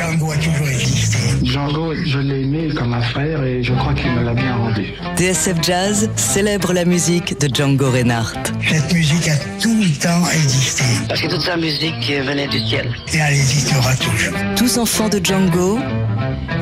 Django 0.00 0.30
a 0.30 0.36
toujours 0.36 0.68
existé. 0.68 1.18
Django, 1.42 1.94
je 1.94 2.18
l'ai 2.20 2.40
aimé 2.40 2.68
comme 2.74 2.94
un 2.94 3.02
frère 3.02 3.44
et 3.44 3.62
je 3.62 3.74
crois 3.74 3.92
qu'il 3.92 4.10
me 4.10 4.24
l'a 4.24 4.32
bien 4.32 4.56
rendu. 4.56 4.94
TSF 5.16 5.62
Jazz 5.62 6.08
célèbre 6.16 6.72
la 6.72 6.86
musique 6.86 7.38
de 7.38 7.54
Django 7.54 7.90
Reinhardt. 7.90 8.38
Cette 8.66 8.90
musique 8.94 9.28
a 9.28 9.36
tout 9.60 9.76
le 9.78 10.00
temps 10.00 10.26
existé. 10.32 10.84
Parce 11.06 11.20
que 11.20 11.26
toute 11.26 11.42
sa 11.42 11.58
musique 11.58 12.10
venait 12.26 12.48
du 12.48 12.60
ciel. 12.60 12.94
Et 13.12 13.18
elle 13.18 13.34
existera 13.34 13.94
toujours. 13.96 14.38
Tous 14.56 14.78
enfants 14.78 15.10
de 15.10 15.20
Django, 15.22 15.78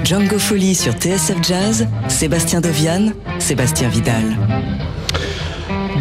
Django 0.02 0.38
Folie 0.40 0.74
sur 0.74 0.94
TSF 0.94 1.36
Jazz, 1.40 1.86
Sébastien 2.08 2.60
Dovian, 2.60 3.12
Sébastien 3.38 3.88
Vidal. 3.88 4.36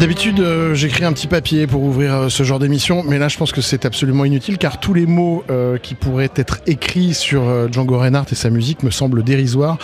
D'habitude, 0.00 0.38
euh, 0.38 0.74
j'écris 0.74 1.04
un 1.04 1.12
petit 1.12 1.26
papier 1.26 1.66
pour 1.66 1.82
ouvrir 1.82 2.14
euh, 2.14 2.28
ce 2.28 2.44
genre 2.44 2.60
d'émission, 2.60 3.02
mais 3.02 3.18
là, 3.18 3.26
je 3.26 3.36
pense 3.36 3.50
que 3.50 3.60
c'est 3.60 3.84
absolument 3.84 4.24
inutile 4.24 4.56
car 4.56 4.78
tous 4.78 4.94
les 4.94 5.06
mots 5.06 5.42
euh, 5.50 5.76
qui 5.76 5.96
pourraient 5.96 6.30
être 6.36 6.60
écrits 6.68 7.14
sur 7.14 7.42
Django 7.72 7.98
Reinhardt 7.98 8.28
et 8.30 8.36
sa 8.36 8.48
musique 8.48 8.84
me 8.84 8.92
semblent 8.92 9.24
dérisoires, 9.24 9.76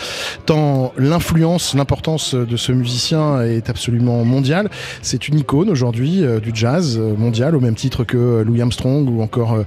tant 0.47 0.93
l'influence, 0.99 1.75
l'importance 1.75 2.37
de 2.37 2.57
ce 2.57 2.71
musicien 2.71 3.43
est 3.43 3.69
absolument 3.69 4.25
mondiale. 4.25 4.71
C'est 5.03 5.27
une 5.27 5.37
icône 5.41 5.69
aujourd'hui 5.69 6.23
du 6.41 6.53
jazz 6.55 6.97
mondial, 6.97 7.57
au 7.57 7.61
même 7.61 7.75
titre 7.75 8.05
que 8.05 8.43
Louis 8.47 8.63
Armstrong 8.63 9.09
ou 9.09 9.21
encore 9.21 9.65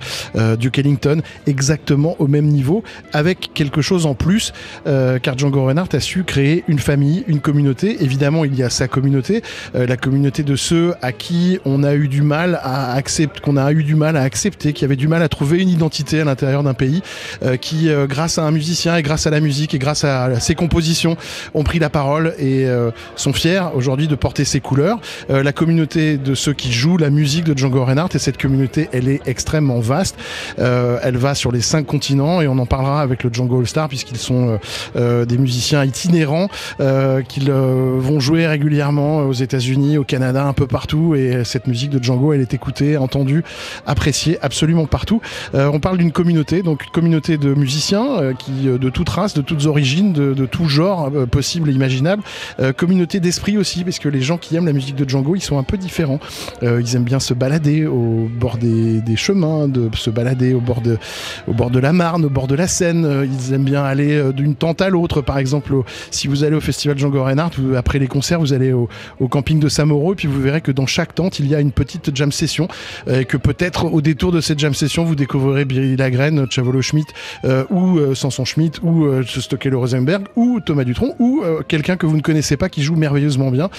Duke 0.57 0.79
Ellington, 0.79 1.21
exactement 1.45 2.15
au 2.19 2.27
même 2.27 2.47
niveau, 2.47 2.83
avec 3.11 3.51
quelque 3.53 3.81
chose 3.81 4.05
en 4.05 4.13
plus, 4.13 4.53
car 4.85 5.37
Django 5.37 5.65
Reinhardt 5.65 5.93
a 5.93 5.99
su 5.99 6.23
créer 6.23 6.63
une 6.67 6.79
famille, 6.79 7.25
une 7.27 7.41
communauté. 7.41 7.97
Évidemment, 8.01 8.45
il 8.45 8.55
y 8.55 8.63
a 8.63 8.69
sa 8.69 8.87
communauté, 8.87 9.41
la 9.73 9.97
communauté 9.97 10.36
de 10.43 10.55
ceux 10.55 10.93
à 11.01 11.11
qui 11.11 11.59
on 11.65 11.83
a 11.83 11.95
eu 11.95 12.07
du 12.07 12.21
mal 12.21 12.59
à 12.63 12.93
accepter, 12.93 13.39
qu'on 13.41 13.57
a 13.57 13.71
eu 13.71 13.83
du 13.83 13.95
mal 13.95 14.17
à 14.17 14.21
accepter, 14.21 14.73
qui 14.73 14.85
avaient 14.85 14.95
du 14.95 15.07
mal 15.07 15.21
à 15.21 15.29
trouver 15.29 15.59
une 15.61 15.69
identité 15.69 16.21
à 16.21 16.25
l'intérieur 16.25 16.63
d'un 16.63 16.73
pays, 16.73 17.01
euh, 17.43 17.57
qui, 17.57 17.89
euh, 17.89 18.07
grâce 18.07 18.37
à 18.37 18.43
un 18.43 18.51
musicien 18.51 18.95
et 18.97 19.01
grâce 19.01 19.27
à 19.27 19.29
la 19.29 19.39
musique 19.39 19.73
et 19.73 19.79
grâce 19.79 20.03
à, 20.03 20.39
ses 20.39 20.55
compositions, 20.55 21.17
ont 21.53 21.63
pris 21.63 21.79
la 21.79 21.89
parole 21.89 22.33
et 22.39 22.65
euh, 22.65 22.91
sont 23.15 23.33
fiers 23.33 23.63
aujourd'hui 23.73 24.07
de 24.07 24.15
porter 24.15 24.45
ses 24.45 24.59
couleurs. 24.59 24.99
la 25.29 25.51
communauté 25.51 26.17
de 26.17 26.35
ceux 26.35 26.53
qui 26.53 26.71
jouent 26.71 26.97
la 26.97 27.09
musique 27.09 27.43
de 27.43 27.57
Django 27.57 27.83
Reinhardt 27.83 28.15
et 28.15 28.19
cette 28.19 28.37
communauté, 28.37 28.89
elle 28.91 29.07
est 29.07 29.21
extrêmement 29.25 29.79
vaste. 29.79 30.15
elle 30.57 31.17
va 31.17 31.35
sur 31.35 31.51
les 31.51 31.61
cinq 31.61 31.85
continents 31.85 32.41
et 32.41 32.47
on 32.47 32.57
en 32.57 32.65
parlera 32.65 33.01
avec 33.01 33.23
le 33.23 33.31
Django 33.31 33.59
All 33.59 33.67
Star 33.67 33.87
puisqu'ils 33.87 34.17
sont 34.17 34.59
des 34.95 35.37
musiciens 35.37 35.83
itinérants 35.83 36.49
qu'ils 37.27 37.51
vont 37.51 38.19
jouer 38.19 38.47
régulièrement 38.47 39.19
aux 39.19 39.33
États-Unis, 39.33 39.97
au 39.97 40.03
Canada 40.03 40.26
un 40.35 40.53
peu 40.53 40.67
partout 40.67 41.15
et 41.15 41.43
cette 41.43 41.67
musique 41.67 41.89
de 41.89 42.03
Django 42.03 42.33
elle 42.33 42.41
est 42.41 42.53
écoutée, 42.53 42.97
entendue, 42.97 43.43
appréciée 43.85 44.37
absolument 44.41 44.85
partout. 44.85 45.21
Euh, 45.55 45.69
on 45.71 45.79
parle 45.79 45.97
d'une 45.97 46.11
communauté, 46.11 46.61
donc 46.63 46.85
une 46.85 46.91
communauté 46.91 47.37
de 47.37 47.53
musiciens 47.53 48.19
euh, 48.19 48.33
qui 48.33 48.67
euh, 48.67 48.77
de 48.77 48.89
toutes 48.89 49.09
races, 49.09 49.33
de 49.33 49.41
toutes 49.41 49.65
origines, 49.65 50.13
de, 50.13 50.45
tout 50.45 50.67
genre 50.67 51.11
possible 51.29 51.69
et 51.69 51.73
imaginable. 51.73 52.23
communauté 52.77 53.19
d'esprit 53.19 53.57
aussi 53.57 53.83
parce 53.83 53.99
que 53.99 54.07
les 54.07 54.21
gens 54.21 54.37
qui 54.37 54.55
aiment 54.55 54.65
la 54.65 54.73
musique 54.73 54.95
de 54.95 55.07
Django 55.07 55.35
ils 55.35 55.41
sont 55.41 55.57
un 55.57 55.63
peu 55.63 55.77
différents. 55.77 56.19
ils 56.61 56.95
aiment 56.95 57.03
bien 57.03 57.19
se 57.19 57.33
balader 57.33 57.85
au 57.85 58.29
bord 58.31 58.57
des, 58.57 59.01
des, 59.01 59.15
chemins, 59.15 59.67
de 59.67 59.89
se 59.95 60.09
balader 60.09 60.53
au 60.53 60.61
bord 60.61 60.81
de, 60.81 60.97
au 61.47 61.53
bord 61.53 61.69
de 61.69 61.79
la 61.79 61.91
Marne, 61.91 62.25
au 62.25 62.29
bord 62.29 62.47
de 62.47 62.55
la 62.55 62.67
Seine. 62.67 63.27
ils 63.29 63.53
aiment 63.53 63.65
bien 63.65 63.83
aller 63.83 64.31
d'une 64.33 64.55
tente 64.55 64.81
à 64.81 64.89
l'autre. 64.89 65.21
Par 65.21 65.37
exemple, 65.37 65.73
si 66.11 66.27
vous 66.27 66.43
allez 66.43 66.55
au 66.55 66.61
festival 66.61 66.97
Django 66.97 67.23
Reinhardt, 67.23 67.55
après 67.75 67.99
les 67.99 68.07
concerts, 68.07 68.39
vous 68.39 68.53
allez 68.53 68.71
au, 68.71 68.87
au 69.19 69.27
camping 69.27 69.59
de 69.59 69.69
Samoro 69.69 70.15
puis 70.17 70.27
vous 70.27 70.41
verrez 70.41 70.61
que 70.61 70.71
dans 70.71 70.85
chaque 70.85 71.15
tente, 71.15 71.39
il 71.39 71.47
y 71.47 71.55
a 71.55 71.61
une 71.61 71.71
petite 71.71 72.13
jam 72.15 72.31
session, 72.31 72.67
euh, 73.07 73.21
et 73.21 73.25
que 73.25 73.37
peut-être 73.37 73.85
au 73.85 74.01
détour 74.01 74.31
de 74.33 74.41
cette 74.41 74.59
jam 74.59 74.73
session, 74.73 75.05
vous 75.05 75.15
découvrirez 75.15 75.63
Billy 75.65 75.95
Lagraine, 75.95 76.45
Chavolo 76.49 76.81
Schmidt, 76.81 77.07
euh, 77.45 77.63
ou 77.69 77.99
euh, 77.99 78.15
Samson 78.15 78.45
Schmidt, 78.45 78.79
ou 78.83 79.05
euh, 79.05 79.23
Stockel 79.23 79.75
Rosenberg, 79.75 80.25
ou 80.35 80.59
Thomas 80.59 80.83
Dutronc, 80.83 81.15
ou 81.19 81.43
quelqu'un 81.67 81.97
que 81.97 82.05
vous 82.05 82.17
ne 82.17 82.21
connaissez 82.21 82.57
pas 82.57 82.69
qui 82.69 82.83
joue 82.83 82.95
merveilleusement 82.95 83.51
bien. 83.51 83.69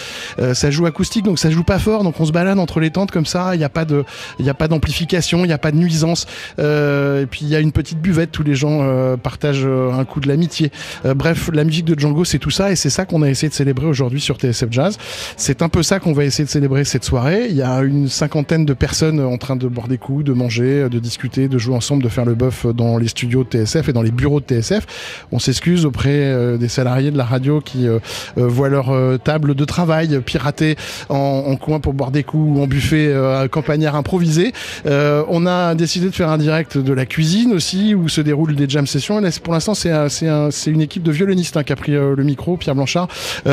ça 0.55 0.70
joue 0.70 0.86
acoustique, 0.86 1.25
donc 1.25 1.39
ça 1.39 1.50
joue 1.50 1.64
pas 1.64 1.79
fort, 1.79 2.05
donc 2.05 2.20
on 2.20 2.24
se 2.24 2.33
balade 2.33 2.58
entre 2.58 2.80
les 2.80 2.91
tentes 2.91 3.11
comme 3.11 3.27
ça, 3.27 3.55
il 3.55 3.58
n'y 3.58 3.64
a 3.64 3.68
pas 3.68 3.85
de, 3.85 4.05
il 4.39 4.45
n'y 4.45 4.51
a 4.51 4.55
pas 4.55 4.68
d'amplification, 4.68 5.45
il 5.45 5.48
n'y 5.48 5.52
a 5.52 5.58
pas 5.58 5.73
de 5.73 5.77
nuisance, 5.77 6.27
et 6.58 7.27
puis 7.30 7.41
il 7.42 7.48
y 7.48 7.57
a 7.57 7.61
une 7.61 7.73
petite 7.73 8.01
buvette, 8.01 8.30
tous 8.30 8.45
les 8.45 8.55
gens 8.55 9.17
partagent 9.17 9.67
un 9.67 10.05
coup 10.05 10.20
de 10.20 10.29
l'amitié. 10.29 10.70
bref, 11.05 11.51
la 11.52 11.64
musique 11.64 11.85
de 11.85 11.98
Django, 11.98 12.24
c'est 12.24 12.39
tout 12.39 12.51
ça, 12.51 12.70
et 12.70 12.77
c'est 12.77 12.91
ça 12.91 13.05
qu'on 13.05 13.23
a 13.23 13.29
essayé 13.29 13.48
de 13.48 13.55
célébrer 13.55 13.86
aujourd'hui 13.86 14.20
sur 14.20 14.36
TSF 14.36 14.68
Jazz. 14.70 14.98
C'est 15.36 15.62
un 15.62 15.68
peu 15.68 15.83
ça 15.83 15.98
qu'on 15.98 16.12
va 16.12 16.17
essayer 16.27 16.45
de 16.45 16.51
célébrer 16.51 16.84
cette 16.84 17.05
soirée. 17.05 17.46
Il 17.48 17.56
y 17.56 17.62
a 17.62 17.80
une 17.80 18.08
cinquantaine 18.08 18.64
de 18.64 18.74
personnes 18.74 19.20
en 19.20 19.39
train 19.39 19.56
de 19.56 19.67
boire 19.67 19.89
des 19.89 19.98
coups, 19.98 20.24
de 20.24 20.33
manger, 20.33 20.89
de 20.89 20.98
discuter, 20.98 21.48
de 21.48 21.58
jouer 21.58 21.74
ensemble, 21.74 22.02
de 22.02 22.08
faire 22.08 22.24
le 22.24 22.34
bœuf 22.34 22.67
dans 22.67 22.98
les 22.98 23.08
studios 23.08 23.45
de 23.45 23.48
TSF 23.48 23.89
et 23.89 23.92
dans 23.92 24.02
les 24.02 24.11
bureaux 24.11 24.40
de 24.40 24.46
TSF. 24.46 24.86
On 25.33 25.39
s'excuse 25.39 25.84
auprès 25.84 26.08
euh, 26.11 26.56
des 26.56 26.68
salariés 26.68 27.11
de 27.11 27.18
la 27.18 27.24
radio 27.24 27.61
qui 27.61 27.86
euh, 27.86 27.98
euh, 28.39 28.46
voient 28.46 28.68
leur 28.68 29.18
table 29.20 29.55
de 29.55 29.64
travail 29.64 30.20
piratée 30.20 30.77
en, 31.08 31.56
coin 31.56 31.80
pour 31.80 31.92
boire 31.92 32.11
des 32.11 32.23
coups 32.23 32.58
ou 32.58 32.62
en 32.62 32.67
buffet 32.67 33.12
campagnard 33.50 33.96
improvisé. 33.96 34.52
on 34.86 35.46
a 35.46 35.74
décidé 35.74 36.06
de 36.06 36.14
faire 36.14 36.30
un 36.30 36.39
direct 36.39 36.79
de 36.79 36.92
la 36.92 37.06
cuisine 37.06 37.52
aussi 37.52 37.95
où 37.95 38.08
se 38.08 38.20
déroulent 38.20 38.55
des 38.55 38.68
jam 38.68 38.86
sessions. 38.86 39.20
pour 39.42 39.52
l'instant, 39.52 39.74
c'est 39.74 40.70
une 40.70 40.80
équipe 40.80 41.02
de 41.02 41.12
violonistes 41.12 41.56
hein, 41.56 41.64
qui 41.64 41.73
a 41.73 41.77
pris 41.77 41.92
le 41.92 42.23
micro, 42.23 42.56
Pierre 42.56 42.74
Blanchard, 42.74 43.08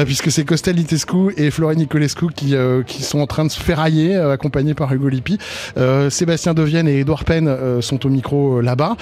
puisque 0.05 0.31
c'est 0.31 0.45
Costel 0.45 0.75
Litescu 0.75 1.33
et 1.37 1.51
Florent 1.51 1.73
Nicolescu 1.73 2.27
qui 2.35 2.54
euh, 2.55 2.83
qui 2.83 3.03
sont 3.03 3.19
en 3.19 3.27
train 3.27 3.45
de 3.45 3.51
se 3.51 3.59
ferrailler, 3.59 4.15
euh, 4.15 4.31
accompagnés 4.31 4.73
par 4.73 4.91
Hugo 4.93 5.07
Lippi. 5.07 5.37
Euh, 5.77 6.09
Sébastien 6.09 6.53
Devienne 6.53 6.87
et 6.87 6.99
Edouard 6.99 7.23
Penn 7.23 7.53
sont 7.81 8.05
au 8.05 8.09
micro 8.09 8.61
là-bas. 8.61 8.95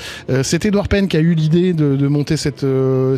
c'est 0.43 0.65
Edouard 0.65 0.87
Penn 0.87 1.07
qui 1.07 1.17
a 1.17 1.19
eu 1.19 1.33
l'idée 1.33 1.73
de, 1.73 2.07
monter 2.07 2.37
cette, 2.37 2.65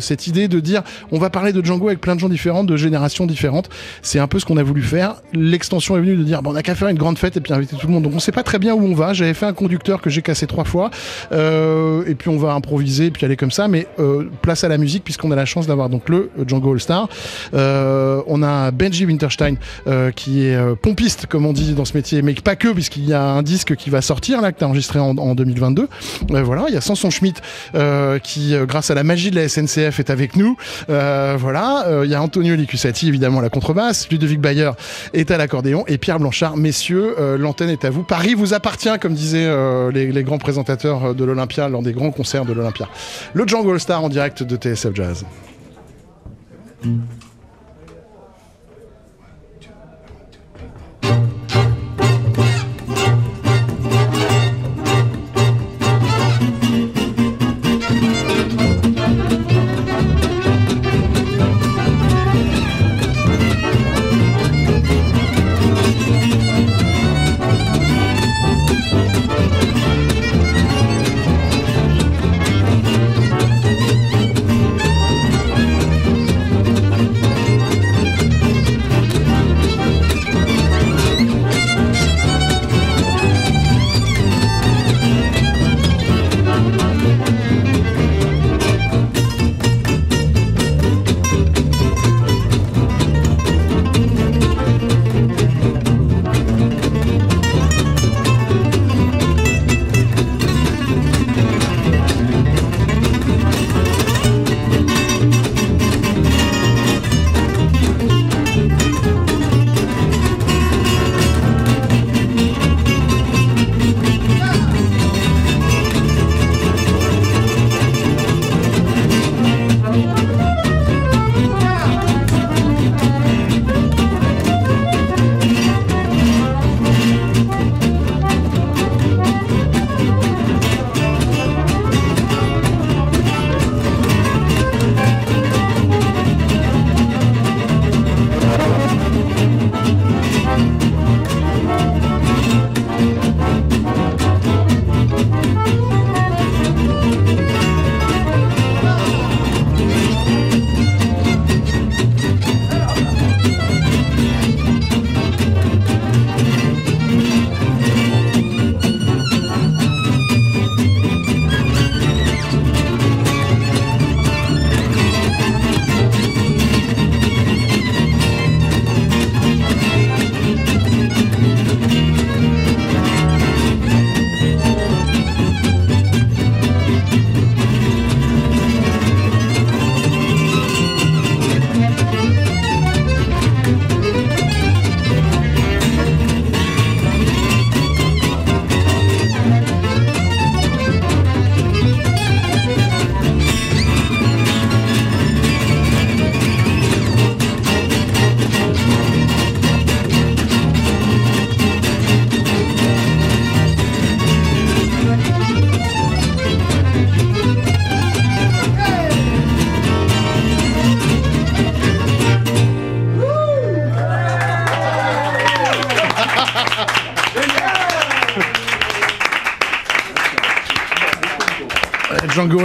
cette 0.00 0.26
idée 0.26 0.48
de 0.48 0.60
dire 0.60 0.82
on 1.10 1.18
va 1.18 1.30
parler 1.30 1.52
de 1.52 1.64
Django 1.64 1.88
avec 1.88 2.00
plein 2.00 2.14
de 2.14 2.20
gens 2.20 2.28
différents, 2.28 2.64
de 2.64 2.76
générations 2.76 3.26
différentes. 3.26 3.68
C'est 4.02 4.18
un 4.18 4.26
peu 4.26 4.38
ce 4.38 4.44
qu'on 4.44 4.56
a 4.56 4.62
voulu 4.62 4.82
faire. 4.82 5.16
L'extension 5.32 5.96
est 5.96 6.00
venue 6.00 6.16
de 6.16 6.22
dire 6.22 6.42
bon, 6.42 6.52
on 6.52 6.56
a 6.56 6.62
qu'à 6.62 6.74
faire 6.74 6.88
une 6.88 6.98
grande 6.98 7.18
fête 7.18 7.36
et 7.36 7.40
puis 7.40 7.52
inviter 7.52 7.76
tout 7.76 7.86
le 7.86 7.92
monde. 7.92 8.04
Donc 8.04 8.12
on 8.14 8.18
sait 8.18 8.32
pas 8.32 8.42
très 8.42 8.58
bien 8.58 8.74
où 8.74 8.82
on 8.82 8.94
va. 8.94 9.12
J'avais 9.12 9.34
fait 9.34 9.46
un 9.46 9.52
conducteur 9.52 10.00
que 10.00 10.10
j'ai 10.10 10.22
cassé 10.22 10.46
trois 10.46 10.64
fois. 10.64 10.90
et 11.32 12.14
puis 12.14 12.28
on 12.28 12.36
va 12.36 12.52
improviser 12.52 13.06
et 13.06 13.10
puis 13.10 13.24
aller 13.24 13.36
comme 13.36 13.50
ça. 13.50 13.68
Mais 13.68 13.86
place 14.42 14.64
à 14.64 14.68
la 14.68 14.78
musique 14.78 15.04
puisqu'on 15.04 15.30
a 15.30 15.36
la 15.36 15.46
chance 15.46 15.66
d'avoir 15.66 15.88
donc 15.88 16.08
le 16.08 16.30
Django 16.46 16.72
All 16.72 16.80
Star. 16.80 17.08
on 17.52 18.42
a 18.42 18.70
Benji 18.70 19.06
Winterstein 19.06 19.56
qui 20.14 20.25
est 20.26 20.54
euh, 20.54 20.74
pompiste, 20.74 21.26
comme 21.26 21.46
on 21.46 21.52
dit 21.52 21.74
dans 21.74 21.84
ce 21.84 21.96
métier, 21.96 22.22
mais 22.22 22.34
pas 22.34 22.56
que, 22.56 22.68
puisqu'il 22.68 23.08
y 23.08 23.12
a 23.12 23.22
un 23.22 23.42
disque 23.42 23.76
qui 23.76 23.90
va 23.90 24.02
sortir, 24.02 24.40
là, 24.40 24.52
que 24.52 24.58
tu 24.58 24.64
as 24.64 24.68
enregistré 24.68 24.98
en, 24.98 25.14
2022. 25.34 25.88
Euh, 26.30 26.42
voilà, 26.42 26.66
il 26.68 26.74
y 26.74 26.76
a 26.76 26.80
Samson 26.80 27.10
Schmidt, 27.10 27.40
euh, 27.74 28.18
qui, 28.18 28.54
grâce 28.66 28.90
à 28.90 28.94
la 28.94 29.04
magie 29.04 29.30
de 29.30 29.36
la 29.36 29.48
SNCF, 29.48 30.00
est 30.00 30.10
avec 30.10 30.36
nous. 30.36 30.56
voilà, 30.88 31.86
il 32.04 32.10
y 32.10 32.14
a 32.14 32.22
Antonio 32.22 32.54
Licusati, 32.54 33.08
évidemment, 33.08 33.40
à 33.40 33.42
la 33.42 33.50
contrebasse. 33.50 34.08
Ludovic 34.10 34.40
Bayer 34.40 34.70
est 35.12 35.30
à 35.30 35.36
l'accordéon. 35.36 35.84
Et 35.86 35.98
Pierre 35.98 36.18
Blanchard, 36.18 36.56
messieurs, 36.56 37.14
l'antenne 37.38 37.70
est 37.70 37.84
à 37.84 37.90
vous. 37.90 38.02
Paris 38.02 38.34
vous 38.34 38.54
appartient, 38.54 38.98
comme 39.00 39.14
disaient 39.14 39.50
les, 39.92 40.24
grands 40.24 40.38
présentateurs 40.38 41.14
de 41.14 41.24
l'Olympia 41.24 41.68
lors 41.68 41.82
des 41.82 41.92
grands 41.92 42.10
concerts 42.10 42.44
de 42.44 42.52
l'Olympia. 42.52 42.88
Le 43.34 43.46
Django 43.46 43.72
All 43.72 43.80
Star 43.80 44.02
en 44.02 44.08
direct 44.08 44.42
de 44.42 44.56
TSF 44.56 44.94
Jazz. 44.94 45.24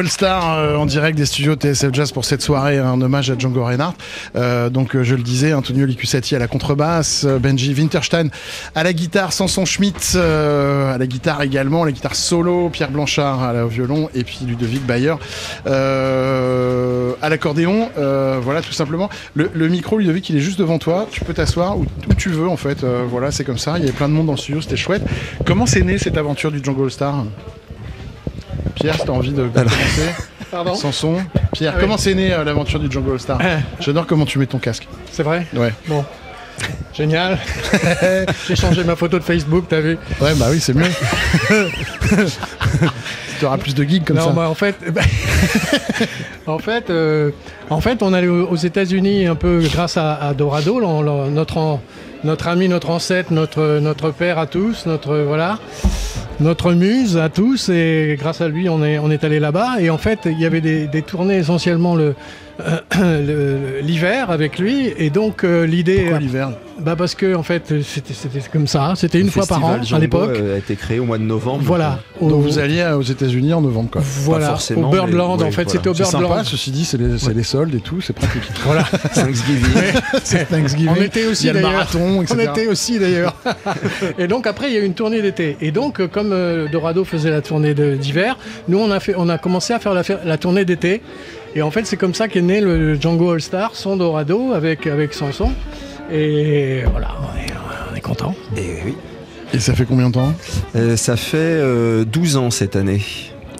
All 0.01 0.09
Star 0.09 0.57
euh, 0.57 0.75
en 0.77 0.87
direct 0.87 1.15
des 1.15 1.27
studios 1.27 1.53
TSF 1.53 1.93
Jazz 1.93 2.11
pour 2.11 2.25
cette 2.25 2.41
soirée, 2.41 2.79
un 2.79 2.99
hommage 2.99 3.29
à 3.29 3.37
Django 3.37 3.63
Reinhardt. 3.63 3.93
Euh, 4.35 4.71
donc 4.71 4.95
euh, 4.95 5.03
je 5.03 5.13
le 5.13 5.21
disais, 5.21 5.53
Antonio 5.53 5.85
Licusati 5.85 6.35
à 6.35 6.39
la 6.39 6.47
contrebasse, 6.47 7.23
Benji 7.23 7.75
Winterstein 7.75 8.29
à 8.73 8.81
la 8.81 8.93
guitare, 8.93 9.31
Samson 9.31 9.63
Schmidt 9.63 10.13
euh, 10.15 10.95
à 10.95 10.97
la 10.97 11.05
guitare 11.05 11.43
également, 11.43 11.85
la 11.85 11.91
guitare 11.91 12.15
solo, 12.15 12.69
Pierre 12.69 12.89
Blanchard 12.89 13.43
à 13.43 13.53
la- 13.53 13.67
violon 13.67 14.09
et 14.15 14.23
puis 14.23 14.39
Ludovic 14.43 14.83
Bayer 14.87 15.13
à 15.67 17.29
l'accordéon. 17.29 17.91
Voilà 17.95 18.63
tout 18.63 18.73
simplement. 18.73 19.07
Le, 19.35 19.67
micro 19.67 19.99
Ludovic 19.99 20.31
il 20.31 20.37
est 20.37 20.41
juste 20.41 20.57
devant 20.57 20.79
toi, 20.79 21.05
tu 21.11 21.23
peux 21.23 21.35
t'asseoir 21.35 21.77
où, 21.77 21.85
tu 22.17 22.29
veux 22.29 22.49
en 22.49 22.57
fait. 22.57 22.83
Voilà 22.83 23.29
c'est 23.29 23.43
comme 23.43 23.59
ça, 23.59 23.75
il 23.77 23.81
y 23.81 23.83
avait 23.83 23.95
plein 23.95 24.09
de 24.09 24.13
monde 24.13 24.25
dans 24.25 24.33
le 24.33 24.39
studio, 24.39 24.61
c'était 24.61 24.77
chouette. 24.77 25.03
Comment 25.45 25.67
c'est 25.67 25.83
né 25.83 25.99
cette 25.99 26.17
aventure 26.17 26.51
du 26.51 26.59
Django 26.63 26.85
All 26.85 26.91
Star 26.91 27.23
Pierre, 28.81 28.95
si 28.95 29.05
t'as 29.05 29.11
envie 29.11 29.31
de 29.31 29.43
commencer 29.47 30.09
Pardon 30.51 30.75
Sanson, 30.75 31.17
Pierre, 31.53 31.71
Ah 31.73 31.77
oui. 31.77 31.81
comment 31.81 31.97
c'est 31.97 32.13
né 32.13 32.33
euh, 32.33 32.43
l'aventure 32.43 32.79
du 32.79 32.91
Django 32.91 33.13
All 33.13 33.19
Star 33.19 33.39
J'adore 33.79 34.05
comment 34.05 34.25
tu 34.25 34.37
mets 34.39 34.47
ton 34.47 34.57
casque. 34.59 34.87
C'est 35.11 35.23
vrai 35.23 35.45
Ouais. 35.55 35.71
Bon. 35.87 36.03
Génial. 36.93 37.39
J'ai 38.47 38.55
changé 38.55 38.83
ma 38.83 38.95
photo 38.97 39.17
de 39.17 39.23
Facebook, 39.23 39.65
t'as 39.69 39.79
vu 39.79 39.97
Ouais, 40.19 40.33
bah 40.35 40.47
oui, 40.51 40.59
c'est 40.59 40.73
mieux. 40.73 40.89
tu 43.39 43.45
auras 43.45 43.57
plus 43.57 43.73
de 43.73 43.83
gigs 43.83 44.03
comme 44.03 44.17
non, 44.17 44.25
ça. 44.25 44.31
bah, 44.31 44.49
en 44.49 44.53
fait, 44.53 44.75
en 46.47 46.59
fait, 46.59 46.89
euh, 46.89 47.31
en 47.69 47.81
fait, 47.81 48.03
on 48.03 48.13
allait 48.13 48.27
aux 48.27 48.45
aux 48.47 48.55
États-Unis 48.57 49.25
un 49.27 49.35
peu 49.35 49.61
grâce 49.71 49.97
à, 49.97 50.13
à 50.15 50.33
Dorado, 50.33 50.79
notre 51.29 51.79
notre 52.23 52.47
ami, 52.47 52.67
notre 52.67 52.89
ancêtre, 52.89 53.31
notre 53.33 53.79
notre 53.79 54.11
père 54.11 54.37
à 54.37 54.45
tous, 54.45 54.85
notre 54.85 55.17
voilà, 55.19 55.57
notre 56.41 56.73
muse 56.73 57.17
à 57.17 57.29
tous, 57.29 57.69
et 57.69 58.17
grâce 58.19 58.41
à 58.41 58.47
lui, 58.47 58.67
on 58.67 58.83
est 58.83 58.99
on 58.99 59.09
est 59.11 59.23
allé 59.23 59.39
là-bas. 59.39 59.79
Et 59.79 59.89
en 59.89 59.97
fait, 59.97 60.19
il 60.25 60.39
y 60.39 60.45
avait 60.45 60.61
des, 60.61 60.87
des 60.87 61.01
tournées 61.01 61.37
essentiellement 61.37 61.95
le 61.95 62.15
l'hiver 63.81 64.29
avec 64.31 64.59
lui, 64.59 64.91
et 64.97 65.09
donc 65.09 65.43
euh, 65.43 65.65
l'idée, 65.65 65.99
Pourquoi 66.01 66.19
l'hiver? 66.19 66.49
bah 66.79 66.95
parce 66.97 67.13
que 67.15 67.35
en 67.35 67.43
fait, 67.43 67.73
c'était 67.83 68.13
c'était 68.13 68.39
comme 68.51 68.67
ça, 68.67 68.93
c'était 68.95 69.19
une 69.19 69.25
Le 69.27 69.31
fois 69.31 69.45
par 69.45 69.63
an 69.63 69.77
à 69.93 69.99
l'époque. 69.99 70.31
euh, 70.35 70.55
a 70.55 70.57
été 70.57 70.75
créé 70.75 70.99
au 70.99 71.05
mois 71.05 71.17
de 71.17 71.23
novembre. 71.23 71.61
Voilà. 71.63 71.99
Donc 72.19 72.31
Au- 72.31 72.39
vous 72.39 72.59
alliez 72.59 72.83
aux 72.97 73.01
États-Unis 73.03 73.53
en 73.53 73.61
novembre, 73.61 73.89
quoi. 73.91 74.01
voilà, 74.23 74.47
forcément, 74.49 74.89
au 74.89 74.91
Birdland. 74.91 75.37
mais 75.39 75.43
en 75.43 75.45
ouais, 75.47 75.51
fait, 75.51 75.63
voilà. 75.63 75.69
c'était 75.77 75.89
au 75.89 75.93
C'est 75.93 76.03
Birdland. 76.03 76.31
sympa, 76.31 76.43
ceci 76.43 76.71
dit, 76.71 76.83
c'est 76.85 76.97
les, 76.97 77.17
c'est 77.17 77.33
les 77.33 77.43
soldes 77.43 77.75
et 77.75 77.79
tout, 77.81 78.01
c'est 78.01 78.13
pratique. 78.13 78.41
Voilà. 78.65 78.83
Thanksgiving. 79.13 79.65
c'est 80.23 80.45
Thanksgiving. 80.49 80.93
On 80.97 81.01
était 81.01 81.25
aussi 81.27 81.51
d'ailleurs. 81.51 81.71
marathon, 81.71 82.23
On 82.29 82.39
était 82.39 82.67
aussi 82.67 82.99
d'ailleurs. 82.99 83.35
et 84.17 84.27
donc 84.27 84.47
après 84.47 84.67
il 84.69 84.73
y 84.73 84.77
a 84.77 84.81
eu 84.81 84.85
une 84.85 84.93
tournée 84.95 85.21
d'été. 85.21 85.57
Et 85.61 85.71
donc 85.71 85.99
euh, 85.99 86.07
comme 86.07 86.31
euh, 86.33 86.67
Dorado 86.69 87.03
faisait 87.05 87.29
la 87.31 87.41
tournée 87.41 87.73
de- 87.73 87.95
d'hiver, 87.95 88.37
nous 88.67 88.79
on 88.79 88.91
a 88.91 88.99
fait, 88.99 89.13
on 89.17 89.29
a 89.29 89.37
commencé 89.37 89.73
à 89.73 89.79
faire 89.79 89.93
la, 89.93 90.03
la 90.25 90.37
tournée 90.37 90.65
d'été. 90.65 91.01
Et 91.55 91.61
en 91.61 91.71
fait 91.71 91.85
c'est 91.85 91.97
comme 91.97 92.13
ça 92.13 92.27
qu'est 92.27 92.41
né 92.41 92.61
le 92.61 92.99
Django 92.99 93.31
All 93.31 93.41
Star, 93.41 93.75
son 93.75 93.97
Dorado 93.97 94.53
avec 94.53 94.87
avec 94.87 95.13
Sanson. 95.13 95.51
Et 96.11 96.83
voilà, 96.91 97.15
on 97.21 97.37
est, 97.37 97.51
on 97.91 97.95
est 97.95 98.01
content. 98.01 98.35
Et 98.57 98.77
oui. 98.85 98.95
Et 99.53 99.59
ça 99.59 99.73
fait 99.73 99.85
combien 99.85 100.07
de 100.09 100.13
temps 100.13 100.33
Euh, 100.75 100.95
ça 100.95 101.15
fait 101.17 101.37
euh, 101.37 102.05
12 102.05 102.37
ans 102.37 102.51
cette 102.51 102.75
année. 102.75 103.01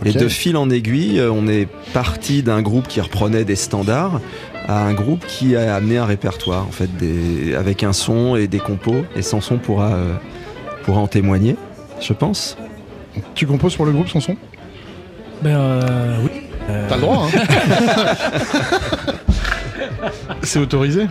Et 0.04 0.14
de 0.14 0.28
fil 0.28 0.58
en 0.58 0.70
aiguille, 0.70 1.20
euh, 1.20 1.32
on 1.32 1.48
est 1.48 1.68
parti 1.94 2.42
d'un 2.42 2.62
groupe 2.62 2.88
qui 2.88 3.00
reprenait 3.02 3.46
des 3.46 3.56
standards 3.56 4.20
à 4.68 4.84
un 4.84 4.94
groupe 4.94 5.26
qui 5.28 5.56
a 5.56 5.76
amené 5.76 5.98
un 5.98 6.06
répertoire, 6.06 6.66
en 6.68 6.72
fait, 6.72 6.90
des, 6.98 7.56
avec 7.56 7.84
un 7.84 7.94
son 7.94 8.36
et 8.36 8.48
des 8.48 8.60
compos. 8.60 9.04
Et 9.16 9.22
Sanson 9.22 9.58
pourra, 9.58 9.94
euh, 9.94 10.16
pourra 10.84 11.02
en 11.02 11.08
témoigner, 11.08 11.56
je 12.00 12.14
pense. 12.14 12.58
Tu 13.36 13.46
composes 13.46 13.76
pour 13.76 13.86
le 13.86 13.92
groupe 13.92 14.08
Sanson 14.10 14.36
Ben 15.44 15.56
euh, 15.56 16.18
oui. 16.24 16.31
T'as 16.90 16.96
le 16.96 17.02
droit, 17.02 17.28
hein 17.28 17.40
C'est 20.44 20.60
autorisé. 20.60 21.08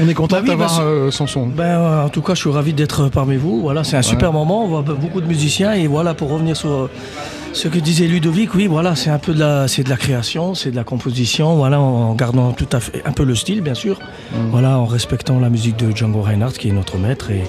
On 0.00 0.08
est 0.08 0.14
content 0.14 0.36
Bah 0.36 0.42
oui, 0.42 0.48
d'avoir 0.48 0.78
bah, 0.78 0.84
euh, 0.84 1.10
Sanson. 1.10 1.46
Ben, 1.46 1.64
euh, 1.64 2.04
en 2.04 2.08
tout 2.08 2.22
cas, 2.22 2.34
je 2.34 2.40
suis 2.40 2.50
ravi 2.50 2.72
d'être 2.72 3.08
parmi 3.08 3.36
vous. 3.36 3.60
Voilà, 3.60 3.84
c'est 3.84 3.96
un 3.96 4.02
super 4.02 4.32
moment. 4.32 4.64
On 4.64 4.68
voit 4.68 4.82
beaucoup 4.82 5.20
de 5.20 5.26
musiciens 5.26 5.72
et 5.72 5.86
voilà 5.86 6.14
pour 6.14 6.30
revenir 6.30 6.56
sur 6.56 6.70
euh, 6.70 6.90
ce 7.52 7.68
que 7.68 7.78
disait 7.78 8.06
Ludovic. 8.06 8.54
Oui, 8.54 8.66
voilà, 8.66 8.94
c'est 8.94 9.10
un 9.10 9.18
peu 9.18 9.34
de 9.34 9.40
la, 9.40 9.66
c'est 9.66 9.82
de 9.82 9.90
la 9.90 9.96
création, 9.96 10.54
c'est 10.54 10.70
de 10.70 10.76
la 10.76 10.84
composition. 10.84 11.56
Voilà, 11.56 11.80
en 11.80 12.14
gardant 12.14 12.52
tout 12.52 12.68
à 12.72 12.80
fait 12.80 13.02
un 13.04 13.12
peu 13.12 13.24
le 13.24 13.34
style, 13.34 13.60
bien 13.60 13.74
sûr. 13.74 13.98
Mm. 14.32 14.50
Voilà, 14.50 14.78
en 14.78 14.86
respectant 14.86 15.40
la 15.40 15.50
musique 15.50 15.76
de 15.76 15.94
Django 15.94 16.22
Reinhardt, 16.22 16.56
qui 16.56 16.68
est 16.68 16.72
notre 16.72 16.98
maître 16.98 17.30
et 17.30 17.42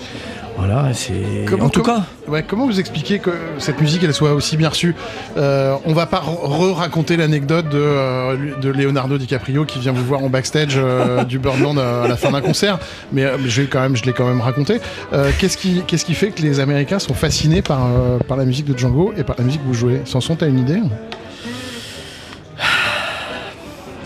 voilà, 0.59 0.93
c'est. 0.93 1.45
Comment- 1.47 1.65
en 1.65 1.69
tout 1.69 1.81
cas. 1.83 2.03
Ouais, 2.27 2.43
comment 2.47 2.65
vous 2.67 2.79
expliquez 2.79 3.19
que 3.19 3.31
cette 3.57 3.81
musique 3.81 4.03
elle 4.03 4.13
soit 4.13 4.33
aussi 4.33 4.55
bien 4.57 4.69
reçue 4.69 4.93
Euh, 5.37 5.75
On 5.85 5.93
va 5.93 6.05
pas 6.05 6.19
re-raconter 6.19 7.17
l'anecdote 7.17 7.69
de, 7.69 7.77
euh, 7.79 8.55
de 8.61 8.69
Leonardo 8.69 9.17
DiCaprio 9.17 9.65
qui 9.65 9.79
vient 9.79 9.91
vous 9.93 10.03
voir 10.05 10.23
en 10.23 10.29
backstage 10.29 10.73
euh, 10.75 11.23
du 11.25 11.39
Birdland 11.39 11.79
à 11.79 12.07
la 12.07 12.15
fin 12.17 12.31
d'un 12.31 12.41
concert, 12.41 12.77
mais 13.11 13.23
euh, 13.25 13.37
je, 13.45 13.61
vais 13.61 13.67
quand 13.67 13.79
même, 13.81 13.95
je 13.95 14.03
l'ai 14.03 14.13
quand 14.13 14.27
même 14.27 14.41
raconté. 14.41 14.79
Euh, 15.13 15.31
qu'est-ce, 15.39 15.57
qui, 15.57 15.81
qu'est-ce 15.87 16.05
qui 16.05 16.13
fait 16.13 16.29
que 16.31 16.41
les 16.41 16.59
Américains 16.59 16.99
sont 16.99 17.13
fascinés 17.15 17.61
par, 17.61 17.85
euh, 17.85 18.19
par 18.27 18.37
la 18.37 18.45
musique 18.45 18.65
de 18.65 18.77
Django 18.77 19.13
et 19.17 19.23
par 19.23 19.35
la 19.39 19.43
musique 19.45 19.61
que 19.61 19.67
vous 19.67 19.73
jouez? 19.73 20.01
Sanson, 20.05 20.35
t'as 20.35 20.47
une 20.47 20.59
idée? 20.59 20.79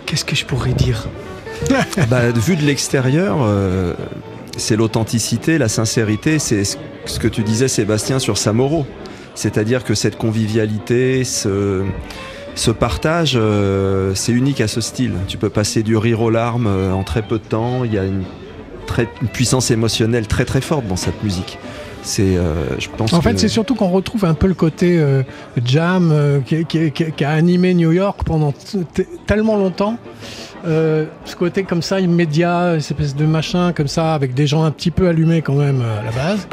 Qu'est-ce 0.06 0.26
que 0.26 0.36
je 0.36 0.46
pourrais 0.46 0.74
dire? 0.74 1.08
Bah, 2.10 2.30
vu 2.36 2.56
de 2.58 2.62
l'extérieur, 2.64 3.38
euh, 3.42 3.94
c'est 4.58 4.76
l'authenticité, 4.76 5.58
la 5.58 5.70
sincérité, 5.70 6.40
c'est 6.40 6.64
ce 6.64 7.20
que 7.20 7.28
tu 7.28 7.44
disais 7.44 7.68
Sébastien 7.68 8.20
sur 8.20 8.38
Samoro. 8.38 8.86
C'est-à-dire 9.36 9.84
que 9.84 9.96
cette 9.96 10.18
convivialité, 10.18 11.24
ce, 11.24 11.84
partage, 12.80 13.34
euh, 13.36 14.14
c'est 14.14 14.32
unique 14.32 14.62
à 14.62 14.68
ce 14.68 14.80
style. 14.80 15.14
Tu 15.28 15.38
peux 15.38 15.50
passer 15.50 15.82
du 15.82 15.98
rire 15.98 16.22
aux 16.22 16.30
larmes 16.30 16.68
euh, 16.68 16.94
en 16.94 17.04
très 17.04 17.24
peu 17.24 17.40
de 17.40 17.44
temps. 17.44 17.84
Il 17.84 17.94
y 17.94 17.98
a 17.98 18.04
une 18.06 18.24
puissance 19.34 19.72
émotionnelle 19.72 20.28
très 20.28 20.46
très 20.46 20.62
forte 20.62 20.86
dans 20.88 20.96
cette 20.96 21.24
musique. 21.24 21.58
C'est, 22.04 22.36
euh, 22.38 22.78
je 22.80 22.90
pense. 22.96 23.14
En 23.14 23.22
fait, 23.22 23.34
que- 23.34 23.40
c'est 23.40 23.48
surtout 23.48 23.76
qu'on 23.76 23.90
retrouve 23.90 24.26
un 24.26 24.34
peu 24.34 24.48
le 24.48 24.54
côté 24.54 25.00
euh, 25.00 25.24
jam 25.66 26.12
euh, 26.12 26.40
qui, 26.42 26.66
qui- 26.66 26.92
qui- 26.92 27.12
qui 27.12 27.24
a 27.24 27.32
animé 27.32 27.74
New 27.74 27.92
York 27.92 28.20
pendant 28.26 28.54
tellement 29.26 29.56
longtemps. 29.58 29.98
Ce 30.66 31.36
côté 31.38 31.64
comme 31.64 31.82
ça, 31.82 32.00
immédiat, 32.00 32.76
cette 32.80 32.92
espèce 33.00 33.16
de 33.16 33.26
machin 33.26 33.74
comme 33.74 33.88
ça, 33.90 34.14
avec 34.14 34.34
des 34.34 34.48
gens 34.48 34.64
un 34.64 34.72
petit 34.72 34.92
peu 34.92 35.08
allumés 35.08 35.42
quand 35.42 35.56
même 35.56 35.82
à 35.82 36.04
la 36.06 36.12
base. 36.12 36.48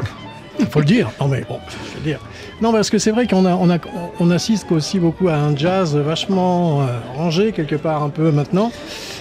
Il 0.59 0.65
faut 0.67 0.79
le 0.79 0.85
dire. 0.85 1.09
Non 1.19 1.27
mais 1.29 1.43
bon, 1.47 1.59
je 1.69 1.97
veux 1.97 2.03
dire. 2.03 2.19
Non 2.61 2.71
parce 2.73 2.89
que 2.89 2.97
c'est 2.97 3.11
vrai 3.11 3.25
qu'on 3.25 3.45
a, 3.45 3.55
on 3.55 3.69
a, 3.69 3.77
on 4.19 4.29
assiste 4.31 4.69
aussi 4.71 4.99
beaucoup 4.99 5.29
à 5.29 5.35
un 5.35 5.55
jazz 5.55 5.95
vachement 5.95 6.85
rangé 7.15 7.51
quelque 7.53 7.75
part 7.77 8.03
un 8.03 8.09
peu 8.09 8.31
maintenant, 8.31 8.71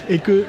et 0.09 0.19
que 0.19 0.45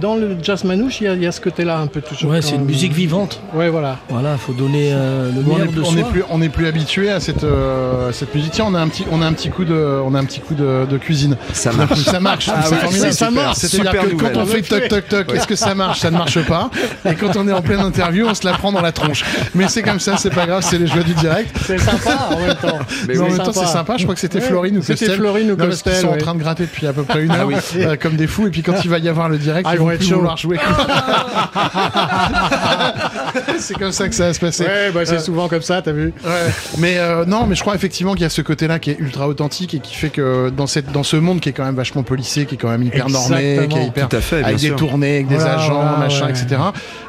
dans 0.00 0.14
le 0.16 0.36
jazz 0.42 0.64
manouche, 0.64 1.00
il 1.00 1.04
y 1.04 1.08
a, 1.08 1.14
il 1.14 1.22
y 1.22 1.26
a 1.26 1.32
ce 1.32 1.40
côté-là 1.40 1.78
un 1.78 1.86
peu 1.86 2.00
toujours. 2.00 2.30
Ouais, 2.32 2.42
c'est 2.42 2.54
une 2.56 2.64
musique 2.64 2.92
vivante. 2.92 3.40
Ouais, 3.54 3.68
voilà. 3.68 3.98
Voilà, 4.08 4.36
faut 4.36 4.52
donner 4.52 4.90
euh, 4.92 5.30
le 5.32 5.40
on 5.40 5.42
meilleur 5.54 5.68
est, 5.68 5.72
de 5.76 5.80
on 5.80 5.84
soi. 5.86 6.00
est 6.00 6.04
plus, 6.10 6.22
on 6.30 6.42
est 6.42 6.48
plus 6.48 6.66
habitué 6.66 7.10
à 7.10 7.20
cette, 7.20 7.44
euh, 7.44 8.12
cette 8.12 8.34
musique. 8.34 8.52
Tiens, 8.52 8.66
on 8.68 8.74
a 8.74 8.80
un 8.80 8.88
petit, 8.88 9.04
on 9.10 9.22
a 9.22 9.26
un 9.26 9.32
petit 9.32 9.50
coup 9.50 9.64
de, 9.64 9.74
on 10.04 10.14
a 10.14 10.18
un 10.18 10.24
petit 10.24 10.40
coup 10.40 10.54
de, 10.54 10.86
de 10.88 10.98
cuisine. 10.98 11.36
Ça 11.52 11.72
marche. 11.72 12.00
Ça 12.00 12.20
marche, 12.20 12.48
Ah 12.54 12.68
ouais, 12.70 12.76
formidable. 12.76 13.12
ça 13.12 13.30
marche. 13.30 13.56
C'est-à-dire 13.58 13.90
Super 13.92 14.08
que 14.10 14.14
quand 14.16 14.40
on 14.40 14.46
fait 14.46 14.62
toc 14.62 14.88
toc 14.88 15.08
toc, 15.08 15.34
est-ce 15.34 15.46
que 15.46 15.56
ça 15.56 15.74
marche? 15.74 16.00
Ça 16.00 16.10
ne 16.10 16.16
marche 16.18 16.40
pas. 16.46 16.70
Et 17.08 17.14
quand 17.14 17.36
on 17.36 17.46
est 17.48 17.52
en 17.52 17.62
pleine 17.62 17.80
interview, 17.80 18.26
on 18.28 18.34
se 18.34 18.44
la 18.46 18.52
prend 18.52 18.72
dans 18.72 18.82
la 18.82 18.92
tronche. 18.92 19.24
Mais 19.54 19.68
c'est 19.68 19.82
comme 19.82 20.00
ça, 20.00 20.16
c'est 20.16 20.34
pas 20.34 20.46
grave, 20.46 20.62
c'est 20.68 20.78
les 20.78 20.86
joies 20.86 21.02
du 21.02 21.14
direct. 21.14 21.56
C'est 21.64 21.78
sympa 21.78 22.28
en 22.30 22.38
même 22.38 22.56
temps. 22.56 22.78
Mais 23.08 23.18
en 23.18 23.28
même 23.28 23.38
temps, 23.38 23.52
c'est 23.52 23.66
sympa. 23.66 23.96
Je 23.96 24.02
crois 24.04 24.14
que 24.14 24.20
c'était 24.20 24.34
Ouais, 24.40 24.46
Florine 24.46 24.78
ou 24.78 24.82
c'était. 24.82 25.10
Florine 25.14 25.50
ou 25.52 25.56
Costel, 25.56 25.94
sont 25.94 26.08
en 26.08 26.12
ouais. 26.12 26.18
train 26.18 26.34
de 26.34 26.40
gratter 26.40 26.64
depuis 26.64 26.86
à 26.86 26.92
peu 26.92 27.02
près 27.04 27.22
une 27.24 27.30
heure, 27.30 27.48
euh, 27.76 27.96
comme 28.00 28.16
des 28.16 28.26
fous. 28.26 28.46
Et 28.48 28.50
puis 28.50 28.62
quand 28.62 28.74
il 28.84 28.90
va 28.90 28.98
y 28.98 29.08
avoir 29.08 29.28
le 29.28 29.38
direct, 29.38 29.66
Ah, 29.68 29.74
ils 29.74 29.80
ils 29.80 29.83
vont 29.84 29.90
être 29.92 30.02
chauds. 30.02 30.16
vouloir 30.16 30.36
jouer. 30.36 30.58
c'est 33.58 33.78
comme 33.78 33.92
ça 33.92 34.08
que 34.08 34.14
ça 34.14 34.26
va 34.28 34.34
se 34.34 34.40
passer. 34.40 34.64
Ouais, 34.64 34.90
bah, 34.92 35.00
c'est 35.04 35.14
Euh, 35.16 35.20
souvent 35.20 35.48
comme 35.48 35.62
ça, 35.62 35.82
t'as 35.82 35.92
vu. 35.92 36.12
Ouais. 36.24 36.30
Mais 36.78 36.98
euh, 36.98 37.24
non, 37.24 37.46
mais 37.46 37.54
je 37.54 37.60
crois 37.62 37.74
effectivement 37.74 38.12
qu'il 38.12 38.22
y 38.22 38.26
a 38.26 38.30
ce 38.30 38.42
côté-là 38.42 38.78
qui 38.78 38.90
est 38.90 38.98
ultra 38.98 39.28
authentique 39.28 39.74
et 39.74 39.80
qui 39.80 39.94
fait 39.94 40.10
que 40.10 40.50
dans 40.50 40.66
cette 40.66 40.92
dans 40.92 41.02
ce 41.02 41.16
monde 41.16 41.40
qui 41.40 41.48
est 41.48 41.52
quand 41.52 41.64
même 41.64 41.74
vachement 41.74 42.02
policé, 42.02 42.46
qui 42.46 42.54
est 42.54 42.58
quand 42.58 42.68
même 42.70 42.82
hyper 42.82 43.08
normé, 43.08 43.66
qui 43.68 43.78
est 43.78 43.86
hyper 43.86 44.08
Tout 44.08 44.16
à 44.16 44.20
fait, 44.20 44.36
bien 44.38 44.46
avec 44.46 44.58
des 44.60 44.66
sûr. 44.68 44.76
tournées, 44.76 45.14
avec 45.16 45.28
des 45.28 45.36
Voilà, 45.36 45.54
agents, 45.54 45.74
voilà, 45.82 45.96
machin, 45.98 46.24
ouais. 46.26 46.30
etc. 46.30 46.56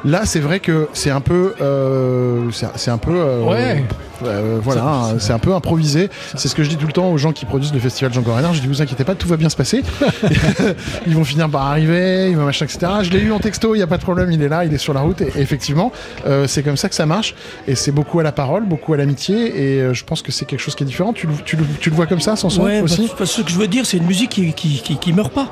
Là, 0.04 0.22
c'est 0.24 0.40
vrai 0.40 0.60
que 0.60 0.88
c'est 0.92 1.10
un 1.10 1.20
peu, 1.20 1.54
euh, 1.60 2.40
c'est 2.76 2.90
un 2.90 2.98
peu, 2.98 3.12
euh, 3.14 3.42
Ouais. 3.44 3.84
Euh, 4.24 4.58
voilà, 4.62 4.82
hein, 4.84 5.14
c'est 5.18 5.32
un 5.32 5.38
peu 5.38 5.54
improvisé. 5.54 6.10
C'est 6.36 6.48
ce 6.48 6.54
que 6.54 6.62
je 6.62 6.68
dis 6.68 6.76
tout 6.76 6.86
le 6.86 6.92
temps 6.92 7.10
aux 7.10 7.18
gens 7.18 7.32
qui 7.32 7.44
produisent 7.44 7.72
le 7.74 7.80
festival 7.80 8.12
Django 8.12 8.32
Reinhardt. 8.32 8.54
Je 8.54 8.60
dis 8.60 8.66
vous 8.66 8.82
inquiétez 8.82 9.04
pas, 9.04 9.14
tout 9.14 9.28
va 9.28 9.36
bien 9.36 9.48
se 9.48 9.56
passer. 9.56 9.82
ils 11.06 11.14
vont 11.14 11.24
finir 11.24 11.48
par 11.48 11.66
arriver, 11.66 12.30
ils 12.30 12.36
vont 12.36 12.44
machin, 12.44 12.64
etc. 12.64 12.86
Je 13.02 13.10
l'ai 13.10 13.20
eu 13.20 13.32
en 13.32 13.38
texto, 13.38 13.74
il 13.74 13.78
y 13.78 13.82
a 13.82 13.86
pas 13.86 13.98
de 13.98 14.02
problème, 14.02 14.30
il 14.32 14.42
est 14.42 14.48
là, 14.48 14.64
il 14.64 14.72
est 14.72 14.78
sur 14.78 14.94
la 14.94 15.00
route. 15.00 15.20
Et, 15.20 15.32
effectivement, 15.36 15.92
euh, 16.26 16.46
c'est 16.46 16.62
comme 16.62 16.76
ça 16.76 16.88
que 16.88 16.94
ça 16.94 17.06
marche. 17.06 17.34
Et 17.68 17.74
c'est 17.74 17.92
beaucoup 17.92 18.20
à 18.20 18.22
la 18.22 18.32
parole, 18.32 18.64
beaucoup 18.66 18.92
à 18.94 18.96
l'amitié. 18.96 19.76
Et 19.76 19.80
euh, 19.80 19.94
je 19.94 20.04
pense 20.04 20.22
que 20.22 20.32
c'est 20.32 20.44
quelque 20.44 20.60
chose 20.60 20.74
qui 20.74 20.82
est 20.84 20.86
différent. 20.86 21.12
Tu, 21.12 21.26
le- 21.26 21.32
tu, 21.44 21.56
le- 21.56 21.64
tu 21.80 21.90
le 21.90 21.96
vois 21.96 22.06
comme 22.06 22.20
ça, 22.20 22.34
Ouais, 22.58 22.80
aussi? 22.80 23.02
parce- 23.08 23.18
parce 23.18 23.30
que 23.30 23.36
ce 23.38 23.42
que 23.42 23.50
je 23.50 23.56
veux 23.58 23.68
dire, 23.68 23.86
c'est 23.86 23.96
une 23.96 24.06
musique 24.06 24.30
qui, 24.30 24.52
qui, 24.52 24.80
qui, 24.82 24.96
qui 24.96 25.12
meurt 25.12 25.32
pas. 25.32 25.48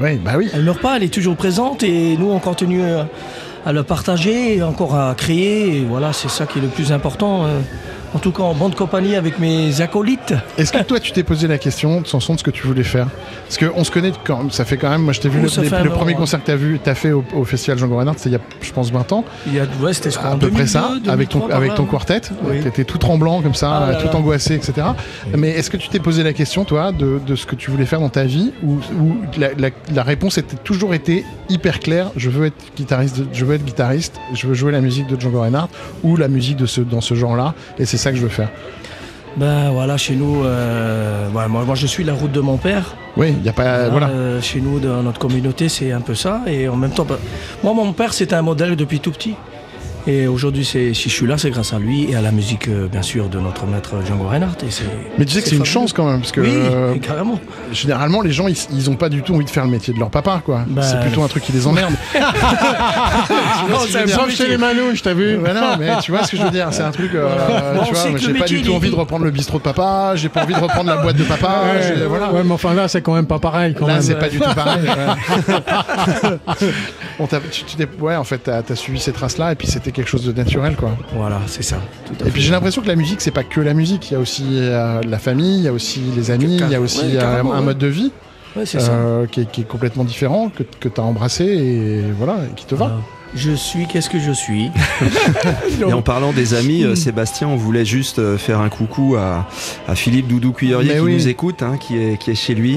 Oui, 0.00 0.16
bah 0.24 0.32
oui. 0.36 0.48
Elle 0.54 0.62
meurt 0.62 0.80
pas, 0.80 0.96
elle 0.96 1.02
est 1.02 1.12
toujours 1.12 1.36
présente 1.36 1.82
et 1.82 2.16
nous 2.16 2.30
on 2.30 2.38
continue 2.38 2.82
à, 2.82 3.06
à 3.66 3.72
le 3.72 3.82
partager, 3.82 4.62
encore 4.62 4.94
à 4.96 5.14
créer. 5.14 5.76
Et 5.78 5.84
voilà, 5.84 6.12
c'est 6.12 6.30
ça 6.30 6.46
qui 6.46 6.58
est 6.58 6.62
le 6.62 6.68
plus 6.68 6.92
important. 6.92 7.44
En 8.14 8.18
tout 8.18 8.30
cas, 8.30 8.42
en 8.42 8.52
bonne 8.54 8.74
compagnie 8.74 9.14
avec 9.16 9.38
mes 9.38 9.80
acolytes. 9.80 10.34
Est-ce 10.58 10.70
que 10.70 10.82
toi, 10.82 11.00
tu 11.00 11.12
t'es 11.12 11.22
posé 11.22 11.48
la 11.48 11.56
question, 11.56 12.04
Sanson, 12.04 12.34
de 12.34 12.38
ce 12.40 12.44
que 12.44 12.50
tu 12.50 12.66
voulais 12.66 12.82
faire? 12.82 13.06
Parce 13.48 13.56
qu'on 13.56 13.84
se 13.84 13.90
connaît 13.90 14.12
quand 14.24 14.52
ça 14.52 14.66
fait 14.66 14.76
quand 14.76 14.90
même. 14.90 15.00
Moi, 15.02 15.14
je 15.14 15.20
t'ai 15.20 15.30
vu 15.30 15.40
Oh, 15.42 15.60
le, 15.60 15.82
les- 15.84 15.88
premier 15.88 16.12
hein. 16.12 16.16
concert 16.16 16.40
que 16.42 16.46
t'as 16.46 16.56
vu, 16.56 16.78
t'as 16.82 16.94
fait 16.94 17.12
au, 17.12 17.24
au 17.34 17.44
festival 17.44 17.78
Django 17.78 17.96
Reinhardt, 17.96 18.18
c'était 18.18 18.28
il 18.30 18.32
y 18.32 18.36
a, 18.36 18.40
je 18.60 18.70
pense, 18.72 18.90
20 18.92 19.12
ans, 19.12 19.24
Il 19.46 19.54
y 19.54 19.60
a, 19.60 19.64
ouais, 19.80 19.94
c'était 19.94 20.10
à 20.18 20.32
peu 20.36 20.50
près 20.50 20.64
2002, 20.64 20.66
ça, 20.66 20.90
avec 21.08 21.28
ton 21.30 21.38
2003, 21.38 21.56
avec 21.56 21.74
ton 21.74 21.84
quartet. 21.86 22.20
Oui. 22.44 22.60
T'étais 22.60 22.84
tout 22.84 22.98
tremblant 22.98 23.40
comme 23.40 23.54
ça, 23.54 23.88
Ah 23.90 23.94
tout 23.94 24.06
là. 24.08 24.16
angoissé, 24.16 24.54
etc. 24.56 24.88
Mais 25.34 25.48
est-ce 25.48 25.70
que 25.70 25.78
tu 25.78 25.88
t'es 25.88 25.98
posé 25.98 26.22
la 26.22 26.34
question, 26.34 26.64
toi, 26.66 26.92
de, 26.92 27.18
de 27.26 27.34
ce 27.34 27.46
que 27.46 27.54
tu 27.56 27.70
voulais 27.70 27.86
faire 27.86 28.00
dans 28.00 28.10
ta 28.10 28.24
vie, 28.24 28.52
ou, 28.62 28.78
la, 29.38 29.54
la- 29.56 29.70
la 29.94 30.02
réponse 30.02 30.36
était 30.36 30.56
toujours 30.56 30.92
été 30.92 31.24
hyper 31.48 31.80
claire 31.80 32.10
Je 32.16 32.28
veux 32.28 32.46
être 32.46 32.56
guitariste, 32.76 33.22
je 33.32 33.44
veux 33.46 33.54
être 33.54 33.64
guitariste, 33.64 34.16
je 34.34 34.46
veux 34.46 34.54
jouer 34.54 34.72
la 34.72 34.80
musique 34.82 35.06
de 35.06 35.18
Django 35.18 35.40
Reinhardt 35.40 35.70
ou 36.02 36.16
la 36.16 36.28
musique 36.28 36.56
de 36.58 36.66
ce 36.66 36.82
dans 36.82 37.00
ce 37.00 37.14
genre-là, 37.14 37.54
et 37.78 37.86
c'est 37.86 38.01
ça 38.02 38.10
que 38.10 38.16
je 38.16 38.22
veux 38.22 38.28
faire. 38.28 38.50
Ben 39.36 39.70
voilà, 39.70 39.96
chez 39.96 40.14
nous, 40.14 40.44
euh, 40.44 41.28
voilà, 41.32 41.48
moi, 41.48 41.64
moi 41.64 41.74
je 41.74 41.86
suis 41.86 42.04
la 42.04 42.12
route 42.12 42.32
de 42.32 42.40
mon 42.40 42.58
père. 42.58 42.94
Oui, 43.16 43.34
il 43.38 43.44
y 43.44 43.48
a 43.48 43.52
pas, 43.52 43.88
voilà. 43.88 44.08
Euh, 44.08 44.40
chez 44.42 44.60
nous, 44.60 44.78
dans 44.78 45.02
notre 45.02 45.18
communauté, 45.18 45.68
c'est 45.70 45.92
un 45.92 46.00
peu 46.02 46.14
ça. 46.14 46.42
Et 46.46 46.68
en 46.68 46.76
même 46.76 46.90
temps, 46.90 47.06
bah, 47.06 47.18
moi, 47.62 47.72
mon 47.72 47.92
père, 47.92 48.12
c'était 48.12 48.34
un 48.34 48.42
modèle 48.42 48.76
depuis 48.76 49.00
tout 49.00 49.10
petit. 49.10 49.34
Et 50.06 50.26
aujourd'hui, 50.26 50.64
si 50.64 50.92
je 50.92 51.08
suis 51.08 51.26
là, 51.28 51.38
c'est 51.38 51.50
grâce 51.50 51.72
à 51.72 51.78
lui 51.78 52.10
et 52.10 52.16
à 52.16 52.20
la 52.20 52.32
musique, 52.32 52.66
euh, 52.66 52.88
bien 52.88 53.02
sûr, 53.02 53.28
de 53.28 53.38
notre 53.38 53.66
maître 53.66 53.94
Django 54.04 54.26
Reinhardt. 54.26 54.56
Et 54.64 54.68
Mais 55.16 55.24
tu 55.24 55.32
sais 55.32 55.42
que 55.42 55.48
c'est 55.48 55.56
une 55.56 55.64
chance 55.64 55.92
quand 55.92 56.10
même, 56.10 56.20
parce 56.20 56.32
que 56.32 56.40
Oui, 56.40 56.48
euh, 56.50 56.94
carrément. 57.00 57.38
généralement 57.72 58.20
les 58.20 58.32
gens 58.32 58.48
ils, 58.48 58.56
ils 58.72 58.90
ont 58.90 58.96
pas 58.96 59.08
du 59.08 59.22
tout 59.22 59.32
envie 59.34 59.44
de 59.44 59.50
faire 59.50 59.64
le 59.64 59.70
métier 59.70 59.94
de 59.94 60.00
leur 60.00 60.10
papa, 60.10 60.42
quoi. 60.44 60.64
Bah, 60.66 60.82
c'est 60.82 60.98
plutôt 61.00 61.22
un 61.22 61.28
truc 61.28 61.44
qui 61.44 61.52
les 61.52 61.68
emmerde. 61.68 61.94
Sauf 64.08 64.30
chez 64.30 64.48
les 64.48 64.56
manouches, 64.56 65.02
t'as 65.02 65.14
vu? 65.14 65.36
Ouais, 65.36 65.52
non, 65.54 65.76
mais 65.78 65.90
tu 66.02 66.10
vois 66.12 66.24
ce 66.24 66.30
que 66.32 66.36
je 66.36 66.42
veux 66.42 66.50
dire, 66.50 66.68
c'est 66.72 66.82
un 66.82 66.90
truc, 66.90 67.14
euh, 67.14 67.28
Bon, 67.74 67.80
on 67.80 67.84
tu 67.84 67.92
vois, 67.92 68.02
sait 68.02 68.10
moi, 68.10 68.18
que 68.18 68.24
j'ai 68.24 68.32
le 68.32 68.34
pas 68.34 68.40
métier, 68.40 68.58
du 68.58 68.64
tout 68.68 68.74
envie 68.74 68.90
de 68.90 68.94
reprendre 68.96 69.24
le 69.24 69.30
bistrot 69.30 69.58
de 69.58 69.62
papa, 69.62 70.12
j'ai 70.16 70.28
pas 70.28 70.42
envie 70.42 70.54
de 70.54 70.58
reprendre 70.60 70.90
la 70.90 70.96
boîte 70.98 71.16
de 71.16 71.24
papa, 71.24 71.62
Ouais, 71.64 71.82
j'ai- 71.96 72.04
voilà. 72.06 72.32
ouais, 72.32 72.42
mais 72.44 72.52
enfin 72.52 72.74
là, 72.74 72.88
c'est 72.88 73.02
quand 73.02 73.14
même 73.14 73.26
pas 73.26 73.38
pareil. 73.38 73.74
Quand 73.78 73.86
Là, 73.86 73.94
même. 73.94 74.02
c'est 74.02 74.14
pas 74.18 74.28
du 74.28 74.38
tout 74.38 74.54
pareil. 74.54 74.82
ouais. 74.82 76.38
On 77.18 77.26
t'a- 77.26 77.40
tu, 77.50 77.64
tu 77.64 77.76
t'es- 77.76 77.88
ouais, 78.00 78.16
en 78.16 78.24
fait, 78.24 78.38
t'as 78.38 78.62
as 78.68 78.76
suivi 78.76 78.98
ces 79.00 79.12
traces-là, 79.12 79.52
et 79.52 79.54
puis 79.54 79.66
c'était 79.66 79.92
quelque 79.92 80.08
chose 80.08 80.24
de 80.24 80.32
naturel, 80.32 80.76
quoi. 80.76 80.90
Voilà, 81.14 81.38
c'est 81.46 81.62
ça. 81.62 81.76
tout 82.06 82.12
à 82.12 82.22
Et 82.22 82.24
fait. 82.24 82.30
puis 82.30 82.42
j'ai 82.42 82.50
l'impression 82.52 82.82
que 82.82 82.88
la 82.88 82.96
musique, 82.96 83.20
c'est 83.20 83.30
pas 83.30 83.44
que 83.44 83.60
la 83.60 83.74
musique. 83.74 84.10
Il 84.10 84.14
y 84.14 84.16
a 84.16 84.20
aussi 84.20 84.44
euh, 84.52 85.00
la 85.08 85.18
famille, 85.18 85.58
il 85.58 85.64
y 85.64 85.68
a 85.68 85.72
aussi 85.72 86.00
les 86.16 86.30
amis, 86.30 86.58
il 86.60 86.68
y 86.70 86.74
a 86.74 86.80
aussi 86.80 87.00
Ouais, 87.02 87.16
euh, 87.16 87.20
carrément, 87.20 87.52
un 87.54 87.58
ouais. 87.58 87.64
mode 87.66 87.78
de 87.78 87.86
vie 87.86 88.12
Ouais, 88.56 88.66
c'est 88.66 88.80
ça. 88.80 88.92
euh, 88.92 89.26
qui, 89.26 89.40
est, 89.42 89.50
qui 89.50 89.62
est 89.62 89.68
complètement 89.68 90.04
différent, 90.04 90.50
que, 90.54 90.62
que 90.62 90.88
tu 90.88 91.00
as 91.00 91.04
embrassé 91.04 91.44
et 91.44 92.02
voilà, 92.18 92.38
et 92.50 92.54
qui 92.54 92.66
te 92.66 92.74
va. 92.74 93.00
Je 93.34 93.52
suis, 93.52 93.86
qu'est-ce 93.86 94.10
que 94.10 94.18
je 94.20 94.30
suis 94.30 94.70
Et 95.88 95.92
en 95.92 96.02
parlant 96.02 96.32
des 96.34 96.52
amis, 96.52 96.84
euh, 96.84 96.94
Sébastien, 96.94 97.48
on 97.48 97.56
voulait 97.56 97.86
juste 97.86 98.18
euh, 98.18 98.36
faire 98.36 98.60
un 98.60 98.68
coucou 98.68 99.16
à, 99.16 99.48
à 99.88 99.94
Philippe 99.94 100.28
Doudou 100.28 100.52
Cuillerier 100.52 100.92
qui 100.96 101.00
oui. 101.00 101.14
nous 101.14 101.28
écoute, 101.28 101.62
hein, 101.62 101.78
qui, 101.80 101.96
est, 101.96 102.18
qui 102.18 102.30
est 102.30 102.34
chez 102.34 102.54
lui. 102.54 102.74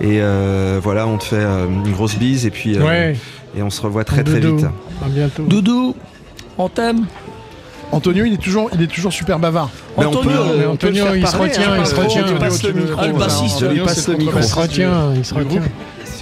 Et 0.00 0.20
euh, 0.20 0.78
voilà, 0.80 1.08
on 1.08 1.18
te 1.18 1.24
fait 1.24 1.36
euh, 1.40 1.66
une 1.66 1.90
grosse 1.92 2.14
bise 2.16 2.46
et 2.46 2.50
puis 2.50 2.76
euh, 2.76 2.84
Ouais, 2.86 3.16
et 3.56 3.62
on 3.62 3.70
se 3.70 3.80
revoit 3.82 4.04
très 4.04 4.22
très 4.22 4.38
vite. 4.38 4.66
à 5.04 5.08
bientôt. 5.08 5.42
Doudou, 5.42 5.96
on 6.58 6.68
t'aime. 6.68 7.06
Antonio, 7.90 8.24
il 8.26 8.34
est 8.34 8.36
toujours, 8.42 8.68
il 8.74 8.82
est 8.82 8.86
toujours 8.86 9.12
super 9.12 9.38
bavard. 9.38 9.70
Mais 9.96 10.04
on 10.04 10.08
Antonio, 10.08 10.30
peut- 10.30 11.16
il 11.16 11.26
se 11.26 11.36
retient, 11.36 11.76
il 11.78 11.86
se 11.86 11.94
retient. 11.94 12.26
lui 12.26 12.38
passe 12.38 12.62
le 12.62 12.72
micro. 12.72 12.96
Passe 13.84 14.08
micro. 14.08 14.38
Il 14.38 14.44
se 14.44 14.54
retient, 14.54 15.14
il 15.16 15.24
se 15.24 15.34
retient. 15.34 15.62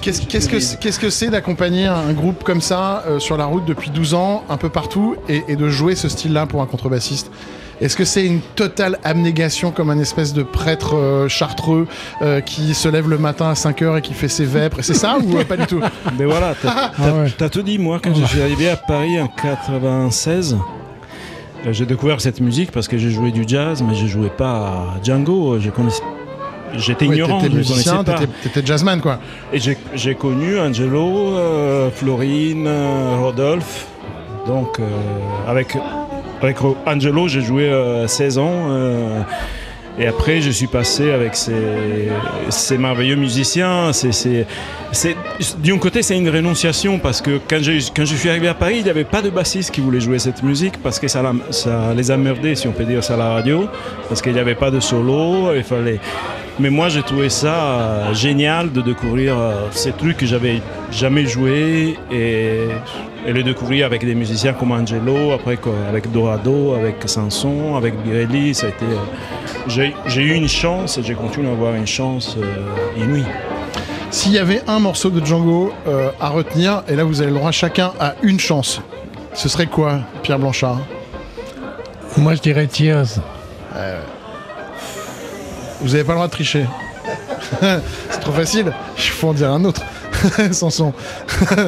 Qu'est-ce 0.00 0.98
que 1.00 1.10
c'est 1.10 1.28
d'accompagner 1.30 1.86
un 1.86 2.12
groupe 2.12 2.44
comme 2.44 2.60
ça 2.60 3.02
euh, 3.08 3.18
sur 3.18 3.36
la 3.36 3.46
route 3.46 3.64
depuis 3.64 3.90
12 3.90 4.14
ans, 4.14 4.44
un 4.48 4.56
peu 4.56 4.68
partout, 4.68 5.16
et, 5.28 5.42
et 5.48 5.56
de 5.56 5.68
jouer 5.68 5.96
ce 5.96 6.08
style-là 6.08 6.46
pour 6.46 6.62
un 6.62 6.66
contrebassiste? 6.66 7.30
Est-ce 7.80 7.94
que 7.96 8.04
c'est 8.06 8.24
une 8.24 8.40
totale 8.40 8.98
abnégation 9.04 9.70
comme 9.70 9.90
un 9.90 9.98
espèce 9.98 10.32
de 10.32 10.42
prêtre 10.42 10.94
euh, 10.96 11.28
chartreux 11.28 11.86
euh, 12.22 12.40
qui 12.40 12.72
se 12.72 12.88
lève 12.88 13.06
le 13.10 13.18
matin 13.18 13.50
à 13.50 13.54
5 13.54 13.82
heures 13.82 13.96
et 13.98 14.02
qui 14.02 14.14
fait 14.14 14.28
ses 14.28 14.44
vêpres? 14.46 14.78
C'est 14.80 14.94
ça 14.94 15.18
ou 15.18 15.44
pas 15.44 15.56
du 15.58 15.66
tout? 15.66 15.80
Mais 16.18 16.24
voilà, 16.24 16.54
t'as 16.62 16.92
Ah 16.98 17.12
ouais. 17.40 17.48
tout 17.50 17.62
dit. 17.62 17.78
Moi, 17.78 18.00
quand 18.02 18.14
je 18.14 18.24
suis 18.24 18.40
arrivé 18.40 18.70
à 18.70 18.76
Paris 18.76 19.20
en 19.20 19.26
96, 19.28 20.54
euh, 20.54 20.56
j'ai 21.70 21.86
découvert 21.86 22.20
cette 22.20 22.40
musique 22.40 22.70
parce 22.70 22.86
que 22.88 22.96
j'ai 22.98 23.10
joué 23.10 23.30
du 23.32 23.44
jazz, 23.46 23.82
mais 23.86 23.94
je 23.94 24.06
jouais 24.06 24.30
pas 24.30 24.54
à 24.56 24.86
Django. 25.02 25.58
Je 25.58 25.70
connaissais... 25.70 26.02
J'étais 26.76 27.06
Ouais, 27.06 27.14
ignorant, 27.14 27.40
T'étais 27.40 27.52
je 27.54 27.58
ne 27.58 27.62
connaissais 27.64 27.90
musicien, 27.90 28.04
pas. 28.04 28.18
t'étais 28.42 28.66
jazzman 28.66 29.00
quoi. 29.00 29.18
Et 29.52 29.58
j'ai- 29.94 30.14
connu 30.14 30.58
Angelo, 30.58 31.36
euh, 31.36 31.90
Florine, 31.90 32.66
euh, 32.66 33.16
Rodolphe. 33.20 33.86
Donc, 34.46 34.78
euh, 34.78 34.84
avec, 35.48 35.76
avec 36.42 36.56
Angelo, 36.86 37.28
j'ai 37.28 37.40
joué 37.40 37.68
euh, 37.70 38.06
16 38.06 38.38
ans. 38.38 38.68
Et 39.98 40.06
après, 40.06 40.40
je 40.40 40.50
suis 40.50 40.66
passé 40.66 41.10
avec 41.10 41.34
ces, 41.36 42.08
ces 42.50 42.76
merveilleux 42.78 43.16
musiciens. 43.16 43.92
C'est, 43.92 44.36
d'un 45.58 45.78
côté, 45.78 46.02
c'est 46.02 46.16
une 46.16 46.28
rénonciation 46.28 46.98
parce 46.98 47.20
que 47.22 47.40
quand, 47.48 47.62
j'ai- 47.62 47.78
quand 47.94 48.04
je 48.04 48.14
suis 48.14 48.28
arrivé 48.28 48.48
à 48.48 48.54
Paris, 48.54 48.76
il 48.78 48.84
n'y 48.84 48.90
avait 48.90 49.04
pas 49.04 49.22
de 49.22 49.30
bassiste 49.30 49.70
qui 49.70 49.80
voulait 49.80 50.00
jouer 50.00 50.18
cette 50.18 50.42
musique 50.42 50.82
parce 50.82 50.98
que 50.98 51.08
ça, 51.08 51.22
ça 51.50 51.92
les 51.96 52.10
a 52.10 52.16
merdés, 52.16 52.54
si 52.54 52.68
on 52.68 52.72
peut 52.72 52.84
dire 52.84 53.02
ça 53.02 53.14
à 53.14 53.16
la 53.16 53.28
radio, 53.30 53.66
parce 54.08 54.20
qu'il 54.22 54.32
n'y 54.32 54.38
avait 54.40 54.54
pas 54.54 54.70
de 54.70 54.80
solo. 54.80 55.54
Il 55.54 55.62
fallait. 55.64 55.98
Mais 56.58 56.70
moi, 56.70 56.88
j'ai 56.88 57.02
trouvé 57.02 57.28
ça 57.28 57.54
euh, 57.54 58.14
génial 58.14 58.72
de 58.72 58.80
découvrir 58.80 59.36
euh, 59.38 59.68
ces 59.72 59.92
trucs 59.92 60.16
que 60.16 60.26
j'avais 60.26 60.62
jamais 60.90 61.26
joué 61.26 61.98
et, 62.10 62.68
et 63.26 63.32
les 63.32 63.42
découvrir 63.42 63.84
avec 63.84 64.04
des 64.04 64.14
musiciens 64.14 64.54
comme 64.54 64.72
Angelo, 64.72 65.32
après 65.32 65.58
quoi, 65.58 65.74
avec 65.88 66.10
Dorado, 66.10 66.72
avec 66.74 66.96
Sanson, 67.06 67.76
avec 67.76 67.94
Birelli. 68.02 68.54
Ça 68.54 68.66
a 68.66 68.70
été, 68.70 68.86
euh, 68.86 69.68
j'ai, 69.68 69.94
j'ai 70.06 70.22
eu 70.22 70.32
une 70.32 70.48
chance 70.48 70.96
et 70.96 71.02
j'ai 71.02 71.14
continué 71.14 71.48
à 71.50 71.52
avoir 71.52 71.74
une 71.74 71.86
chance 71.86 72.36
euh, 72.38 73.02
inouïe. 73.02 73.26
S'il 74.10 74.32
y 74.32 74.38
avait 74.38 74.62
un 74.66 74.78
morceau 74.78 75.10
de 75.10 75.22
Django 75.22 75.74
euh, 75.86 76.08
à 76.18 76.30
retenir, 76.30 76.84
et 76.88 76.96
là 76.96 77.04
vous 77.04 77.20
avez 77.20 77.30
le 77.30 77.36
droit 77.36 77.50
chacun 77.50 77.92
à 78.00 78.14
une 78.22 78.40
chance, 78.40 78.80
ce 79.34 79.50
serait 79.50 79.66
quoi, 79.66 79.98
Pierre 80.22 80.38
Blanchard? 80.38 80.78
Moi, 82.16 82.34
je 82.34 82.40
dirais 82.40 82.66
Tears. 82.66 83.20
Vous 85.80 85.94
avez 85.94 86.04
pas 86.04 86.12
le 86.12 86.16
droit 86.16 86.26
de 86.26 86.32
tricher. 86.32 86.66
C'est 88.10 88.20
trop 88.20 88.32
facile. 88.32 88.72
Il 88.96 89.02
faut 89.02 89.28
en 89.28 89.34
dire 89.34 89.50
un 89.50 89.64
autre. 89.64 89.82
Sanson. 90.52 90.92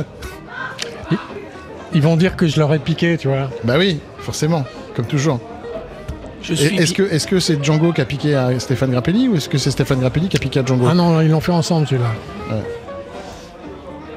Ils 1.94 2.02
vont 2.02 2.16
dire 2.16 2.36
que 2.36 2.46
je 2.46 2.58
leur 2.58 2.72
ai 2.74 2.78
piqué, 2.78 3.16
tu 3.16 3.28
vois. 3.28 3.48
Bah 3.64 3.74
oui, 3.78 4.00
forcément, 4.18 4.64
comme 4.94 5.06
toujours. 5.06 5.40
Je 6.42 6.52
Et 6.52 6.56
suis. 6.56 6.76
Est-ce 6.78 6.92
que 6.92 7.02
est-ce 7.02 7.26
que 7.26 7.40
c'est 7.40 7.62
Django 7.64 7.92
qui 7.92 8.00
a 8.00 8.04
piqué 8.04 8.34
à 8.34 8.58
Stéphane 8.60 8.90
Grappelli 8.90 9.28
ou 9.28 9.36
est-ce 9.36 9.48
que 9.48 9.56
c'est 9.58 9.70
Stéphane 9.70 10.00
Grappelli 10.00 10.28
qui 10.28 10.36
a 10.36 10.40
piqué 10.40 10.60
à 10.60 10.64
Django? 10.64 10.86
Ah 10.88 10.94
non, 10.94 11.20
ils 11.20 11.30
l'ont 11.30 11.40
fait 11.40 11.52
ensemble, 11.52 11.86
celui-là. 11.86 12.10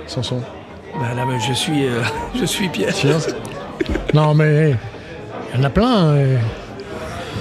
Sanson. 0.07 0.41
Bah, 0.99 1.13
là, 1.15 1.25
bah, 1.25 1.33
je 1.47 1.53
suis, 1.53 1.85
euh, 1.87 2.01
je 2.37 2.43
suis 2.45 2.67
Pierre. 2.67 2.93
Non, 4.13 4.33
mais 4.33 4.75
il 5.53 5.57
y 5.59 5.61
en 5.61 5.63
a 5.63 5.69
plein. 5.69 6.07
euh. 6.09 6.37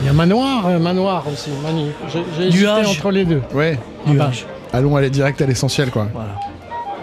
Il 0.00 0.07
y 0.07 0.09
a 0.09 0.12
Manoir, 0.12 0.66
euh, 0.66 0.78
Manoir 0.78 1.25
aussi, 1.30 1.50
Mani. 1.62 1.90
J'ai 2.12 2.23
j'ai 2.38 2.47
hésité 2.49 2.64
Nuage. 2.64 2.87
entre 2.88 3.11
les 3.11 3.25
deux. 3.25 3.42
Ouais. 3.54 3.78
Ah 4.07 4.09
bah, 4.09 4.12
Nuage. 4.14 4.47
Allons 4.73 4.97
aller 4.97 5.11
direct 5.11 5.40
à 5.42 5.47
l'essentiel 5.47 5.90
quoi. 5.90 6.09
Voilà. 6.14 6.30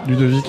Ludovic. 0.06 0.44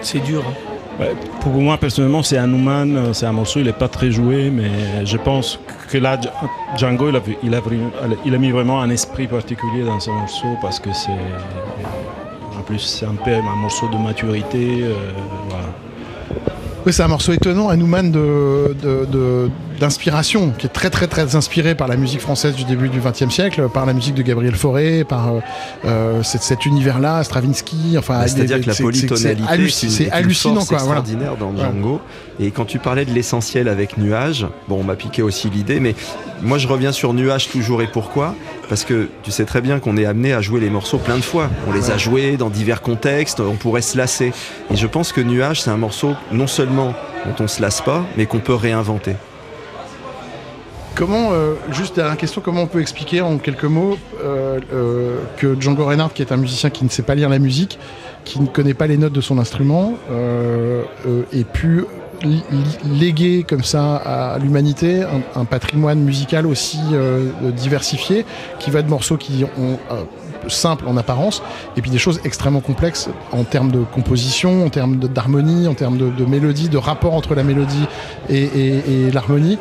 C'est 0.00 0.20
dur. 0.20 0.42
hein. 0.48 0.52
Ouais, 0.98 1.12
pour 1.40 1.52
moi, 1.52 1.78
personnellement, 1.78 2.22
c'est 2.22 2.36
un 2.36 2.52
Human, 2.52 2.94
euh, 2.96 3.12
c'est 3.14 3.24
un 3.26 3.32
morceau, 3.32 3.60
il 3.60 3.66
n'est 3.66 3.72
pas 3.72 3.88
très 3.88 4.10
joué, 4.10 4.50
mais 4.50 5.04
je 5.06 5.16
pense 5.16 5.58
que 5.90 5.96
là, 5.98 6.16
Dj- 6.18 6.28
Django, 6.76 7.08
il 7.08 7.16
a, 7.16 7.20
il 7.42 7.54
a, 7.54 7.60
vri- 7.60 7.78
il 8.26 8.34
a 8.34 8.38
mis 8.38 8.50
vraiment 8.50 8.82
un 8.82 8.90
esprit 8.90 9.26
particulier 9.26 9.82
dans 9.84 9.98
ce 9.98 10.10
morceau 10.10 10.48
parce 10.60 10.78
que 10.78 10.90
c'est. 10.92 11.10
En 12.58 12.62
plus, 12.62 12.78
c'est 12.80 13.06
un 13.06 13.14
peu 13.14 13.32
un 13.32 13.56
morceau 13.56 13.88
de 13.88 13.96
maturité. 13.96 14.82
euh, 14.82 14.92
voilà. 15.48 15.64
Oui, 16.86 16.92
c'est 16.92 17.02
un 17.02 17.08
morceau 17.08 17.32
étonnant, 17.32 17.68
un 17.70 17.78
de- 18.82 19.06
de- 19.10 19.50
d'inspiration, 19.80 20.50
qui 20.56 20.66
est 20.66 20.70
très 20.70 20.90
très 20.90 21.06
très 21.08 21.34
inspiré 21.34 21.74
par 21.74 21.88
la 21.88 21.96
musique 21.96 22.20
française 22.20 22.54
du 22.54 22.64
début 22.64 22.88
du 22.90 23.00
XXe 23.00 23.30
siècle, 23.34 23.68
par 23.72 23.86
la 23.86 23.92
musique 23.94 24.14
de 24.14 24.22
Gabriel 24.22 24.54
Fauré, 24.54 25.02
par 25.04 25.28
euh, 25.34 25.40
euh, 25.86 26.22
cet, 26.22 26.42
cet 26.42 26.66
univers-là, 26.66 27.24
Stravinsky, 27.24 27.96
enfin. 27.98 28.20
Bah, 28.20 28.28
C'est-à-dire 28.28 28.60
que 28.60 28.66
la 28.66 28.74
c'est- 28.74 28.82
polytonalité, 28.82 29.42
halluc- 29.48 29.88
c'est 29.88 30.10
hallucinant 30.10 30.64
quoi. 30.66 30.78
Voilà. 30.78 31.00
extraordinaire 31.00 31.36
dans 31.36 31.50
Ouais. 31.50 31.60
Django. 31.60 32.00
Et 32.38 32.50
quand 32.52 32.64
tu 32.66 32.78
parlais 32.78 33.04
de 33.04 33.10
l'essentiel 33.12 33.68
avec 33.68 33.98
Nuage, 33.98 34.46
bon, 34.68 34.78
on 34.80 34.84
m'a 34.84 34.94
piqué 34.96 35.22
aussi 35.22 35.50
l'idée, 35.50 35.80
mais 35.80 35.94
moi 36.42 36.58
je 36.58 36.68
reviens 36.68 36.92
sur 36.92 37.12
Nuage 37.14 37.48
toujours 37.48 37.82
et 37.82 37.86
pourquoi? 37.86 38.34
Parce 38.68 38.84
que 38.84 39.08
tu 39.22 39.30
sais 39.30 39.44
très 39.44 39.60
bien 39.62 39.78
qu'on 39.78 39.96
est 39.96 40.04
amené 40.06 40.32
à 40.32 40.40
jouer 40.40 40.60
les 40.60 40.70
morceaux 40.70 40.98
plein 40.98 41.16
de 41.16 41.22
fois. 41.22 41.50
On 41.68 41.72
les 41.72 41.90
a 41.90 41.96
joués 41.98 42.36
dans 42.36 42.48
divers 42.50 42.82
contextes, 42.82 43.40
on 43.40 43.54
pourrait 43.56 43.82
se 43.82 43.96
lasser. 43.98 44.32
Et 44.70 44.76
je 44.76 44.86
pense 44.86 45.12
que 45.12 45.20
Nuage, 45.20 45.62
c'est 45.62 45.70
un 45.70 45.76
morceau 45.76 46.14
non 46.32 46.46
seulement 46.46 46.94
dont 47.26 47.44
on 47.44 47.48
se 47.48 47.60
lasse 47.60 47.80
pas, 47.80 48.04
mais 48.16 48.26
qu'on 48.26 48.38
peut 48.40 48.54
réinventer. 48.54 49.16
Comment, 50.94 51.32
euh, 51.32 51.54
juste 51.70 51.96
dernière 51.96 52.16
question, 52.16 52.40
comment 52.44 52.62
on 52.62 52.66
peut 52.66 52.80
expliquer 52.80 53.20
en 53.20 53.38
quelques 53.38 53.64
mots 53.64 53.96
euh, 54.22 54.60
euh, 54.72 55.18
que 55.36 55.58
Django 55.58 55.84
Reinhardt, 55.84 56.12
qui 56.14 56.22
est 56.22 56.32
un 56.32 56.36
musicien 56.36 56.70
qui 56.70 56.84
ne 56.84 56.90
sait 56.90 57.02
pas 57.02 57.14
lire 57.14 57.28
la 57.28 57.38
musique, 57.38 57.78
qui 58.24 58.40
ne 58.40 58.46
connaît 58.46 58.74
pas 58.74 58.86
les 58.86 58.98
notes 58.98 59.12
de 59.12 59.20
son 59.20 59.38
instrument, 59.38 59.94
euh, 60.10 60.82
ait 61.32 61.44
pu 61.44 61.84
léguer 62.84 63.46
comme 63.48 63.64
ça 63.64 63.96
à 63.96 64.38
l'humanité 64.38 65.04
un, 65.34 65.46
patrimoine 65.46 66.00
musical 66.00 66.46
aussi 66.46 66.78
diversifié, 67.56 68.26
qui 68.58 68.70
va 68.70 68.82
de 68.82 68.90
morceaux 68.90 69.16
qui 69.16 69.46
ont 69.58 69.78
simples 70.48 70.86
en 70.86 70.98
apparence, 70.98 71.42
et 71.78 71.80
puis 71.80 71.90
des 71.90 71.96
choses 71.96 72.20
extrêmement 72.24 72.60
complexes 72.60 73.08
en 73.32 73.44
termes 73.44 73.70
de 73.70 73.84
composition, 73.84 74.66
en 74.66 74.68
termes 74.68 74.96
d'harmonie, 74.96 75.66
en 75.66 75.72
termes 75.72 75.96
de, 75.96 76.24
mélodie, 76.26 76.68
de 76.68 76.76
rapport 76.76 77.14
entre 77.14 77.34
la 77.34 77.42
mélodie 77.42 77.86
et 78.28 79.10
l'harmonie. 79.14 79.58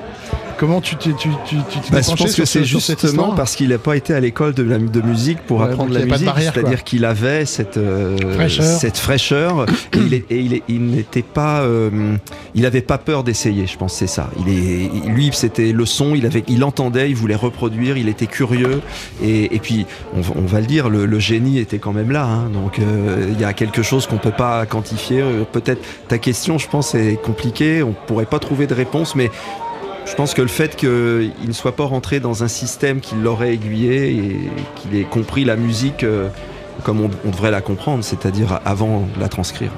Comment 0.60 0.82
tu 0.82 0.96
t'es 0.98 1.12
tu, 1.14 1.30
tu, 1.46 1.56
tu 1.56 1.80
Bah, 1.92 2.02
je 2.02 2.08
pense 2.10 2.20
que 2.20 2.28
ce- 2.28 2.46
c'est 2.46 2.60
cette 2.60 2.64
justement 2.66 3.34
parce 3.34 3.56
qu'il 3.56 3.70
n'a 3.70 3.78
pas 3.78 3.96
été 3.96 4.14
à 4.14 4.20
l'école 4.20 4.54
de, 4.54 4.64
musique 5.02 5.40
pour 5.48 5.60
Ouais, 5.60 5.66
apprendre 5.68 5.94
la 5.94 6.04
musique, 6.06 6.28
c'est-à-dire 6.38 6.84
qu'il 6.84 7.06
avait 7.06 7.46
cette 7.46 7.78
euh, 7.78 8.18
Fraîcheur. 8.36 8.66
cette 8.66 8.98
fraîcheur 8.98 9.66
et 9.94 9.98
il, 9.98 10.14
est- 10.14 10.26
et 10.30 10.40
il, 10.40 10.54
est- 10.56 10.64
il 10.68 10.86
n'était 10.88 11.22
pas, 11.22 11.62
euh, 11.62 12.16
il 12.56 12.66
avait 12.66 12.82
pas 12.82 12.98
peur 12.98 13.24
d'essayer. 13.24 13.68
Je 13.68 13.78
pense 13.78 13.94
c'est 13.94 14.08
ça. 14.08 14.30
Il 14.46 14.50
est, 14.50 14.90
il- 15.06 15.12
lui, 15.14 15.30
c'était 15.34 15.72
le 15.72 15.86
son. 15.86 16.14
Il 16.14 16.26
avait, 16.26 16.44
il 16.50 16.64
entendait, 16.66 17.10
il 17.10 17.16
voulait 17.16 17.36
reproduire, 17.36 17.96
il 17.96 18.10
était 18.10 18.28
curieux 18.28 18.82
et, 19.24 19.56
et 19.56 19.60
puis 19.60 19.86
on, 20.16 20.20
va- 20.22 20.34
on 20.36 20.42
va 20.46 20.60
le 20.60 20.66
dire, 20.68 20.90
le, 20.90 21.06
le 21.06 21.20
génie 21.20 21.58
était 21.60 21.80
quand 21.80 21.94
même 21.94 22.12
là. 22.12 22.26
hein. 22.26 22.50
donc 22.54 22.80
euh, 22.80 23.28
il 23.32 23.40
y 23.40 23.46
a 23.46 23.54
quelque 23.54 23.82
chose 23.82 24.08
qu'on 24.08 24.18
peut 24.18 24.32
pas 24.32 24.66
quantifier. 24.66 25.24
Peut-être 25.54 25.82
ta 26.10 26.18
question, 26.18 26.58
je 26.58 26.68
pense, 26.68 26.96
est 26.96 27.18
compliquée. 27.24 27.82
On 27.82 27.94
pourrait 28.08 28.26
pas 28.26 28.40
trouver 28.40 28.68
de 28.68 28.74
réponse, 28.74 29.16
mais 29.16 29.32
je 30.10 30.16
pense 30.16 30.34
que 30.34 30.42
le 30.42 30.48
fait 30.48 30.76
qu'il 30.76 30.90
ne 31.48 31.54
soit 31.54 31.76
pas 31.76 31.86
rentré 31.86 32.20
dans 32.20 32.44
un 32.44 32.48
système 32.48 33.00
qui 33.00 33.16
l'aurait 33.16 33.54
aiguillé 33.54 34.10
et 34.10 34.40
qu'il 34.76 34.96
ait 35.00 35.04
compris 35.04 35.46
la 35.46 35.56
musique 35.56 36.04
euh, 36.04 36.28
comme 36.84 37.00
on, 37.02 37.10
on 37.26 37.30
devrait 37.30 37.52
la 37.52 37.62
comprendre, 37.62 38.04
c'est-à-dire 38.04 38.60
avant 38.66 39.08
de 39.16 39.20
la 39.22 39.28
transcrire. 39.30 39.72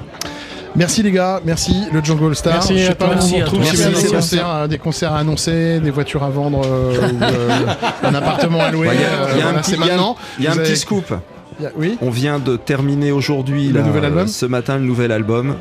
Merci 0.74 1.02
les 1.02 1.10
gars, 1.12 1.40
merci 1.44 1.84
le 1.92 2.02
Jungle 2.02 2.28
All 2.28 2.34
Star. 2.34 2.54
Merci 2.54 2.78
Je 2.78 2.86
sais 2.86 2.94
pas 2.94 3.06
on 3.06 3.14
Merci 3.14 3.40
à 3.40 3.44
retrouve 3.44 3.64
si 3.64 3.76
des 4.04 4.08
concerts, 4.16 4.48
euh, 4.54 4.66
des 4.66 4.78
concerts 4.78 5.12
à 5.12 5.18
annoncer, 5.18 5.80
des 5.80 5.90
voitures 5.90 6.22
à 6.22 6.30
vendre, 6.30 6.62
euh, 6.64 6.96
ou, 7.12 7.22
euh, 7.22 7.50
un 8.02 8.14
appartement 8.14 8.60
à 8.62 8.70
louer. 8.70 8.88
Ouais, 8.88 8.94
il 8.94 9.00
y 9.02 9.04
a- 9.04 9.08
euh, 9.08 9.26
il 9.34 9.38
y 9.38 9.42
a 9.42 9.48
un 9.48 9.50
voilà, 9.50 9.60
petit- 9.60 9.72
il 9.72 10.44
y 10.44 10.46
a 10.46 10.46
y 10.46 10.46
a 10.46 10.52
un 10.52 10.56
petit 10.56 10.76
scoop. 10.78 11.12
il 11.60 11.64
y 11.64 11.66
a- 11.66 11.72
Oui. 11.76 11.98
On 12.00 12.08
vient 12.08 12.38
de 12.38 12.56
terminer 12.56 13.12
aujourd'hui, 13.12 13.68
Le 13.68 13.82
nouvel 13.82 14.06
album 14.06 14.26
ce 14.28 14.46
matin, 14.46 14.76
le 14.78 14.84
nouvel 14.84 15.12
album. 15.12 15.56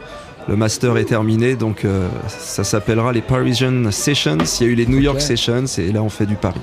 Le 0.52 0.58
master 0.58 0.98
est 0.98 1.06
terminé, 1.06 1.56
donc 1.56 1.86
euh, 1.86 2.10
ça 2.28 2.66
s'appellera 2.66 3.14
les 3.14 3.22
Parisian 3.22 3.90
Sessions. 3.90 4.38
Il 4.60 4.68
y 4.68 4.70
a 4.70 4.74
eu 4.74 4.76
les 4.76 4.86
New 4.86 5.00
York. 5.00 5.22
Sessions 5.22 5.64
et 5.78 5.94
là 5.94 6.04
on 6.04 6.10
fait 6.10 6.26
du 6.26 6.36
Paris. 6.36 6.60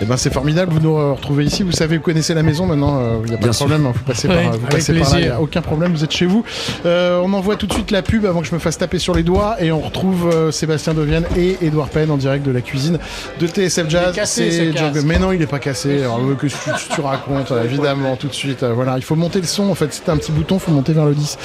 Eh 0.00 0.06
ben 0.06 0.16
c'est 0.16 0.32
formidable, 0.32 0.72
vous 0.72 0.80
nous 0.80 0.94
retrouvez 1.14 1.44
ici. 1.44 1.62
Vous 1.62 1.72
savez, 1.72 1.98
vous 1.98 2.02
connaissez 2.02 2.32
la 2.32 2.42
maison 2.42 2.64
maintenant. 2.64 2.98
euh, 2.98 3.18
Il 3.24 3.28
n'y 3.28 3.34
a 3.34 3.36
pas 3.36 3.42
Bien 3.42 3.50
de 3.50 3.54
sûr. 3.54 3.66
problème. 3.66 3.86
hein, 3.86 3.92
Vous 3.94 4.04
passez 4.04 4.26
par, 4.26 4.52
vous 4.52 4.66
passez 4.68 4.94
par 4.98 5.10
là. 5.12 5.20
N'y 5.20 5.26
a 5.28 5.38
aucun 5.38 5.60
problème. 5.60 5.92
Vous 5.92 6.02
êtes 6.02 6.12
chez 6.12 6.24
vous. 6.24 6.44
Euh, 6.86 7.20
on 7.22 7.30
envoie 7.34 7.56
tout 7.56 7.66
de 7.66 7.74
suite 7.74 7.90
la 7.90 8.00
pub 8.00 8.24
avant 8.24 8.40
que 8.40 8.46
je 8.46 8.54
me 8.54 8.58
fasse 8.58 8.78
taper 8.78 8.98
sur 8.98 9.14
les 9.14 9.22
doigts 9.22 9.56
et 9.62 9.70
on 9.70 9.80
retrouve 9.80 10.30
euh, 10.32 10.50
Sébastien 10.50 10.94
Devienne 10.94 11.24
et 11.36 11.58
Edouard 11.60 11.88
Penn 11.90 12.10
en 12.10 12.16
direct 12.16 12.46
de 12.46 12.52
la 12.52 12.62
cuisine 12.62 12.98
de 13.38 13.46
TSF 13.46 13.90
Jazz. 13.90 14.04
Il 14.06 14.12
est 14.12 14.14
cassé, 14.14 14.50
C'est 14.50 15.00
ce 15.00 15.04
Mais 15.04 15.18
non, 15.18 15.32
il 15.32 15.40
n'est 15.40 15.46
pas 15.46 15.58
cassé. 15.58 16.00
Alors, 16.04 16.20
euh, 16.20 16.34
que 16.36 16.46
tu, 16.46 16.54
tu- 16.54 16.94
tu 16.94 17.00
racontes 17.02 17.52
euh, 17.52 17.64
évidemment 17.64 18.16
tout 18.16 18.28
de 18.28 18.32
suite. 18.34 18.62
euh, 18.62 18.72
voilà, 18.72 18.94
il 18.96 19.02
faut 19.04 19.14
monter 19.16 19.42
le 19.42 19.46
son. 19.46 19.68
En 19.68 19.74
fait, 19.74 19.92
c'était 19.92 20.10
un 20.10 20.16
petit 20.16 20.32
bouton. 20.32 20.54
Il 20.56 20.60
faut 20.60 20.72
monter 20.72 20.94
vers 20.94 21.04
le 21.04 21.14
10. 21.14 21.36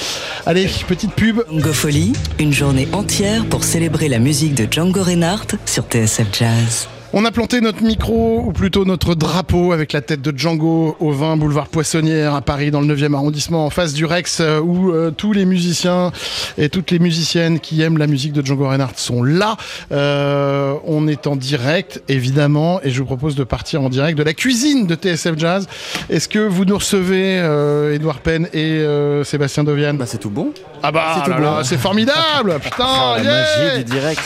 Allez, 0.46 0.70
petite 0.88 1.12
pub. 1.12 1.40
Django 1.66 2.12
une 2.38 2.52
journée 2.52 2.86
entière 2.92 3.44
pour 3.46 3.64
célébrer 3.64 4.08
la 4.08 4.20
musique 4.20 4.54
de 4.54 4.68
Django 4.70 5.02
Reinhardt 5.02 5.56
sur 5.66 5.84
TSF 5.84 6.28
Jazz. 6.32 6.88
On 7.12 7.24
a 7.24 7.30
planté 7.30 7.60
notre 7.60 7.82
micro, 7.82 8.42
ou 8.44 8.52
plutôt 8.52 8.84
notre 8.84 9.14
drapeau, 9.14 9.72
avec 9.72 9.92
la 9.92 10.00
tête 10.00 10.20
de 10.20 10.36
Django 10.36 10.96
au 11.00 11.12
20 11.12 11.36
boulevard 11.36 11.68
Poissonnière 11.68 12.34
à 12.34 12.42
Paris, 12.42 12.70
dans 12.70 12.80
le 12.80 12.94
9e 12.94 13.14
arrondissement, 13.14 13.64
en 13.64 13.70
face 13.70 13.94
du 13.94 14.04
Rex, 14.04 14.40
euh, 14.40 14.60
où 14.60 14.90
euh, 14.90 15.12
tous 15.12 15.32
les 15.32 15.44
musiciens 15.44 16.10
et 16.58 16.68
toutes 16.68 16.90
les 16.90 16.98
musiciennes 16.98 17.60
qui 17.60 17.80
aiment 17.80 17.96
la 17.96 18.06
musique 18.08 18.32
de 18.32 18.44
Django 18.44 18.68
Reinhardt 18.68 18.94
sont 18.98 19.22
là. 19.22 19.56
Euh, 19.92 20.74
on 20.84 21.06
est 21.06 21.26
en 21.26 21.36
direct, 21.36 22.02
évidemment, 22.08 22.80
et 22.82 22.90
je 22.90 22.98
vous 22.98 23.06
propose 23.06 23.36
de 23.36 23.44
partir 23.44 23.82
en 23.82 23.88
direct 23.88 24.18
de 24.18 24.24
la 24.24 24.34
cuisine 24.34 24.86
de 24.86 24.94
TSF 24.96 25.38
Jazz. 25.38 25.68
Est-ce 26.10 26.28
que 26.28 26.40
vous 26.40 26.64
nous 26.64 26.76
recevez, 26.76 27.38
euh, 27.38 27.94
Edouard 27.94 28.18
Penn 28.18 28.48
et 28.52 28.84
Sébastien 29.24 29.64
Dovian 29.64 29.94
Bah 29.94 30.06
c'est 30.06 30.18
tout 30.18 30.30
bon. 30.30 30.52
Ah 30.82 30.90
bah 30.92 31.62
c'est 31.64 31.76
bon. 31.76 31.80
formidable 31.80 32.58
Putain, 32.62 32.84
Ah, 32.84 33.16
la 33.18 33.22
yeah 33.22 33.46
magie 33.68 33.84
du 33.84 33.90
direct, 33.90 34.20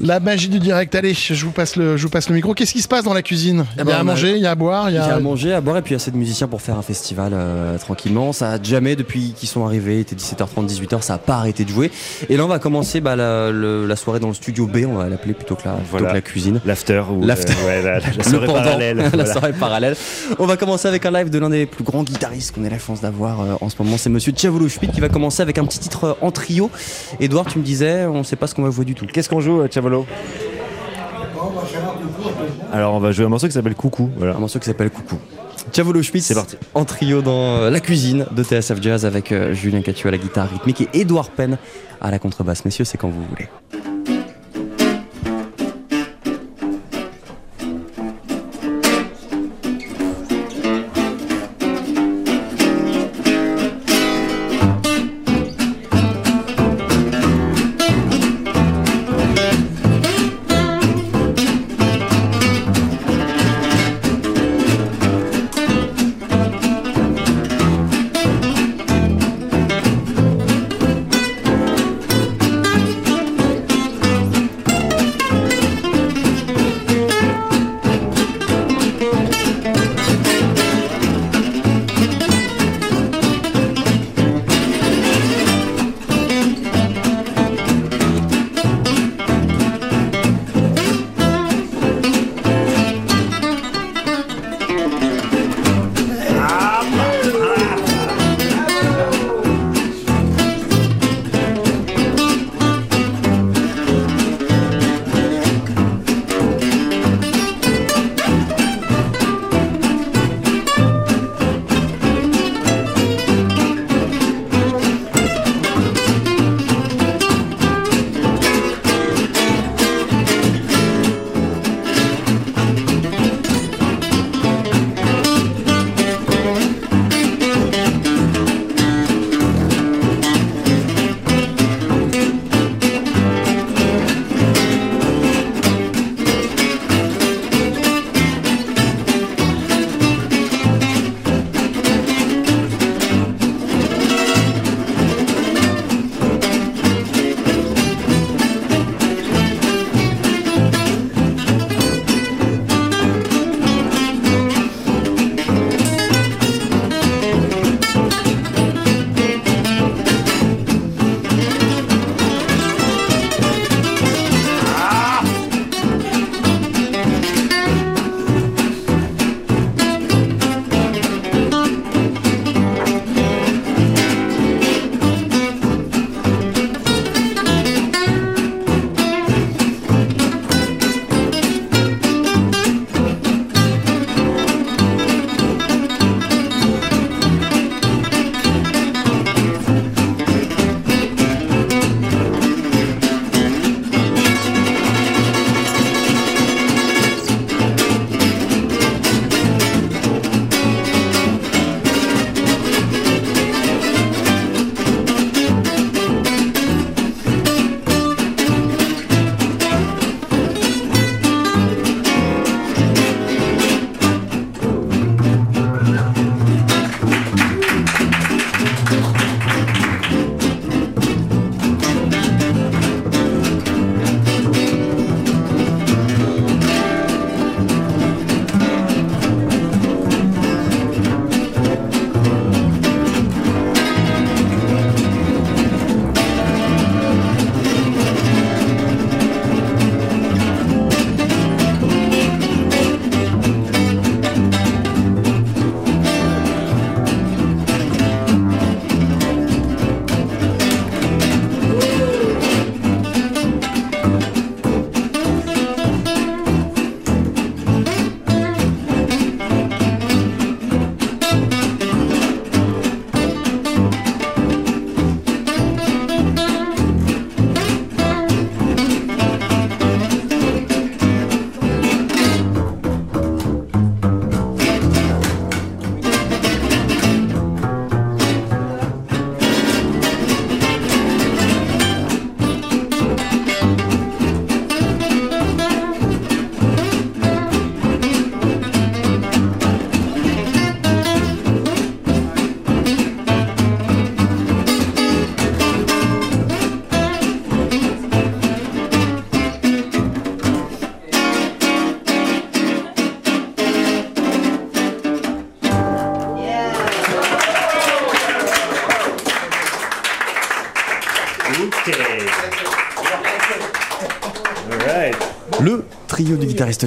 la 0.00 0.20
magie 0.20 0.48
du 0.48 0.58
direct. 0.58 0.94
Allez, 0.94 1.14
je 1.14 1.44
vous 1.44 1.50
passe 1.50 1.76
le, 1.76 1.96
je 1.96 2.02
vous 2.02 2.08
passe 2.10 2.25
le 2.28 2.34
micro. 2.34 2.54
Qu'est-ce 2.54 2.72
qui 2.72 2.82
se 2.82 2.88
passe 2.88 3.04
dans 3.04 3.14
la 3.14 3.22
cuisine? 3.22 3.64
Il 3.74 3.78
y 3.78 3.78
Eh 3.78 3.80
a 3.80 3.84
ben, 3.84 3.92
à 3.92 3.96
on 3.96 4.00
a- 4.00 4.04
manger, 4.04 4.32
il 4.36 4.42
y 4.42 4.46
a 4.46 4.50
à 4.50 4.54
boire, 4.54 4.88
il 4.90 4.92
y 4.92 4.96
Il 4.96 4.98
y 4.98 5.00
a 5.00 5.04
a. 5.06 5.14
à 5.16 5.20
manger, 5.20 5.52
à 5.52 5.60
boire 5.60 5.76
et 5.78 5.82
puis 5.82 5.90
il 5.90 5.94
y 5.94 5.96
a 5.96 6.00
assez 6.02 6.10
de 6.10 6.16
musiciens 6.16 6.48
pour 6.48 6.60
faire 6.62 6.76
un 6.78 6.82
festival 6.82 7.32
euh, 7.34 7.78
tranquillement. 7.78 8.32
Ça 8.32 8.52
a 8.52 8.62
jamais 8.62 8.96
depuis 8.96 9.32
qu'ils 9.36 9.48
sont 9.48 9.64
arrivés, 9.66 10.00
était 10.00 10.16
17h30, 10.16 10.66
18h, 10.66 11.02
ça 11.02 11.14
a 11.14 11.18
pas 11.18 11.36
arrêté 11.36 11.64
de 11.64 11.70
jouer. 11.70 11.90
Et 12.28 12.36
là 12.36 12.44
on 12.44 12.48
va 12.48 12.58
commencer 12.58 13.00
bah, 13.00 13.16
la, 13.16 13.50
le- 13.50 13.86
la 13.86 13.96
soirée 13.96 14.20
dans 14.20 14.28
le 14.28 14.34
studio 14.34 14.66
B, 14.66 14.78
on 14.88 14.94
va 14.94 15.08
l'appeler 15.08 15.34
plutôt 15.34 15.54
que 15.56 15.62
la, 15.64 15.72
plutôt 15.74 15.88
Voilà. 15.90 16.08
que 16.10 16.14
la 16.14 16.20
cuisine. 16.20 16.60
L'after 16.64 17.02
ou 17.10 17.24
L'after. 17.24 17.52
euh, 17.62 17.66
ouais, 17.66 17.82
la, 17.82 17.98
la 18.00 18.06
Le 18.16 18.22
soirée 18.22 18.46
pendant, 18.46 18.62
parallèle. 18.62 18.96
la 18.98 19.08
voilà. 19.08 19.32
soirée 19.32 19.52
parallèle. 19.52 19.96
On 20.38 20.46
va 20.46 20.56
commencer 20.56 20.88
avec 20.88 21.04
un 21.06 21.10
live 21.10 21.30
de 21.30 21.38
l'un 21.38 21.50
des 21.50 21.66
plus 21.66 21.84
grands 21.84 22.02
guitaristes 22.02 22.54
qu'on 22.54 22.64
ait 22.64 22.70
la 22.70 22.78
chance 22.78 23.00
d'avoir 23.00 23.40
euh, 23.40 23.54
en 23.60 23.68
ce 23.68 23.76
moment. 23.80 23.96
C'est 23.98 24.10
monsieur 24.10 24.32
Tchavolo 24.32 24.68
Schmidt 24.68 24.92
qui 24.94 25.00
va 25.00 25.08
commencer 25.08 25.42
avec 25.42 25.58
un 25.58 25.64
petit 25.64 25.78
titre 25.78 26.04
euh, 26.04 26.12
en 26.20 26.30
trio. 26.30 26.70
Edouard, 27.20 27.46
tu 27.46 27.58
me 27.58 27.64
disais, 27.64 28.06
on 28.06 28.24
sait 28.24 28.36
pas 28.36 28.46
ce 28.46 28.54
qu'on 28.54 28.62
va 28.62 28.70
jouer 28.70 28.84
du 28.84 28.94
tout. 28.94 29.06
Qu'est-ce 29.06 29.28
qu'on 29.28 29.40
joue, 29.40 29.60
euh, 29.62 29.68
Chavolo 29.72 30.06
Alors 32.72 32.94
on 32.94 32.98
va 33.00 33.12
jouer 33.12 33.24
un 33.24 33.28
morceau 33.28 33.46
qui 33.46 33.52
s'appelle 33.52 33.74
Coucou. 33.74 34.10
Voilà. 34.16 34.34
Un 34.36 34.38
morceau 34.38 34.58
qui 34.58 34.66
s'appelle 34.66 34.90
Coucou. 34.90 35.16
Tchavolo 35.72 36.02
Schmidt, 36.02 36.24
C'est 36.26 36.34
parti. 36.34 36.56
en 36.74 36.84
trio 36.84 37.22
dans 37.22 37.56
euh, 37.62 37.70
la 37.70 37.80
cuisine 37.80 38.26
de 38.30 38.42
TSF 38.44 38.80
Jazz 38.80 39.04
avec 39.04 39.32
euh, 39.32 39.52
Julien 39.52 39.80
Catu 39.82 40.06
à 40.08 40.10
la 40.12 40.18
guitare 40.18 40.48
rythmique 40.48 40.82
et 40.82 40.88
Edouard 41.00 41.30
Penn 41.30 41.58
à 42.00 42.10
la 42.10 42.18
contrebasse. 42.18 42.64
Messieurs, 42.64 42.84
c'est 42.84 42.98
quand 42.98 43.08
vous 43.08 43.24
voulez. 43.28 43.48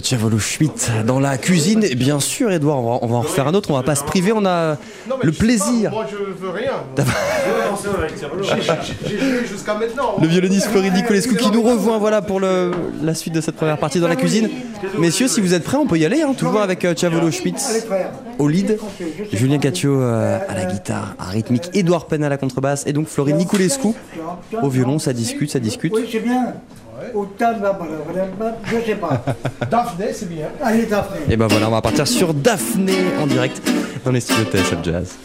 Chavolo 0.04 0.38
Schmidt 0.38 0.91
dans 1.06 1.19
la 1.19 1.38
cuisine. 1.38 1.84
Et 1.84 1.95
bien 1.95 2.19
sûr, 2.19 2.52
Edouard, 2.52 2.80
on 2.80 2.91
va, 2.91 2.99
on 3.02 3.08
va 3.08 3.15
en 3.17 3.21
refaire 3.21 3.47
un 3.47 3.54
autre. 3.54 3.71
On 3.71 3.75
va 3.75 3.84
pas 3.84 3.95
se 3.95 4.04
priver. 4.04 4.32
On 4.32 4.45
a 4.45 4.78
le 5.23 5.32
plaisir. 5.32 5.91
Moi, 5.91 6.06
je 6.12 6.15
veux 6.17 6.49
rien. 6.52 6.73
J'ai 9.08 9.17
joué 9.19 9.45
jusqu'à 9.47 9.73
maintenant. 9.75 10.15
Le 10.21 10.28
violoniste 10.28 10.67
Floride 10.67 10.93
Nicolescu 10.93 11.36
qui 11.36 11.49
nous 11.52 11.62
rejoint 11.62 11.97
voilà, 11.97 12.21
pour 12.21 12.39
le- 12.39 12.71
la 13.02 13.13
suite 13.13 13.34
de 13.34 13.41
cette 13.41 13.56
première 13.56 13.78
partie 13.78 13.99
dans 13.99 14.08
la 14.08 14.15
cuisine. 14.15 14.49
Messieurs, 14.97 15.28
si 15.28 15.41
vous 15.41 15.54
êtes 15.54 15.63
prêts, 15.63 15.78
on 15.78 15.88
peut 15.88 15.97
y 15.97 16.06
aller. 16.06 16.21
hein, 16.21 16.34
toujours 16.38 16.62
avec 16.62 16.86
euh, 16.86 16.93
Chavolo 16.95 17.32
Schmitz 17.32 17.86
au 18.38 18.47
lead, 18.47 18.78
Julien 19.34 19.58
Caccio 19.58 20.02
euh, 20.02 20.39
à 20.47 20.54
la 20.56 20.65
guitare, 20.65 21.15
à 21.19 21.25
rythmique, 21.25 21.69
Edouard 21.73 22.06
Penn 22.06 22.23
à 22.23 22.30
la 22.30 22.38
contrebasse 22.38 22.84
et 22.88 22.93
donc 22.93 23.08
Floride 23.08 23.36
Nicolescu 23.36 23.89
au 24.62 24.69
violon. 24.69 24.99
Ça 24.99 25.13
discute, 25.13 25.52
ça 25.52 25.60
discute. 25.60 25.93
Oui, 25.95 26.08
c'est 26.12 26.19
bien. 26.19 26.54
Autant, 27.13 27.53
bah, 27.61 27.77
je 28.65 28.85
sais 28.85 28.95
pas. 28.95 29.23
Daphné, 29.71 30.07
c'est 30.13 30.29
bien. 30.29 30.47
Allez, 30.63 30.85
Daphné. 30.85 31.19
Et 31.29 31.37
ben 31.37 31.47
voilà, 31.47 31.67
on 31.67 31.71
va 31.71 31.81
partir 31.81 32.07
sur 32.07 32.33
Daphné 32.33 32.93
en 33.21 33.27
direct 33.27 33.61
dans 34.05 34.11
les 34.11 34.21
studios 34.21 34.45
TSF 34.45 34.83
Jazz. 34.83 35.15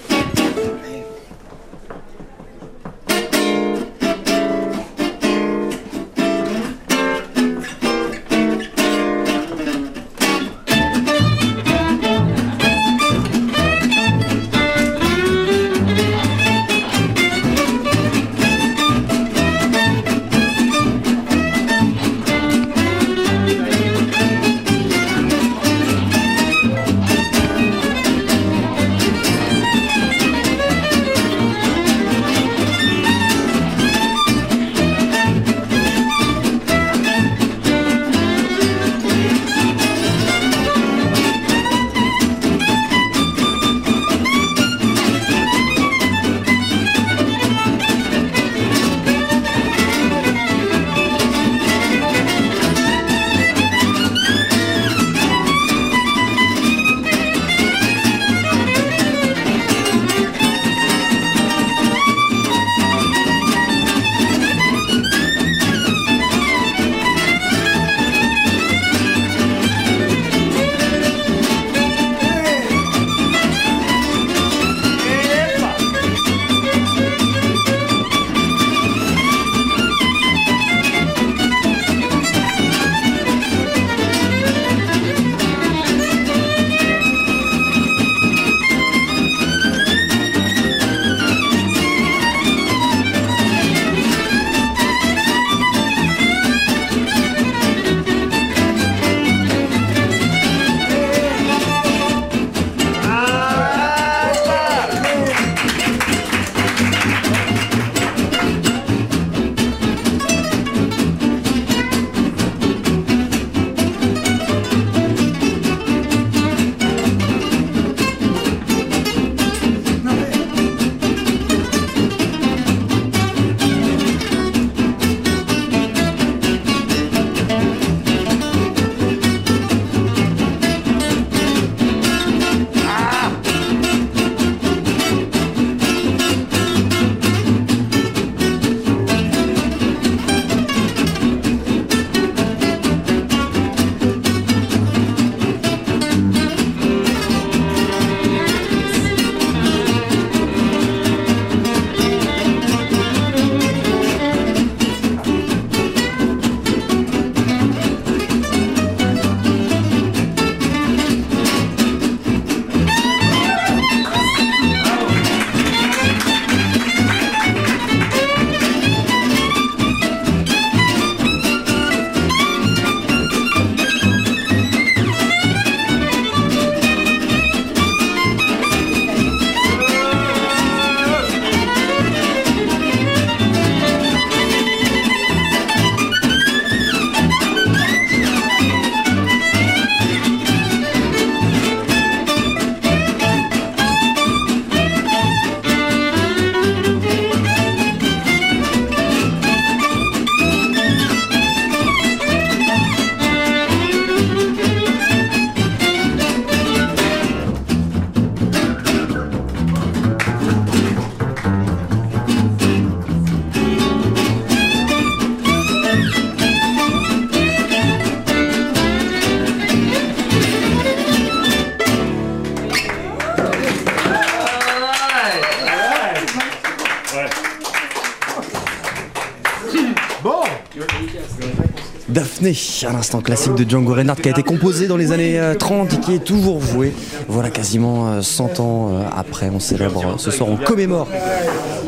Daphné, 232.45 232.89
à 232.89 232.93
l'instant 232.93 233.21
classique 233.21 233.55
de 233.55 233.69
Django 233.69 233.95
Reinhardt 233.95 234.21
qui 234.21 234.29
a 234.29 234.33
été 234.33 234.43
composé 234.43 234.87
dans 234.87 234.97
les 234.97 235.13
années 235.13 235.39
euh, 235.41 235.55
30 235.55 235.95
et 235.95 235.97
qui 235.99 236.15
est 236.15 236.25
toujours 236.25 236.61
joué. 236.61 236.93
Voilà, 237.29 237.51
quasiment 237.51 238.09
euh, 238.09 238.23
100 238.23 238.61
ans 238.61 238.91
euh, 238.91 239.03
après, 239.17 239.51
on 239.55 239.61
célèbre 239.61 240.01
euh, 240.05 240.19
ce 240.19 240.31
soir, 240.31 240.51
on 240.51 240.57
commémore 240.57 241.09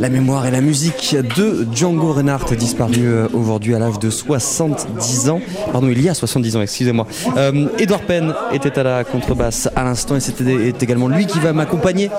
la 0.00 0.08
mémoire 0.08 0.46
et 0.46 0.50
la 0.50 0.60
musique 0.60 1.16
de 1.36 1.66
Django 1.72 2.12
Reinhardt, 2.12 2.54
disparu 2.54 3.06
euh, 3.06 3.28
aujourd'hui 3.34 3.74
à 3.74 3.78
l'âge 3.78 3.98
de 3.98 4.10
70 4.10 5.30
ans. 5.30 5.40
Pardon, 5.72 5.88
il 5.88 6.00
y 6.00 6.08
a 6.08 6.14
70 6.14 6.56
ans, 6.56 6.62
excusez-moi. 6.62 7.06
Euh, 7.36 7.68
Edouard 7.78 8.02
Penn 8.02 8.34
était 8.52 8.78
à 8.78 8.82
la 8.82 9.04
contrebasse 9.04 9.68
à 9.76 9.84
l'instant 9.84 10.16
et 10.16 10.20
c'était 10.20 10.72
également 10.80 11.08
lui 11.08 11.26
qui 11.26 11.38
va 11.38 11.52
m'accompagner 11.52 12.10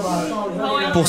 pour 0.93 1.05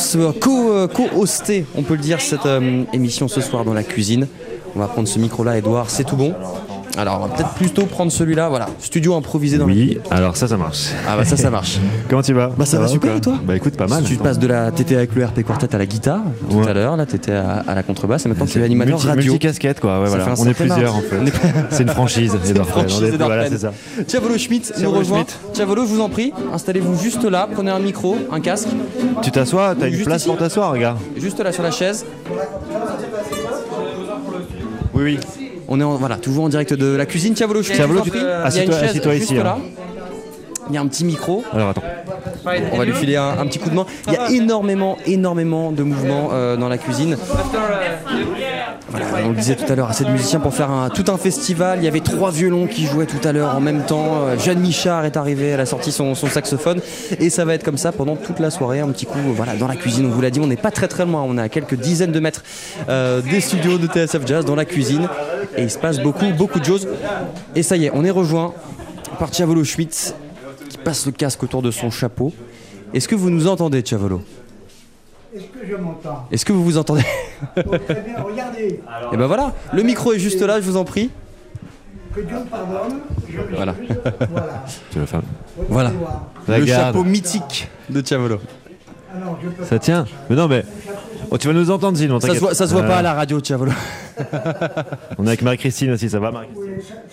euh, 0.47 0.87
co-hoster, 0.89 1.65
on 1.77 1.83
peut 1.83 1.95
le 1.95 2.01
dire, 2.01 2.21
cette 2.21 2.47
euh, 2.47 2.83
émission 2.93 3.29
ce 3.29 3.41
soir 3.41 3.65
dans 3.65 3.73
la 3.73 3.83
cuisine. 3.83 4.27
On 4.77 4.81
va 4.81 4.87
prendre 4.87 5.09
ce 5.09 5.19
micro-là, 5.19 5.57
Edouard, 5.57 5.89
c'est 5.89 6.05
tout 6.05 6.17
bon? 6.17 6.35
Alors, 6.99 7.21
on 7.23 7.27
va 7.29 7.35
peut-être 7.35 7.51
plutôt 7.55 7.87
prendre 7.87 8.11
celui-là, 8.11 8.49
voilà, 8.49 8.67
studio 8.81 9.15
improvisé 9.15 9.57
dans 9.57 9.67
Oui, 9.67 9.99
alors 10.11 10.37
ça, 10.37 10.49
ça 10.49 10.57
marche. 10.57 10.89
Ah 11.09 11.17
bah 11.17 11.25
ça, 11.25 11.37
ça 11.37 11.49
marche. 11.49 11.79
Comment 12.11 12.23
tu 12.23 12.33
vas 12.33 12.49
Bah 12.49 12.67
ça, 12.67 12.79
va, 12.81 12.89
super 12.89 13.15
et 13.15 13.21
toi 13.21 13.35
Bah 13.45 13.55
écoute, 13.55 13.77
pas 13.77 13.87
mal. 13.87 14.03
Tu 14.03 14.17
passes 14.17 14.39
de 14.41 14.49
la, 14.49 14.73
t'étais 14.73 14.97
avec 14.97 15.15
le 15.15 15.25
RP 15.25 15.43
Quartet 15.45 15.73
à 15.75 15.79
la 15.79 15.87
guitare 15.87 16.21
tout 16.51 16.57
Ouais. 16.59 16.69
à 16.69 16.75
l'heure, 16.75 16.97
là 16.97 17.07
t'étais 17.07 17.33
à, 17.33 17.63
à 17.69 17.75
la 17.77 17.83
contrebasse 17.85 18.27
et 18.27 18.29
maintenant 18.29 18.47
tu 18.47 18.59
es 18.61 18.65
animateur 18.65 18.95
multi, 18.97 19.07
radio. 19.09 19.33
Multi-casquette, 19.33 19.79
quoi. 19.81 20.01
Ouais, 20.03 20.09
voilà. 20.09 20.27
On 20.39 20.47
est 20.47 20.55
plusieurs, 20.55 20.97
en 20.97 21.01
fait. 21.01 21.19
C'est 21.71 21.85
une 21.85 21.89
franchise, 21.91 22.37
C'est 22.43 22.57
une 22.57 22.65
franchise 22.65 23.03
est- 23.05 23.17
Voilà, 23.17 23.49
c'est 23.49 23.59
ça. 23.59 23.73
Tiavolo 24.07 24.37
Schmitt 24.37 24.75
nous 24.81 24.91
rejoint. 24.91 25.25
Tiavolo, 25.53 25.83
je 25.87 25.91
vous 25.93 26.01
en 26.01 26.09
prie, 26.09 26.33
installez-vous 26.53 26.99
juste 27.01 27.23
là, 27.25 27.49
prenez 27.53 27.71
un 27.71 27.79
micro, 27.79 28.17
un 28.33 28.41
casque, 28.41 28.69
Tu 29.23 29.31
t'assois, 29.31 29.75
t'as 29.79 29.89
une 29.89 30.03
place 30.05 30.25
pour 30.25 30.37
t'asseoir, 30.37 30.73
regarde. 30.73 30.99
juste 31.17 31.39
là 31.41 31.53
sur 31.53 31.63
la 31.63 31.71
chaise. 31.71 32.05
Oui, 34.95 35.03
oui. 35.05 35.19
On 35.69 35.81
est 35.81 35.85
en- 35.85 35.97
voilà, 35.97 36.17
toujours 36.17 36.45
en 36.45 36.49
direct 36.49 36.73
de 36.75 36.95
la 36.97 37.07
cuisine. 37.07 37.35
Tiavolo 37.35 37.63
Tiavolo, 37.75 38.01
je 38.05 38.11
en 38.11 38.13
tu- 38.13 38.19
a 38.27 38.45
assieds-toi- 38.45 39.15
ici, 39.15 39.35
là. 39.35 39.57
hein. 39.59 39.63
Il 40.71 40.75
y 40.75 40.79
a 40.79 40.81
un 40.83 40.87
petit 40.87 41.05
micro. 41.05 41.45
Alors 41.53 41.71
attends. 41.71 41.83
On 42.73 42.77
va 42.79 42.85
lui 42.85 42.93
filer 42.93 43.17
un, 43.17 43.39
un 43.39 43.47
petit 43.47 43.59
coup 43.59 43.71
de 43.71 43.75
main. 43.75 43.87
Il 44.07 44.13
y 44.13 44.17
a 44.17 44.31
énormément, 44.31 44.99
énormément 45.07 45.73
de 45.73 45.83
mouvements 45.83 46.29
euh, 46.33 46.57
dans 46.57 46.69
la 46.69 46.77
cuisine. 46.79 47.17
Voilà, 48.91 49.07
on 49.25 49.29
le 49.29 49.35
disait 49.35 49.55
tout 49.55 49.71
à 49.71 49.77
l'heure, 49.77 49.91
assez 49.91 50.05
de 50.05 50.11
musiciens 50.11 50.41
pour 50.41 50.55
faire 50.55 50.89
tout 50.95 51.05
un 51.09 51.19
festival. 51.19 51.81
Il 51.81 51.85
y 51.85 51.89
avait 51.89 52.01
trois 52.01 52.31
violons 52.31 52.67
qui 52.67 52.87
jouaient 52.87 53.07
tout 53.07 53.21
à 53.23 53.33
l'heure 53.33 53.55
en 53.55 53.61
même 53.61 53.85
temps. 53.85 54.23
Euh, 54.23 54.39
Jeanne 54.39 54.61
Michard 54.61 55.05
est 55.05 55.19
arrivé, 55.19 55.49
elle 55.49 55.61
a 55.61 55.67
sorti 55.67 55.93
son, 55.93 56.15
saxophone. 56.15 56.81
Et 57.21 57.29
ça 57.29 57.45
va 57.45 57.55
être 57.55 57.65
comme 57.65 57.77
ça 57.77 57.93
pendant 57.93 58.17
toute 58.17 58.41
la 58.41 58.51
soirée. 58.51 58.81
Un 58.81 58.89
petit 58.89 59.05
coup 59.05 59.19
voilà, 59.35 59.57
dans 59.57 59.69
la 59.69 59.77
cuisine, 59.77 60.07
on 60.07 60.09
vous 60.09 60.21
l'a 60.23 60.31
dit, 60.31 60.41
on 60.41 60.47
n'est 60.47 60.57
pas 60.57 60.71
très 60.71 60.89
très 60.89 61.05
loin. 61.05 61.23
On 61.23 61.37
est 61.37 61.43
à 61.43 61.51
quelques 61.51 61.75
dizaines 61.75 62.13
de 62.13 62.21
mètres 62.21 62.43
euh, 62.89 63.21
des 63.21 63.43
studios 63.43 63.77
de 63.77 63.87
TSF 63.87 64.27
Jazz 64.27 64.47
dans 64.47 64.57
la 64.57 64.65
cuisine. 64.65 65.07
Et 65.57 65.65
il 65.65 65.71
se 65.71 65.79
passe 65.79 66.01
beaucoup, 66.01 66.33
beaucoup 66.37 66.59
de 66.59 66.65
choses. 66.65 66.89
Et 67.55 67.63
ça 67.63 67.77
y 67.77 67.85
est, 67.85 67.91
on 67.93 68.05
est 68.05 68.11
rejoint 68.11 68.55
par 69.19 69.31
Tiavolo 69.31 69.65
Schmitt 69.65 70.15
qui 70.71 70.79
passe 70.79 71.05
le 71.05 71.13
casque 71.13 71.43
autour 71.43 71.61
de 71.61 71.71
son 71.71 71.91
chapeau. 71.91 72.33
Est-ce 72.95 73.07
que 73.07 73.15
vous 73.15 73.29
nous 73.29 73.49
entendez, 73.49 73.83
Tiavolo 73.83 74.23
Est-ce 75.39 75.47
que 75.47 75.67
je 75.71 75.77
m'entends 75.77 76.27
Est-ce 76.31 76.45
que 76.45 76.53
vous 76.53 76.65
vous 76.65 76.79
entendez 76.79 77.03
Oh, 77.57 77.61
Très 77.87 78.01
bien, 78.01 78.23
regardez. 78.23 78.81
Et 79.13 79.17
ben 79.17 79.27
voilà, 79.27 79.53
le 79.73 79.83
micro 79.83 80.13
est 80.13 80.19
juste 80.19 80.43
là, 80.43 80.61
je 80.61 80.65
vous 80.67 80.77
en 80.77 80.85
prie. 80.85 81.11
Que 82.15 82.21
Dieu 82.23 82.37
me 82.39 82.45
pardonne. 82.45 82.99
Je 83.29 83.55
Voilà. 83.55 83.75
Voilà. 84.31 84.65
Tu 84.91 84.99
veux 84.99 85.07
faire 85.07 85.21
Voilà. 85.69 85.93
Le 86.49 86.55
Regarde. 86.55 86.87
chapeau 86.87 87.05
mythique 87.05 87.69
de 87.91 88.01
Tiavolo. 88.01 88.39
Ah 89.13 89.19
non, 89.25 89.37
je 89.43 89.49
peux 89.49 89.65
Ça 89.65 89.79
tient 89.79 90.05
Mais 90.29 90.37
non, 90.37 90.49
mais. 90.49 90.65
Oh, 91.31 91.37
tu 91.39 91.47
vas 91.47 91.53
nous 91.53 91.71
entendre 91.71 91.97
sinon, 91.99 92.21
Ça 92.21 92.35
se 92.35 92.39
voit, 92.41 92.55
ça 92.55 92.67
se 92.67 92.73
voit 92.73 92.81
Voilà. 92.81 92.95
pas 92.95 92.99
à 93.01 93.03
la 93.03 93.15
radio, 93.15 93.41
Tiavolo. 93.41 93.73
On 95.19 95.25
est 95.25 95.29
avec 95.29 95.43
Marie-Christine 95.43 95.93
aussi, 95.93 96.09
ça 96.09 96.19
va, 96.19 96.31
Marie 96.31 96.49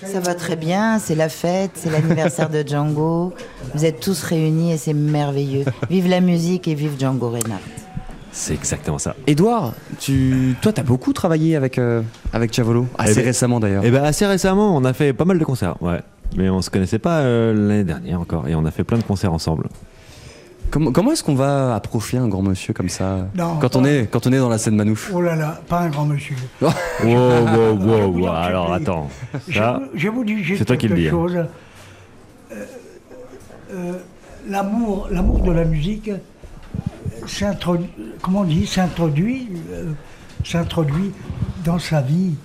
Ça 0.04 0.20
va 0.22 0.34
très 0.36 0.56
bien, 0.56 1.00
c'est 1.00 1.16
la 1.16 1.28
fête, 1.30 1.72
c'est 1.76 1.92
l'anniversaire 1.92 2.50
de 2.50 2.64
Django. 2.66 3.34
Vous 3.74 3.86
êtes 3.86 4.00
tous 4.00 4.24
réunis 4.24 4.72
et 4.72 4.78
c'est 4.78 4.94
merveilleux. 4.94 5.66
Vive 5.90 6.08
la 6.08 6.22
musique 6.22 6.68
et 6.68 6.76
vive 6.76 6.94
Django 6.98 7.30
Reinhardt. 7.30 7.62
C'est 8.38 8.54
exactement 8.54 8.98
ça. 8.98 9.16
Edouard, 9.28 9.74
tu, 9.98 10.56
toi, 10.62 10.74
t'as 10.74 10.84
beaucoup 10.84 11.14
travaillé 11.14 11.56
avec, 11.56 11.80
euh, 11.80 12.02
avec 12.34 12.52
assez 12.98 13.12
Eh 13.14 13.16
ben- 13.16 13.26
récemment 13.28 13.62
d'ailleurs. 13.62 13.84
Eh 13.86 13.92
ben 13.92 14.04
assez 14.04 14.26
récemment, 14.26 14.76
on 14.76 14.84
a 14.84 14.92
fait 14.92 15.14
pas 15.14 15.24
mal 15.24 15.40
de 15.40 15.46
concerts, 15.46 15.82
ouais. 15.82 16.02
Mais 16.36 16.50
on 16.50 16.62
se 16.62 16.70
connaissait 16.70 17.00
pas 17.00 17.20
euh, 17.20 17.54
l'année 17.54 17.86
dernière 17.86 18.20
encore, 18.20 18.46
et 18.50 18.54
on 18.56 18.66
a 18.66 18.72
fait 18.72 18.84
plein 18.84 18.98
de 18.98 19.04
concerts 19.04 19.32
ensemble. 19.32 19.70
Comment, 20.70 20.92
comment 20.92 21.12
est-ce 21.14 21.24
qu'on 21.24 21.36
va 21.36 21.76
approcher 21.76 22.18
un 22.18 22.28
grand 22.28 22.42
monsieur 22.42 22.74
comme 22.74 22.90
ça 22.90 23.28
Non, 23.36 23.56
quand, 23.62 23.78
on 23.78 23.86
est, 23.86 24.10
quand 24.12 24.28
on 24.28 24.34
est 24.34 24.40
dans 24.40 24.50
la 24.50 24.58
scène 24.58 24.76
manouche 24.76 25.10
Oh 25.14 25.22
là 25.22 25.36
là, 25.38 25.62
pas 25.70 25.80
un 25.80 25.90
grand 25.90 26.06
monsieur. 26.06 26.36
Wow, 26.62 26.70
wow, 27.06 27.74
wow, 27.78 28.08
wow. 28.20 28.28
Alors 28.28 28.74
attends, 28.74 29.10
Je, 29.48 29.60
ça, 29.60 29.80
vous- 29.80 29.98
je 29.98 30.10
vous 30.10 30.26
dis 30.26 30.44
juste 30.44 30.60
c'est 30.60 30.66
toi 30.66 30.76
qui 30.76 30.90
le 30.90 30.96
quelque 30.96 31.02
dis, 31.04 31.08
hein. 31.08 31.12
chose. 31.12 31.36
Euh, 32.52 32.66
euh, 33.74 33.94
l'amour, 34.50 35.08
l'amour 35.12 35.40
de 35.42 35.52
la 35.52 35.64
musique 35.64 36.10
euh, 36.10 36.18
s'introduit, 37.28 37.90
comment 38.22 38.42
on 38.42 38.44
dit, 38.46 38.66
s'introduit, 38.68 39.50
euh, 39.72 39.92
s'introduit 40.44 41.12
dans 41.64 41.80
sa 41.80 42.02
vie 42.02 42.36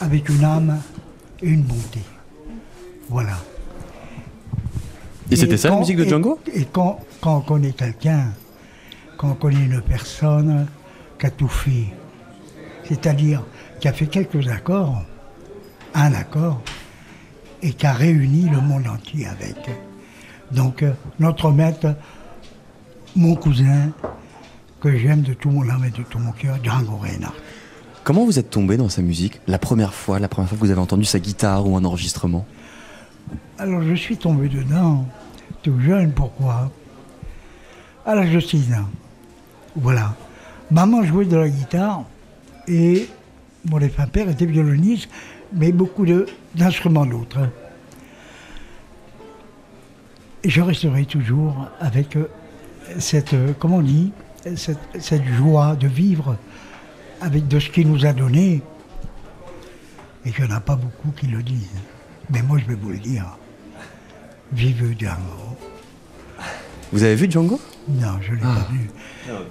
avec 0.00 0.28
une 0.28 0.44
âme 0.44 0.80
et 1.42 1.48
une 1.48 1.62
bonté. 1.62 2.00
Voilà. 3.08 3.38
Et 5.30 5.36
c'était 5.36 5.56
ça 5.56 5.70
la 5.70 5.78
musique 5.78 5.96
de 5.96 6.04
et- 6.04 6.08
Django? 6.08 6.38
Et, 6.54 6.64
quand, 6.66 7.00
quand 7.20 7.38
on 7.38 7.40
connaît 7.40 7.72
quelqu'un, 7.72 8.32
quand 9.16 9.30
on 9.30 9.34
connaît 9.34 9.64
une 9.64 9.80
personne 9.80 10.66
qui 11.18 11.26
a 11.26 11.30
tout 11.30 11.48
fait, 11.48 11.86
c'est-à-dire 12.84 13.42
qui 13.80 13.88
a 13.88 13.92
fait 13.92 14.06
quelques 14.06 14.46
accords, 14.48 15.02
un 15.94 16.12
accord, 16.12 16.60
et 17.62 17.72
qui 17.72 17.86
a 17.86 17.92
réuni 17.92 18.48
le 18.48 18.60
monde 18.60 18.86
entier 18.86 19.26
avec. 19.26 19.56
Donc, 20.52 20.82
euh, 20.82 20.92
notre 21.18 21.50
maître, 21.50 21.96
mon 23.16 23.34
cousin, 23.34 23.90
que 24.80 24.96
j'aime 24.96 25.22
de 25.22 25.32
tout 25.32 25.50
mon 25.50 25.68
âme 25.68 25.84
et 25.84 25.90
de 25.90 26.02
tout 26.02 26.18
mon 26.18 26.32
cœur, 26.32 26.58
Django 26.62 26.96
Reinhardt. 26.96 27.34
Comment 28.04 28.24
vous 28.24 28.38
êtes 28.38 28.50
tombé 28.50 28.76
dans 28.76 28.88
sa 28.88 29.02
musique 29.02 29.40
La 29.48 29.58
première 29.58 29.94
fois, 29.94 30.20
la 30.20 30.28
première 30.28 30.48
fois 30.48 30.58
que 30.58 30.64
vous 30.64 30.70
avez 30.70 30.80
entendu 30.80 31.04
sa 31.04 31.18
guitare 31.18 31.66
ou 31.66 31.76
un 31.76 31.84
enregistrement? 31.84 32.46
Alors 33.58 33.82
je 33.82 33.94
suis 33.94 34.16
tombé 34.16 34.48
dedans, 34.48 35.06
tout 35.62 35.80
jeune, 35.80 36.12
pourquoi? 36.12 36.70
À 38.04 38.14
l'âge 38.14 38.32
de 38.32 38.38
6 38.38 38.74
ans. 38.74 38.88
Voilà. 39.74 40.14
Maman 40.70 41.02
jouait 41.02 41.24
de 41.24 41.36
la 41.36 41.48
guitare 41.48 42.04
et 42.68 43.08
mon 43.64 43.78
défunt 43.78 44.06
père 44.06 44.28
était 44.28 44.46
violoniste, 44.46 45.08
mais 45.52 45.72
beaucoup 45.72 46.06
d'instruments 46.54 47.06
d'autres. 47.06 47.48
Et 50.44 50.50
je 50.50 50.60
resterai 50.60 51.06
toujours 51.06 51.66
avec 51.80 52.14
euh, 52.14 52.28
cette, 52.98 53.34
euh, 53.34 53.52
comment 53.58 53.76
on 53.76 53.82
dit, 53.82 54.12
cette, 54.56 54.78
cette 55.00 55.24
joie 55.24 55.76
de 55.76 55.88
vivre 55.88 56.36
avec 57.20 57.48
de 57.48 57.58
ce 57.58 57.70
qu'il 57.70 57.90
nous 57.90 58.06
a 58.06 58.12
donné. 58.12 58.62
Et 60.24 60.32
qu'il 60.32 60.44
n'y 60.44 60.52
en 60.52 60.56
a 60.56 60.60
pas 60.60 60.76
beaucoup 60.76 61.10
qui 61.18 61.26
le 61.26 61.42
disent. 61.42 61.70
Mais 62.30 62.42
moi, 62.42 62.58
je 62.58 62.64
vais 62.66 62.74
vous 62.74 62.90
le 62.90 62.98
dire. 62.98 63.38
Vive 64.52 64.96
Django. 64.98 65.56
Vous 66.92 67.02
avez 67.02 67.14
vu 67.14 67.30
Django? 67.30 67.60
Non, 67.88 68.18
je 68.20 68.32
ne 68.32 68.36
l'ai 68.36 68.42
pas 68.42 68.68
vu. 68.70 68.90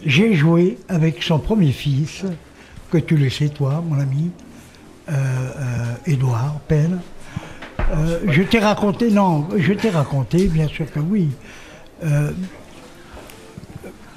J'ai 0.06 0.36
joué 0.36 0.78
avec 0.89 1.24
son 1.24 1.39
premier 1.39 1.71
fils, 1.71 2.26
que 2.91 2.98
tu 2.98 3.15
le 3.15 3.30
sais, 3.30 3.50
toi, 3.50 3.82
mon 3.86 4.00
ami, 4.00 4.32
euh, 5.10 5.13
euh, 5.13 5.95
Édouard 6.06 6.60
Penn. 6.67 7.00
Euh, 7.80 8.19
je 8.30 8.41
t'ai 8.41 8.60
raconté, 8.60 9.12
non, 9.12 9.48
je 9.58 9.74
t'ai 9.74 9.89
raconté, 9.89 10.48
bien 10.48 10.67
sûr 10.67 10.91
que 10.91 11.00
oui, 11.00 11.30
euh, 12.04 12.32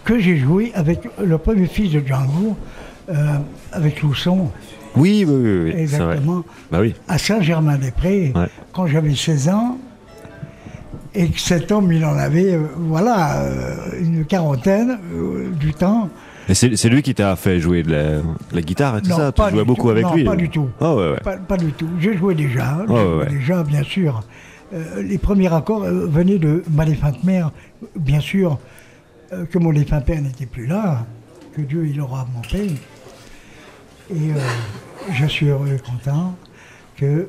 que 0.09 0.19
j'ai 0.19 0.39
joué 0.39 0.73
avec 0.75 1.01
le 1.23 1.37
premier 1.37 1.67
fils 1.67 1.93
de 1.93 2.01
Django, 2.01 2.57
euh, 3.11 3.15
avec 3.73 4.01
Lousson, 4.01 4.49
Oui, 4.97 5.27
oui, 5.29 5.61
oui, 5.65 5.71
exactement, 5.77 6.45
Bah 6.73 6.79
oui. 6.81 6.95
à 7.09 7.19
Saint-Germain-des-Prés, 7.19 8.33
Ouais. 8.35 8.47
quand 8.73 8.87
j'avais 8.87 9.15
16 9.15 9.51
ans, 9.51 9.77
et 11.15 11.29
que 11.29 11.39
cet 11.39 11.71
homme, 11.73 11.93
il 11.93 12.03
en 12.07 12.17
avait, 12.17 12.55
euh, 12.55 12.63
voilà, 12.79 13.43
euh, 13.43 13.75
une 14.01 14.25
quarantaine 14.25 14.99
du 15.61 15.75
temps. 15.75 16.09
Et 16.49 16.55
c'est 16.55 16.89
lui 16.89 17.03
qui 17.03 17.15
t'a 17.15 17.37
fait 17.37 17.61
jouer 17.61 17.83
de 17.83 17.91
la, 17.93 18.05
de 18.17 18.23
la 18.55 18.63
guitare 18.63 18.97
et 18.97 19.03
tout 19.03 19.11
Non, 19.11 19.17
ça? 19.19 19.33
Tu 19.33 19.43
jouais 19.55 19.65
beaucoup 19.65 19.83
tout. 19.83 19.91
avec 19.91 20.05
Non, 20.05 20.15
lui 20.15 20.25
pas 20.25 20.37
du 20.37 20.49
tout. 20.49 20.71
Ah 20.81 20.95
ouais, 20.95 21.11
ouais. 21.11 21.21
Pas, 21.23 21.37
pas 21.37 21.59
du 21.59 21.73
tout. 21.73 21.89
Je 22.01 22.17
jouais 22.17 22.35
déjà, 22.35 22.79
ouais. 22.89 23.27
déjà, 23.29 23.63
bien 23.63 23.83
sûr. 23.83 24.23
Les 24.99 25.19
premiers 25.19 25.53
accords 25.53 25.83
venaient 25.85 26.39
de 26.39 26.63
ma 26.73 26.87
défunte 26.87 27.23
mère, 27.25 27.51
bien 27.95 28.21
sûr, 28.21 28.59
euh, 29.33 29.45
que 29.47 29.59
mon 29.59 29.73
défunt 29.73 30.01
père 30.01 30.21
n'était 30.23 30.47
plus 30.47 30.67
là, 30.67 31.07
que 31.55 31.61
Dieu 31.63 31.87
il 31.87 32.01
aura 32.01 32.27
monté. 32.35 32.67
Et 34.11 34.31
euh, 34.33 34.35
je 35.13 35.27
suis 35.27 35.47
heureux 35.49 35.69
et 35.75 35.79
content 35.79 36.35
que, 36.97 37.29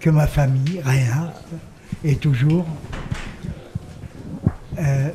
que 0.00 0.10
ma 0.10 0.26
famille, 0.26 0.80
Reinhardt, 0.84 1.32
est 2.04 2.20
toujours 2.20 2.64
euh, 4.78 5.08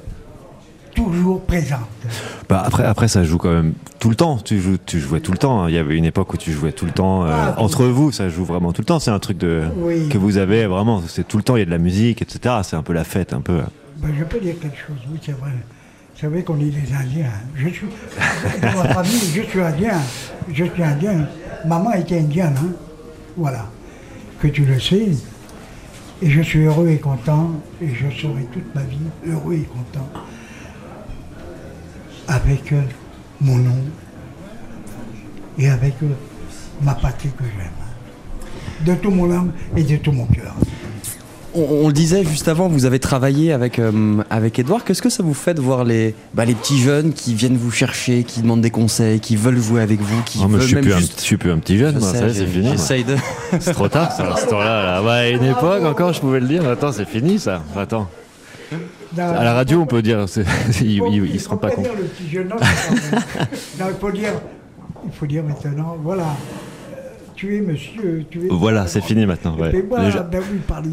toujours 0.93 1.41
présente. 1.45 1.79
Bah 2.49 2.61
après, 2.65 2.83
après, 2.83 3.07
ça 3.07 3.23
joue 3.23 3.37
quand 3.37 3.51
même 3.51 3.73
tout 3.99 4.09
le 4.09 4.15
temps. 4.15 4.37
Tu, 4.37 4.59
joues, 4.59 4.77
tu 4.85 4.99
jouais 4.99 5.21
tout 5.21 5.31
le 5.31 5.37
temps. 5.37 5.63
hein. 5.63 5.69
Il 5.69 5.75
y 5.75 5.77
avait 5.79 5.95
une 5.97 6.05
époque 6.05 6.33
où 6.33 6.37
tu 6.37 6.51
jouais 6.51 6.71
tout 6.71 6.85
le 6.85 6.91
temps. 6.91 7.25
euh, 7.25 7.29
Ah, 7.31 7.55
entre 7.59 7.85
vous, 7.85 8.11
ça 8.11 8.29
joue 8.29 8.45
vraiment 8.45 8.73
tout 8.73 8.81
le 8.81 8.85
temps. 8.85 8.99
C'est 8.99 9.09
un 9.11 9.19
truc 9.19 9.37
de, 9.37 9.63
Oui. 9.77 10.09
que 10.09 10.17
vous 10.17 10.37
avez 10.37 10.67
vraiment. 10.67 11.01
C'est 11.07 11.27
tout 11.27 11.37
le 11.37 11.43
temps, 11.43 11.55
il 11.55 11.59
y 11.59 11.61
a 11.63 11.65
de 11.65 11.71
la 11.71 11.77
musique, 11.79 12.21
etc. 12.21 12.55
C'est 12.63 12.75
un 12.75 12.83
peu 12.83 12.93
la 12.93 13.03
fête, 13.05 13.33
un 13.33 13.41
peu. 13.41 13.61
Ben, 14.03 14.13
je 14.19 14.23
peux 14.25 14.39
dire 14.39 14.55
quelque 14.59 14.77
chose, 14.77 14.97
oui, 15.09 15.19
c'est 15.23 15.31
vrai. 15.31 15.51
C'est 16.19 16.27
vrai 16.27 16.43
qu'on 16.43 16.59
est 16.59 16.65
des 16.65 16.93
Indiens. 16.93 17.31
Je 17.55 17.69
suis, 17.69 17.87
dans 18.61 18.83
ma 18.83 18.93
famille, 18.93 19.31
je 19.33 19.41
suis 19.43 19.61
indien. 19.61 19.99
Je 20.51 20.65
suis 20.65 20.83
indien. 20.83 21.27
Maman 21.65 21.93
était 21.93 22.19
indienne, 22.19 22.55
hein. 22.57 22.73
Voilà. 23.37 23.65
Que 24.41 24.47
tu 24.49 24.65
le 24.65 24.77
sais. 24.77 25.11
Et 26.21 26.29
je 26.29 26.41
suis 26.41 26.65
heureux 26.65 26.89
et 26.89 26.99
content, 26.99 27.51
et 27.81 27.89
je 27.89 28.09
serai 28.09 28.43
toute 28.51 28.75
ma 28.75 28.81
vie 28.83 28.97
heureux 29.25 29.53
et 29.53 29.63
content 29.63 30.09
avec 32.27 32.73
mon 33.41 33.57
nom 33.57 33.83
et 35.57 35.69
avec 35.69 35.95
ma 36.81 36.95
patrie 36.95 37.31
que 37.37 37.43
j'aime. 37.43 38.85
De 38.85 38.95
tout 38.95 39.11
mon 39.11 39.31
âme 39.31 39.53
et 39.75 39.83
de 39.83 39.97
tout 39.97 40.11
mon 40.11 40.25
cœur. 40.25 40.55
On, 41.55 41.83
on 41.83 41.87
le 41.87 41.93
disait 41.93 42.23
juste 42.23 42.47
avant, 42.47 42.67
vous 42.67 42.85
avez 42.85 42.97
travaillé 42.99 43.51
avec, 43.53 43.77
euh, 43.77 44.23
avec 44.31 44.57
Edouard. 44.57 44.83
Qu'est-ce 44.83 45.01
que 45.03 45.09
ça 45.09 45.21
vous 45.21 45.33
fait 45.35 45.53
de 45.53 45.61
voir 45.61 45.83
les, 45.83 46.15
bah, 46.33 46.45
les 46.45 46.55
petits 46.55 46.79
jeunes 46.79 47.13
qui 47.13 47.35
viennent 47.35 47.57
vous 47.57 47.69
chercher, 47.71 48.23
qui 48.23 48.41
demandent 48.41 48.61
des 48.61 48.71
conseils, 48.71 49.19
qui 49.19 49.35
veulent 49.35 49.59
jouer 49.61 49.81
avec 49.81 49.99
vous, 50.01 50.21
qui 50.23 50.39
Oh, 50.41 50.47
mais 50.47 50.53
veulent 50.53 50.61
je 50.61 50.65
suis, 50.67 50.75
même 50.75 50.83
plus 50.85 50.93
un, 50.93 50.97
juste... 50.99 51.19
je 51.19 51.23
suis 51.25 51.37
plus 51.37 51.51
un 51.51 51.59
petit 51.59 51.77
jeune, 51.77 51.93
Je 51.95 51.99
moi, 51.99 52.11
sais, 52.11 52.17
ça 52.19 52.27
y 52.27 52.29
est, 52.29 52.33
c'est 52.33 52.45
fini. 52.47 52.63
moi. 52.65 52.71
j'essaye 52.71 53.03
de- 53.03 53.15
C'est 53.59 53.73
trop 53.73 53.87
tard, 53.87 54.11
ça, 54.11 54.33
à 54.33 54.37
ce 54.37 54.47
temps-là. 54.47 54.83
Là. 55.01 55.03
Ouais, 55.03 55.31
une 55.33 55.43
époque 55.43 55.83
encore, 55.83 56.11
je 56.13 56.21
pouvais 56.21 56.39
le 56.39 56.47
dire. 56.47 56.67
Attends, 56.67 56.91
c'est 56.91 57.07
fini, 57.07 57.37
ça. 57.37 57.61
Attends. 57.77 58.09
À 59.15 59.43
la 59.43 59.53
radio, 59.53 59.79
on 59.81 59.85
peut 59.85 60.01
dire. 60.01 60.25
c'est- 60.27 60.45
il, 60.81 61.03
il- 61.11 61.29
il 61.35 61.39
se 61.39 61.47
rend 61.49 61.57
pas 61.57 61.69
faut 61.69 61.75
compte. 61.75 61.83
dire 61.85 61.93
le 61.95 62.03
petit 62.05 62.29
jeune 62.31 62.51
homme, 62.51 62.59
c'est 62.61 63.11
pas 63.11 63.19
vrai. 63.19 63.47
non, 63.79 63.85
il 63.89 63.95
faut 64.01 64.11
dire, 64.11 64.31
il 65.05 65.11
faut 65.11 65.25
dire 65.27 65.43
maintenant, 65.43 65.97
voilà, 66.03 66.25
monsieur, 67.47 68.25
tu 68.29 68.45
es. 68.45 68.49
Voilà, 68.49 68.87
c'est 68.87 69.01
fini 69.01 69.25
maintenant. 69.25 69.57
ouais. 69.57 69.69
Et 69.69 69.73
Les 69.77 69.81
ben 69.83 70.41
oui, 70.51 70.59
parlez. 70.67 70.89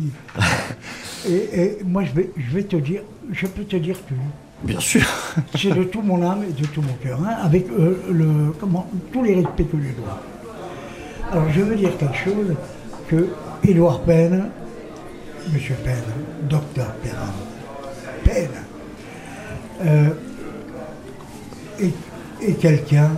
et, 1.28 1.60
et 1.60 1.78
moi, 1.84 2.04
je 2.04 2.12
vais, 2.12 2.30
je 2.36 2.54
vais 2.54 2.62
te 2.64 2.76
dire, 2.76 3.02
je 3.32 3.46
peux 3.46 3.64
te 3.64 3.76
dire 3.76 3.96
tout. 4.08 4.14
Bien 4.62 4.80
sûr. 4.80 5.02
C'est 5.56 5.74
de 5.74 5.84
tout 5.84 6.02
mon 6.02 6.22
âme 6.22 6.44
et 6.48 6.52
de 6.52 6.66
tout 6.66 6.82
mon 6.82 6.92
cœur, 7.02 7.18
hein, 7.24 7.36
avec 7.42 7.66
euh, 7.70 8.02
le, 8.10 8.52
comment, 8.58 8.86
tous 9.12 9.22
les 9.22 9.34
respects 9.36 9.70
que 9.70 9.78
je 9.78 9.92
dois. 10.00 10.20
Alors, 11.32 11.50
je 11.50 11.60
veux 11.60 11.76
dire 11.76 11.96
quelque 11.96 12.16
chose 12.16 12.54
que 13.08 13.28
Édouard 13.66 14.00
Penn, 14.02 14.50
Monsieur 15.52 15.76
Penn, 15.84 15.94
Docteur 16.48 16.92
Penn, 17.02 17.14
Penn, 18.24 18.48
euh, 19.86 20.08
est, 21.80 22.46
est 22.46 22.54
quelqu'un, 22.60 23.10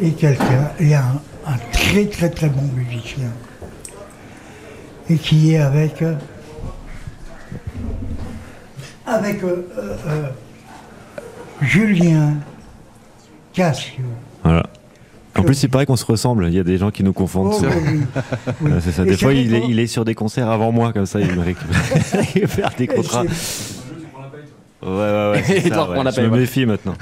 est 0.00 0.10
quelqu'un, 0.16 0.70
et 0.78 0.94
un, 0.94 1.20
un 1.50 1.56
très 1.72 2.06
très 2.06 2.30
très 2.30 2.48
bon 2.48 2.62
musicien, 2.74 3.30
et 5.08 5.16
qui 5.16 5.52
est 5.54 5.58
avec, 5.58 6.00
euh, 6.02 6.14
avec 9.06 9.42
euh, 9.42 9.66
euh, 10.06 10.28
Julien 11.60 12.34
Cassio. 13.52 14.04
Voilà. 14.44 14.64
En 15.38 15.42
plus, 15.42 15.62
il 15.62 15.70
paraît 15.70 15.86
qu'on 15.86 15.96
se 15.96 16.04
ressemble. 16.04 16.46
Il 16.48 16.54
y 16.54 16.58
a 16.58 16.64
des 16.64 16.76
gens 16.76 16.90
qui 16.90 17.02
nous 17.02 17.12
confondent. 17.12 17.54
Oh, 17.54 17.64
oui, 17.64 18.00
oui. 18.60 18.72
Ouais, 18.72 18.78
c'est 18.80 18.92
ça. 18.92 19.02
Et 19.02 19.06
Des 19.06 19.16
fois, 19.16 19.32
il 19.32 19.54
est, 19.54 19.60
qu'on- 19.60 19.68
il 19.68 19.78
est 19.78 19.86
sur 19.86 20.04
des 20.04 20.14
concerts 20.14 20.50
avant 20.50 20.70
moi, 20.72 20.92
comme 20.92 21.06
ça, 21.06 21.20
il 21.20 21.32
me 21.34 21.40
récupère, 21.42 22.70
des 22.78 22.86
contrats. 22.86 23.22
Ouais, 24.82 24.88
ouais, 24.88 25.32
ouais. 25.32 25.60
ça, 25.68 25.88
ouais. 25.90 25.98
on 25.98 26.10
Je 26.10 26.20
me 26.20 26.36
méfie 26.38 26.66
maintenant. 26.66 26.94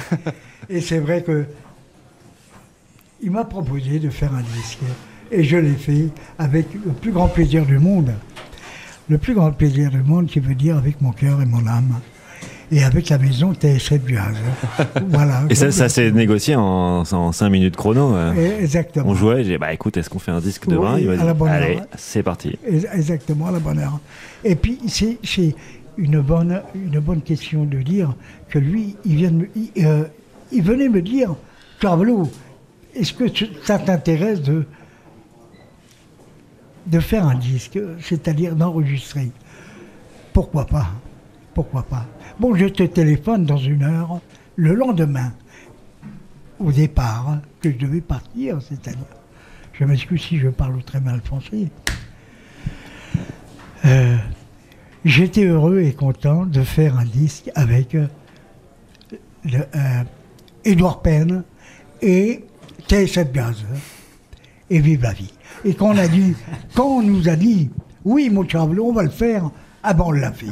Et 0.68 0.80
c'est 0.80 0.98
vrai 0.98 1.22
que 1.22 1.46
il 3.22 3.30
m'a 3.30 3.44
proposé 3.44 3.98
de 3.98 4.10
faire 4.10 4.34
un 4.34 4.42
disque. 4.42 4.78
Et 5.30 5.44
je 5.44 5.56
l'ai 5.56 5.74
fait 5.74 6.08
avec 6.38 6.66
le 6.74 6.92
plus 6.92 7.12
grand 7.12 7.28
plaisir 7.28 7.66
du 7.66 7.78
monde. 7.78 8.12
Le 9.08 9.18
plus 9.18 9.34
grand 9.34 9.50
plaisir 9.52 9.90
du 9.90 10.02
monde 10.02 10.26
qui 10.26 10.40
veut 10.40 10.54
dire 10.54 10.76
avec 10.76 11.00
mon 11.00 11.12
cœur 11.12 11.40
et 11.42 11.46
mon 11.46 11.66
âme. 11.66 12.00
Et 12.70 12.84
avec 12.84 13.08
la 13.08 13.16
maison 13.16 13.54
TSF 13.54 14.00
Jazz. 14.06 14.36
voilà. 15.08 15.42
Et 15.48 15.54
ça, 15.54 15.70
ça 15.72 15.88
s'est 15.88 16.10
négocié 16.10 16.54
en, 16.54 17.02
en 17.10 17.32
5 17.32 17.48
minutes 17.48 17.76
chrono. 17.76 18.14
Et- 18.36 18.60
Exactement. 18.62 19.06
On 19.08 19.14
jouait, 19.14 19.42
j'ai 19.42 19.52
dit, 19.52 19.58
bah 19.58 19.72
écoute, 19.72 19.96
est-ce 19.96 20.10
qu'on 20.10 20.18
fait 20.18 20.32
un 20.32 20.40
disque 20.40 20.66
demain? 20.68 20.94
Oui, 20.96 21.02
Il 21.02 21.06
m'a 21.08 21.12
à 21.14 21.16
dit, 21.16 21.24
la 21.24 21.34
bonne 21.34 21.48
allez, 21.48 21.76
heure. 21.76 21.86
c'est 21.96 22.22
parti. 22.22 22.58
Ex- 22.66 22.86
Exactement, 22.92 23.46
à 23.46 23.52
la 23.52 23.58
bonne 23.58 23.78
heure. 23.78 23.98
Et 24.44 24.54
puis, 24.54 24.78
c'est 24.86 25.18
c'est 25.24 25.54
une 25.96 26.20
bonne, 26.20 26.60
une 26.74 27.00
bonne 27.00 27.22
question 27.22 27.64
de 27.64 27.78
dire 27.78 28.14
que 28.50 28.58
lui, 28.58 28.96
il, 29.06 29.16
vient 29.16 29.30
de 29.30 29.36
me- 29.36 29.48
il, 29.56 29.70
euh, 29.86 30.04
il 30.52 30.62
venait 30.62 30.90
me 30.90 31.00
dire, 31.00 31.34
Carvalho, 31.80 32.30
est-ce 32.98 33.12
que 33.12 33.24
ça 33.64 33.78
t'intéresse 33.78 34.42
de, 34.42 34.66
de 36.86 37.00
faire 37.00 37.26
un 37.26 37.34
disque, 37.36 37.78
c'est-à-dire 38.00 38.56
d'enregistrer? 38.56 39.30
Pourquoi 40.32 40.66
pas? 40.66 40.88
Pourquoi 41.54 41.82
pas? 41.82 42.06
Bon, 42.38 42.54
je 42.54 42.66
te 42.66 42.82
téléphone 42.82 43.44
dans 43.44 43.56
une 43.56 43.82
heure, 43.82 44.20
le 44.56 44.74
lendemain, 44.74 45.32
au 46.58 46.72
départ, 46.72 47.38
que 47.60 47.70
je 47.70 47.76
devais 47.76 48.00
partir, 48.00 48.60
c'est-à-dire. 48.62 49.04
Je 49.72 49.84
m'excuse 49.84 50.22
si 50.22 50.38
je 50.38 50.48
parle 50.48 50.82
très 50.82 51.00
mal 51.00 51.20
français. 51.20 51.68
Euh, 53.84 54.16
J'étais 55.04 55.44
heureux 55.44 55.80
et 55.80 55.92
content 55.92 56.44
de 56.44 56.62
faire 56.62 56.98
un 56.98 57.04
disque 57.04 57.50
avec 57.54 57.94
euh, 57.94 58.08
euh, 59.46 60.02
Edouard 60.64 61.02
Penn 61.02 61.44
et 62.02 62.44
TSF 62.88 63.28
Jazz 63.34 63.64
et 64.70 64.80
Vive 64.80 65.02
la 65.02 65.12
vie. 65.12 65.32
Et 65.64 65.74
quand 65.74 65.88
on 65.90 65.96
a 65.98 66.08
dit, 66.08 66.34
quand 66.74 66.86
on 66.86 67.02
nous 67.02 67.28
a 67.28 67.36
dit, 67.36 67.70
oui, 68.04 68.30
mon 68.30 68.46
Chavelot, 68.48 68.86
on 68.86 68.92
va 68.92 69.02
le 69.02 69.10
faire, 69.10 69.50
ah 69.82 69.94
ben 69.94 70.04
on 70.06 70.12
l'a 70.12 70.32
fait. 70.32 70.46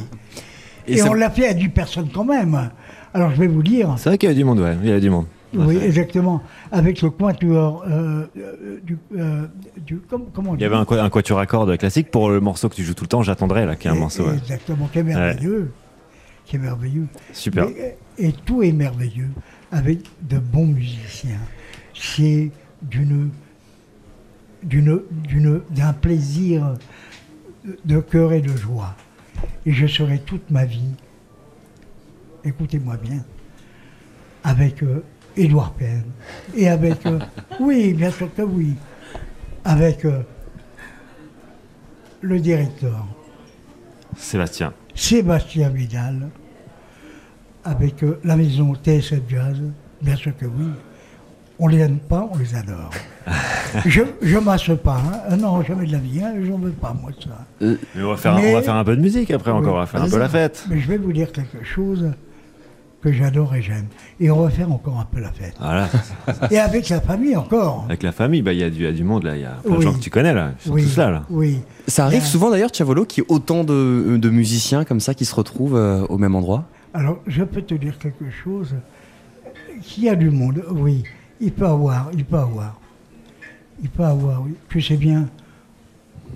Et 0.87 0.93
Et, 0.93 0.97
ça- 0.97 1.09
on 1.09 1.13
l'a 1.13 1.29
fait 1.29 1.47
à 1.49 1.53
10 1.53 1.69
personnes 1.69 2.09
quand 2.13 2.25
même. 2.25 2.69
Alors 3.13 3.31
je 3.31 3.35
vais 3.39 3.47
vous 3.47 3.63
dire, 3.63 3.95
C'est 3.97 4.09
vrai 4.09 4.17
qu'il 4.17 4.29
y 4.29 4.31
a 4.31 4.35
du 4.35 4.43
monde, 4.43 4.59
ouais, 4.59 4.75
il 4.83 4.89
y 4.89 4.93
a 4.93 4.99
du 4.99 5.09
monde. 5.09 5.25
oui, 5.53 5.77
exactement, 5.77 6.41
avec 6.71 7.01
le 7.01 7.09
quatuor 7.09 7.83
euh, 7.87 8.25
euh, 8.37 8.79
du, 8.83 8.97
euh, 9.17 9.47
du- 9.85 9.99
comment 10.07 10.51
on 10.51 10.53
Il 10.53 10.57
dit 10.57 10.63
y 10.63 10.65
avait 10.67 10.75
un, 10.75 10.85
un 11.05 11.09
quatuor 11.09 11.39
à 11.39 11.45
cordes 11.45 11.75
classique 11.77 12.11
pour 12.11 12.29
le 12.29 12.39
morceau 12.41 12.69
que 12.69 12.75
tu 12.75 12.83
joues 12.83 12.93
tout 12.93 13.05
le 13.05 13.09
temps, 13.09 13.23
j'attendrai 13.23 13.65
là, 13.65 13.75
qui 13.75 13.87
est 13.87 13.91
un 13.91 13.95
Et- 13.95 13.99
morceau. 13.99 14.25
ouais. 14.27 14.35
Exactement, 14.35 14.87
qui 14.91 14.99
est 14.99 15.03
merveilleux. 15.03 15.71
Qui 16.45 16.57
est 16.57 16.59
merveilleux. 16.59 17.07
Super. 17.33 17.65
Mais, 17.67 17.97
et 18.19 18.31
tout 18.33 18.61
est 18.63 18.71
merveilleux 18.71 19.29
avec 19.71 19.99
de 20.29 20.37
bons 20.37 20.67
musiciens. 20.67 21.39
C'est 21.99 22.51
d'une, 22.81 23.31
d'une, 24.63 25.01
d'une, 25.27 25.61
d'un 25.71 25.93
plaisir 25.93 26.75
de 27.85 27.99
cœur 27.99 28.33
et 28.33 28.41
de 28.41 28.55
joie. 28.55 28.95
Et 29.65 29.73
je 29.73 29.87
serai 29.87 30.19
toute 30.19 30.49
ma 30.49 30.65
vie, 30.65 30.93
écoutez-moi 32.43 32.97
bien, 32.97 33.23
avec 34.43 34.81
euh, 34.83 35.03
Édouard 35.35 35.73
Penn 35.73 36.03
et 36.55 36.67
avec, 36.67 37.05
euh, 37.05 37.19
oui, 37.59 37.93
bien 37.93 38.11
sûr 38.11 38.33
que 38.33 38.41
oui, 38.41 38.75
avec 39.63 40.05
euh, 40.05 40.21
le 42.21 42.39
directeur. 42.39 43.05
Sébastien. 44.17 44.73
Sébastien 44.95 45.69
Vidal, 45.69 46.29
avec 47.63 48.01
euh, 48.03 48.19
la 48.23 48.35
maison 48.35 48.73
TSF 48.73 49.21
Jazz, 49.29 49.61
bien 50.01 50.15
sûr 50.15 50.35
que 50.35 50.45
oui. 50.45 50.67
On 51.59 51.67
les 51.67 51.79
aime 51.79 51.97
pas, 51.97 52.29
on 52.31 52.37
les 52.37 52.53
adore. 52.55 52.91
je 53.85 54.01
ne 54.01 54.39
masse 54.39 54.69
pas, 54.83 55.01
hein. 55.29 55.35
non, 55.37 55.61
jamais 55.63 55.87
de 55.87 55.91
la 55.91 55.97
vie, 55.97 56.21
hein. 56.23 56.33
j'en 56.47 56.57
veux 56.57 56.71
pas, 56.71 56.95
moi, 57.01 57.11
ça. 57.19 57.45
Mais 57.59 58.03
on 58.03 58.09
va, 58.09 58.17
faire, 58.17 58.35
Mais- 58.35 58.51
on 58.51 58.53
va 58.57 58.61
faire 58.61 58.75
un 58.75 58.83
peu 58.83 58.95
de 58.95 59.01
musique 59.01 59.31
après 59.31 59.51
encore, 59.51 59.75
on 59.75 59.79
va 59.79 59.85
faire 59.87 60.03
un 60.03 60.09
peu 60.09 60.19
la 60.19 60.29
fête. 60.29 60.65
Mais 60.69 60.79
je 60.79 60.87
vais 60.87 60.97
vous 60.97 61.11
dire 61.11 61.31
quelque 61.31 61.63
chose 61.65 62.11
que 63.01 63.11
j'adore 63.11 63.53
et 63.55 63.61
j'aime. 63.61 63.87
Et 64.19 64.29
on 64.31 64.41
va 64.43 64.49
faire 64.49 64.71
encore 64.71 64.99
un 64.99 65.05
peu 65.05 65.19
la 65.19 65.31
fête. 65.31 65.55
Voilà. 65.59 65.87
Et 66.51 66.57
avec 66.59 66.89
la 66.89 67.01
famille 67.01 67.35
encore. 67.35 67.85
Avec 67.87 68.01
la 68.03 68.11
famille, 68.11 68.41
bah, 68.41 68.53
il 68.53 68.59
y, 68.59 68.63
a 68.63 68.69
du- 68.69 68.77
il 68.77 68.83
y 68.83 68.87
a 68.87 68.91
du 68.91 69.03
monde 69.03 69.23
là, 69.23 69.35
il 69.35 69.41
y 69.41 69.45
a 69.45 69.51
plein 69.63 69.71
de 69.71 69.77
Oui. 69.77 69.83
gens 69.83 69.93
que 69.93 69.99
tu 69.99 70.09
connais 70.09 70.33
là, 70.33 70.51
ils 70.59 70.67
sont 70.67 70.73
Oui, 70.73 70.83
tous 70.83 70.97
là. 70.97 71.09
là. 71.11 71.23
Oui. 71.29 71.59
Ça 71.87 72.05
arrive 72.05 72.23
souvent 72.23 72.49
d'ailleurs, 72.51 72.71
Chavolo, 72.73 73.05
qu'il 73.05 73.23
y 73.23 73.25
ait 73.27 73.31
autant 73.33 73.63
de, 73.63 74.17
de 74.17 74.29
musiciens 74.29 74.83
comme 74.85 74.99
ça 74.99 75.13
qui 75.13 75.25
se 75.25 75.33
retrouvent 75.35 75.75
euh, 75.75 76.05
au 76.09 76.17
même 76.17 76.35
endroit? 76.35 76.65
Alors, 76.93 77.19
je 77.27 77.43
peux 77.43 77.61
te 77.61 77.73
dire 77.75 77.97
quelque 77.99 78.29
chose. 78.43 78.75
Qu'il 79.83 80.05
y 80.05 80.09
a 80.09 80.15
du 80.15 80.29
monde, 80.31 80.63
oui. 80.71 81.03
Il 81.39 81.51
peut 81.51 81.67
avoir, 81.67 82.09
il 82.13 82.25
peut 82.25 82.37
avoir. 82.37 82.79
Il 83.81 83.89
peut 83.89 84.03
avoir. 84.03 84.43
Tu 84.69 84.81
sais 84.81 84.97
bien, 84.97 85.29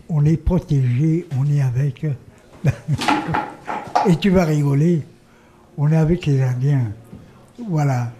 on 0.10 0.26
est 0.26 0.38
protégé, 0.38 1.28
on 1.38 1.46
est 1.50 1.62
avec. 1.62 2.06
Et 4.08 4.16
tu 4.18 4.30
vas 4.30 4.46
rigoler, 4.46 5.04
on 5.78 5.92
est 5.92 5.98
avec 5.98 6.26
les 6.26 6.42
Indiens. 6.42 6.92
Voilà. 7.70 8.12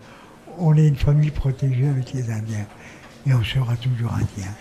On 0.58 0.76
est 0.76 0.88
une 0.88 0.96
famille 0.96 1.32
protégée 1.32 1.88
avec 1.88 2.14
les 2.14 2.30
Indiens. 2.30 2.66
Et 3.26 3.34
on 3.34 3.44
sera 3.44 3.76
toujours 3.76 4.14
Indiens. 4.14 4.54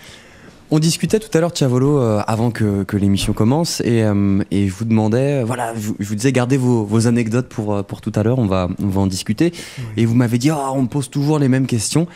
On 0.72 0.78
discutait 0.78 1.18
tout 1.18 1.36
à 1.36 1.40
l'heure, 1.40 1.52
Tiavolo, 1.52 1.98
euh, 1.98 2.22
avant 2.28 2.52
que, 2.52 2.84
que 2.84 2.96
l'émission 2.96 3.32
commence, 3.32 3.80
et, 3.80 4.04
euh, 4.04 4.42
et 4.52 4.68
je 4.68 4.72
vous 4.72 4.84
demandais, 4.84 5.40
euh, 5.40 5.44
voilà, 5.44 5.74
je, 5.74 5.90
je 5.98 6.08
vous 6.08 6.14
disais, 6.14 6.30
gardez 6.30 6.56
vos, 6.56 6.84
vos 6.84 7.08
anecdotes 7.08 7.48
pour, 7.48 7.84
pour 7.84 8.00
tout 8.00 8.12
à 8.14 8.22
l'heure, 8.22 8.38
on 8.38 8.46
va, 8.46 8.68
on 8.80 8.86
va 8.86 9.00
en 9.00 9.08
discuter. 9.08 9.52
Et 9.96 10.06
vous 10.06 10.14
m'avez 10.14 10.38
dit, 10.38 10.52
oh, 10.52 10.56
on 10.74 10.82
me 10.82 10.86
pose 10.86 11.10
toujours 11.10 11.40
les 11.40 11.48
mêmes 11.48 11.66
questions. 11.66 12.06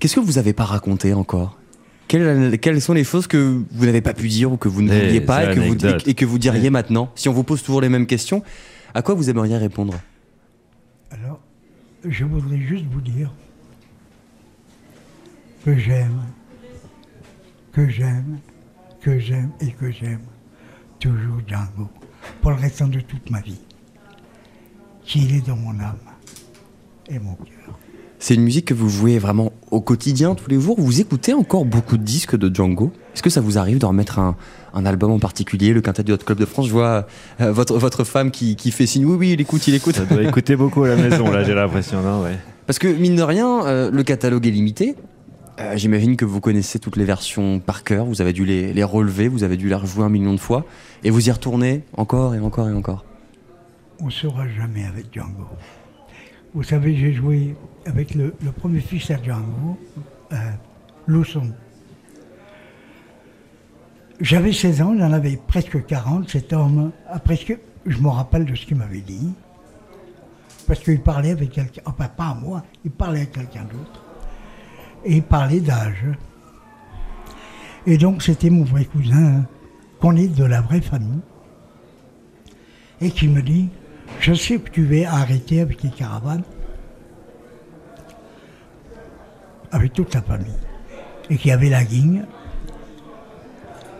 Qu'est-ce 0.00 0.14
que 0.14 0.20
vous 0.20 0.32
n'avez 0.34 0.54
pas 0.54 0.64
raconté 0.64 1.12
encore? 1.12 1.58
Quelles, 2.06 2.58
quelles 2.58 2.80
sont 2.80 2.94
les 2.94 3.04
choses 3.04 3.26
que 3.26 3.60
vous 3.70 3.84
n'avez 3.84 4.00
pas 4.00 4.14
pu 4.14 4.28
dire 4.28 4.50
ou 4.50 4.56
que 4.56 4.68
vous 4.68 4.80
ne 4.80 4.88
vouliez 4.90 5.20
pas 5.20 5.44
et 5.44 5.54
que, 5.54 5.60
vous, 5.60 5.66
anecdotes. 5.72 6.08
et 6.08 6.14
que 6.14 6.24
vous 6.24 6.38
diriez 6.38 6.70
maintenant 6.70 7.10
Si 7.14 7.28
on 7.28 7.32
vous 7.34 7.44
pose 7.44 7.62
toujours 7.62 7.82
les 7.82 7.90
mêmes 7.90 8.06
questions, 8.06 8.42
à 8.94 9.02
quoi 9.02 9.14
vous 9.14 9.28
aimeriez 9.28 9.58
répondre? 9.58 9.92
Alors, 11.10 11.40
je 12.08 12.24
voudrais 12.24 12.58
juste 12.58 12.86
vous 12.90 13.02
dire 13.02 13.30
que 15.66 15.76
j'aime, 15.76 16.22
que 17.78 17.88
j'aime, 17.88 18.38
que 19.00 19.20
j'aime 19.20 19.50
et 19.60 19.70
que 19.70 19.92
j'aime 19.92 20.22
toujours 20.98 21.38
Django 21.46 21.88
pour 22.42 22.50
le 22.50 22.56
restant 22.56 22.88
de 22.88 22.98
toute 22.98 23.30
ma 23.30 23.40
vie. 23.40 23.60
Qu'il 25.04 25.32
est 25.32 25.46
dans 25.46 25.54
mon 25.54 25.78
âme 25.78 25.94
et 27.08 27.20
mon 27.20 27.34
cœur. 27.34 27.78
C'est 28.18 28.34
une 28.34 28.42
musique 28.42 28.64
que 28.64 28.74
vous 28.74 28.88
jouez 28.88 29.20
vraiment 29.20 29.52
au 29.70 29.80
quotidien, 29.80 30.34
tous 30.34 30.50
les 30.50 30.60
jours. 30.60 30.74
Vous 30.76 31.00
écoutez 31.00 31.34
encore 31.34 31.64
beaucoup 31.64 31.96
de 31.96 32.02
disques 32.02 32.36
de 32.36 32.52
Django. 32.52 32.90
Est-ce 33.14 33.22
que 33.22 33.30
ça 33.30 33.40
vous 33.40 33.58
arrive 33.58 33.78
de 33.78 33.86
remettre 33.86 34.18
un, 34.18 34.34
un 34.74 34.84
album 34.84 35.12
en 35.12 35.20
particulier, 35.20 35.72
le 35.72 35.80
quintet 35.80 36.02
du 36.02 36.10
Hot 36.10 36.16
Club 36.16 36.40
de 36.40 36.46
France? 36.46 36.66
Je 36.66 36.72
vois 36.72 37.06
euh, 37.40 37.52
votre, 37.52 37.78
votre 37.78 38.02
femme 38.02 38.32
qui, 38.32 38.56
qui 38.56 38.72
fait 38.72 38.86
signe. 38.86 39.04
Oui, 39.04 39.14
oui, 39.16 39.30
il 39.34 39.40
écoute, 39.40 39.68
il 39.68 39.74
écoute. 39.76 39.94
Ça 39.94 40.04
doit 40.04 40.24
écouter 40.24 40.56
beaucoup 40.56 40.82
à 40.82 40.88
la 40.88 40.96
maison, 40.96 41.30
là, 41.30 41.44
j'ai 41.44 41.54
l'impression, 41.54 42.02
non 42.02 42.24
ouais. 42.24 42.38
Parce 42.66 42.80
que, 42.80 42.88
mine 42.88 43.14
de 43.14 43.22
rien, 43.22 43.64
euh, 43.66 43.92
le 43.92 44.02
catalogue 44.02 44.48
est 44.48 44.50
limité. 44.50 44.96
Euh, 45.58 45.76
J'imagine 45.76 46.16
que 46.16 46.24
vous 46.24 46.40
connaissez 46.40 46.78
toutes 46.78 46.96
les 46.96 47.04
versions 47.04 47.58
par 47.58 47.82
cœur. 47.82 48.04
Vous 48.04 48.20
avez 48.20 48.32
dû 48.32 48.44
les, 48.44 48.84
relever, 48.84 49.28
vous 49.28 49.42
avez 49.42 49.56
dû 49.56 49.68
les 49.68 49.74
rejouer 49.74 50.04
un 50.04 50.08
million 50.08 50.32
de 50.32 50.38
fois. 50.38 50.64
Et 51.02 51.10
vous 51.10 51.28
y 51.28 51.32
retournez 51.32 51.82
encore 51.96 52.34
et 52.34 52.40
encore 52.40 52.68
et 52.68 52.72
encore. 52.72 53.04
On 54.00 54.06
ne 54.06 54.10
saura 54.10 54.46
jamais 54.48 54.84
avec 54.84 55.12
Django. 55.12 55.46
Vous 56.54 56.62
savez, 56.62 56.96
j'ai 56.96 57.12
joué 57.12 57.56
avec 57.86 58.14
le, 58.14 58.34
premier 58.56 58.80
fils 58.80 59.10
à 59.10 59.20
Django, 59.22 59.76
euh, 60.32 60.36
Lousson. 61.06 61.52
J'avais 64.20 64.52
16 64.52 64.82
ans, 64.82 64.94
il 64.94 65.02
en 65.02 65.12
avait 65.12 65.36
presque 65.36 65.84
40, 65.84 66.28
cet 66.28 66.52
homme. 66.52 66.92
a 67.08 67.18
presque, 67.18 67.56
je 67.86 67.98
me 67.98 68.08
rappelle 68.08 68.44
de 68.44 68.54
ce 68.54 68.66
qu'il 68.66 68.76
m'avait 68.76 69.00
dit. 69.00 69.32
Parce 70.66 70.80
qu'il 70.80 71.00
parlait 71.00 71.30
avec 71.30 71.50
quelqu'un, 71.50 71.82
enfin 71.86 72.08
pas 72.08 72.28
à 72.28 72.34
moi, 72.34 72.62
il 72.84 72.90
parlait 72.90 73.20
avec 73.20 73.32
quelqu'un 73.32 73.64
d'autre. 73.64 74.07
Et 75.04 75.20
parlait 75.20 75.60
d'âge. 75.60 76.06
Et 77.86 77.96
donc 77.96 78.22
c'était 78.22 78.50
mon 78.50 78.64
vrai 78.64 78.84
cousin, 78.84 79.44
qu'on 80.00 80.16
est 80.16 80.28
de 80.28 80.44
la 80.44 80.60
vraie 80.60 80.80
famille. 80.80 81.20
Et 83.00 83.10
qui 83.10 83.28
me 83.28 83.42
dit, 83.42 83.68
je 84.20 84.34
sais 84.34 84.58
que 84.58 84.70
tu 84.70 84.84
vas 84.84 85.12
arrêter 85.12 85.60
avec 85.60 85.82
les 85.82 85.90
caravanes, 85.90 86.42
avec 89.70 89.92
toute 89.92 90.14
la 90.14 90.22
famille. 90.22 90.58
Et 91.30 91.36
qu'il 91.36 91.50
y 91.50 91.52
avait 91.52 91.68
la 91.68 91.84
guigne, 91.84 92.24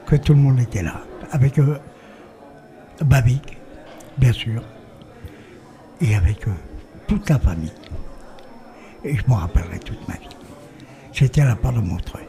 que 0.07 0.17
tout 0.17 0.35
le 0.35 0.41
monde 0.41 0.59
était 0.59 0.83
là. 0.83 1.03
Avec 1.31 1.59
euh, 1.59 1.79
Babic, 3.05 3.59
bien 4.17 4.33
sûr, 4.33 4.63
et 6.01 6.15
avec 6.15 6.49
euh, 6.49 6.53
toute 7.07 7.29
la 7.29 7.39
famille. 7.39 7.73
Et 9.05 9.17
je 9.17 9.23
m'en 9.29 9.37
rappellerai 9.37 9.79
toute 9.79 10.09
ma 10.09 10.15
vie. 10.15 10.38
J'étais 11.13 11.41
à 11.41 11.47
la 11.47 11.57
part 11.57 11.73
de 11.73 11.81
Montreuil. 11.81 12.25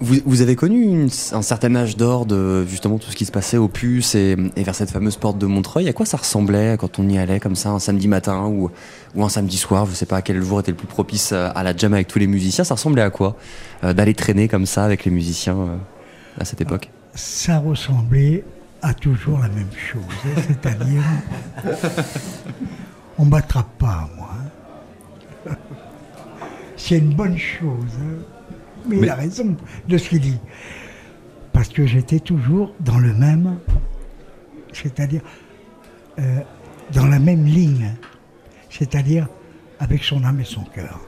Vous, 0.00 0.16
vous 0.26 0.42
avez 0.42 0.54
connu 0.56 0.82
une- 0.82 1.08
un 1.32 1.40
certain 1.42 1.74
âge 1.76 1.96
d'or 1.96 2.26
de 2.26 2.66
justement 2.66 2.98
tout 2.98 3.10
ce 3.10 3.16
qui 3.16 3.24
se 3.24 3.32
passait 3.32 3.56
au 3.56 3.68
puce 3.68 4.14
et, 4.14 4.36
et 4.56 4.62
vers 4.62 4.74
cette 4.74 4.90
fameuse 4.90 5.16
porte 5.16 5.38
de 5.38 5.46
Montreuil. 5.46 5.88
À 5.88 5.92
quoi 5.94 6.04
ça 6.04 6.16
ressemblait 6.18 6.76
quand 6.78 6.98
on 6.98 7.08
y 7.08 7.16
allait 7.16 7.40
comme 7.40 7.54
ça 7.54 7.70
un 7.70 7.78
samedi 7.78 8.06
matin 8.08 8.44
ou, 8.46 8.70
ou 9.14 9.24
un 9.24 9.28
samedi 9.30 9.56
soir? 9.56 9.86
Je 9.86 9.92
sais 9.92 10.04
pas 10.04 10.20
quel 10.20 10.42
jour 10.42 10.60
était 10.60 10.72
le 10.72 10.76
plus 10.76 10.88
propice 10.88 11.32
à 11.32 11.62
la 11.62 11.74
jam 11.74 11.94
avec 11.94 12.08
tous 12.08 12.18
les 12.18 12.26
musiciens. 12.26 12.64
Ça 12.64 12.74
ressemblait 12.74 13.02
à 13.02 13.10
quoi 13.10 13.36
euh, 13.82 13.94
d'aller 13.94 14.14
traîner 14.14 14.46
comme 14.48 14.66
ça 14.66 14.84
avec 14.84 15.04
les 15.06 15.10
musiciens 15.10 15.56
euh, 15.56 15.76
à 16.38 16.44
cette 16.44 16.60
époque? 16.60 16.90
Ça 17.14 17.58
ressemblait 17.58 18.44
à 18.82 18.92
toujours 18.92 19.38
la 19.38 19.48
même 19.48 19.70
chose. 19.72 20.02
hein, 20.26 20.42
C'est-à-dire, 20.48 21.02
on 23.18 23.24
ne 23.24 23.30
m'attrape 23.30 23.78
pas, 23.78 24.10
moi. 24.16 24.28
hein. 24.32 24.48
C'est 26.86 26.98
une 26.98 27.14
bonne 27.14 27.38
chose. 27.38 27.96
Mais, 28.86 28.98
il 28.98 29.08
a 29.08 29.14
raison 29.14 29.56
de 29.88 29.96
ce 29.96 30.10
qu'il 30.10 30.20
dit. 30.20 30.36
Parce 31.50 31.70
que 31.70 31.86
j'étais 31.86 32.20
toujours 32.20 32.74
dans 32.80 32.98
le 32.98 33.14
même, 33.14 33.56
c'est-à-dire 34.70 35.22
euh, 36.18 36.40
dans 36.92 37.06
la 37.06 37.18
même 37.18 37.46
ligne, 37.46 37.94
c'est-à-dire 38.68 39.28
avec 39.80 40.04
son 40.04 40.24
âme 40.24 40.40
et 40.40 40.44
son 40.44 40.60
cœur. 40.60 41.00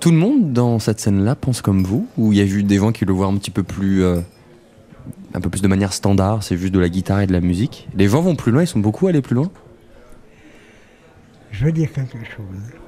Tout 0.00 0.10
le 0.10 0.16
monde 0.16 0.54
dans 0.54 0.78
cette 0.78 1.00
scène-là 1.00 1.36
pense 1.36 1.60
comme 1.60 1.84
vous 1.84 2.06
Ou 2.16 2.32
il 2.32 2.38
y 2.38 2.40
a 2.40 2.44
eu 2.44 2.62
des 2.62 2.78
gens 2.78 2.92
qui 2.92 3.04
le 3.04 3.12
voient 3.12 3.26
un 3.26 3.36
petit 3.36 3.50
peu 3.50 3.64
plus. 3.64 4.02
euh, 4.02 4.22
un 5.34 5.40
peu 5.42 5.50
plus 5.50 5.60
de 5.60 5.68
manière 5.68 5.92
standard, 5.92 6.42
c'est 6.42 6.56
juste 6.56 6.72
de 6.72 6.78
la 6.78 6.88
guitare 6.88 7.20
et 7.20 7.26
de 7.26 7.32
la 7.34 7.42
musique 7.42 7.88
Les 7.94 8.08
gens 8.08 8.22
vont 8.22 8.36
plus 8.36 8.52
loin, 8.52 8.62
ils 8.62 8.66
sont 8.66 8.80
beaucoup 8.80 9.06
allés 9.06 9.20
plus 9.20 9.34
loin? 9.34 9.50
Je 11.50 11.66
veux 11.66 11.72
dire 11.72 11.92
quelque 11.92 12.24
chose. 12.24 12.81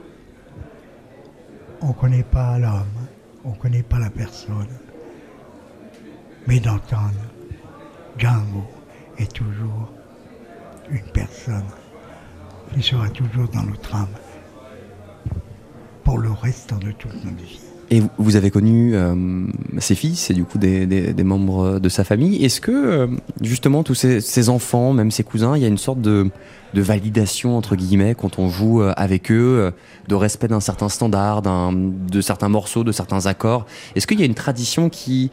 On 1.85 1.89
ne 1.89 1.93
connaît 1.93 2.23
pas 2.25 2.59
l'homme, 2.59 2.87
on 3.45 3.51
ne 3.51 3.57
connaît 3.57 3.83
pas 3.83 3.99
la 3.99 4.09
personne. 4.09 4.67
Mais 6.47 6.59
d'entendre 6.59 7.13
Django 8.19 8.65
est 9.19 9.31
toujours 9.33 9.93
une 10.91 11.05
personne 11.13 11.65
qui 12.75 12.83
sera 12.83 13.09
toujours 13.11 13.49
dans 13.49 13.63
notre 13.65 13.95
âme 13.95 14.07
pour 16.05 16.19
le 16.19 16.31
restant 16.31 16.77
de 16.79 16.91
toute 16.93 17.15
notre 17.25 17.37
vie. 17.37 17.61
Et 17.91 18.03
vous- 18.17 18.37
avez 18.37 18.51
connu 18.51 18.95
euh, 18.97 19.47
ses 19.79 19.95
fils 19.95 20.31
et 20.31 20.35
du 20.35 20.45
coup 20.45 20.57
des 20.57 21.15
membres 21.23 21.79
de 21.79 21.89
sa 21.91 22.03
famille. 22.03 22.43
Est-ce 22.43 22.61
que 22.63 22.71
euh, 22.73 23.07
justement 23.43 23.83
tous 23.83 23.95
ces, 23.95 24.21
ces 24.23 24.49
enfants, 24.49 24.95
même 24.95 25.11
ses 25.11 25.23
cousins, 25.23 25.55
il 25.57 25.63
y 25.63 25.67
a 25.67 25.69
une 25.69 25.79
sorte 25.79 26.01
de, 26.01 26.31
de 26.75 26.83
validation 26.83 27.57
entre 27.57 27.77
guillemets 27.77 28.15
quand 28.15 28.39
on 28.39 28.49
joue 28.51 28.83
euh, 28.83 28.93
avec 28.97 29.31
eux, 29.31 29.59
euh, 29.59 29.71
de 30.09 30.15
respect 30.15 30.49
d'un 30.49 30.61
certain 30.61 30.89
standard, 30.91 31.41
de 31.43 32.21
certains 32.21 32.49
morceaux, 32.51 32.85
de 32.85 32.93
certains 32.93 33.27
accords 33.27 33.65
Est-ce 33.97 34.07
qu'il 34.07 34.19
y 34.21 34.23
a 34.23 34.27
une 34.27 34.35
tradition 34.35 34.91
qui, 34.91 35.31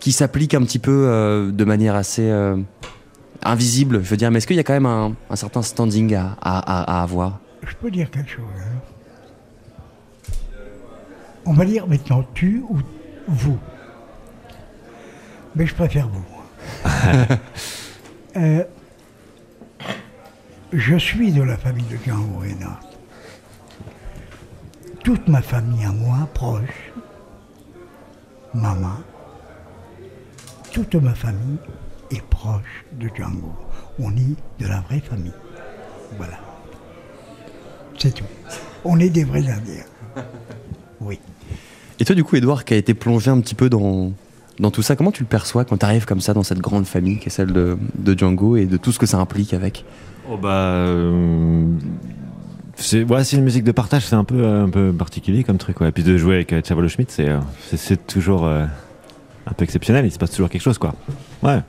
qui 0.00 0.12
s'applique 0.12 0.52
un 0.54 0.62
petit 0.62 0.78
peu 0.80 0.90
euh, 1.08 1.50
de 1.52 1.64
manière 1.64 1.94
assez 1.94 2.28
euh, 2.28 2.56
invisible 3.44 4.02
Je 4.02 4.08
veux 4.10 4.16
dire, 4.16 4.30
mais 4.30 4.38
est-ce 4.38 4.46
qu'il 4.46 4.56
y 4.56 4.60
a 4.60 4.64
quand 4.64 4.72
même 4.74 4.86
un, 4.86 5.14
un 5.30 5.36
certain 5.36 5.62
standing 5.62 6.14
à, 6.14 6.36
à- 6.42 6.58
à- 6.58 6.98
à 6.98 7.02
avoir? 7.02 7.38
Je 7.66 7.74
peux 7.80 7.90
dire 7.90 8.10
quelque 8.10 8.30
chose. 8.30 8.44
hein. 8.58 8.80
On 11.46 11.52
va 11.52 11.64
dire 11.64 11.86
maintenant 11.86 12.24
tu 12.34 12.62
ou 12.68 12.78
vous. 13.28 13.58
Mais 15.56 15.66
je 15.66 15.74
préfère 15.74 16.08
vous. 16.08 16.24
Euh, 18.36 18.64
je 20.74 20.96
suis 20.96 21.30
de 21.30 21.42
la 21.42 21.56
famille 21.56 21.84
de 21.84 21.96
Django 22.04 22.40
Reinhardt. 22.40 22.80
Toute 25.04 25.28
ma 25.28 25.42
famille 25.42 25.84
à 25.84 25.92
moi, 25.92 26.28
proche, 26.34 26.92
maman, 28.54 28.96
toute 30.72 30.94
ma 30.96 31.14
famille 31.14 31.58
est 32.10 32.22
proche 32.22 32.84
de 32.92 33.08
Django. 33.14 33.52
On 33.98 34.10
est 34.16 34.36
de 34.58 34.66
la 34.66 34.80
vraie 34.80 35.00
famille. 35.00 35.32
Voilà. 36.16 36.40
C'est 37.98 38.14
tout. 38.14 38.24
On 38.84 38.98
est 38.98 39.10
des 39.10 39.24
vrais 39.24 39.48
Indiens. 39.48 39.84
Oui. 41.00 41.18
Et 42.00 42.04
toi, 42.06 42.14
du 42.14 42.24
coup, 42.24 42.36
Edouard, 42.36 42.64
qui 42.64 42.72
a 42.72 42.78
été 42.78 42.94
plongé 42.94 43.30
un 43.30 43.38
petit 43.40 43.54
peu 43.54 43.68
dans, 43.68 44.12
dans 44.58 44.70
tout 44.70 44.80
ça, 44.80 44.96
comment 44.96 45.12
tu 45.12 45.22
le 45.22 45.28
perçois 45.28 45.66
quand 45.66 45.76
tu 45.76 45.84
arrives 45.84 46.06
comme 46.06 46.22
ça 46.22 46.32
dans 46.32 46.44
cette 46.44 46.60
grande 46.60 46.86
famille 46.86 47.18
qui 47.18 47.26
est 47.26 47.30
celle 47.30 47.52
de, 47.52 47.76
de 47.98 48.18
Django 48.18 48.56
et 48.56 48.64
de 48.64 48.78
tout 48.78 48.90
ce 48.90 48.98
que 48.98 49.04
ça 49.04 49.18
implique 49.18 49.52
avec 49.52 49.84
Oh 50.30 50.36
bah. 50.36 50.48
euh, 50.48 51.64
c'est 52.76 53.04
ouais, 53.04 53.24
c'est 53.24 53.36
une 53.36 53.44
musique 53.44 53.64
de 53.64 53.72
partage, 53.72 54.04
c'est 54.06 54.16
un 54.16 54.24
peu, 54.24 54.44
un 54.46 54.68
peu 54.68 54.92
particulier 54.92 55.44
comme 55.44 55.58
truc. 55.58 55.76
Et 55.82 55.92
puis 55.92 56.02
de 56.02 56.16
jouer 56.16 56.36
avec 56.36 56.52
euh, 56.52 56.60
Chavalo 56.66 56.88
Schmidt, 56.88 57.12
c'est, 57.12 57.28
euh, 57.28 57.38
c'est, 57.68 57.76
c'est 57.76 58.06
toujours 58.06 58.46
euh, 58.46 58.64
un 59.46 59.52
peu 59.52 59.64
exceptionnel, 59.64 60.04
il 60.06 60.10
se 60.10 60.18
passe 60.18 60.30
toujours 60.32 60.48
quelque 60.48 60.62
chose 60.62 60.78
quoi. 60.78 60.94
Ouais. 61.42 61.60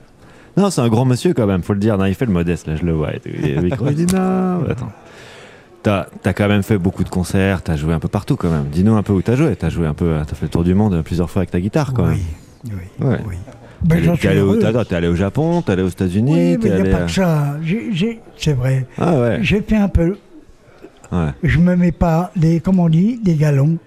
Non, 0.58 0.70
c'est 0.70 0.82
un 0.82 0.88
grand 0.88 1.04
monsieur 1.06 1.34
quand 1.34 1.48
même, 1.48 1.62
faut 1.64 1.74
le 1.74 1.80
dire. 1.80 1.98
Non, 1.98 2.06
il 2.06 2.16
fait 2.16 2.26
le 2.26 2.32
modeste, 2.32 2.66
là, 2.68 2.78
je 2.78 2.84
le 2.86 2.94
vois. 2.94 3.14
Et 3.16 3.20
tout. 3.20 3.28
Et 3.30 3.56
le 3.56 3.62
micro, 3.62 3.88
il 3.90 3.96
dit 3.96 4.06
non, 4.16 4.64
attends. 4.70 4.92
T'as, 5.84 6.06
t'as 6.24 6.34
quand 6.34 6.48
même 6.48 6.64
fait 6.64 6.78
beaucoup 6.80 7.04
de 7.04 7.10
concerts, 7.10 7.62
t'as 7.62 7.76
joué 7.76 7.94
un 7.94 8.00
peu 8.00 8.08
partout 8.08 8.38
quand 8.38 8.50
même. 8.50 8.66
Dis-nous 8.72 8.96
un 8.96 9.04
peu 9.04 9.14
où 9.14 9.22
t'as 9.22 9.36
joué. 9.36 9.56
T'as 9.56 9.70
joué 9.70 9.86
un 9.86 9.94
peu, 9.94 10.16
t'as 10.26 10.34
fait 10.34 10.46
le 10.46 10.50
tour 10.50 10.64
du 10.64 10.74
monde 10.74 11.00
plusieurs 11.04 11.30
fois 11.30 11.42
avec 11.42 11.52
ta 11.52 11.60
guitare 11.60 11.94
quand 11.94 12.06
même. 12.06 12.18
Oui, 12.66 12.72
Ouais. 13.06 13.20
Ben, 13.84 14.02
T'es 14.18 14.28
allé- 14.28 14.40
allé, 14.96 15.08
au, 15.08 15.16
Japon, 15.16 15.62
t'es 15.62 15.74
allé 15.74 15.84
aux 15.84 15.88
États-Unis, 15.90 16.32
Oui, 16.34 16.38
mais 16.38 16.54
il 16.54 16.60
n'y 16.60 16.70
a 16.72 16.76
allé. 16.82 16.92
pas 16.92 17.02
que 17.02 17.12
ça. 17.12 17.58
C'est 18.38 18.54
vrai. 18.54 18.88
Ah 18.98 19.20
ouais. 19.20 19.40
J'ai 19.42 19.62
fait 19.62 19.76
un 19.76 19.88
peu. 19.90 20.18
Ouais. 21.12 21.30
Je 21.44 21.60
me 21.60 21.76
mets 21.76 21.92
pas 21.92 22.32
les, 22.36 22.60
comment 22.60 22.84
on 22.86 22.90
dit, 22.90 23.20
des 23.24 23.36
galons. 23.36 23.78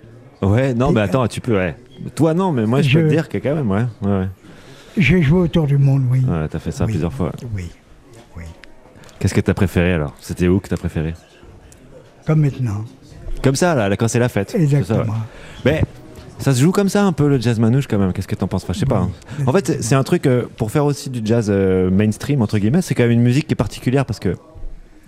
Ouais, 0.42 0.72
non, 0.74 0.92
mais 0.92 1.00
attends, 1.00 1.26
tu 1.26 1.40
peux, 1.40 1.56
ouais. 1.56 1.74
Toi, 2.14 2.32
non, 2.34 2.52
mais 2.52 2.64
moi, 2.64 2.80
je, 2.80 2.90
Je- 2.90 2.98
peux 3.00 3.04
te 3.06 3.10
dire 3.10 3.28
que 3.28 3.38
quand 3.38 3.54
même, 3.56 3.70
ouais. 3.70 3.84
ouais. 4.02 4.26
J'ai 4.96 5.20
joué 5.22 5.40
autour 5.40 5.66
du 5.66 5.78
monde, 5.78 6.04
oui. 6.10 6.20
Ouais, 6.28 6.46
t'as 6.48 6.58
fait 6.60 6.70
ça 6.70 6.84
Oui. 6.84 6.92
plusieurs 6.92 7.12
fois. 7.12 7.32
Oui, 7.54 7.64
Qu'est-ce 9.18 9.34
que 9.34 9.40
t'as 9.40 9.54
préféré 9.54 9.94
alors? 9.94 10.14
C'était 10.20 10.46
où 10.46 10.60
que 10.60 10.68
t'as 10.68 10.76
préféré? 10.76 11.12
Comme 12.24 12.40
maintenant. 12.40 12.84
Comme 13.42 13.56
ça, 13.56 13.74
là, 13.74 13.96
quand 13.96 14.06
c'est 14.06 14.20
la 14.20 14.28
fête. 14.28 14.50
c'est 14.50 14.58
ça, 14.58 14.64
ouais. 14.64 14.78
Exactement. 14.78 15.14
Mais 15.64 15.82
ça 16.38 16.54
se 16.54 16.60
joue 16.60 16.70
comme 16.72 16.88
ça 16.88 17.04
un 17.04 17.12
peu 17.12 17.28
le 17.28 17.40
jazz 17.40 17.58
manouche 17.58 17.86
quand 17.86 17.98
même. 17.98 18.12
Qu'est-ce 18.12 18.28
que 18.28 18.34
t'en 18.34 18.46
penses? 18.48 18.64
Enfin, 18.64 18.72
je 18.72 18.80
sais 18.80 18.86
pas. 18.86 18.98
hein. 19.00 19.10
En 19.46 19.52
fait, 19.52 19.82
c'est- 19.82 19.94
un 19.94 20.02
truc 20.04 20.26
euh, 20.26 20.44
pour 20.56 20.70
faire 20.70 20.84
aussi 20.84 21.10
du 21.10 21.20
jazz 21.24 21.48
euh, 21.50 21.90
mainstream 21.90 22.42
entre 22.42 22.58
guillemets. 22.58 22.82
C'est 22.82 22.94
quand 22.94 23.02
même 23.04 23.12
une 23.12 23.22
musique 23.22 23.46
qui 23.48 23.52
est 23.52 23.56
particulière 23.56 24.04
parce 24.06 24.20
que 24.20 24.36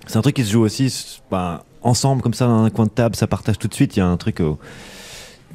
c'est 0.06 0.16
un 0.16 0.22
truc 0.22 0.34
qui 0.36 0.44
se 0.44 0.52
joue 0.52 0.62
aussi 0.62 1.20
ben, 1.30 1.60
ensemble 1.82 2.22
comme 2.22 2.34
ça 2.34 2.46
dans 2.46 2.64
un 2.64 2.70
coin 2.70 2.86
de 2.86 2.90
table. 2.90 3.14
Ça 3.16 3.26
partage 3.26 3.58
tout 3.58 3.68
de 3.68 3.74
suite. 3.74 3.96
Il 3.96 4.00
y 4.00 4.02
a 4.02 4.06
un 4.06 4.16
truc. 4.16 4.40
euh, 4.40 4.52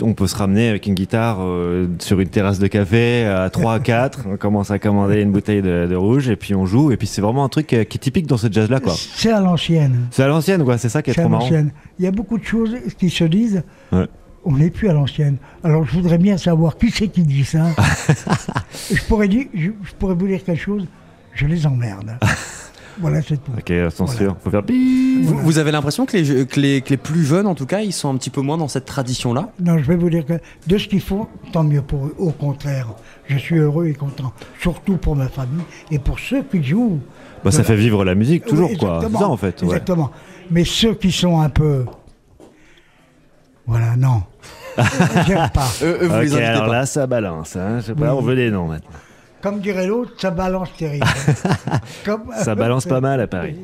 on 0.01 0.13
peut 0.13 0.27
se 0.27 0.35
ramener 0.35 0.67
avec 0.67 0.87
une 0.87 0.93
guitare 0.93 1.37
euh, 1.39 1.87
sur 1.99 2.19
une 2.19 2.27
terrasse 2.27 2.59
de 2.59 2.67
café 2.67 3.23
à 3.25 3.49
3 3.49 3.75
à 3.75 3.79
4. 3.79 4.25
On 4.29 4.35
commence 4.35 4.69
à 4.69 4.77
commander 4.77 5.21
une 5.21 5.31
bouteille 5.31 5.61
de, 5.61 5.87
de 5.89 5.95
rouge 5.95 6.27
et 6.27 6.35
puis 6.35 6.53
on 6.53 6.65
joue. 6.65 6.91
Et 6.91 6.97
puis 6.97 7.07
c'est 7.07 7.21
vraiment 7.21 7.45
un 7.45 7.49
truc 7.49 7.67
qui 7.67 7.75
est 7.75 7.97
typique 7.97 8.27
dans 8.27 8.35
ce 8.35 8.47
jazz 8.51 8.69
là 8.69 8.81
quoi. 8.81 8.93
C'est 8.93 9.31
à 9.31 9.39
l'ancienne. 9.39 10.07
C'est 10.11 10.23
à 10.23 10.27
l'ancienne 10.27 10.65
quoi. 10.65 10.77
C'est 10.77 10.89
ça 10.89 11.01
qui 11.01 11.11
est, 11.11 11.13
trop 11.13 11.29
marrant. 11.29 11.47
Il 11.97 12.03
y 12.03 12.07
a 12.07 12.11
beaucoup 12.11 12.37
de 12.37 12.43
choses 12.43 12.75
qui 12.97 13.09
se 13.09 13.23
disent. 13.23 13.63
Ouais. 13.93 14.07
On 14.45 14.51
n'est 14.53 14.69
plus 14.69 14.89
à 14.89 14.93
l'ancienne. 14.93 15.37
Alors 15.63 15.85
je 15.85 15.91
voudrais 15.93 16.17
bien 16.19 16.37
savoir 16.37 16.77
qui 16.77 16.91
c'est 16.91 17.07
qui 17.07 17.23
dit 17.23 17.43
ça. 17.45 17.65
je, 18.93 19.01
pourrais 19.07 19.27
dire, 19.27 19.45
je, 19.53 19.71
je 19.83 19.93
pourrais 19.97 20.15
vous 20.15 20.27
dire 20.27 20.43
quelque 20.43 20.61
chose. 20.61 20.85
Je 21.33 21.45
les 21.47 21.65
emmerde. 21.67 22.17
voilà, 22.99 23.21
c'est 23.21 23.37
tout. 23.43 23.51
Ok, 23.57 23.73
censure. 23.91 24.37
Faut 24.43 24.49
faire 24.49 24.63
bip. 24.63 25.25
Vous, 25.25 25.37
vous 25.39 25.57
avez 25.57 25.71
l'impression 25.71 26.05
que 26.05 26.15
les, 26.15 26.23
je- 26.25 26.43
que, 26.43 26.59
les, 26.59 26.81
que 26.81 26.91
les 26.91 26.97
plus 26.97 27.25
jeunes, 27.25 27.47
en 27.47 27.55
tout 27.55 27.65
cas, 27.65 27.81
ils 27.81 27.91
sont 27.91 28.09
un 28.09 28.15
petit 28.17 28.29
peu 28.29 28.41
moins 28.41 28.57
dans 28.57 28.67
cette 28.67 28.85
tradition-là? 28.85 29.49
Non, 29.59 29.77
je 29.79 29.83
vais 29.83 29.95
vous 29.95 30.09
dire 30.09 30.25
que 30.25 30.33
de 30.67 30.77
ce 30.77 30.87
qu'il 30.87 31.01
faut, 31.01 31.27
tant 31.51 31.63
mieux 31.63 31.81
pour 31.81 32.05
eux. 32.05 32.15
Au 32.17 32.31
contraire, 32.31 32.87
je 33.27 33.37
suis 33.37 33.57
heureux 33.57 33.87
et 33.87 33.93
content. 33.93 34.31
Surtout 34.61 34.97
pour 34.97 35.15
ma 35.15 35.27
famille 35.27 35.63
et 35.91 35.99
pour 35.99 36.19
ceux 36.19 36.43
qui 36.43 36.63
jouent. 36.63 36.99
Bah, 37.43 37.51
ça 37.51 37.57
Voilà. 37.63 37.63
fait 37.63 37.75
vivre 37.75 38.05
la 38.05 38.15
musique 38.15 38.45
toujours 38.45 38.69
Oui, 38.69 38.77
quoi. 38.77 38.99
C'est 39.03 39.17
ça 39.17 39.27
en 39.27 39.37
fait. 39.37 39.61
ouais. 39.61 39.67
Exactement. 39.67 40.11
Mais 40.51 40.63
ceux 40.63 40.93
qui 40.93 41.11
sont 41.11 41.39
un 41.41 41.49
peu. 41.49 41.85
Voilà, 43.67 43.95
non. 43.95 44.21
Pas. 44.77 45.67
Eux, 45.83 45.97
vous 46.01 46.05
ok, 46.07 46.11
invitez 46.13 46.43
alors 46.43 46.65
pas. 46.65 46.71
là, 46.71 46.85
ça 46.85 47.07
balance. 47.07 47.55
Hein. 47.55 47.77
Je 47.79 47.85
sais 47.87 47.93
pas, 47.95 48.13
Oui. 48.13 48.17
on 48.19 48.21
veut 48.21 48.35
des 48.35 48.51
noms 48.51 48.67
maintenant. 48.67 48.89
Comme 49.41 49.59
dirait 49.59 49.87
l'autre, 49.87 50.11
ça 50.17 50.31
balance 50.31 50.69
terrible. 50.77 51.05
Comme- 52.05 52.31
Ça 52.41 52.55
balance 52.55 52.85
pas 52.85 52.99
mal 53.01 53.21
à 53.21 53.27
Paris. 53.27 53.55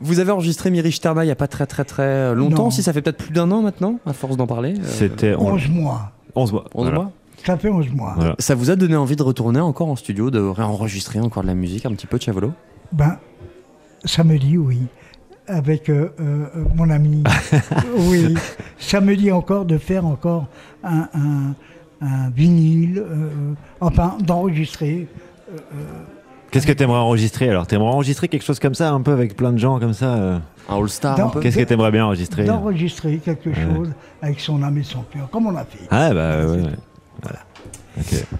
Vous 0.00 0.18
avez 0.20 0.30
enregistré 0.32 0.70
Miri 0.70 0.92
Starna 0.92 1.22
il 1.24 1.28
n'y 1.28 1.32
a 1.32 1.36
pas 1.36 1.46
très 1.48 1.66
très 1.66 1.84
très 1.84 2.34
longtemps, 2.34 2.64
Non. 2.64 2.70
si 2.70 2.82
ça 2.82 2.92
fait 2.92 3.00
peut-être 3.02 3.16
plus 3.24 3.32
d'un 3.32 3.50
an 3.50 3.62
maintenant, 3.62 3.98
à 4.06 4.12
force 4.12 4.36
d'en 4.36 4.46
parler. 4.46 4.74
euh, 4.78 4.82
C'était 4.84 5.34
11 5.34 5.68
mois. 5.68 6.12
11 6.34 6.52
mois. 6.52 6.64
11 6.74 6.84
voilà. 6.86 6.94
mois 7.00 7.12
Ça 7.44 7.56
fait 7.56 7.68
11 7.70 7.88
mois. 7.90 8.12
Voilà. 8.16 8.34
Ça 8.38 8.54
vous 8.54 8.70
a 8.70 8.76
donné 8.76 8.96
envie 8.96 9.16
de 9.16 9.22
retourner 9.22 9.60
encore 9.60 9.88
en 9.88 9.96
studio, 9.96 10.30
de 10.30 10.40
réenregistrer 10.40 11.20
encore 11.20 11.42
de 11.42 11.48
la 11.48 11.54
musique, 11.54 11.86
un 11.86 11.92
petit 11.92 12.06
peu, 12.06 12.18
Chavolo? 12.20 12.52
Ben, 12.92 13.18
samedi, 14.04 14.58
oui. 14.58 14.82
Avec 15.46 15.88
euh, 15.90 16.08
euh, 16.20 16.46
euh, 16.56 16.64
mon 16.74 16.88
ami. 16.90 17.22
oui. 17.98 18.34
Samedi 18.78 19.30
encore 19.30 19.64
de 19.66 19.76
faire 19.78 20.06
encore 20.06 20.46
un, 20.82 21.08
un- 21.14 21.54
un 22.00 22.30
vinyle, 22.30 22.98
euh, 22.98 23.28
enfin, 23.80 24.16
d'enregistrer. 24.20 25.06
Qu'est-ce 26.50 26.66
que 26.66 26.72
t'aimerais 26.72 26.98
enregistrer 26.98 27.48
alors? 27.50 27.66
T'aimerais 27.66 27.90
enregistrer 27.92 28.28
quelque 28.28 28.44
chose 28.44 28.58
comme 28.58 28.74
ça, 28.74 28.90
un 28.90 29.00
peu 29.00 29.12
avec 29.12 29.36
plein 29.36 29.52
de 29.52 29.58
gens 29.58 29.78
comme 29.80 29.92
ça 29.92 30.14
euh? 30.14 30.38
Un 30.68 30.76
all-star 30.78 31.16
Dans- 31.16 31.26
un 31.26 31.30
peu? 31.30 31.40
Qu'est-ce 31.40 31.58
que 31.58 31.64
t'aimerais 31.64 31.90
bien 31.90 32.04
enregistrer? 32.06 32.44
D'enregistrer 32.44 33.18
quelque 33.18 33.52
chose 33.52 33.90
avec 34.22 34.40
son 34.40 34.62
âme 34.62 34.78
et 34.78 34.82
son 34.82 35.02
cœur, 35.02 35.28
comme 35.30 35.46
on 35.46 35.56
a 35.56 35.64
fait. 35.64 35.80
Ah 35.90 36.12
bah 36.14 36.38
ouais, 36.46 36.60
ouais. 36.62 36.70
Voilà. 37.22 37.40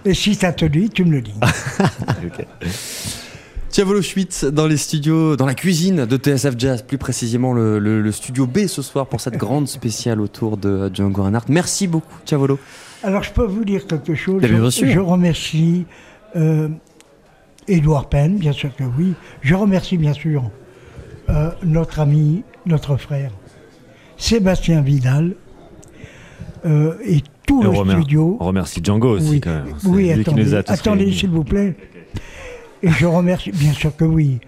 Et 0.05 0.13
si 0.13 0.33
ça 0.35 0.51
te 0.53 0.65
dit, 0.65 0.89
tu 0.89 1.05
me 1.05 1.11
le 1.11 1.21
dis. 1.21 1.35
ok. 2.25 2.45
Tiavolo 3.75 4.01
Schmitt 4.01 4.45
dans 4.45 4.67
les 4.67 4.77
studios, 4.77 5.35
dans 5.35 5.45
la 5.45 5.53
cuisine 5.53 6.05
de 6.05 6.15
TSF 6.15 6.55
Jazz, 6.57 6.81
plus 6.81 6.97
précisément 6.97 7.51
le, 7.51 7.77
le- 7.77 8.01
le 8.01 8.11
studio 8.13 8.47
B 8.47 8.67
ce 8.67 8.81
soir 8.81 9.05
pour 9.05 9.19
cette 9.19 9.35
grande 9.35 9.67
spéciale 9.67 10.21
autour 10.21 10.55
de 10.55 10.89
Django 10.93 11.23
Reinhardt. 11.23 11.47
Merci 11.49 11.85
beaucoup, 11.85 12.17
Tiavolo. 12.23 12.57
Alors, 13.03 13.23
je 13.23 13.33
peux 13.33 13.43
vous 13.43 13.65
dire 13.65 13.85
quelque 13.85 14.15
chose. 14.15 14.39
Eh 14.45 14.47
bien, 14.47 14.59
bien 14.59 14.69
je, 14.69 14.75
sûr. 14.77 14.87
je 14.87 14.99
remercie 15.01 15.85
euh, 16.37 16.69
Édouard 17.67 18.07
Penn, 18.07 18.37
bien 18.37 18.53
sûr 18.53 18.73
que 18.73 18.85
oui. 18.97 19.13
Je 19.41 19.55
remercie 19.55 19.97
bien 19.97 20.13
sûr 20.13 20.49
euh, 21.27 21.49
notre 21.61 21.99
ami, 21.99 22.43
notre 22.65 22.95
frère, 22.95 23.31
Sébastien 24.15 24.79
Vidal, 24.83 25.35
euh, 26.65 26.93
et 27.03 27.21
tout 27.45 27.59
Et 27.59 27.63
le 27.65 27.69
remer- 27.71 27.95
studio. 27.99 28.37
On 28.39 28.45
remercie 28.45 28.79
Django 28.81 29.17
aussi 29.17 29.31
Oui, 29.31 29.41
quand 29.41 29.51
même. 29.51 29.65
C'est 29.79 29.87
oui 29.89 30.03
lui 30.13 30.23
qui 30.23 30.29
attendez, 30.29 30.43
nous 30.45 30.53
a 30.55 30.63
tous 30.63 30.71
attendez 30.71 31.11
s'il 31.11 31.29
vous 31.29 31.43
plaît. 31.43 31.75
Et 32.83 32.89
je 32.89 33.05
remercie, 33.05 33.51
bien 33.51 33.73
sûr 33.73 33.95
que 33.95 34.05
oui, 34.05 34.39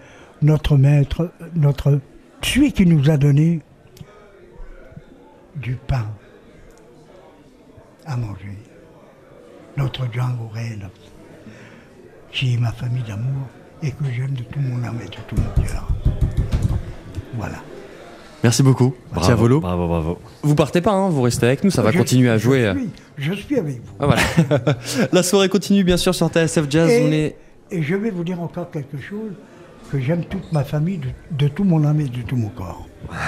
notre 0.42 0.76
maître, 0.76 1.30
notre, 1.54 1.98
celui 2.42 2.72
qui 2.72 2.86
nous 2.86 3.10
a 3.10 3.16
donné 3.16 3.60
du 5.56 5.74
pain 5.74 6.06
à 8.06 8.16
manger. 8.16 8.56
Notre 9.76 10.06
Django 10.12 10.50
Reinhardt, 10.52 10.90
qui 12.32 12.54
est 12.54 12.58
ma 12.58 12.72
famille 12.72 13.02
d'amour 13.06 13.46
et 13.82 13.90
que 13.92 14.04
j'aime 14.14 14.32
de 14.32 14.42
tout 14.42 14.60
mon 14.60 14.82
âme 14.84 14.98
et 15.02 15.06
de 15.08 15.10
tout 15.28 15.36
mon 15.36 15.62
cœur. 15.64 15.88
Voilà. 17.36 17.56
Merci 18.42 18.62
beaucoup, 18.62 18.94
Bravo, 19.10 19.26
Tiavolo. 19.26 19.60
Bravo, 19.60 19.88
bravo. 19.88 20.18
Vous 20.42 20.54
partez 20.54 20.80
pas, 20.80 20.92
hein, 20.92 21.08
vous 21.10 21.22
restez 21.22 21.46
avec 21.46 21.64
nous, 21.64 21.70
ça 21.70 21.82
va 21.82 21.90
Je- 21.90 21.98
continuer 21.98 22.28
à 22.30 22.38
je 22.38 22.42
jouer. 22.44 22.72
suis- 22.72 22.90
je 23.18 23.32
suis 23.32 23.56
avec 23.58 23.76
vous. 23.76 23.92
Ah, 24.00 24.06
voilà. 24.06 24.22
la 25.12 25.22
soirée 25.24 25.48
continue 25.48 25.82
bien 25.84 25.96
sûr 25.96 26.14
sur 26.14 26.28
TSF 26.28 26.66
Jazz. 26.70 26.88
Et- 26.90 27.04
On 27.06 27.12
est 27.12 27.36
Et 27.70 27.82
je 27.82 27.94
vais 27.94 28.10
vous 28.10 28.24
dire 28.24 28.40
encore 28.40 28.70
quelque 28.70 28.98
chose, 28.98 29.32
que 29.90 30.00
j'aime 30.00 30.24
toute 30.24 30.52
ma 30.52 30.64
famille 30.64 31.00
de, 31.30 31.48
tout 31.48 31.64
mon 31.64 31.84
âme 31.84 32.00
et 32.00 32.08
de 32.08 32.22
tout 32.22 32.36
mon 32.36 32.48
corps. 32.48 32.86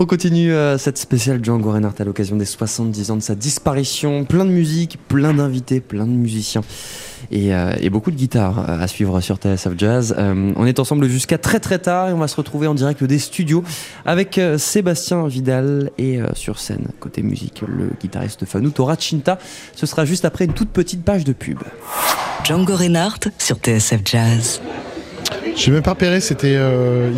On 0.00 0.06
continue 0.06 0.52
euh, 0.52 0.76
cette 0.76 0.98
spéciale 0.98 1.42
Django 1.42 1.70
Reinhardt 1.70 1.94
à 2.00 2.04
l'occasion 2.04 2.34
des 2.34 2.44
70 2.44 3.12
ans 3.12 3.16
de 3.16 3.22
sa 3.22 3.36
disparition. 3.36 4.24
Plein 4.24 4.44
de 4.44 4.50
musique, 4.50 4.98
plein 5.06 5.32
d'invités, 5.32 5.80
plein 5.80 6.04
de 6.04 6.10
musiciens 6.10 6.62
et, 7.30 7.54
euh, 7.54 7.72
beaucoup 7.90 8.10
de 8.10 8.16
guitares 8.16 8.58
euh, 8.58 8.80
à 8.80 8.88
suivre 8.88 9.20
sur 9.20 9.36
TSF 9.36 9.78
Jazz. 9.78 10.16
On 10.18 10.66
est 10.66 10.80
ensemble 10.80 11.06
jusqu'à 11.06 11.38
très 11.38 11.60
très 11.60 11.78
tard 11.78 12.08
et 12.08 12.12
on 12.12 12.18
va 12.18 12.26
se 12.26 12.34
retrouver 12.34 12.66
en 12.66 12.74
direct 12.74 13.04
des 13.04 13.20
studios 13.20 13.62
avec 14.04 14.40
Sébastien 14.58 15.28
Vidal 15.28 15.92
et 15.96 16.18
sur 16.34 16.58
scène, 16.58 16.88
côté 16.98 17.22
musique, 17.22 17.62
le 17.66 17.90
guitariste 18.00 18.46
Fanuto 18.46 18.84
Racinta. 18.84 19.38
Ce 19.76 19.86
sera 19.86 20.04
juste 20.04 20.24
après 20.24 20.44
une 20.44 20.54
toute 20.54 20.70
petite 20.70 21.04
page 21.04 21.22
de 21.22 21.32
pub. 21.32 21.60
Django 22.44 22.76
Reinhardt 22.76 23.30
sur 23.38 23.56
TSF 23.56 24.00
Jazz. 24.04 24.60
J'ai 25.56 25.70
même 25.70 25.82
pas 25.82 25.92
repéré, 25.92 26.20
c'était 26.20 26.56
euh, 26.56 27.10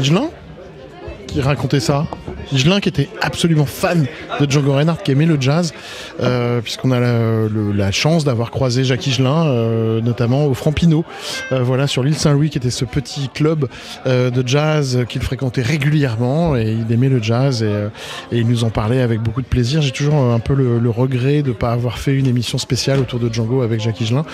qui 1.26 1.40
racontait 1.40 1.80
ça. 1.80 2.06
Qui 2.46 2.88
était 2.88 3.08
absolument 3.20 3.66
fan 3.66 4.06
de 4.40 4.50
Django 4.50 4.72
Reinhardt, 4.72 5.02
qui 5.02 5.10
aimait 5.10 5.26
le 5.26 5.40
jazz, 5.40 5.72
euh, 6.20 6.60
puisqu'on 6.60 6.92
a 6.92 7.00
la, 7.00 7.90
chance 7.90 8.24
d'avoir 8.24 8.50
croisé 8.50 8.84
Jacques 8.84 9.06
Higelin, 9.06 9.46
euh, 9.46 10.00
notamment 10.00 10.46
au 10.46 10.54
Frampino, 10.54 11.04
euh, 11.52 11.62
voilà, 11.62 11.86
sur 11.86 12.02
l'île 12.02 12.16
Saint-Louis, 12.16 12.50
qui 12.50 12.58
était 12.58 12.70
ce 12.70 12.84
petit 12.84 13.28
club 13.32 13.68
de 14.06 14.46
jazz 14.46 15.04
qu'il 15.08 15.22
fréquentait 15.22 15.62
régulièrement, 15.62 16.56
et 16.56 16.76
il 16.88 16.92
aimait 16.92 17.08
le 17.08 17.22
jazz, 17.22 17.62
et, 17.62 18.36
il 18.36 18.46
nous 18.46 18.64
en 18.64 18.70
parlait 18.70 19.00
avec 19.00 19.20
beaucoup 19.20 19.42
de 19.42 19.46
plaisir. 19.46 19.82
J'ai 19.82 19.90
toujours 19.90 20.14
un 20.14 20.38
peu 20.38 20.54
le, 20.54 20.78
le 20.78 20.90
regret 20.90 21.42
de 21.42 21.48
ne 21.48 21.54
pas 21.54 21.72
avoir 21.72 21.98
fait 21.98 22.14
une 22.14 22.26
émission 22.26 22.58
spéciale 22.58 23.00
autour 23.00 23.18
de 23.18 23.32
Django 23.32 23.62
avec 23.62 23.80
Jacques 23.80 24.00
Higelin, 24.00 24.24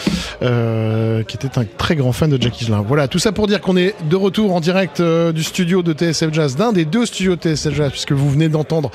euh, 0.42 1.22
qui 1.22 1.36
était 1.36 1.58
un 1.58 1.64
très 1.64 1.96
grand 1.96 2.12
fan 2.12 2.30
de 2.30 2.40
Jacques 2.40 2.60
Higelin. 2.60 2.84
Voilà, 2.86 3.08
tout 3.08 3.18
ça 3.18 3.32
pour 3.32 3.46
dire 3.46 3.60
qu'on 3.60 3.76
est 3.76 3.94
de 4.08 4.16
retour 4.16 4.54
en 4.54 4.60
direct 4.60 5.00
du 5.00 5.42
studio 5.42 5.82
de 5.82 5.92
TSF 5.92 6.32
Jazz, 6.32 6.56
d'un 6.56 6.72
des 6.72 6.84
deux 6.84 7.06
studios 7.06 7.36
de 7.36 7.40
TSF 7.40 7.74
Jazz, 7.74 7.92
puisque 8.05 8.18
vous 8.18 8.30
venez 8.30 8.48
d'entendre 8.48 8.90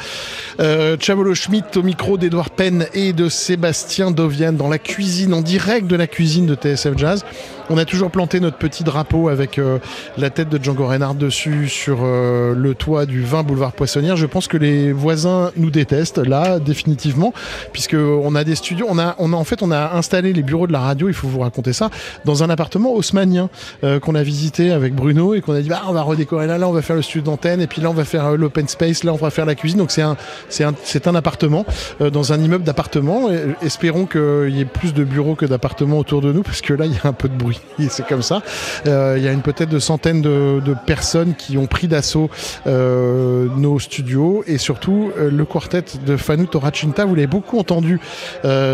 euh, 0.59 0.97
Chavolo 0.99 1.33
Schmidt 1.33 1.77
au 1.77 1.83
micro 1.83 2.17
d'Edouard 2.17 2.49
Penn 2.49 2.87
et 2.93 3.13
de 3.13 3.29
Sébastien 3.29 4.11
Dovian 4.11 4.51
dans 4.51 4.67
la 4.67 4.79
cuisine, 4.79 5.33
en 5.33 5.41
direct 5.41 5.87
de 5.87 5.95
la 5.95 6.07
cuisine 6.07 6.45
de 6.45 6.55
TSF 6.55 6.97
Jazz. 6.97 7.23
On 7.69 7.77
a 7.77 7.83
toujours 7.83 8.11
planté 8.11 8.39
notre 8.39 8.57
petit 8.57 8.85
drapeau 8.85 9.27
avec 9.27 9.59
euh, 9.59 9.79
la 10.17 10.29
tête 10.29 10.47
de 10.47 10.63
Django 10.63 10.87
Reinhardt 10.87 11.15
dessus 11.17 11.67
sur 11.67 11.99
euh, 12.01 12.55
le 12.55 12.73
toit 12.75 13.05
du 13.05 13.21
20 13.21 13.43
boulevard 13.43 13.73
Poissonnière. 13.73 14.15
Je 14.15 14.25
pense 14.25 14.47
que 14.47 14.55
les 14.55 14.93
voisins 14.93 15.51
nous 15.57 15.69
détestent 15.69 16.25
là 16.25 16.59
définitivement 16.59 17.33
puisque 17.73 17.95
on 17.95 18.35
a 18.35 18.45
des 18.45 18.55
studios, 18.55 18.85
on 18.89 18.97
a, 18.97 19.17
en 19.19 19.43
fait 19.43 19.61
on 19.61 19.71
a 19.71 19.97
installé 19.97 20.31
les 20.31 20.43
bureaux 20.43 20.65
de 20.65 20.71
la 20.71 20.79
radio. 20.79 21.09
Il 21.09 21.13
faut 21.13 21.27
vous 21.27 21.41
raconter 21.41 21.73
ça 21.73 21.89
dans 22.23 22.41
un 22.41 22.49
appartement 22.49 22.93
haussmanien 22.93 23.49
euh, 23.83 23.99
qu'on 23.99 24.15
a 24.15 24.23
visité 24.23 24.71
avec 24.71 24.95
Bruno 24.95 25.33
et 25.33 25.41
qu'on 25.41 25.53
a 25.53 25.59
dit 25.59 25.67
bah 25.67 25.81
on 25.89 25.93
va 25.93 26.03
redécorer 26.03 26.47
là, 26.47 26.57
là 26.57 26.69
on 26.69 26.73
va 26.73 26.81
faire 26.81 26.95
le 26.95 27.01
studio 27.01 27.21
d'antenne 27.21 27.59
et 27.59 27.67
puis 27.67 27.81
là 27.81 27.89
on 27.89 27.93
va 27.93 28.05
faire 28.05 28.37
l'open 28.37 28.69
space, 28.69 29.03
là 29.03 29.11
on 29.11 29.17
va 29.17 29.29
faire 29.29 29.45
la 29.45 29.55
cuisine. 29.55 29.79
Donc 29.79 29.91
c'est 29.91 30.01
un 30.01 30.15
c'est 30.49 31.07
un 31.07 31.15
appartement 31.15 31.65
dans 31.99 32.31
un 32.31 32.39
immeuble 32.39 32.63
d'appartements. 32.63 33.29
Et 33.29 33.43
Espérons 33.61 34.05
qu'il 34.05 34.55
y 34.55 34.61
ait 34.61 34.65
plus 34.65 34.93
de 34.93 35.03
bureaux 35.03 35.35
que 35.35 35.45
d'appartements 35.45 35.99
autour 35.99 36.21
de 36.21 36.31
nous 36.31 36.43
parce 36.43 36.61
que 36.61 36.73
là 36.73 36.85
il 36.85 36.93
y 36.93 36.97
a 37.03 37.07
un 37.07 37.13
peu 37.13 37.27
de 37.27 37.35
bruit. 37.35 37.56
c'est 37.89 38.05
comme 38.07 38.21
ça. 38.21 38.41
Euh, 38.87 39.15
Il 39.17 39.23
y 39.23 39.27
a 39.27 39.31
une 39.31 39.41
peut-être 39.41 39.69
de 39.69 39.79
centaines 39.79 40.21
de, 40.21 40.61
personnes 40.85 41.35
qui 41.35 41.57
ont 41.57 41.65
pris 41.65 41.87
d'assaut 41.87 42.29
euh, 42.65 43.47
nos 43.57 43.79
studios 43.79 44.43
et 44.47 44.57
surtout 44.57 45.11
euh, 45.17 45.29
le 45.29 45.45
quartet 45.45 45.83
de 46.05 46.17
Fanu 46.17 46.47
Toracinta. 46.47 47.05
Vous 47.05 47.15
l'avez 47.15 47.27
beaucoup 47.27 47.59
entendu 47.59 47.99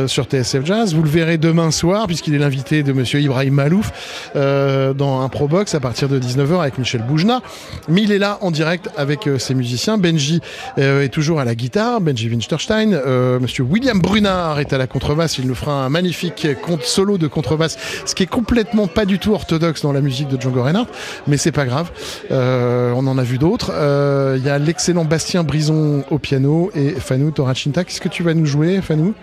sur 0.08 0.26
TSF 0.26 0.66
Jazz. 0.66 0.94
Vous 0.94 1.04
le 1.04 1.10
verrez 1.10 1.38
demain 1.38 1.72
soir 1.72 2.08
puisqu'il 2.08 2.34
est 2.34 2.40
l'invité 2.40 2.84
de 2.84 2.94
Monsieur 2.94 3.20
Ibrahim 3.20 3.54
Malouf 3.54 3.92
dans 4.36 5.22
un 5.22 5.30
Probox 5.30 5.76
à 5.76 5.80
partir 5.80 6.10
de 6.10 6.20
19h 6.20 6.62
avec 6.62 6.78
Michel 6.78 7.02
Boujna. 7.04 7.42
Mais 7.88 8.02
il 8.02 8.12
est 8.12 8.18
là 8.20 8.38
en 8.42 8.52
direct 8.52 8.90
avec 8.98 9.30
ses 9.38 9.54
musiciens. 9.54 9.98
Benji 9.98 10.42
est 10.78 11.12
toujours 11.14 11.40
à 11.40 11.46
la 11.46 11.56
guitare, 11.56 12.02
Benji 12.02 12.30
Winterstein. 12.30 13.00
Monsieur 13.40 13.64
William 13.64 14.00
Brunard 14.00 14.60
est 14.60 14.74
à 14.74 14.78
la 14.78 14.88
contrebasse. 14.88 15.38
Il 15.38 15.48
nous 15.48 15.56
fera 15.56 15.86
un 15.86 15.90
magnifique 15.90 16.48
solo 16.84 17.18
de 17.18 17.28
contrebasse, 17.28 17.78
ce 18.06 18.16
qui 18.16 18.24
est 18.24 18.28
complètement 18.28 18.73
pas 18.94 19.06
du 19.06 19.20
tout 19.20 19.34
orthodoxe 19.34 19.82
dans 19.82 19.94
la 19.94 20.02
musique 20.02 20.28
de 20.28 20.40
Django 20.40 20.64
Reinhardt, 20.64 20.90
mais 21.28 21.38
c'est 21.38 21.52
pas 21.52 21.66
grave. 21.66 21.92
Euh, 22.32 22.92
on 22.96 23.06
en 23.08 23.18
a 23.18 23.24
vu 23.24 23.38
d'autres. 23.38 23.72
Euh, 23.74 24.36
Il 24.38 24.46
y 24.46 24.50
a 24.50 24.58
l'excellent 24.58 25.06
Bastien 25.06 25.44
Brison 25.44 26.04
au 26.10 26.18
piano 26.18 26.72
et 26.76 26.92
Fanou 26.92 27.32
Toracinta. 27.32 27.84
Qu'est-ce 27.84 28.02
que 28.02 28.10
tu 28.10 28.24
vas 28.24 28.34
nous 28.34 28.46
jouer, 28.46 28.82
Fanou? 28.82 29.14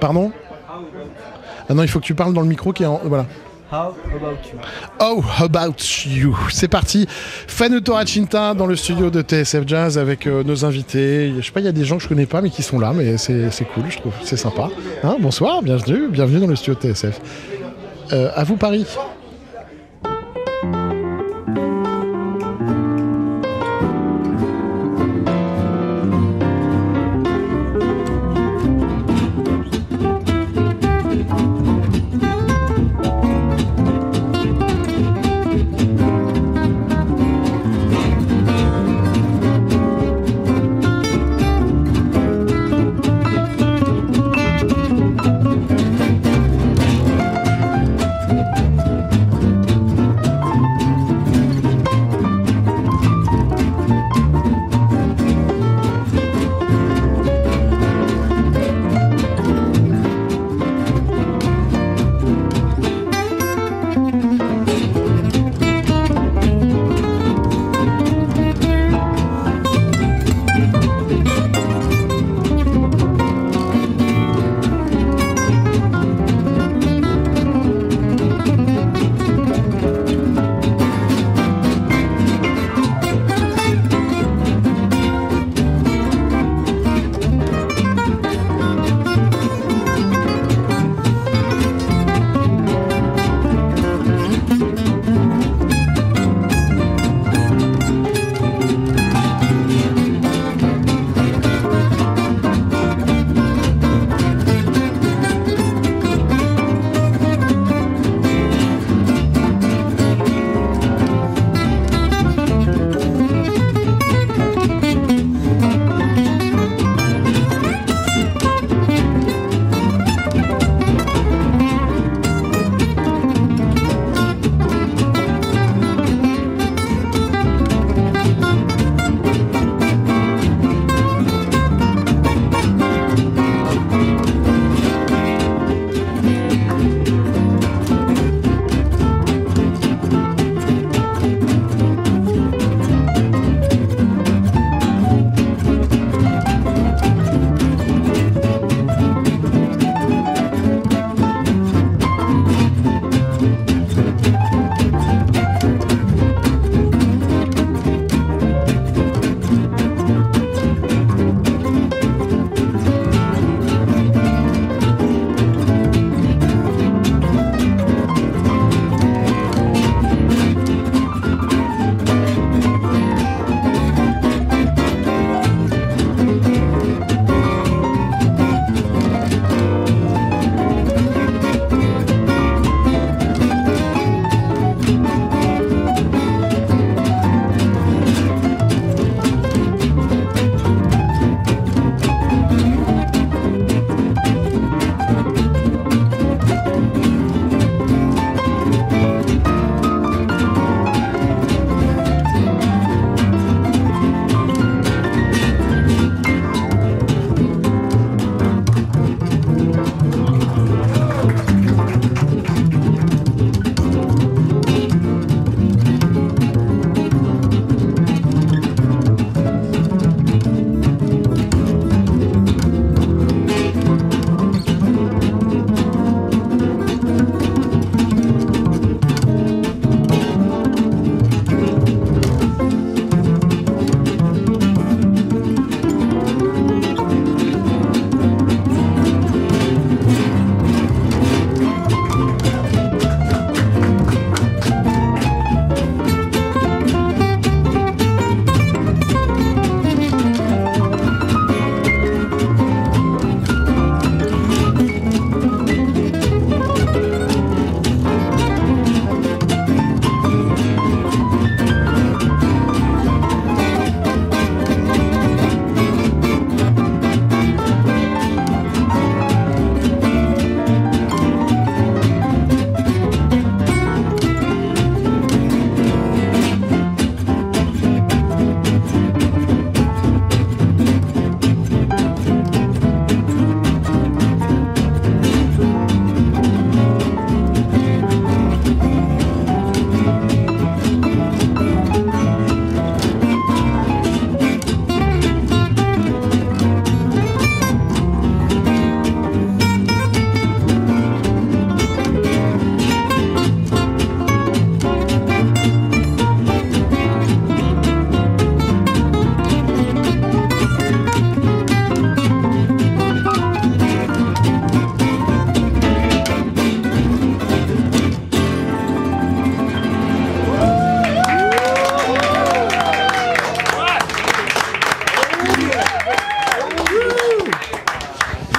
Pardon? 0.00 0.32
Ah 1.68 1.74
non, 1.74 1.82
il 1.82 1.88
faut 1.88 2.00
que 2.00 2.04
tu 2.04 2.14
parles 2.14 2.34
dans 2.34 2.40
le 2.40 2.48
micro 2.48 2.72
qui 2.72 2.82
est 2.82 2.86
en. 2.86 3.00
Voilà. 3.04 3.26
How 3.72 3.94
about 4.14 4.36
you? 4.52 4.58
Oh, 5.00 5.22
about 5.38 5.76
you. 6.06 6.36
C'est 6.50 6.68
parti. 6.68 7.06
Fanu 7.08 7.80
Toracinta 7.82 8.52
dans 8.52 8.66
le 8.66 8.76
studio 8.76 9.08
de 9.08 9.22
TSF 9.22 9.66
Jazz 9.66 9.96
avec 9.96 10.26
euh, 10.26 10.44
nos 10.44 10.66
invités. 10.66 11.32
Je 11.38 11.46
sais 11.46 11.52
pas, 11.52 11.60
il 11.60 11.64
y 11.66 11.68
a 11.68 11.72
des 11.72 11.84
gens 11.84 11.96
que 11.96 12.02
je 12.02 12.08
connais 12.08 12.26
pas 12.26 12.42
mais 12.42 12.50
qui 12.50 12.62
sont 12.62 12.78
là, 12.78 12.92
mais 12.94 13.16
c'est 13.16 13.50
c'est 13.50 13.64
cool, 13.64 13.84
je 13.88 13.96
trouve. 13.98 14.12
C'est 14.24 14.36
sympa. 14.36 14.68
Hein, 15.02 15.16
bonsoir, 15.20 15.62
bienvenue, 15.62 16.08
bienvenue 16.10 16.40
dans 16.40 16.48
le 16.48 16.56
studio 16.56 16.74
de 16.74 16.92
TSF. 16.92 17.18
Euh, 18.12 18.30
à 18.34 18.44
vous 18.44 18.56
Paris. 18.56 18.86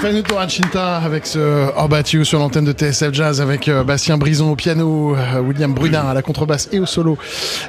Fanu 0.04 0.22
Torachinta 0.22 0.98
avec 0.98 1.26
ce 1.26 1.72
Orbat 1.78 2.04
You 2.12 2.26
sur 2.26 2.38
l'antenne 2.38 2.66
de 2.66 2.74
TSF 2.74 3.14
Jazz 3.14 3.40
avec 3.40 3.70
euh, 3.70 3.86
Bastien 3.86 4.18
Brison 4.18 4.52
au 4.52 4.56
piano, 4.58 5.16
euh, 5.16 5.40
William 5.40 5.74
Brunard 5.74 6.10
à 6.10 6.14
la 6.14 6.22
contrebasse 6.22 6.68
et 6.74 6.80
au 6.82 6.86
solo 6.86 7.18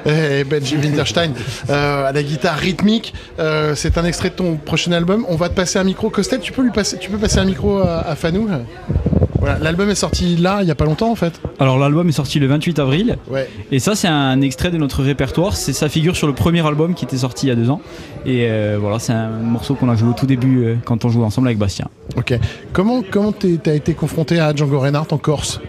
et 0.05 0.43
Benji 0.43 0.75
Winterstein 0.75 1.31
euh, 1.69 2.09
à 2.09 2.11
la 2.11 2.23
guitare 2.23 2.57
rythmique. 2.57 3.13
C'est 3.75 3.97
un 3.97 4.03
extrait 4.03 4.31
de 4.31 4.35
ton 4.35 4.57
prochain 4.57 4.91
album. 4.91 5.25
On 5.29 5.37
va 5.37 5.47
te 5.47 5.53
passer 5.53 5.79
un 5.79 5.85
micro. 5.85 6.09
Costel, 6.09 6.41
tu 6.41 6.51
peux 6.51 6.61
lui 6.61 6.71
passer, 6.71 6.97
tu 6.97 7.09
peux 7.09 7.17
passer 7.17 7.39
un 7.39 7.45
micro 7.45 7.77
à, 7.77 7.99
à 7.99 8.15
Fanou 8.17 8.49
l'album 9.61 9.89
est 9.89 9.95
sorti 9.95 10.35
là, 10.35 10.59
il 10.61 10.67
y 10.67 10.71
a 10.71 10.75
pas 10.75 10.85
longtemps 10.85 11.11
en 11.11 11.15
fait. 11.15 11.39
Alors 11.59 11.79
l'album 11.79 12.07
est 12.09 12.13
sorti 12.13 12.39
le 12.39 12.47
28 12.47 12.79
avril. 12.79 13.17
Ouais. 13.29 13.49
Et 13.71 13.79
ça 13.79 13.95
c'est 13.95 14.07
un 14.07 14.41
extrait 14.41 14.71
de 14.71 14.77
notre 14.77 15.03
répertoire. 15.03 15.55
C'est 15.55 15.73
ça 15.73 15.89
figure 15.89 16.15
sur 16.15 16.27
le 16.27 16.33
premier 16.33 16.65
album 16.65 16.93
qui 16.93 17.05
était 17.05 17.17
sorti 17.17 17.45
il 17.45 17.49
y 17.49 17.51
a 17.51 17.55
deux 17.55 17.69
ans. 17.69 17.81
Et 18.25 18.47
euh, 18.49 18.77
voilà, 18.79 18.99
c'est 18.99 19.13
un 19.13 19.29
morceau 19.29 19.75
qu'on 19.75 19.89
a 19.89 19.95
joué 19.95 20.09
au 20.09 20.13
tout 20.13 20.25
début 20.25 20.65
euh, 20.65 20.75
quand 20.83 21.05
on 21.05 21.09
jouait 21.09 21.23
ensemble 21.25 21.47
avec 21.47 21.57
Bastien. 21.57 21.87
Ok. 22.17 22.37
Comment 22.73 23.01
comment 23.09 23.31
t'as 23.31 23.73
été 23.73 23.93
confronté 23.93 24.39
à 24.39 24.53
Django 24.55 24.79
Reinhardt 24.79 25.07
en 25.13 25.17
Corse? 25.17 25.61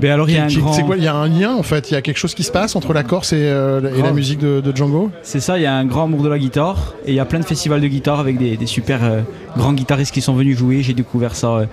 Ben 0.00 0.12
alors 0.12 0.30
il 0.30 0.36
y 0.36 0.38
a 0.38 0.44
un 0.44 0.46
grand. 0.46 0.72
C'est 0.72 0.84
quoi? 0.84 0.96
Il 0.96 1.02
y 1.02 1.08
a 1.08 1.14
un 1.14 1.28
lien 1.28 1.56
en 1.56 1.64
fait. 1.64 1.90
Il 1.90 1.94
y 1.94 1.96
a 1.96 2.02
quelque 2.02 2.18
chose 2.18 2.32
qui 2.34 2.44
se 2.44 2.52
passe 2.52 2.76
entre 2.76 2.92
la 2.92 3.02
Corse 3.02 3.32
et, 3.32 3.36
euh, 3.40 3.80
et 3.96 4.00
la 4.00 4.12
musique 4.12 4.38
de, 4.38 4.60
de 4.60 4.74
Django? 4.76 5.10
C'est 5.22 5.40
ça, 5.40 5.58
il 5.58 5.62
y 5.62 5.66
a 5.66 5.74
un 5.74 5.84
grand 5.84 6.04
amour 6.04 6.22
de 6.22 6.28
la 6.28 6.38
guitare 6.38 6.94
et 7.04 7.10
il 7.10 7.14
y 7.16 7.20
a 7.20 7.24
plein 7.24 7.40
de 7.40 7.44
festivals 7.44 7.80
de 7.80 7.88
guitare 7.88 8.20
avec 8.20 8.38
des, 8.38 8.56
des 8.56 8.66
super 8.66 9.00
euh, 9.02 9.22
grands 9.56 9.72
guitaristes 9.72 10.14
qui 10.14 10.20
sont 10.20 10.34
venus 10.34 10.56
jouer. 10.56 10.82
J'ai 10.82 10.94
découvert 10.94 11.34
ça 11.34 11.48
euh, 11.48 11.66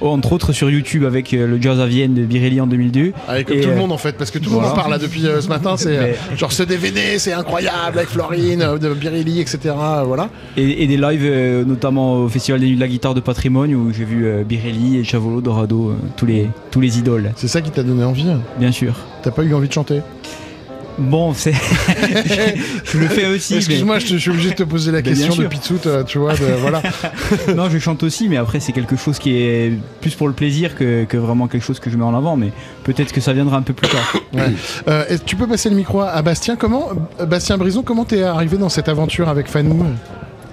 entre 0.00 0.32
autres 0.32 0.52
sur 0.52 0.70
YouTube 0.70 1.04
avec 1.04 1.32
euh, 1.34 1.46
le 1.46 1.60
Jazz 1.60 1.80
à 1.80 1.86
Vienne 1.86 2.14
de 2.14 2.24
Birelli 2.24 2.60
en 2.60 2.66
2002. 2.66 3.12
Avec 3.28 3.48
comme 3.48 3.56
Et, 3.56 3.60
tout 3.60 3.68
le 3.68 3.74
euh, 3.74 3.78
monde 3.78 3.92
en 3.92 3.98
fait, 3.98 4.16
parce 4.16 4.30
que 4.30 4.38
tout 4.38 4.50
le 4.50 4.56
monde 4.56 4.66
en 4.66 4.74
parle 4.74 4.90
là 4.90 4.98
depuis 4.98 5.26
euh, 5.26 5.40
ce 5.40 5.48
matin. 5.48 5.76
C'est 5.76 6.16
genre 6.36 6.52
ce 6.52 6.62
DVD, 6.62 7.18
c'est 7.18 7.32
incroyable 7.32 7.98
avec 7.98 8.08
Florine, 8.08 8.78
de 8.80 8.94
Birilli, 8.94 9.40
etc. 9.40 9.74
Voilà. 10.04 10.30
Et, 10.56 10.84
et 10.84 10.86
des 10.86 10.96
lives, 10.96 11.64
notamment 11.66 12.14
au 12.14 12.28
Festival 12.28 12.60
des 12.60 12.66
Nuits 12.66 12.76
de 12.76 12.80
la 12.80 12.88
Guitare 12.88 13.14
de 13.14 13.20
Patrimoine, 13.20 13.74
où 13.74 13.92
j'ai 13.92 14.04
vu 14.04 14.44
Birelli 14.44 14.98
et 14.98 15.04
Chavolo, 15.04 15.40
Dorado, 15.40 15.94
tous, 16.16 16.26
les, 16.26 16.48
tous 16.70 16.80
les 16.80 16.98
idoles. 16.98 17.32
C'est 17.36 17.48
ça 17.48 17.60
qui 17.60 17.70
t'a 17.70 17.82
donné 17.82 18.04
envie 18.04 18.26
Bien 18.58 18.72
sûr. 18.72 18.94
T'as 19.22 19.30
pas 19.30 19.42
eu 19.42 19.54
envie 19.54 19.68
de 19.68 19.72
chanter? 19.72 20.00
Bon, 21.00 21.32
c'est. 21.32 21.52
je 22.84 22.98
le 22.98 23.08
fais 23.08 23.26
aussi. 23.26 23.56
Excuse-moi, 23.56 23.96
mais- 23.96 24.00
je, 24.00 24.16
suis 24.16 24.30
obligé 24.30 24.50
de 24.50 24.54
te 24.54 24.62
poser 24.62 24.92
la 24.92 25.00
bien 25.00 25.14
question 25.14 25.34
de 25.34 25.46
Pitsout, 25.48 25.86
euh, 25.86 26.04
tu 26.04 26.18
vois. 26.18 26.34
de- 26.34 26.44
voilà. 26.60 26.82
non, 27.56 27.68
je 27.70 27.78
chante 27.78 28.02
aussi, 28.02 28.28
mais 28.28 28.36
après, 28.36 28.60
c'est 28.60 28.72
quelque 28.72 28.96
chose 28.96 29.18
qui 29.18 29.36
est 29.36 29.72
plus 30.00 30.14
pour 30.14 30.28
le 30.28 30.34
plaisir 30.34 30.74
que, 30.74 31.04
que 31.04 31.16
vraiment 31.16 31.48
quelque 31.48 31.64
chose 31.64 31.80
que 31.80 31.90
je 31.90 31.96
mets 31.96 32.04
en 32.04 32.14
avant. 32.14 32.36
Mais 32.36 32.52
peut-être 32.84 33.12
que 33.12 33.20
ça 33.20 33.32
viendra 33.32 33.56
un 33.56 33.62
peu 33.62 33.72
plus 33.72 33.88
tard. 33.88 34.14
Ouais. 34.32 34.52
Euh, 34.86 35.18
tu 35.26 35.34
peux 35.34 35.48
passer 35.48 35.70
le 35.70 35.74
micro 35.74 36.02
à 36.02 36.22
Bastien? 36.22 36.54
Comment, 36.54 36.90
euh, 37.18 37.26
Bastien 37.26 37.58
Brison, 37.58 37.82
comment 37.82 38.04
t'es 38.04 38.22
arrivé 38.22 38.58
dans 38.58 38.68
cette 38.68 38.88
aventure 38.88 39.28
avec 39.28 39.48
Fanou 39.48 39.84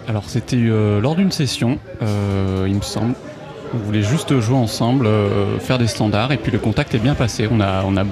Alors 0.07 0.23
c'était 0.27 0.57
euh, 0.57 0.99
lors 0.99 1.15
d'une 1.15 1.31
session, 1.31 1.77
euh, 2.01 2.65
il 2.67 2.73
me 2.75 2.81
semble. 2.81 3.13
On 3.75 3.77
voulait 3.77 4.01
juste 4.01 4.39
jouer 4.39 4.55
ensemble, 4.55 5.05
euh, 5.05 5.59
faire 5.59 5.77
des 5.77 5.85
standards, 5.87 6.31
et 6.31 6.37
puis 6.37 6.51
le 6.51 6.57
contact 6.57 6.95
est 6.95 6.99
bien 6.99 7.13
passé. 7.13 7.47
On 7.51 7.59
a, 7.61 7.83
on 7.85 7.97
a, 7.97 8.03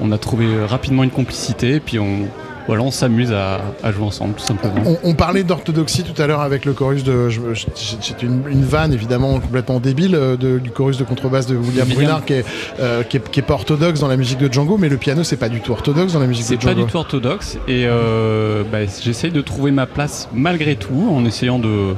on 0.00 0.12
a 0.12 0.18
trouvé 0.18 0.46
rapidement 0.64 1.02
une 1.04 1.10
complicité, 1.10 1.74
et 1.76 1.80
puis 1.80 1.98
on, 1.98 2.28
voilà, 2.68 2.82
on 2.82 2.90
s'amuse 2.92 3.32
à, 3.32 3.60
à 3.82 3.90
jouer 3.92 4.04
ensemble, 4.04 4.34
tout 4.34 4.44
simplement. 4.44 4.74
on, 4.86 4.96
on 5.02 5.14
parlait 5.14 5.42
d'orthodoxie 5.42 6.04
tout 6.04 6.20
à 6.22 6.26
l'heure 6.28 6.40
avec 6.42 6.64
le 6.64 6.72
chorus 6.72 7.02
de. 7.02 7.28
C'était 7.74 8.24
une, 8.26 8.42
une 8.48 8.62
vanne 8.64 8.92
évidemment 8.92 9.40
complètement 9.40 9.80
débile 9.80 10.14
euh, 10.14 10.36
de- 10.36 10.58
du 10.58 10.70
chorus 10.70 10.96
de 10.96 11.04
contrebasse 11.04 11.46
de 11.46 11.56
William, 11.56 11.86
William. 11.88 11.94
Brunard 12.04 12.24
qui 12.24 12.34
est, 12.34 12.44
euh, 12.80 13.02
qui, 13.02 13.16
est, 13.16 13.30
qui 13.30 13.40
est 13.40 13.42
pas 13.42 13.54
orthodoxe 13.54 13.98
dans 14.00 14.08
la 14.08 14.16
musique 14.16 14.38
de 14.38 14.52
Django, 14.52 14.78
mais 14.78 14.88
le 14.88 14.96
piano 14.96 15.24
c'est 15.24 15.36
pas 15.36 15.48
du 15.48 15.60
tout 15.60 15.72
orthodoxe 15.72 16.12
dans 16.12 16.20
la 16.20 16.26
musique 16.26 16.44
de 16.44 16.48
C'est 16.50 16.60
Django. 16.60 16.74
pas 16.80 16.84
du 16.86 16.90
tout 16.90 16.96
orthodoxe, 16.98 17.56
et 17.66 17.84
euh, 17.86 18.62
bah, 18.70 18.78
j'essaye 19.02 19.32
de 19.32 19.40
trouver 19.40 19.72
ma 19.72 19.86
place 19.86 20.28
malgré 20.32 20.76
tout, 20.76 21.08
en 21.12 21.24
essayant 21.24 21.58
de, 21.58 21.94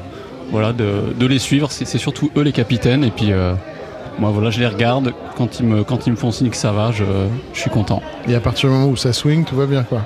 voilà, 0.50 0.72
de, 0.72 1.12
de 1.18 1.26
les 1.26 1.38
suivre. 1.38 1.70
C'est 1.70 1.84
c'est 1.84 1.98
surtout 1.98 2.30
eux 2.38 2.42
les 2.42 2.52
capitaines, 2.52 3.04
et 3.04 3.10
puis 3.10 3.32
euh, 3.32 3.52
moi 4.18 4.30
voilà, 4.30 4.50
je 4.50 4.60
les 4.60 4.66
regarde. 4.66 5.12
Quand 5.36 5.60
ils 5.60 5.66
me, 5.66 5.84
quand 5.84 6.06
ils 6.06 6.10
me 6.10 6.16
font 6.16 6.30
signe 6.30 6.50
que 6.50 6.56
ça 6.56 6.72
va, 6.72 6.92
je, 6.92 7.04
je 7.52 7.60
suis 7.60 7.70
content. 7.70 8.02
Et 8.28 8.34
à 8.34 8.40
partir 8.40 8.68
du 8.68 8.74
moment 8.76 8.88
où 8.88 8.96
ça 8.96 9.12
swing, 9.12 9.44
tout 9.44 9.56
va 9.56 9.66
bien 9.66 9.82
quoi. 9.82 10.02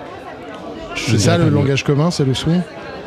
C'est 0.97 1.19
ça 1.19 1.39
le 1.39 1.49
langage 1.49 1.85
commun, 1.85 2.11
c'est 2.11 2.25
le 2.25 2.35
swing? 2.35 2.61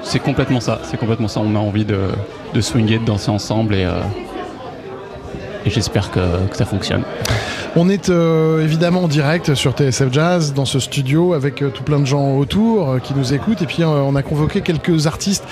C'est 0.04 0.20
complètement 0.20 0.60
ça, 0.62 0.80
c'est 0.84 0.98
complètement 0.98 1.28
ça. 1.28 1.42
On 1.42 1.56
a 1.56 1.60
envie 1.60 1.86
de, 1.86 2.10
de 2.54 2.62
swinger, 2.62 2.98
de 3.00 3.06
danser 3.06 3.30
ensemble 3.30 3.76
et, 3.76 3.86
euh, 3.86 4.02
et 5.66 5.70
j'espère 5.70 6.10
que, 6.10 6.20
que 6.50 6.56
ça 6.56 6.66
fonctionne. 6.66 7.04
On 7.78 7.88
est 7.88 8.10
euh, 8.10 8.62
évidemment 8.62 9.04
en 9.04 9.08
direct 9.08 9.56
sur 9.56 9.72
TSF 9.72 10.12
Jazz 10.12 10.54
dans 10.54 10.66
ce 10.66 10.78
studio 10.80 11.34
avec 11.34 11.62
euh, 11.62 11.70
tout 11.70 11.84
plein 11.84 12.00
de 12.00 12.06
gens 12.06 12.36
autour 12.36 12.90
euh, 12.90 13.00
qui 13.00 13.14
nous 13.16 13.34
écoutent 13.34 13.62
et 13.62 13.66
puis 13.66 13.82
euh, 13.82 13.86
on 13.86 14.18
a 14.18 14.24
convoqué 14.24 14.60
quelques 14.60 15.08
artistes 15.08 15.46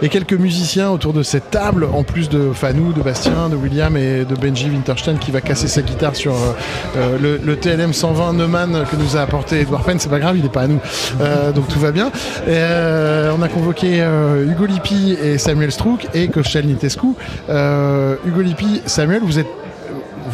et 0.00 0.08
quelques 0.08 0.32
musiciens 0.32 0.88
autour 0.88 1.12
de 1.12 1.22
cette 1.22 1.50
table 1.50 1.86
en 1.92 2.02
plus 2.02 2.30
de 2.30 2.50
Fanou, 2.54 2.94
de 2.94 3.02
Bastien, 3.02 3.50
de 3.50 3.56
William 3.56 3.94
et 3.94 4.24
de 4.24 4.34
Benji 4.34 4.70
Winterstein 4.70 5.18
qui 5.18 5.30
va 5.30 5.42
casser 5.42 5.68
sa 5.68 5.82
guitare 5.82 6.16
sur 6.16 6.34
le, 6.96 7.38
le 7.44 7.56
TLM 7.56 7.92
120 7.92 8.32
Neumann 8.32 8.84
que 8.90 8.96
nous 8.96 9.16
a 9.16 9.20
apporté 9.20 9.60
Edouard 9.60 9.82
Penn, 9.82 9.98
c'est 9.98 10.08
pas 10.08 10.18
grave, 10.18 10.38
il 10.38 10.46
est 10.46 10.52
pas 10.52 10.62
à 10.62 10.66
nous 10.68 10.80
donc 11.54 11.68
tout 11.68 11.80
va 11.80 11.92
bien. 11.92 12.10
On 12.46 13.42
a 13.42 13.48
convoqué 13.48 14.04
Hugo 14.48 14.66
Lippi 14.66 15.16
et 15.22 15.38
Samuel 15.38 15.72
Strouk 15.72 16.06
et 16.14 16.28
Kochel 16.28 16.66
Nitescu. 16.66 17.08
Hugo 17.48 18.40
Lippi, 18.40 18.82
Samuel, 18.86 19.22
vous 19.22 19.38
êtes 19.38 19.46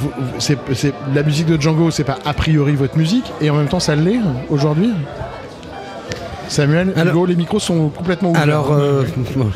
vous- 0.03 0.91
la 1.15 1.23
musique 1.23 1.47
de 1.47 1.61
Django, 1.61 1.91
c'est 1.91 2.05
pas 2.05 2.19
a 2.25 2.33
priori 2.35 2.75
votre 2.75 2.97
musique, 2.97 3.33
et 3.41 3.51
en 3.51 3.57
même 3.57 3.69
temps 3.69 3.81
ça 3.81 3.95
l'est 3.95 4.19
aujourd'hui? 4.51 4.93
Samuel, 6.49 6.93
Hugo, 6.97 7.25
les 7.25 7.37
micros 7.37 7.59
sont 7.61 7.89
complètement 7.89 8.31
ouverts. 8.31 8.43
Alors, 8.43 8.73
euh, 8.73 9.05
bon, 9.37 9.47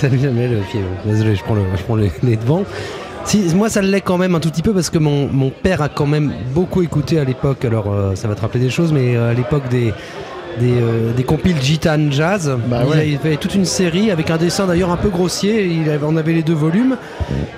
Samuel, 0.00 0.32
euh, 0.74 0.78
désolé, 1.04 1.34
je 1.36 1.42
prends, 1.44 1.54
le, 1.54 1.62
je 1.76 1.82
prends 1.82 1.96
les, 1.96 2.10
les 2.22 2.36
devants. 2.36 2.64
Si, 3.24 3.38
moi, 3.54 3.68
ça 3.68 3.82
l'est 3.82 4.00
quand 4.00 4.16
même 4.16 4.34
un 4.34 4.40
tout 4.40 4.50
petit 4.50 4.62
peu 4.62 4.72
parce 4.72 4.88
que 4.88 4.98
mon, 4.98 5.28
mon 5.30 5.50
père 5.50 5.82
a 5.82 5.88
quand 5.88 6.06
même 6.06 6.32
beaucoup 6.54 6.80
écouté 6.82 7.18
à 7.18 7.24
l'époque. 7.24 7.64
Alors, 7.64 7.92
euh, 7.92 8.14
ça 8.14 8.28
va 8.28 8.34
te 8.34 8.40
rappeler 8.40 8.60
des 8.60 8.70
choses, 8.70 8.92
mais 8.92 9.16
euh, 9.16 9.30
à 9.32 9.34
l'époque 9.34 9.68
des 9.68 9.92
des, 10.60 10.72
euh, 10.80 11.12
des 11.12 11.22
compiles 11.24 11.56
Gitan 11.60 12.10
Jazz. 12.10 12.56
Bah 12.66 12.82
il, 12.84 12.90
ouais. 12.90 13.18
avait 13.22 13.36
toute 13.36 13.54
une 13.54 13.64
série 13.64 14.10
avec 14.10 14.30
un 14.30 14.36
dessin 14.36 14.66
d'ailleurs 14.66 14.90
un 14.90 14.96
peu 14.96 15.08
grossier. 15.08 15.66
Il 15.66 15.88
avait- 15.90 16.06
on 16.06 16.16
avait 16.16 16.32
les 16.32 16.42
deux 16.42 16.54
volumes. 16.54 16.96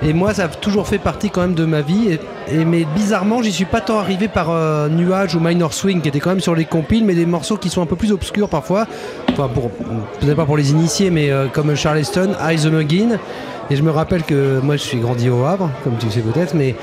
Et 0.02 0.12
moi, 0.12 0.34
ça 0.34 0.44
a 0.44 0.48
toujours 0.48 0.86
fait 0.88 0.98
partie 0.98 1.30
quand 1.30 1.40
même 1.42 1.54
de 1.54 1.64
ma 1.64 1.80
vie. 1.80 2.08
Et, 2.50 2.60
et- 2.60 2.64
mais 2.64 2.84
bizarrement, 2.94 3.42
j'y 3.42 3.52
suis 3.52 3.64
pas 3.64 3.80
tant 3.80 3.98
arrivé 3.98 4.28
par 4.28 4.50
euh, 4.50 4.88
Nuage 4.88 5.34
ou 5.34 5.40
Minor 5.40 5.72
Swing, 5.74 6.00
qui 6.00 6.08
étaient 6.08 6.20
quand 6.20 6.30
même 6.30 6.40
sur 6.40 6.54
les 6.54 6.64
compiles, 6.64 7.04
mais 7.04 7.14
des 7.14 7.26
morceaux 7.26 7.56
qui 7.56 7.68
sont 7.68 7.82
un 7.82 7.86
peu 7.86 7.96
plus 7.96 8.12
obscurs 8.12 8.48
parfois. 8.48 8.86
Enfin, 9.32 9.48
pour 9.52 9.70
peut-être 9.70 10.36
pas 10.36 10.44
pour 10.44 10.56
les 10.56 10.70
initiés, 10.70 11.10
mais 11.10 11.30
euh, 11.30 11.46
comme 11.52 11.74
Charleston, 11.76 12.30
Eyes 12.48 12.62
the 12.62 12.72
Muggin. 12.72 13.18
Et 13.70 13.76
je 13.76 13.82
me 13.82 13.90
rappelle 13.90 14.22
que 14.22 14.60
moi, 14.62 14.76
je 14.76 14.82
suis 14.82 14.98
grandi 14.98 15.28
au 15.28 15.44
Havre, 15.44 15.68
comme 15.84 15.96
tu 15.98 16.10
sais 16.10 16.20
peut-être, 16.20 16.54
mais 16.54 16.74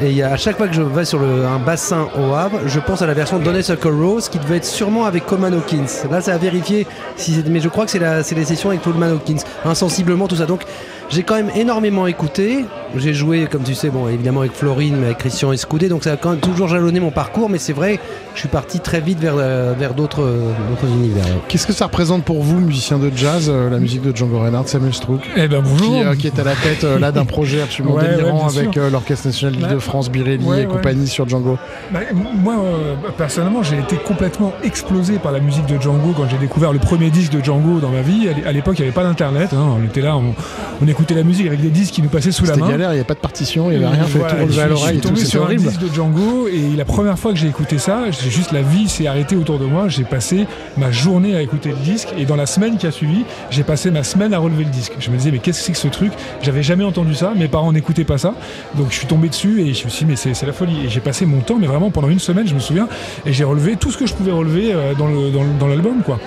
et 0.00 0.10
y 0.12 0.22
a, 0.22 0.32
à 0.32 0.36
chaque 0.36 0.56
fois 0.56 0.66
que 0.66 0.74
je 0.74 0.82
vais 0.82 1.04
sur 1.04 1.18
le- 1.18 1.46
un 1.46 1.58
bassin 1.58 2.08
au 2.18 2.34
Havre, 2.34 2.60
je 2.66 2.80
pense 2.80 3.00
à 3.02 3.06
la 3.06 3.14
version 3.14 3.36
Honeysuckle 3.44 3.88
Rose 3.88 4.28
qui 4.28 4.38
devait 4.38 4.56
être 4.56 4.64
sûrement 4.64 5.04
avec 5.06 5.24
Coleman 5.26 5.54
Hawkins. 5.54 5.86
Là, 6.10 6.20
c'est 6.20 6.32
à 6.32 6.38
vérifier, 6.38 6.86
si 7.16 7.42
mais 7.48 7.60
je 7.60 7.68
crois 7.68 7.84
que 7.86 7.90
c'est 7.90 8.34
les 8.34 8.44
sessions 8.44 8.70
avec 8.70 8.82
Coleman 8.82 9.12
Hawkins. 9.12 9.38
Insensiblement, 9.64 10.26
tout 10.26 10.36
ça. 10.36 10.46
Donc, 10.46 10.62
j'ai 11.10 11.22
quand 11.22 11.34
même 11.36 11.50
énormément 11.54 12.06
écouté. 12.06 12.64
J'ai 12.96 13.12
joué, 13.12 13.48
comme 13.50 13.62
tu 13.64 13.74
sais, 13.74 13.90
bon, 13.90 14.06
évidemment 14.08 14.40
avec 14.40 14.52
Florine, 14.52 14.94
mais 14.98 15.06
avec 15.06 15.18
Christian 15.18 15.50
Escoudé. 15.52 15.88
Donc, 15.88 16.04
ça 16.04 16.12
a 16.12 16.16
quand 16.16 16.30
même 16.30 16.38
toujours 16.38 16.68
jalonné 16.68 17.00
mon 17.00 17.10
parcours. 17.10 17.48
Mais 17.50 17.58
c'est 17.58 17.72
vrai, 17.72 17.98
je 18.34 18.40
suis 18.40 18.48
parti 18.48 18.78
très 18.78 19.00
vite 19.00 19.18
vers, 19.18 19.34
euh, 19.36 19.74
vers 19.76 19.94
d'autres 19.94 20.22
euh, 20.22 20.52
d'autres 20.70 20.86
univers. 20.92 21.24
Qu'est-ce 21.48 21.66
que 21.66 21.72
ça 21.72 21.86
représente 21.86 22.22
pour 22.24 22.42
vous, 22.42 22.60
musicien 22.60 22.98
de 22.98 23.10
jazz, 23.14 23.46
euh, 23.52 23.68
la 23.68 23.78
musique 23.78 24.02
de 24.02 24.16
Django 24.16 24.38
Reinhardt, 24.38 24.68
Samuel 24.68 24.94
Strouk 24.94 25.22
Eh 25.36 25.48
ben, 25.48 25.60
bonjour. 25.60 25.92
Qui, 25.92 26.02
euh, 26.04 26.14
qui 26.14 26.26
est 26.28 26.38
à 26.38 26.44
la 26.44 26.54
tête 26.54 26.84
euh, 26.84 27.00
là 27.00 27.10
d'un 27.10 27.24
projet 27.24 27.60
absolument 27.62 27.96
Ouais, 27.96 28.08
délirant 28.16 28.46
avec 28.46 28.76
euh, 28.76 28.90
l'Orchestre 28.90 29.26
National 29.26 29.54
Ouais. 29.56 29.66
d'Île-de-France, 29.68 30.10
Birelli 30.10 30.44
Ouais, 30.44 30.62
et 30.62 30.66
ouais. 30.66 30.72
compagnie 30.72 31.08
sur 31.08 31.28
Django. 31.28 31.58
Bah, 31.92 31.98
moi, 32.42 32.54
euh, 32.58 32.94
personnellement, 33.18 33.64
j'ai 33.64 33.78
été 33.78 33.96
complètement 33.96 34.52
explosé 34.62 35.14
par 35.18 35.32
la 35.32 35.40
musique 35.40 35.66
de 35.66 35.80
Django 35.80 36.12
quand 36.16 36.28
j'ai 36.30 36.38
découvert 36.38 36.72
le 36.72 36.78
premier 36.78 37.10
disque 37.10 37.32
de 37.32 37.44
Django 37.44 37.80
dans 37.80 37.90
ma 37.90 38.02
vie. 38.02 38.28
À 38.46 38.52
l'époque, 38.52 38.76
il 38.78 38.82
n'y 38.82 38.86
avait 38.88 38.94
pas 38.94 39.02
d'internet. 39.02 39.50
hein. 39.52 39.66
On 39.80 39.84
était 39.84 40.00
là, 40.00 40.16
on, 40.16 40.32
on 40.80 40.86
écoutait 40.94 41.14
la 41.14 41.22
musique 41.24 41.46
avec 41.46 41.60
des 41.60 41.68
disques 41.70 41.94
qui 41.94 42.02
nous 42.02 42.08
passaient 42.08 42.30
sous 42.32 42.44
la 42.44 42.54
C'était 42.54 42.60
main. 42.64 42.70
galère, 42.70 42.88
il 42.90 42.94
n'y 42.94 42.98
avait 43.00 43.04
pas 43.06 43.14
de 43.14 43.18
partition, 43.18 43.70
il 43.70 43.78
n'y 43.78 43.84
avait 43.84 43.94
rien, 43.96 44.04
fait 44.04 44.18
Voilà, 44.18 44.34
tout 44.46 44.60
à 44.60 44.66
l'oreille 44.66 44.86
Je 44.86 44.92
suis 44.92 45.00
tombé 45.00 45.16
c'était 45.16 45.28
sur 45.30 45.42
un 45.42 45.44
horrible. 45.46 45.62
disque 45.68 45.80
de 45.80 45.92
Django 45.94 46.48
et 46.48 46.76
la 46.76 46.84
première 46.84 47.18
fois 47.18 47.32
que 47.32 47.38
j'ai 47.38 47.48
écouté 47.48 47.78
ça, 47.78 48.04
j'ai 48.10 48.30
juste 48.30 48.52
la 48.52 48.62
vie 48.62 48.88
s'est 48.88 49.06
arrêtée 49.06 49.36
autour 49.36 49.58
de 49.58 49.64
moi. 49.66 49.88
J'ai 49.88 50.04
passé 50.04 50.46
ma 50.76 50.90
journée 50.90 51.34
à 51.36 51.42
écouter 51.42 51.70
le 51.70 51.76
disque 51.76 52.08
et 52.16 52.24
dans 52.24 52.36
la 52.36 52.46
semaine 52.46 52.76
qui 52.78 52.86
a 52.86 52.90
suivi, 52.90 53.24
j'ai 53.50 53.62
passé 53.64 53.90
ma 53.90 54.02
semaine 54.04 54.32
à 54.32 54.38
relever 54.38 54.64
le 54.64 54.70
disque. 54.70 54.92
Je 55.00 55.10
me 55.10 55.16
disais 55.16 55.30
mais 55.30 55.38
qu'est-ce 55.40 55.58
que 55.60 55.64
c'est 55.66 55.72
que 55.72 55.78
ce 55.78 55.88
truc? 55.88 56.12
J'avais 56.42 56.62
jamais 56.62 56.84
entendu 56.84 57.14
ça. 57.14 57.32
Mes 57.36 57.48
parents 57.48 57.72
n'écoutaient 57.72 58.04
pas 58.04 58.18
ça, 58.18 58.34
donc 58.76 58.86
je 58.90 58.94
suis 58.96 59.06
tombé 59.06 59.28
dessus 59.28 59.60
et 59.62 59.74
je 59.74 59.84
me 59.84 59.90
suis 59.90 60.04
dit 60.06 60.10
mais 60.12 60.16
c'est 60.34 60.46
la 60.46 60.52
folie. 60.52 60.86
Et 60.86 60.88
j'ai 60.88 61.00
passé 61.00 61.26
mon 61.26 61.40
temps, 61.40 61.56
mais 61.60 61.66
vraiment 61.66 61.90
pendant 61.90 62.08
une 62.08 62.18
semaine, 62.20 62.46
je 62.46 62.54
me 62.54 62.60
souviens, 62.60 62.88
et 63.26 63.32
j'ai 63.32 63.44
relevé 63.44 63.76
tout 63.76 63.90
ce 63.90 63.98
que 63.98 64.06
je 64.06 64.14
pouvais 64.14 64.32
relever 64.32 64.72
euh, 64.72 64.92
dans 64.94 65.66
l'album 65.66 66.02
quoi. 66.04 66.18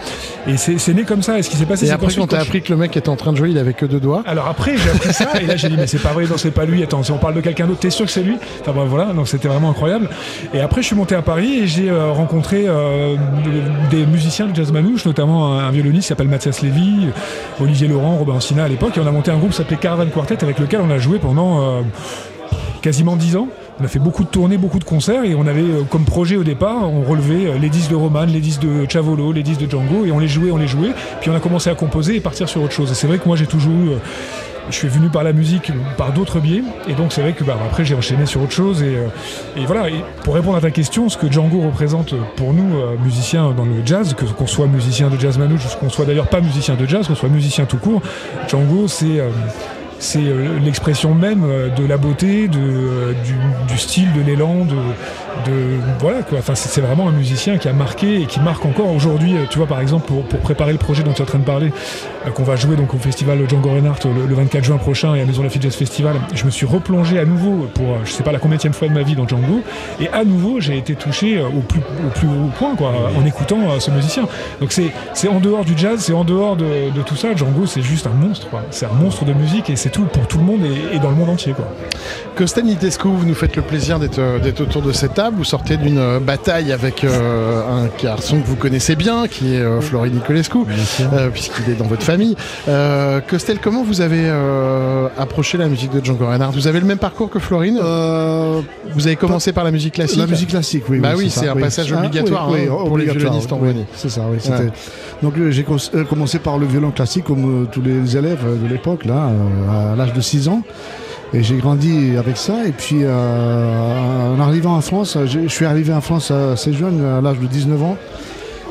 Et 0.48 0.58
c'est 0.58 0.94
né 0.94 1.04
comme 1.04 1.22
ça. 1.22 1.40
Et 1.40 1.44
ce 1.44 1.50
qui 1.50 1.58
s'est 1.58 1.66
passé, 1.66 1.86
c'est 1.86 1.92
après, 1.92 2.14
quand 2.14 2.28
t'as 2.28 2.42
appris 2.42 2.62
que 2.62 2.70
le 2.72 2.78
mec 2.78 2.96
était 2.98 3.10
en 3.10 3.16
train 3.16 3.32
de 3.32 3.38
jouer, 3.38 3.50
il 3.52 3.58
avait 3.58 3.74
que 3.74 3.86
deux 3.86 4.00
doigts. 4.00 4.24
alors 4.26 4.48
après, 4.58 4.76
j'ai 4.76 4.90
appris 4.90 5.14
ça, 5.14 5.40
et 5.40 5.46
là 5.46 5.56
j'ai 5.56 5.70
dit, 5.70 5.76
mais 5.78 5.86
c'est 5.86 6.02
pas 6.02 6.14
vrai, 6.14 6.26
non, 6.26 6.36
c'est 6.38 6.50
pas 6.50 6.66
lui, 6.66 6.82
attends, 6.82 7.04
si 7.04 7.12
on 7.12 7.20
parle 7.20 7.36
de 7.36 7.42
quelqu'un 7.42 7.68
d'autre, 7.68 7.80
t'es 7.80 7.92
sûr 7.92 8.06
que 8.06 8.12
c'est 8.12 8.24
lui? 8.24 8.38
Enfin 8.62 8.72
bref, 8.72 8.88
voilà, 8.90 9.14
donc 9.14 9.28
c'était 9.28 9.48
vraiment 9.48 9.70
incroyable. 9.70 10.10
Et 10.52 10.60
après, 10.60 10.82
je 10.82 10.88
suis 10.88 10.96
monté 10.96 11.14
à 11.14 11.22
Paris 11.22 11.60
et 11.60 11.68
j'ai 11.68 11.92
euh, 11.92 12.12
rencontré 12.12 12.66
euh, 12.68 13.16
des 13.92 14.08
musiciens 14.08 14.48
de 14.48 14.56
jazz 14.56 14.72
manouche, 14.72 15.06
notamment 15.06 15.60
un, 15.60 15.70
violoniste 15.70 16.04
qui 16.04 16.08
s'appelle 16.08 16.28
Mathias 16.28 16.64
Lévy, 16.64 17.08
Olivier 17.62 17.88
Laurent, 17.88 18.16
Robin 18.16 18.40
Sina 18.40 18.64
à 18.64 18.68
l'époque, 18.68 18.98
et 18.98 19.00
on 19.00 19.06
a 19.06 19.12
monté 19.12 19.30
un 19.30 19.38
groupe 19.38 19.52
qui 19.52 19.58
s'appelait 19.58 19.78
Caravan 19.78 20.08
Quartet 20.08 20.44
avec 20.44 20.58
lequel 20.58 20.82
on 20.82 20.90
a 20.90 20.98
joué 20.98 21.20
pendant 21.20 21.62
euh, 21.62 21.82
quasiment 22.82 23.16
10 23.16 23.36
ans. 23.36 23.50
On 23.80 23.86
a 23.86 23.88
fait 23.88 24.00
beaucoup 24.00 24.24
de 24.24 24.30
tournées, 24.30 24.58
beaucoup 24.58 24.80
de 24.80 24.84
concerts 24.84 25.24
et 25.24 25.36
on 25.36 25.46
avait 25.46 25.62
euh, 25.62 25.84
comme 25.84 26.04
projet 26.04 26.36
au 26.36 26.44
départ, 26.44 26.92
on 26.92 27.04
relevait 27.04 27.48
euh, 27.48 27.58
les 27.60 27.70
disques 27.70 27.92
de 27.92 27.96
Roman, 27.96 28.26
les 28.26 28.40
disques 28.40 28.62
de 28.62 28.88
Chavolo, 28.90 29.32
les 29.32 29.44
disques 29.44 29.62
de 29.62 29.70
Django 29.70 30.04
et 30.04 30.12
on 30.12 30.18
les 30.18 30.28
jouait, 30.28 30.50
on 30.50 30.58
les 30.58 30.68
jouait. 30.68 30.94
Puis 31.22 31.30
on 31.30 31.36
a 31.36 31.40
commencé 31.40 31.70
à 31.70 31.76
composer 31.76 32.16
et 32.16 32.20
partir 32.20 32.50
sur 32.50 32.64
autre 32.64 32.74
chose. 32.74 32.92
Et 32.92 32.96
c'est 32.96 33.06
vrai 33.06 33.20
que 33.20 33.28
moi 33.28 33.38
j'ai 33.38 33.46
toujours 33.46 33.74
eu, 33.74 33.90
euh, 33.90 33.98
je 34.72 34.76
suis 34.76 34.88
venu 34.88 35.10
par 35.10 35.24
la 35.24 35.32
musique 35.32 35.72
par 35.96 36.12
d'autres 36.12 36.40
biais 36.40 36.64
et 36.90 36.94
donc 36.94 37.14
c'est 37.14 37.22
vrai 37.22 37.34
que 37.34 37.44
bah, 37.44 37.56
après 37.64 37.86
j'ai 37.86 37.94
enchaîné 37.94 38.26
sur 38.26 38.42
autre 38.42 38.52
chose 38.52 38.82
et, 38.82 38.98
voilà. 39.68 39.90
Et 39.90 40.04
pour 40.24 40.34
répondre 40.34 40.58
à 40.58 40.62
ta 40.62 40.72
question, 40.72 41.08
ce 41.08 41.18
que 41.18 41.32
Django 41.32 41.62
représente 41.62 42.16
pour 42.36 42.54
nous 42.54 42.76
musiciens 43.04 43.52
dans 43.52 43.64
le 43.64 43.86
jazz, 43.86 44.16
que 44.16 44.26
qu'on 44.26 44.48
soit 44.48 44.66
musicien 44.66 45.10
de 45.10 45.20
jazz 45.20 45.38
manouche, 45.38 45.62
qu'on 45.80 45.90
soit 45.90 46.06
d'ailleurs 46.06 46.28
pas 46.28 46.42
musicien 46.42 46.74
de 46.74 46.86
jazz, 46.88 47.08
qu'on 47.08 47.16
soit 47.16 47.30
musicien 47.30 47.66
tout 47.66 47.78
court, 47.78 48.02
Django 48.50 48.88
c'est 48.88 49.22
c'est 50.00 50.20
euh, 50.20 50.60
l'expression 50.60 51.14
même 51.14 51.44
euh, 51.44 51.70
de 51.70 51.86
la 51.86 51.98
beauté, 51.98 52.48
de, 52.48 52.60
euh, 52.60 53.14
du, 53.68 53.78
style, 53.78 54.12
de 54.14 54.22
l'élan, 54.22 54.66
de, 54.66 54.76
de 55.52 55.78
voilà 56.00 56.24
quoi. 56.24 56.40
Enfin, 56.40 56.56
c'est 56.56 56.82
vraiment 56.82 57.08
un 57.08 57.12
musicien 57.12 57.58
qui 57.58 57.68
a 57.68 57.74
marqué 57.74 58.22
et 58.22 58.26
qui 58.26 58.40
marque 58.40 58.66
encore 58.66 58.92
aujourd'hui. 58.94 59.36
Tu 59.50 59.58
vois, 59.58 59.68
par 59.68 59.80
exemple, 59.82 60.08
pour, 60.08 60.24
pour 60.24 60.40
préparer 60.40 60.72
le 60.72 60.78
projet 60.78 61.04
dont 61.04 61.14
tu 61.14 61.20
es 61.20 61.22
en 61.22 61.26
train 61.26 61.40
de 61.40 61.44
parler, 61.44 61.72
qu'on 62.34 62.44
va 62.44 62.56
jouer 62.56 62.76
donc 62.76 62.94
au 62.94 62.98
festival 62.98 63.40
Django 63.48 63.70
Reinhardt 63.70 64.00
le, 64.06 64.28
le 64.28 64.36
24 64.36 64.64
juin 64.64 64.78
prochain 64.78 65.16
et 65.16 65.22
à 65.22 65.26
Maison 65.26 65.44
Lafitte 65.44 65.62
Jazz 65.62 65.76
Festival, 65.76 66.16
je 66.34 66.44
me 66.46 66.50
suis 66.50 66.66
replongé 66.66 67.20
à 67.20 67.26
nouveau 67.26 67.68
pour 67.74 68.04
je 68.04 68.12
sais 68.12 68.24
pas 68.24 68.32
la 68.32 68.40
combienième 68.40 68.74
fois 68.74 68.90
de 68.90 68.94
ma 68.94 69.04
vie 69.04 69.16
dans 69.16 69.28
Django 69.28 69.62
et 70.02 70.10
à 70.10 70.26
nouveau 70.26 70.60
j'ai 70.60 70.78
été 70.78 70.96
touché 70.96 71.40
au 71.42 71.62
plus 71.62 71.80
au 71.80 72.10
plus 72.10 72.28
haut 72.28 72.52
point 72.58 72.76
quoi 72.76 72.92
en 73.16 73.26
écoutant 73.26 73.80
ce 73.80 73.92
musicien. 73.92 74.28
Donc 74.60 74.74
c'est 74.74 75.28
en 75.28 75.40
dehors 75.40 75.64
du 75.64 75.78
jazz, 75.78 76.02
c'est 76.02 76.14
en 76.14 76.24
dehors 76.24 76.56
de, 76.56 76.90
tout 77.06 77.16
ça. 77.16 77.36
Django 77.36 77.66
c'est 77.66 77.82
juste 77.82 78.08
un 78.08 78.14
monstre. 78.14 78.48
C'est 78.72 78.86
un 78.86 78.94
monstre 78.94 79.26
de 79.26 79.34
musique 79.34 79.70
et 79.70 79.76
c'est 79.76 79.87
tout 79.90 80.04
pour 80.06 80.28
tout 80.28 80.38
le 80.38 80.44
monde 80.44 80.62
et, 80.66 80.96
et 80.96 81.00
dans 81.00 81.10
le 81.10 81.16
monde 81.16 81.30
entier 81.30 81.54
quoi. 81.54 81.68
Costel 82.36 82.66
Nitescu, 82.66 83.08
vous 83.08 83.26
nous 83.26 83.34
faites 83.34 83.56
le 83.56 83.62
plaisir 83.64 83.98
d'être 84.00 84.20
euh, 84.20 84.40
d'être 84.40 84.62
autour 84.62 84.82
de 84.84 84.92
cette 84.92 85.16
table. 85.16 85.38
Vous 85.38 85.44
sortez 85.44 85.78
d'une 85.78 85.98
euh, 85.98 86.20
bataille 86.20 86.72
avec 86.72 87.04
euh, 87.04 87.62
un 87.68 87.90
garçon 88.02 88.40
que 88.40 88.46
vous 88.46 88.56
connaissez 88.56 88.96
bien, 88.96 89.28
qui 89.28 89.56
est 89.56 89.60
euh, 89.60 89.82
Florin 89.82 90.10
Nicolescu, 90.10 90.60
euh, 91.14 91.30
puisqu'il 91.30 91.72
est 91.72 91.76
dans 91.76 91.86
votre 91.88 92.04
famille. 92.04 92.36
Euh, 92.68 93.20
Costel, 93.28 93.58
comment 93.60 93.84
vous 93.84 94.02
avez 94.02 94.22
euh, 94.26 95.08
approché 95.18 95.58
la 95.58 95.68
musique 95.68 95.92
de 95.92 96.04
Django 96.06 96.28
Reinhardt? 96.28 96.54
Vous 96.54 96.68
avez 96.68 96.80
le 96.80 96.86
même 96.86 97.00
parcours 97.00 97.30
que 97.30 97.40
Florine? 97.40 97.78
Vous 98.94 99.08
avez 99.08 99.16
commencé 99.16 99.52
par 99.52 99.64
la 99.64 99.72
musique 99.72 99.96
classique 99.96 100.20
La 100.20 100.28
musique 100.28 100.50
classique, 100.50 100.84
oui. 100.90 101.00
Bah 101.00 101.14
oui, 101.18 101.30
c'est 101.30 101.48
un 101.48 101.56
oui. 101.56 101.62
passage 101.62 101.92
Ah, 101.92 102.00
obligatoire 102.06 102.50
oui, 102.52 102.60
oui, 102.62 102.68
hein, 102.72 102.86
pour 102.86 102.98
les 102.98 103.06
violonistes 103.06 103.52
en. 103.52 103.60
C'est 103.96 104.10
ça, 104.10 104.22
oui. 104.32 104.38
Ouais. 104.50 104.72
Donc 105.24 105.34
j'ai 105.50 105.66
commencé 106.08 106.38
par 106.40 106.58
le 106.60 106.66
violon 106.68 106.92
classique 106.92 107.24
comme 107.26 107.64
euh, 107.64 107.66
tous 107.72 107.82
les 107.82 108.16
élèves 108.16 108.44
de 108.64 108.68
l'époque, 108.68 109.06
là, 109.06 109.30
euh, 109.30 109.77
à 109.78 109.96
l'âge 109.96 110.14
de 110.14 110.22
6 110.22 110.48
ans. 110.50 110.64
Et 111.34 111.44
j'ai 111.44 111.58
grandi 111.58 112.16
avec 112.18 112.38
ça. 112.38 112.66
Et 112.66 112.72
puis 112.72 113.00
euh, 113.02 114.36
en 114.36 114.40
arrivant 114.40 114.76
en 114.76 114.82
France, 114.82 115.18
je 115.26 115.48
suis 115.48 115.66
arrivé 115.66 115.94
en 115.94 116.02
France 116.02 116.32
assez 116.32 116.74
jeune, 116.74 117.04
à 117.04 117.22
l'âge 117.22 117.40
de 117.40 117.48
19 117.48 117.84
ans. 117.84 117.98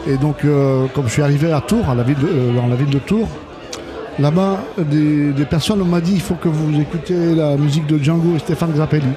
Et 0.08 0.16
donc, 0.16 0.44
euh, 0.44 0.86
comme 0.94 1.06
je 1.08 1.12
suis 1.12 1.22
arrivé 1.22 1.52
à 1.52 1.60
Tours, 1.60 1.84
euh, 1.88 2.54
dans 2.54 2.66
la 2.68 2.76
ville 2.76 2.90
de 2.90 2.98
Tours, 2.98 3.28
là-bas, 4.18 4.60
des, 4.78 5.32
des 5.32 5.44
personnes 5.44 5.80
m'ont 5.80 5.98
dit 5.98 6.14
il 6.14 6.20
faut 6.20 6.36
que 6.36 6.48
vous 6.48 6.80
écoutez 6.80 7.34
la 7.34 7.56
musique 7.56 7.86
de 7.86 7.98
Django 7.98 8.36
et 8.36 8.38
Stéphane 8.38 8.72
Grappelli. 8.72 9.08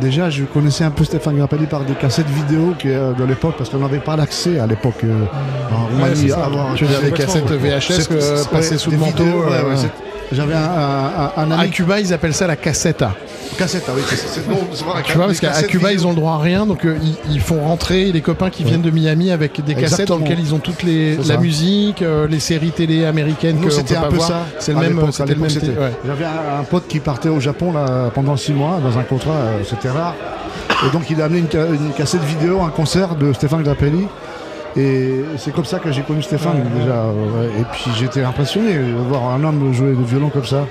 Déjà, 0.00 0.30
je 0.30 0.44
connaissais 0.44 0.84
un 0.84 0.90
peu 0.90 1.04
Stéphane 1.04 1.36
Grappelli 1.36 1.66
par 1.66 1.80
des 1.84 1.94
cassettes 1.94 2.28
vidéo 2.28 2.74
qui, 2.78 2.88
euh, 2.88 3.12
de 3.12 3.24
l'époque, 3.24 3.54
parce 3.58 3.70
qu'on 3.70 3.78
n'avait 3.78 3.98
pas 3.98 4.16
l'accès 4.16 4.58
à 4.58 4.66
l'époque 4.66 5.04
euh, 5.04 5.24
en 5.70 5.84
Ouais, 6.02 6.08
Roumanie. 6.10 6.32
Tu 6.76 6.84
dire 6.86 7.00
des 7.02 7.10
cassettes 7.12 7.44
VHS 7.50 7.80
c'est- 8.08 8.50
passées 8.50 8.72
ouais, 8.72 8.78
sous 8.78 8.90
le 8.90 8.96
manteau, 8.98 9.22
ouais, 9.24 9.30
euh, 9.30 9.62
ouais, 9.64 9.70
ouais. 9.74 9.88
J'avais 10.34 10.54
un, 10.54 10.58
un- 11.36 11.42
un- 11.42 11.50
ami. 11.50 11.64
À 11.64 11.68
Cuba, 11.68 12.00
ils 12.00 12.10
appellent 12.14 12.32
ça 12.32 12.46
la 12.46 12.56
cassetta. 12.56 13.12
Cassette, 13.58 13.84
ah 13.86 13.92
oui, 13.94 14.00
c'est- 14.08 14.40
Tu 15.04 15.12
vois, 15.18 15.26
parce 15.26 15.40
qu'à 15.40 15.50
Cuba, 15.64 15.88
vidéo. 15.90 16.00
ils 16.00 16.06
ont 16.06 16.10
le 16.10 16.16
droit 16.16 16.32
à 16.36 16.38
rien, 16.38 16.64
donc 16.64 16.86
euh, 16.86 16.96
ils, 17.02 17.34
ils 17.34 17.40
font 17.40 17.60
rentrer 17.60 18.10
les 18.10 18.22
copains 18.22 18.48
qui 18.48 18.64
viennent 18.64 18.80
de 18.80 18.90
Miami 18.90 19.30
avec 19.30 19.62
des 19.62 19.74
cassettes 19.74 20.08
dans 20.08 20.16
lesquelles 20.16 20.40
ils 20.40 20.54
ont 20.54 20.58
toutes 20.58 20.84
les 20.84 21.16
C'est 21.20 21.28
la 21.28 21.34
ça. 21.34 21.36
musique, 21.40 22.00
euh, 22.00 22.26
les 22.28 22.40
séries 22.40 22.70
télé 22.70 23.04
américaines 23.04 23.58
Nous, 23.60 23.68
c'était 23.68 23.96
un 23.96 24.04
peu 24.04 24.16
voir. 24.16 24.26
ça. 24.28 24.46
C'est 24.58 24.72
le 24.72 24.78
même, 24.80 25.12
c'était 25.12 25.34
le 25.34 25.40
même. 25.40 25.50
ouais. 25.50 25.92
J'avais 26.06 26.24
un, 26.24 26.60
un 26.60 26.64
pote 26.64 26.88
qui 26.88 26.98
partait 27.00 27.28
au 27.28 27.38
Japon 27.40 27.70
là, 27.74 28.10
pendant 28.14 28.38
six 28.38 28.54
mois 28.54 28.78
dans 28.82 28.98
un 28.98 29.02
contrat, 29.02 29.32
euh, 29.32 29.58
Et 30.86 30.90
donc 30.92 31.08
il 31.10 31.20
a 31.20 31.26
amené 31.26 31.40
une, 31.40 31.50
ca- 31.50 31.66
une 31.66 31.92
cassette 31.92 32.22
vidéo, 32.22 32.60
un 32.62 32.70
concert 32.70 33.14
de 33.14 33.32
Stéphane 33.32 33.62
Grappelli. 33.62 34.06
Et 34.76 35.24
c'est 35.36 35.52
comme 35.54 35.64
ça 35.66 35.78
que 35.78 35.92
j'ai 35.92 36.00
connu 36.02 36.22
Stéphane 36.22 36.64
déjà. 36.78 37.04
ouais. 37.04 37.60
Et 37.60 37.64
puis 37.72 37.90
j'étais 37.98 38.22
impressionné 38.24 38.74
de 38.74 38.92
voir 39.08 39.30
un 39.34 39.44
homme 39.44 39.72
jouer 39.74 39.92
du 39.94 40.02
violon 40.04 40.30
comme 40.30 40.46
ça, 40.46 40.66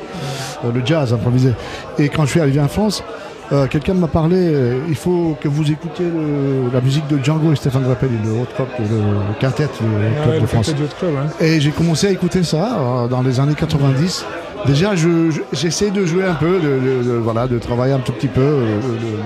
euh, 0.65 0.71
le 0.73 0.81
jazz 0.83 1.13
improvisé. 1.13 1.53
Et 1.99 2.09
quand 2.09 2.25
je 2.25 2.31
suis 2.31 2.39
arrivé 2.41 2.59
en 2.59 2.67
France, 2.67 3.03
euh, 3.51 3.67
quelqu'un 3.67 3.93
m'a 3.93 4.07
parlé, 4.07 4.37
euh, 4.37 4.79
il 4.87 4.95
faut 4.95 5.35
que 5.41 5.47
vous 5.47 5.69
écoutiez 5.71 6.05
le- 6.05 6.71
la 6.73 6.79
musique 6.81 7.07
de 7.07 7.17
Django 7.23 7.51
et 7.51 7.55
Stéphane 7.55 7.83
Grappelli, 7.83 8.17
le 8.23 8.31
Hot 8.31 8.47
Club, 8.55 8.67
le, 8.79 8.85
le 8.85 9.39
quintet, 9.39 9.63
le 9.81 9.87
Ah 10.23 10.29
ouais, 10.29 10.35
de 10.35 10.41
le 10.41 10.47
France. 10.47 10.73
Club, 10.99 11.11
ouais. 11.13 11.45
Et 11.47 11.59
j'ai 11.59 11.71
commencé 11.71 12.07
à 12.07 12.11
écouter 12.11 12.43
ça 12.43 12.77
euh, 12.79 13.07
dans 13.07 13.21
les 13.21 13.39
années 13.39 13.55
90. 13.55 14.25
Déjà, 14.67 14.95
je- 14.95 15.31
je- 15.31 15.41
j'essaie 15.53 15.89
de 15.89 16.05
jouer 16.05 16.23
un 16.23 16.35
peu, 16.35 16.59
de, 16.59 17.03
de- 17.03 17.09
de- 17.09 17.17
voilà, 17.17 17.47
de 17.47 17.57
travailler 17.57 17.93
un 17.93 17.99
tout 17.99 18.11
petit 18.13 18.27
peu 18.27 18.59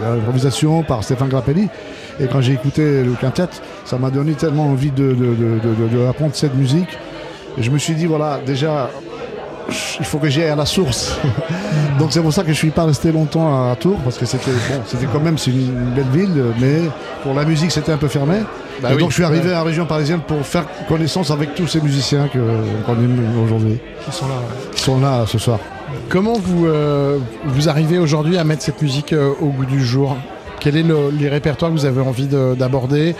l'improvisation 0.01 0.81
par 0.83 1.03
Stéphane 1.03 1.27
Grappelli. 1.29 1.67
Et 2.19 2.27
quand 2.27 2.39
j'ai 2.41 2.53
écouté 2.53 3.03
le 3.03 3.11
quintet, 3.19 3.47
ça 3.83 3.97
m'a 3.97 4.09
donné 4.09 4.33
tellement 4.33 4.67
envie 4.67 4.91
de- 4.91 5.13
de 5.13 6.07
apprendre 6.07 6.31
cette 6.33 6.55
musique. 6.55 6.97
Et 7.57 7.63
je 7.63 7.71
me 7.71 7.77
suis 7.77 7.93
dit, 7.95 8.05
voilà, 8.05 8.39
déjà, 8.45 8.89
il 9.99 10.05
faut 10.05 10.17
que 10.19 10.29
j'aille 10.29 10.49
à 10.49 10.55
la 10.55 10.65
source. 10.65 11.17
Donc 11.99 12.09
c'est 12.11 12.21
pour 12.21 12.33
ça 12.33 12.43
que 12.43 12.49
je 12.49 12.57
suis 12.57 12.69
pas 12.71 12.85
resté 12.85 13.11
longtemps 13.11 13.69
à 13.71 13.75
Tours, 13.75 13.99
parce 14.03 14.17
que 14.17 14.25
c'était 14.25 14.51
bon, 14.51 14.81
c'était 14.85 15.05
quand 15.11 15.19
même 15.19 15.37
c'est 15.37 15.51
une 15.51 15.91
belle 15.95 16.05
ville, 16.13 16.43
mais 16.59 16.81
pour 17.23 17.33
la 17.33 17.45
musique 17.45 17.71
c'était 17.71 17.91
un 17.91 17.97
peu 17.97 18.07
fermé. 18.07 18.37
Bah 18.81 18.89
oui, 18.93 18.99
donc 18.99 19.09
je 19.11 19.15
suis 19.15 19.23
arrivé 19.23 19.49
ouais. 19.49 19.55
en 19.55 19.63
région 19.63 19.85
parisienne 19.85 20.19
pour 20.27 20.45
faire 20.45 20.65
connaissance 20.89 21.31
avec 21.31 21.55
tous 21.55 21.65
ces 21.67 21.79
musiciens 21.79 22.27
que 22.27 22.39
qu'on 22.85 22.93
aime 22.95 23.21
aujourd'hui, 23.45 23.79
Qui 24.05 24.11
sont 24.11 24.27
là. 24.27 24.33
ouais. 24.33 24.75
qui 24.75 24.81
sont 24.81 24.99
là 24.99 25.23
ce 25.25 25.37
soir. 25.37 25.59
Comment 26.09 26.33
vous 26.37 26.67
euh, 26.67 27.17
vous 27.45 27.69
arrivez 27.69 27.97
aujourd'hui 27.97 28.37
à 28.37 28.43
mettre 28.43 28.63
cette 28.63 28.81
musique 28.81 29.13
euh, 29.13 29.31
au 29.41 29.45
goût 29.47 29.65
du 29.65 29.83
jour? 29.83 30.17
Quel 30.65 30.77
est 30.77 30.83
le, 30.83 31.11
les 31.11 31.29
répertoires 31.29 31.69
que 31.71 31.77
vous 31.77 31.85
avez 31.85 32.01
envie 32.01 32.25
de- 32.25 32.55
d'aborder 32.57 33.15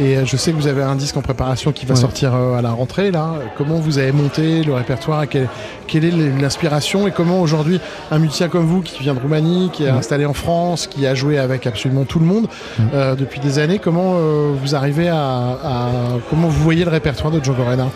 Et 0.00 0.16
euh, 0.16 0.24
je 0.24 0.36
sais 0.36 0.50
que 0.50 0.56
vous 0.56 0.66
avez 0.66 0.82
un 0.82 0.96
disque 0.96 1.16
en 1.16 1.22
préparation 1.22 1.70
qui 1.70 1.86
va 1.86 1.94
Ouais. 1.94 2.00
sortir 2.00 2.34
euh, 2.34 2.54
à 2.58 2.60
la 2.62 2.70
rentrée. 2.72 3.12
Là, 3.12 3.34
comment 3.56 3.76
vous 3.76 3.98
avez 3.98 4.10
monté 4.10 4.64
le 4.64 4.74
répertoire? 4.74 5.28
Quelle, 5.28 5.48
quelle 5.86 6.04
est 6.04 6.10
l'inspiration? 6.40 7.06
Et 7.06 7.12
comment 7.12 7.40
aujourd'hui 7.40 7.78
un 8.10 8.18
musicien 8.18 8.48
comme 8.48 8.66
vous, 8.66 8.80
qui 8.82 9.00
vient 9.04 9.14
de 9.14 9.20
Roumanie, 9.20 9.70
qui 9.72 9.84
est 9.84 9.86
Ouais. 9.92 9.96
installé 9.98 10.26
en 10.26 10.32
France, 10.34 10.88
qui 10.88 11.06
a 11.06 11.14
joué 11.14 11.38
avec 11.38 11.68
absolument 11.68 12.02
tout 12.04 12.18
le 12.18 12.26
monde 12.26 12.48
euh, 12.94 13.14
depuis 13.14 13.38
des 13.38 13.60
années, 13.60 13.78
comment 13.78 14.14
euh, 14.16 14.52
vous 14.60 14.74
arrivez 14.74 15.08
à, 15.08 15.16
à- 15.18 15.88
comment 16.30 16.48
vous 16.48 16.62
voyez 16.64 16.84
le 16.84 16.90
répertoire 16.90 17.32
de 17.32 17.38
Django 17.42 17.62
Reinhardt? 17.64 17.92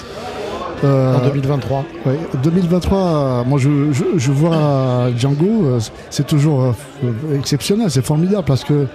Euh, 0.84 1.16
en 1.16 1.20
2023 1.20 1.84
Ouais, 2.06 2.18
2023, 2.42 2.98
euh, 2.98 3.44
moi 3.44 3.58
je, 3.58 3.92
je, 3.92 4.04
je 4.16 4.32
vois 4.32 5.10
Django, 5.16 5.64
euh, 5.64 5.80
c'est 6.10 6.26
toujours 6.26 6.74
euh, 7.04 7.36
exceptionnel, 7.36 7.90
c'est 7.90 8.04
formidable 8.04 8.44
parce 8.44 8.64
que 8.64 8.86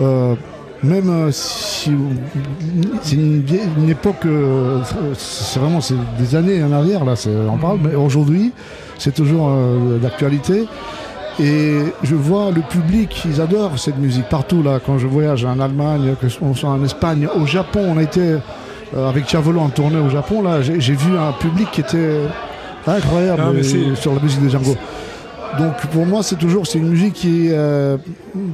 euh, 0.00 0.34
même 0.82 1.30
si 1.30 1.92
c'est 3.02 3.14
une, 3.14 3.88
époque, 3.88 4.26
c'est 5.14 5.60
vraiment 5.60 5.80
c'est 5.80 5.94
des 6.18 6.34
années 6.34 6.62
en 6.62 6.72
arrière 6.72 7.04
là, 7.04 7.14
on 7.48 7.56
parle, 7.56 7.78
mais 7.82 7.94
aujourd'hui 7.94 8.52
c'est 8.98 9.14
toujours 9.14 9.48
euh, 9.50 9.98
d'actualité. 9.98 10.66
Et 11.40 11.78
je 12.02 12.14
vois 12.14 12.50
le 12.50 12.60
public, 12.60 13.24
ils 13.24 13.40
adorent 13.40 13.78
cette 13.78 13.98
musique 13.98 14.28
partout 14.28 14.62
là. 14.62 14.80
Quand 14.84 14.98
je 14.98 15.06
voyage 15.06 15.44
en 15.44 15.58
Allemagne, 15.60 16.14
que 16.20 16.26
on 16.42 16.54
soit 16.54 16.70
en 16.70 16.84
Espagne, 16.84 17.26
au 17.40 17.46
Japon, 17.46 17.80
on 17.88 17.96
a 17.96 18.02
été 18.02 18.36
euh, 18.94 19.08
avec 19.08 19.28
Chavolo 19.28 19.60
en 19.60 19.68
tournée 19.68 19.98
au 19.98 20.08
Japon 20.08 20.42
là. 20.42 20.62
J'ai 20.62 20.94
vu 20.94 21.16
un 21.16 21.32
public 21.32 21.70
qui 21.70 21.80
était 21.80 22.20
incroyable 22.86 23.42
Non, 23.42 23.52
mais 23.52 23.60
euh, 23.60 23.94
sur 23.94 24.14
la 24.14 24.20
musique 24.20 24.42
de 24.42 24.48
Django. 24.48 24.76
Donc 25.58 25.86
pour 25.92 26.06
moi, 26.06 26.22
c'est 26.22 26.36
toujours 26.36 26.66
c'est 26.66 26.78
une 26.78 26.88
musique 26.88 27.14
qui 27.14 27.48
euh, 27.50 27.96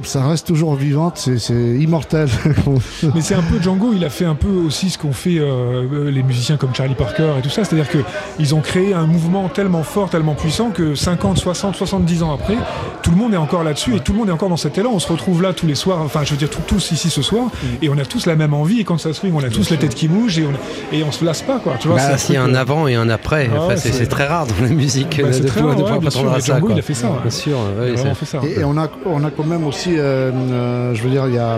ça 0.03 0.25
reste 0.27 0.47
toujours 0.47 0.75
vivante, 0.75 1.29
c'est- 1.37 1.53
immortel. 1.79 2.27
Mais 3.15 3.21
c'est 3.21 3.35
un 3.35 3.41
peu 3.41 3.61
Django, 3.61 3.91
il 3.93 4.03
a 4.03 4.09
fait 4.09 4.25
un 4.25 4.35
peu 4.35 4.49
aussi 4.49 4.89
ce 4.89 4.97
qu'ont 4.97 5.13
fait 5.13 5.37
euh, 5.39 6.11
les 6.11 6.23
musiciens 6.23 6.57
comme 6.57 6.73
Charlie 6.75 6.95
Parker 6.95 7.31
et 7.37 7.41
tout 7.41 7.49
ça, 7.49 7.63
c'est-à-dire 7.63 7.87
qu'ils 7.89 8.55
ont 8.55 8.61
créé 8.61 8.93
un 8.93 9.05
mouvement 9.07 9.47
tellement 9.49 9.83
fort, 9.83 10.09
tellement 10.09 10.35
puissant 10.35 10.69
que 10.71 10.95
50, 10.95 11.37
60, 11.37 11.75
70 11.75 12.23
ans 12.23 12.33
après, 12.33 12.55
tout 13.03 13.11
le 13.11 13.17
monde 13.17 13.33
est 13.33 13.37
encore 13.37 13.63
là-dessus 13.63 13.95
et 13.95 13.99
tout 13.99 14.11
le 14.11 14.17
monde 14.19 14.29
est 14.29 14.33
encore 14.33 14.49
dans 14.49 14.57
cet 14.57 14.77
élan. 14.77 14.91
On 14.93 14.99
se 14.99 15.11
retrouve 15.11 15.41
là 15.41 15.53
tous 15.53 15.67
les 15.67 15.75
soirs, 15.75 16.01
enfin 16.01 16.21
je 16.23 16.31
veux 16.31 16.37
dire 16.37 16.49
tous 16.49 16.91
ici 16.91 17.09
ce 17.09 17.21
soir, 17.21 17.45
et 17.81 17.89
on 17.89 17.97
a 17.97 18.05
tous 18.05 18.25
la 18.25 18.35
même 18.35 18.53
envie 18.53 18.81
et 18.81 18.83
quand 18.83 18.97
ça 18.97 19.13
swing, 19.13 19.33
on 19.35 19.43
a 19.43 19.49
tous 19.49 19.69
la 19.69 19.77
tête 19.77 19.95
qui 19.95 20.07
bouge 20.07 20.39
et 20.39 20.45
on, 20.45 20.95
et 20.95 21.03
on 21.03 21.11
se 21.11 21.23
lasse 21.23 21.41
pas 21.41 21.59
quoi. 21.59 21.75
Tu 21.79 21.87
vois, 21.87 21.97
Bah, 21.97 22.03
c'est 22.11 22.17
s'il 22.25 22.35
y 22.35 22.37
a 22.37 22.41
truc, 22.41 22.53
un 22.53 22.57
euh, 22.57 22.61
avant 22.61 22.87
et 22.87 22.95
un 22.95 23.09
après, 23.09 23.49
Ah 23.53 23.59
Enfin, 23.61 23.75
c'est 23.77 24.07
très 24.07 24.27
rare 24.27 24.45
dans 24.47 24.61
la 24.61 24.69
musique 24.69 25.19
Bah, 25.21 25.27
de, 25.27 25.31
c'est 25.33 25.41
de 25.41 25.47
très 25.47 25.61
pouvoir, 25.61 25.77
rare, 25.77 25.77
de 25.77 25.81
ouais, 25.89 25.99
pouvoir 25.99 25.99
bien 26.01 26.09
sûr, 26.09 26.33
à 26.33 26.39
ça. 26.41 26.45
Django, 26.53 26.65
quoi. 26.67 26.75
il 26.75 26.79
a 26.79 26.81
fait 26.81 26.93
ça, 26.93 27.07
ouais. 27.07 27.13
Bien 27.21 27.31
sûr, 27.31 27.57
ouais, 27.57 27.63
Il 27.77 27.81
a 27.81 27.85
c'est- 27.87 27.93
vraiment 28.01 28.15
fait 28.15 28.25
ça. 28.25 28.39
Et, 28.43 28.59
et 28.59 28.63
on, 28.63 28.77
a, 28.77 28.87
on 29.05 29.23
a 29.23 29.31
quand 29.31 29.45
même 29.45 29.63
aussi, 29.69 29.91
euh, 29.97 30.31
euh, 30.31 30.93
je 30.93 31.01
veux 31.03 31.09
dire, 31.09 31.27
il 31.27 31.35
y 31.35 31.37
a, 31.37 31.53
euh, 31.53 31.57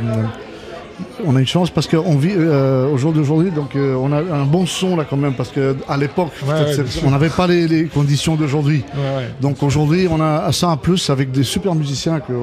on 1.26 1.36
a 1.36 1.40
une 1.40 1.48
chance 1.48 1.70
parce 1.72 1.88
qu'on 1.88 2.16
vit 2.18 2.34
euh, 2.36 2.88
au 2.92 2.98
jour 2.98 3.12
d'aujourd'hui, 3.12 3.50
donc 3.52 3.76
euh, 3.76 3.96
on 3.96 4.12
a 4.12 4.18
un 4.20 4.46
bon 4.46 4.66
son 4.68 4.96
là 4.96 5.06
quand 5.10 5.18
même 5.18 5.34
parce 5.34 5.50
que 5.50 5.76
à 5.90 5.98
l'époque, 5.98 6.32
Ouais, 6.48 6.54
ouais, 6.54 6.86
on 7.06 7.10
n'avait 7.12 7.30
pas 7.30 7.48
les, 7.48 7.68
les 7.68 7.86
conditions 7.86 8.36
d'aujourd'hui. 8.36 8.84
Ouais, 8.94 9.18
ouais. 9.18 9.30
Donc 9.42 9.64
aujourd'hui, 9.64 10.08
on 10.12 10.22
a 10.22 10.52
ça 10.52 10.68
en 10.70 10.78
plus 10.78 11.10
avec 11.10 11.32
des 11.32 11.44
super 11.44 11.74
musiciens 11.74 12.20
qu'on 12.20 12.34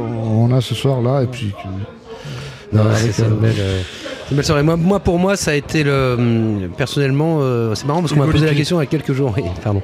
on 0.51 0.53
a 0.57 0.61
ce 0.61 0.75
soir 0.75 1.01
là 1.01 1.23
et 1.23 1.27
puis. 1.27 1.53
que- 1.53 2.77
Non, 2.77 2.83
euh, 2.87 2.95
c'est 2.97 3.23
une 3.23 3.37
belle, 3.37 3.55
euh, 3.59 3.81
c'est 4.25 4.31
une 4.33 4.37
belle 4.37 4.45
soirée. 4.45 4.63
Moi, 4.63 4.77
moi, 4.77 5.01
pour 5.01 5.19
moi, 5.19 5.37
ça 5.37 5.53
a 5.53 5.55
été 5.55 5.83
le. 5.85 6.15
hum, 6.19 6.69
Personnellement, 6.77 7.39
euh, 7.41 7.75
c'est 7.75 7.87
marrant 7.87 8.01
parce 8.01 8.13
qu'on 8.13 8.19
m'a 8.21 8.27
posé 8.33 8.47
la 8.47 8.55
question 8.55 8.79
il 8.81 8.85
y 8.85 8.87
a 8.87 8.91
quelques 8.91 9.13
jours. 9.13 9.33
Oui, 9.37 9.45
pardon. 9.63 9.83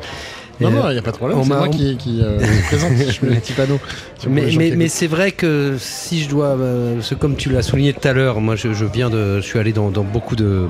Non, 0.60 0.70
non, 0.70 0.88
il 0.88 0.92
n'y 0.92 0.98
a 0.98 1.02
pas 1.02 1.10
de 1.10 1.16
problème, 1.16 1.38
c'est 1.42 1.48
moi 1.48 1.68
qui, 1.68 1.96
qui 1.96 2.20
euh, 2.22 2.38
présente, 2.66 2.92
je 2.96 3.26
mets 3.26 3.34
les 3.34 3.40
petits 3.40 3.52
panneaux. 3.52 3.80
sur 4.18 4.30
Mais, 4.30 4.46
mais, 4.56 4.72
mais 4.76 4.88
c'est 4.88 5.06
vrai 5.06 5.32
que 5.32 5.76
si 5.78 6.22
je 6.22 6.28
dois, 6.28 6.56
euh, 6.58 7.00
comme 7.18 7.36
tu 7.36 7.50
l'as 7.50 7.62
souligné 7.62 7.92
tout 7.92 8.06
à 8.06 8.12
l'heure, 8.12 8.40
moi 8.40 8.54
je, 8.56 8.72
je 8.72 8.84
viens 8.84 9.10
de, 9.10 9.36
je 9.36 9.44
suis 9.44 9.58
allé 9.58 9.72
dans, 9.72 9.90
dans 9.90 10.04
beaucoup 10.04 10.36
de, 10.36 10.66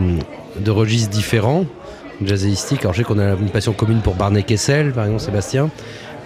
de 0.59 0.71
registres 0.71 1.11
différents, 1.11 1.67
jazzéistiques. 2.25 2.81
Alors 2.83 2.95
je 2.95 2.99
sais 2.99 3.05
qu'on 3.05 3.19
a 3.19 3.33
une 3.35 3.51
passion 3.51 3.73
commune 3.73 4.01
pour 4.01 4.15
Barney 4.15 4.43
Kessel, 4.43 4.93
par 4.93 5.05
exemple 5.05 5.23
Sébastien, 5.23 5.71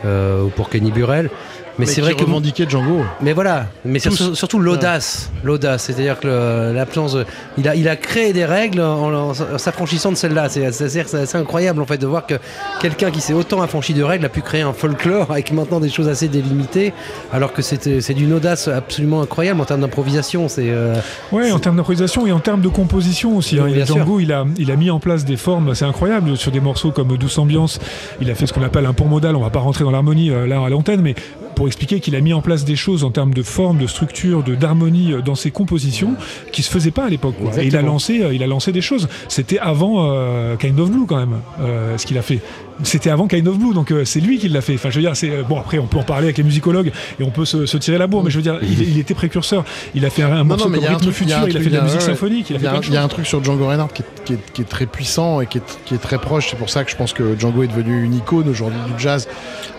euh, 0.04 0.44
ou 0.44 0.48
pour 0.48 0.70
Kenny 0.70 0.92
Burrell. 0.92 1.30
Mais, 1.78 1.86
c'est 1.86 2.00
vrai 2.00 2.14
que 2.14 2.24
revendiquait 2.24 2.66
Django. 2.68 3.02
Mais 3.20 3.32
voilà, 3.32 3.66
mais 3.84 3.98
surtout, 3.98 4.34
surtout 4.34 4.58
l'audace, 4.58 5.30
l'audace, 5.44 5.84
c'est-à-dire 5.84 6.18
que 6.18 6.72
l'absence, 6.74 7.16
il 7.56 7.68
a, 7.68 7.74
il 7.76 7.88
a 7.88 7.96
créé 7.96 8.32
des 8.32 8.44
règles 8.44 8.80
en, 8.80 9.12
en- 9.12 9.30
en 9.30 9.58
s'affranchissant 9.58 10.10
de 10.10 10.16
celles-là. 10.16 10.48
C'est 10.48 10.64
assez 10.66 11.36
incroyable 11.36 11.80
en 11.80 11.86
fait 11.86 11.98
de 11.98 12.06
voir 12.06 12.26
que 12.26 12.34
quelqu'un 12.80 13.10
qui 13.10 13.20
s'est 13.20 13.32
autant 13.32 13.62
affranchi 13.62 13.94
de 13.94 14.02
règles 14.02 14.24
a 14.24 14.28
pu 14.28 14.40
créer 14.42 14.62
un 14.62 14.72
folklore 14.72 15.30
avec 15.30 15.52
maintenant 15.52 15.80
des 15.80 15.88
choses 15.88 16.08
assez 16.08 16.28
délimitées, 16.28 16.92
alors 17.32 17.52
que 17.52 17.62
c'est 17.62 18.14
d'une 18.14 18.32
audace 18.32 18.68
absolument 18.68 19.22
incroyable 19.22 19.60
en 19.60 19.64
termes 19.64 19.80
d'improvisation. 19.80 20.48
C'est 20.48 20.70
euh, 20.70 20.94
Ouais, 21.32 21.52
en 21.52 21.58
termes 21.58 21.76
d'improvisation 21.76 22.26
et 22.26 22.32
en 22.32 22.40
termes 22.40 22.60
de 22.60 22.68
composition 22.68 23.36
aussi. 23.36 23.58
hein. 23.58 23.64
Oui, 23.66 23.84
Django, 23.86 24.20
il 24.20 24.32
a, 24.32 24.44
il 24.58 24.70
a 24.70 24.76
mis 24.76 24.90
en 24.90 24.98
place 25.00 25.24
des 25.24 25.36
formes 25.36 25.68
assez 25.70 25.84
incroyables 25.84 26.36
sur 26.36 26.50
des 26.50 26.60
morceaux 26.60 26.90
comme 26.90 27.16
Douce 27.16 27.38
Ambiance. 27.38 27.78
Il 28.20 28.30
a 28.30 28.34
fait 28.34 28.46
ce 28.46 28.52
qu'on 28.52 28.62
appelle 28.62 28.86
un 28.86 28.92
pont 28.92 29.06
modal. 29.06 29.36
On 29.36 29.40
va 29.42 29.50
pas 29.50 29.60
rentrer 29.60 29.84
dans 29.84 29.90
l'harmonie 29.90 30.30
euh, 30.30 30.46
là 30.46 30.60
à 30.64 30.68
l'antenne, 30.68 31.00
mais 31.02 31.14
pour 31.59 31.66
expliquer 31.66 31.98
qu'il 31.98 32.14
a 32.14 32.20
mis 32.20 32.32
en 32.32 32.40
place 32.40 32.64
des 32.64 32.76
choses 32.76 33.02
en 33.02 33.11
termes 33.11 33.34
de 33.34 33.42
forme, 33.42 33.78
de 33.78 33.88
structure, 33.88 34.44
de 34.44 34.54
d'harmonie 34.54 35.12
euh, 35.12 35.22
dans 35.22 35.34
ses 35.34 35.50
compositions 35.50 36.14
qui 36.52 36.62
se 36.62 36.70
faisaient 36.70 36.92
pas 36.92 37.06
à 37.06 37.09
l'époque. 37.09 37.34
Et 37.61 37.66
il 37.66 37.76
a 37.76 37.82
lancé, 37.82 38.22
euh, 38.22 38.32
il 38.32 38.44
a 38.44 38.46
lancé 38.46 38.70
des 38.70 38.80
choses. 38.80 39.09
C'était 39.26 39.59
avant 39.59 40.09
euh, 40.12 40.54
Kind 40.54 40.78
of 40.78 40.88
Blue 40.92 41.04
quand 41.06 41.16
même, 41.16 41.40
euh, 41.61 41.98
ce 41.98 42.06
qu'il 42.06 42.16
a 42.16 42.22
fait. 42.22 42.38
C'était 42.84 43.11
avant 43.11 43.26
Kind 43.26 43.48
of 43.48 43.59
Blue, 43.59 43.74
donc 43.74 43.90
euh, 43.90 44.04
c'est 44.04 44.20
lui 44.20 44.38
qui 44.38 44.48
l'a 44.48 44.61
fait. 44.61 44.74
Enfin, 44.76 44.88
je 44.90 44.94
veux 44.94 45.02
dire, 45.02 45.16
c'est 45.16 45.42
bon. 45.48 45.59
Après, 45.59 45.80
on 45.80 45.86
peut 45.88 45.98
en 45.98 46.04
parler 46.04 46.26
avec 46.26 46.38
les 46.38 46.44
musicologues 46.44 46.92
et 47.18 47.24
on 47.24 47.30
peut 47.30 47.44
se, 47.44 47.66
se 47.66 47.76
tirer 47.76 47.98
la 47.98 48.06
bourre, 48.06 48.22
mais 48.22 48.30
je 48.30 48.36
veux 48.36 48.42
dire, 48.42 48.61
il, 48.62 48.80
il 48.90 48.98
était 49.00 49.14
précurseur. 49.14 49.64
Il 49.96 50.04
a 50.06 50.11
fait 50.11 50.22
un, 50.22 50.30
un 50.30 50.36
Non, 50.38 50.44
morceau 50.44 50.68
non, 50.68 50.76
comme 50.76 50.84
un 50.84 50.88
Rythme 50.90 51.02
truc, 51.02 51.14
Futur. 51.14 51.38
Il 51.48 51.56
a 51.56 51.61
fait 51.61 51.70
de 51.70 51.74
la 51.76 51.82
musique 51.82 52.02
symphonique. 52.02 52.50
Il 52.50 52.56
a 52.56 52.61
y 52.61 52.96
a 52.96 53.02
un- 53.02 53.09
truc 53.09 53.26
sur 53.26 53.42
Django 53.42 53.66
Reinhardt 53.66 53.92
qui 53.92 54.02
est, 54.02 54.24
qui 54.24 54.32
est- 54.34 54.52
qui 54.52 54.62
est 54.62 54.64
très 54.64 54.86
puissant 54.86 55.40
et 55.40 55.46
qui 55.46 55.59
est, 55.59 55.78
qui 55.86 55.94
est 55.94 55.98
très 55.98 56.18
proche. 56.18 56.50
C'est 56.50 56.56
pour 56.56 56.70
ça 56.70 56.84
que 56.84 56.90
je 56.92 56.94
pense 56.96 57.12
que 57.12 57.36
Django 57.36 57.64
est 57.64 57.66
devenu 57.66 58.04
une 58.04 58.14
icône 58.14 58.48
aujourd'hui 58.48 58.78
du 58.86 59.02
jazz 59.02 59.26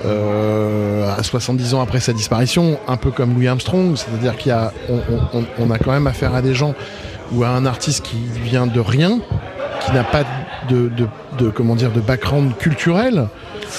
à 0.03 1.23
70 1.23 1.68
après 1.78 1.99
sa 1.99 2.13
disparition, 2.13 2.80
un 2.88 2.97
peu 2.97 3.11
comme 3.11 3.34
Louis 3.36 3.47
Armstrong. 3.47 3.95
C'est-à-dire 3.95 4.36
qu'il 4.38 4.51
a, 4.51 4.72
quand 5.84 5.91
même 5.91 6.07
affaire 6.07 6.34
à 6.34 6.41
des 6.41 6.53
gens 6.55 6.74
ou 7.32 7.43
à 7.43 7.49
un 7.49 7.65
artiste 7.65 8.03
qui 8.03 8.17
vient 8.43 8.65
de 8.65 8.80
rien, 8.80 9.20
qui 9.86 9.91
n'a 9.93 10.03
pas 10.03 10.24
de, 10.70 10.89
de- 11.38 11.49
comment 11.49 11.76
dire 11.76 11.91
de 11.91 12.01
background 12.01 12.57
culturel. 12.57 13.28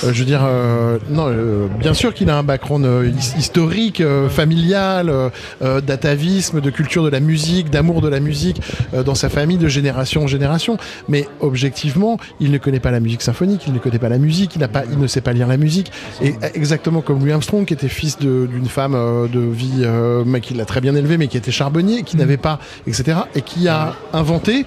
Euh, 0.05 0.13
je 0.13 0.19
veux 0.21 0.25
dire, 0.25 0.43
euh, 0.45 0.99
non, 1.11 1.27
euh, 1.29 1.67
bien 1.79 1.95
sûr 1.95 2.15
qu'il 2.15 2.31
a 2.31 2.37
un 2.39 2.43
background 2.43 2.87
his- 3.19 3.39
historique, 3.39 4.03
familial, 4.29 5.13
d'atavisme, 5.87 6.61
de 6.61 6.71
culture 6.71 7.03
de 7.05 7.09
la 7.11 7.21
musique, 7.21 7.71
d'amour 7.71 8.01
de 8.01 8.09
la 8.09 8.21
musique 8.21 8.61
dans 9.05 9.15
sa 9.15 9.29
famille 9.29 9.59
de 9.59 9.69
génération 9.69 10.23
en 10.23 10.27
génération. 10.27 10.77
Mais 11.09 11.27
objectivement, 11.41 12.19
il 12.41 12.51
ne 12.51 12.59
connaît 12.59 12.81
pas 12.81 12.91
la 12.91 13.01
musique 13.01 13.23
symphonique, 13.23 13.63
il 13.67 13.73
ne 13.73 13.79
connaît 13.79 13.99
pas 13.99 14.09
la 14.09 14.19
musique, 14.19 14.57
il, 14.57 14.67
pas, 14.69 14.83
il 14.91 14.99
ne 14.99 15.07
sait 15.07 15.21
pas 15.21 15.33
lire 15.33 15.47
la 15.47 15.57
musique. 15.57 15.93
Et 16.23 16.35
exactement 16.55 17.01
comme 17.01 17.21
Louis 17.21 17.33
Armstrong, 17.33 17.65
qui 17.65 17.75
était 17.75 17.89
fils 17.89 18.19
d'une 18.19 18.67
femme 18.67 18.93
de 19.33 19.41
vie, 19.41 19.85
mais 20.27 20.41
qui 20.41 20.55
l'a 20.55 20.65
très 20.65 20.81
bien 20.81 20.95
élevé, 20.95 21.19
mais 21.19 21.29
qui 21.29 21.37
était 21.37 21.51
charbonnier, 21.53 22.03
qui 22.03 22.17
n'avait 22.17 22.37
pas, 22.37 22.59
etc. 22.87 23.19
Et 23.35 23.43
qui 23.43 23.69
a 23.69 23.95
inventé, 24.13 24.65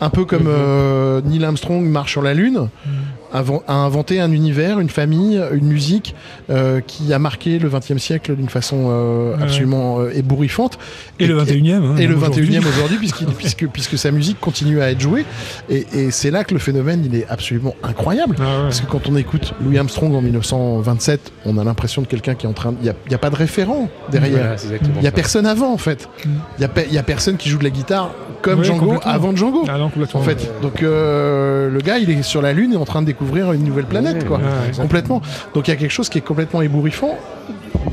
un 0.00 0.10
peu 0.10 0.24
comme 0.24 0.46
euh, 0.46 1.20
Neil 1.24 1.44
Armstrong 1.44 1.84
marche 1.88 2.12
sur 2.12 2.22
la 2.22 2.34
Lune, 2.34 2.68
inven- 3.17 3.17
a 3.32 3.72
inventé 3.74 4.20
un 4.20 4.32
univers, 4.32 4.80
une 4.80 4.88
famille, 4.90 5.40
une 5.52 5.66
musique 5.66 6.14
euh, 6.50 6.80
qui 6.80 7.12
a 7.12 7.18
marqué 7.18 7.58
le 7.58 7.68
XXe 7.68 7.98
siècle 7.98 8.34
d'une 8.36 8.48
façon 8.48 8.86
euh, 8.90 9.36
Ouais. 9.36 9.42
absolument 9.42 10.00
euh, 10.00 10.10
ébouriffante. 10.14 10.78
Et 11.18 11.26
le 11.26 11.38
21e, 11.42 11.72
hein, 11.72 11.96
et 11.98 12.06
le 12.06 12.16
21e 12.16 12.60
aujourd'hui. 12.66 12.98
puisque, 13.38 13.66
puisque 13.68 13.98
sa 13.98 14.10
musique 14.10 14.40
continue 14.40 14.80
à 14.80 14.90
être 14.90 15.00
jouée. 15.00 15.24
Et, 15.68 15.86
et 15.94 16.10
c'est 16.10 16.30
là 16.30 16.44
que 16.44 16.54
le 16.54 16.60
phénomène, 16.60 17.02
il 17.04 17.14
est 17.14 17.26
absolument 17.28 17.74
incroyable. 17.82 18.36
Ah 18.40 18.62
Parce 18.62 18.80
que 18.80 18.86
quand 18.86 19.08
on 19.08 19.16
écoute 19.16 19.54
Louis 19.62 19.78
Armstrong 19.78 20.14
en 20.14 20.22
1927, 20.22 21.32
on 21.44 21.58
a 21.58 21.64
l'impression 21.64 22.02
de 22.02 22.06
quelqu'un 22.06 22.34
qui 22.34 22.46
est 22.46 22.48
en 22.48 22.52
train... 22.52 22.74
Il 22.80 22.84
n'y 22.84 22.88
a, 22.90 22.94
il 23.06 23.12
y 23.12 23.14
a 23.14 23.18
pas 23.18 23.30
de 23.30 23.36
référent 23.36 23.88
derrière. 24.10 24.56
Il 24.94 25.00
n'y 25.00 25.06
a 25.06 25.10
ça. 25.10 25.10
personne 25.12 25.46
avant, 25.46 25.72
en 25.72 25.78
fait. 25.78 26.08
Il 26.24 26.30
n'y 26.60 26.64
a, 26.64 26.68
pe- 26.68 26.84
il 26.88 26.94
y 26.94 26.98
a 26.98 27.02
personne 27.02 27.36
qui 27.36 27.48
joue 27.48 27.58
de 27.58 27.64
la 27.64 27.70
guitare 27.70 28.12
comme 28.42 28.60
Ouais, 28.60 28.64
Django 28.64 28.94
avant 29.04 29.34
Django. 29.34 29.64
Ah 29.68 29.78
non. 29.78 29.90
En 30.14 30.22
fait, 30.22 30.48
donc 30.62 30.82
euh, 30.82 31.68
le 31.70 31.80
gars, 31.80 31.98
il 31.98 32.08
est 32.10 32.22
sur 32.22 32.40
la 32.40 32.52
Lune 32.52 32.72
et 32.72 32.76
en 32.76 32.84
train 32.84 33.02
de 33.02 33.06
découvrir 33.18 33.52
une 33.52 33.64
nouvelle 33.64 33.86
planète, 33.86 34.26
quoi. 34.26 34.38
Ouais, 34.38 34.72
complètement. 34.76 35.20
Donc 35.54 35.68
il 35.68 35.70
y 35.70 35.74
a 35.74 35.76
quelque 35.76 35.90
chose 35.90 36.08
qui 36.08 36.18
est 36.18 36.22
complètement 36.22 36.62
ébouriffant, 36.62 37.18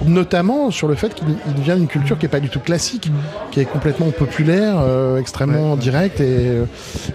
notamment 0.05 0.71
sur 0.71 0.87
le 0.87 0.95
fait 0.95 1.13
qu'il 1.13 1.27
il 1.55 1.63
vient 1.63 1.75
d'une 1.75 1.87
culture 1.87 2.17
qui 2.17 2.25
est 2.25 2.29
pas 2.29 2.39
du 2.39 2.49
tout 2.49 2.59
classique, 2.59 3.11
qui 3.51 3.59
est 3.59 3.65
complètement 3.65 4.09
populaire, 4.11 4.75
euh, 4.79 5.17
extrêmement 5.19 5.75
directe 5.75 6.19
et, 6.21 6.25
euh, 6.47 6.65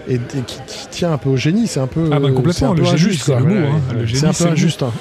et, 0.07 0.15
et 0.15 0.19
qui, 0.47 0.59
qui 0.67 0.87
tient 0.89 1.11
un 1.11 1.17
peu 1.17 1.29
au 1.29 1.37
génie. 1.37 1.67
C'est 1.67 1.79
un 1.79 1.87
peu. 1.87 2.09
Ah 2.11 2.19
bah 2.19 2.29
complètement, 2.31 2.53
c'est 2.53 2.65
un 2.65 2.73
le 2.73 2.85
injuste, 2.85 3.23
c'est 3.25 3.31
quoi. 3.31 3.41
le 3.41 3.45
mot. 3.47 3.53
Voilà, 3.55 3.69
hein. 3.69 3.79
Le 3.93 4.07
c'est 4.07 4.15
génie, 4.15 4.25
un 4.29 4.33
peu 4.33 4.51
injuste. 4.51 4.83
hein. 4.83 4.91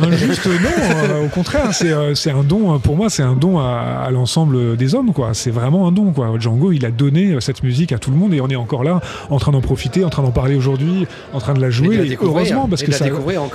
Injuste, 0.00 0.46
non, 0.46 0.52
euh, 0.84 1.24
au 1.26 1.28
contraire, 1.28 1.72
c'est 1.72 1.92
euh, 1.92 2.14
c'est 2.14 2.30
un 2.30 2.42
don, 2.42 2.78
pour 2.78 2.96
moi, 2.96 3.10
c'est 3.10 3.22
un 3.22 3.34
don 3.34 3.58
à, 3.58 4.02
à 4.04 4.10
l'ensemble 4.10 4.76
des 4.76 4.94
hommes, 4.94 5.12
quoi. 5.12 5.30
C'est 5.34 5.50
vraiment 5.50 5.86
un 5.86 5.92
don, 5.92 6.12
quoi. 6.12 6.32
Django, 6.38 6.72
il 6.72 6.84
a 6.84 6.90
donné 6.90 7.36
cette 7.40 7.62
musique 7.62 7.92
à 7.92 7.98
tout 7.98 8.10
le 8.10 8.16
monde 8.16 8.34
et 8.34 8.40
on 8.40 8.48
est 8.48 8.56
encore 8.56 8.84
là, 8.84 9.00
en 9.30 9.38
train 9.38 9.52
d'en 9.52 9.60
profiter, 9.60 10.04
en 10.04 10.10
train 10.10 10.22
d'en 10.22 10.30
parler 10.30 10.54
aujourd'hui, 10.56 11.06
en 11.32 11.38
train 11.38 11.54
de 11.54 11.60
la 11.60 11.66
Et 11.68 11.70
de 11.70 11.74
jouer, 11.74 11.96
la 11.96 12.04
et 12.04 12.08
découvrir, 12.08 12.36
heureusement, 12.36 12.68
parce 12.68 12.82
et 12.82 12.86
que 12.86 12.90
la 12.90 12.98
ça, 12.98 13.06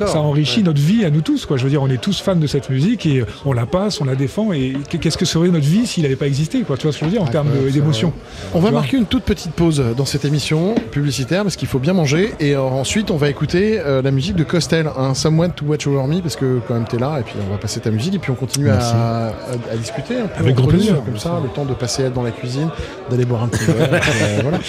ça 0.07 0.19
enrichit 0.19 0.63
notre 0.63 0.81
vie 0.81 1.05
à 1.05 1.09
nous 1.09 1.21
tous, 1.21 1.45
quoi. 1.45 1.57
Je 1.57 1.63
veux 1.63 1.69
dire, 1.69 1.81
on 1.81 1.89
est 1.89 2.01
tous 2.01 2.21
fans 2.21 2.36
de 2.36 2.47
cette 2.47 2.69
musique 2.69 3.05
et 3.05 3.23
on 3.45 3.53
la 3.53 3.65
passe, 3.74 3.99
on 4.01 4.05
la 4.05 4.15
défend 4.15 4.53
et 4.53 4.74
qu'est-ce 4.88 5.17
que 5.17 5.26
serait 5.26 5.47
notre 5.49 5.65
vie 5.65 5.88
s'il 5.88 6.03
n'avait 6.03 6.15
pas 6.15 6.28
existé, 6.28 6.61
quoi. 6.61 6.78
Tu 6.78 6.84
vois 6.84 6.91
ce 6.93 6.99
que 6.99 7.05
je 7.05 7.09
veux 7.09 7.17
dire, 7.17 7.24
en 7.24 7.28
termes 7.28 7.49
d'émotion. 7.71 8.13
On 8.53 8.59
va 8.59 8.69
marquer 8.71 8.97
une 8.97 9.05
toute 9.05 9.24
petite 9.24 9.51
pause 9.53 9.84
dans 9.97 10.05
cette 10.05 10.26
émission 10.26 10.76
publicitaire 10.91 11.41
parce 11.43 11.55
qu'il 11.55 11.67
faut 11.67 11.80
bien 11.80 11.93
manger 11.93 12.34
et 12.39 12.55
euh, 12.55 12.61
ensuite 12.61 13.09
on 13.09 13.17
va 13.17 13.30
écouter 13.30 13.80
euh, 13.80 14.01
la 14.01 14.11
musique 14.11 14.36
de 14.36 14.43
Costel, 14.43 14.89
un 14.95 15.13
Someone 15.15 15.51
to 15.51 15.65
Watch 15.65 15.88
Over 15.88 16.05
Me 16.07 16.21
parce 16.21 16.36
que 16.36 16.59
quand 16.67 16.76
même 16.76 16.86
t'es 16.86 16.97
là 16.99 17.19
et 17.19 17.24
puis 17.24 17.34
on 17.47 17.51
va 17.51 17.57
passer 17.57 17.80
ta 17.80 17.89
musique 17.89 18.13
et 18.15 18.19
puis 18.19 18.32
on 18.32 18.36
continue 18.36 18.69
à, 18.69 18.74
Merci. 18.74 18.93
à- 18.95 19.74
à 19.74 19.76
discuter 19.78 20.17
un 20.19 20.28
peu 20.28 20.43
Avec 20.43 20.55
grand 20.55 20.65
nous, 20.65 20.71
plaisir. 20.71 21.03
comme 21.03 21.17
ça, 21.17 21.39
le 21.41 21.49
temps 21.49 21.65
de 21.65 21.74
passer 21.74 22.09
dans 22.09 22.21
la 22.24 22.32
cuisine, 22.32 22.69
d'aller 23.09 23.26
boire 23.26 23.43
un 23.43 23.47
petit 23.47 23.65
verre. 23.65 23.89
euh, 24.21 24.39
voilà. 24.43 24.59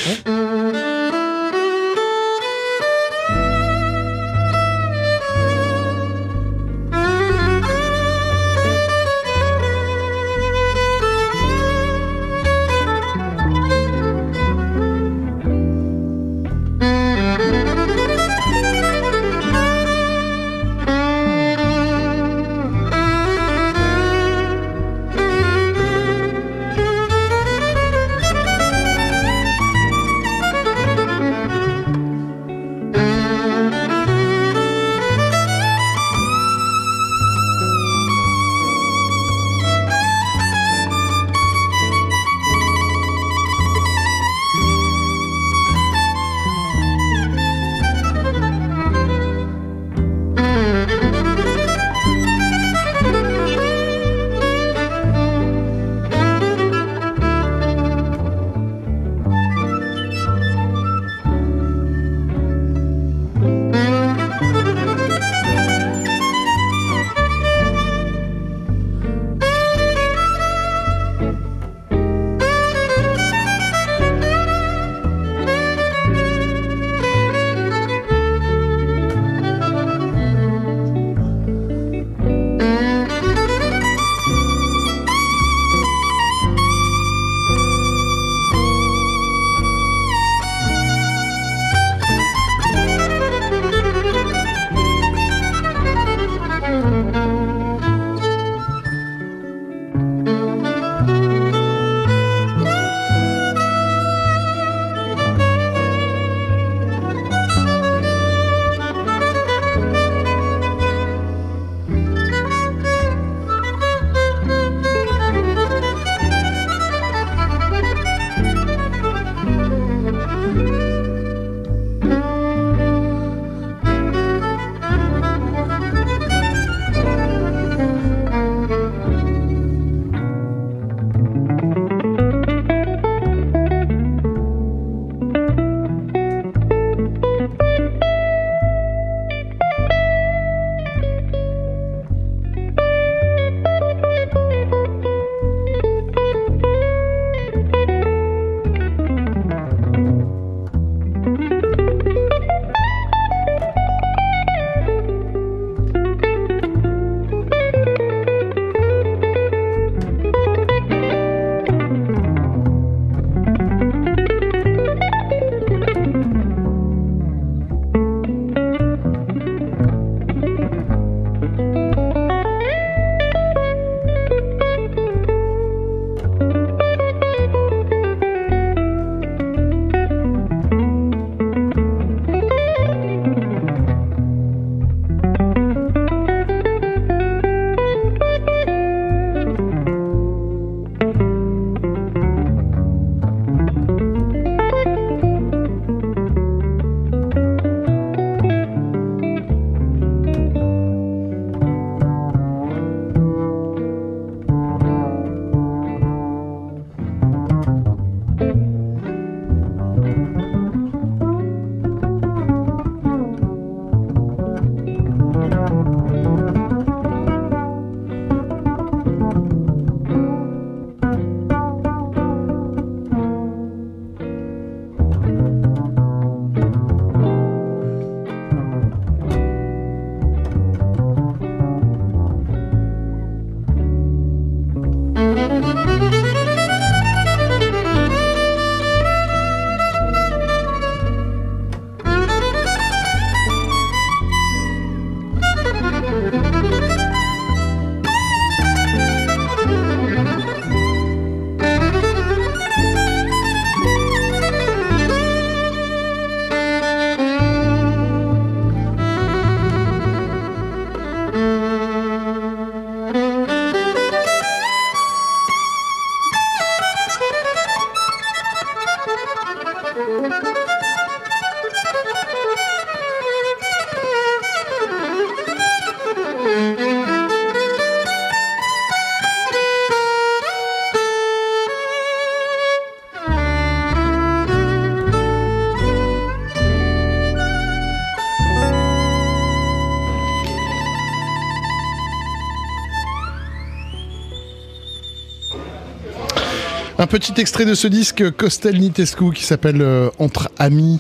Petit 297.15 297.41
extrait 297.41 297.65
de 297.65 297.75
ce 297.75 297.87
disque 297.87 298.29
Costel 298.33 298.81
Nitescu 298.81 299.31
qui 299.33 299.45
s'appelle 299.45 299.81
euh, 299.83 300.11
Entre 300.19 300.51
Amis 300.59 300.99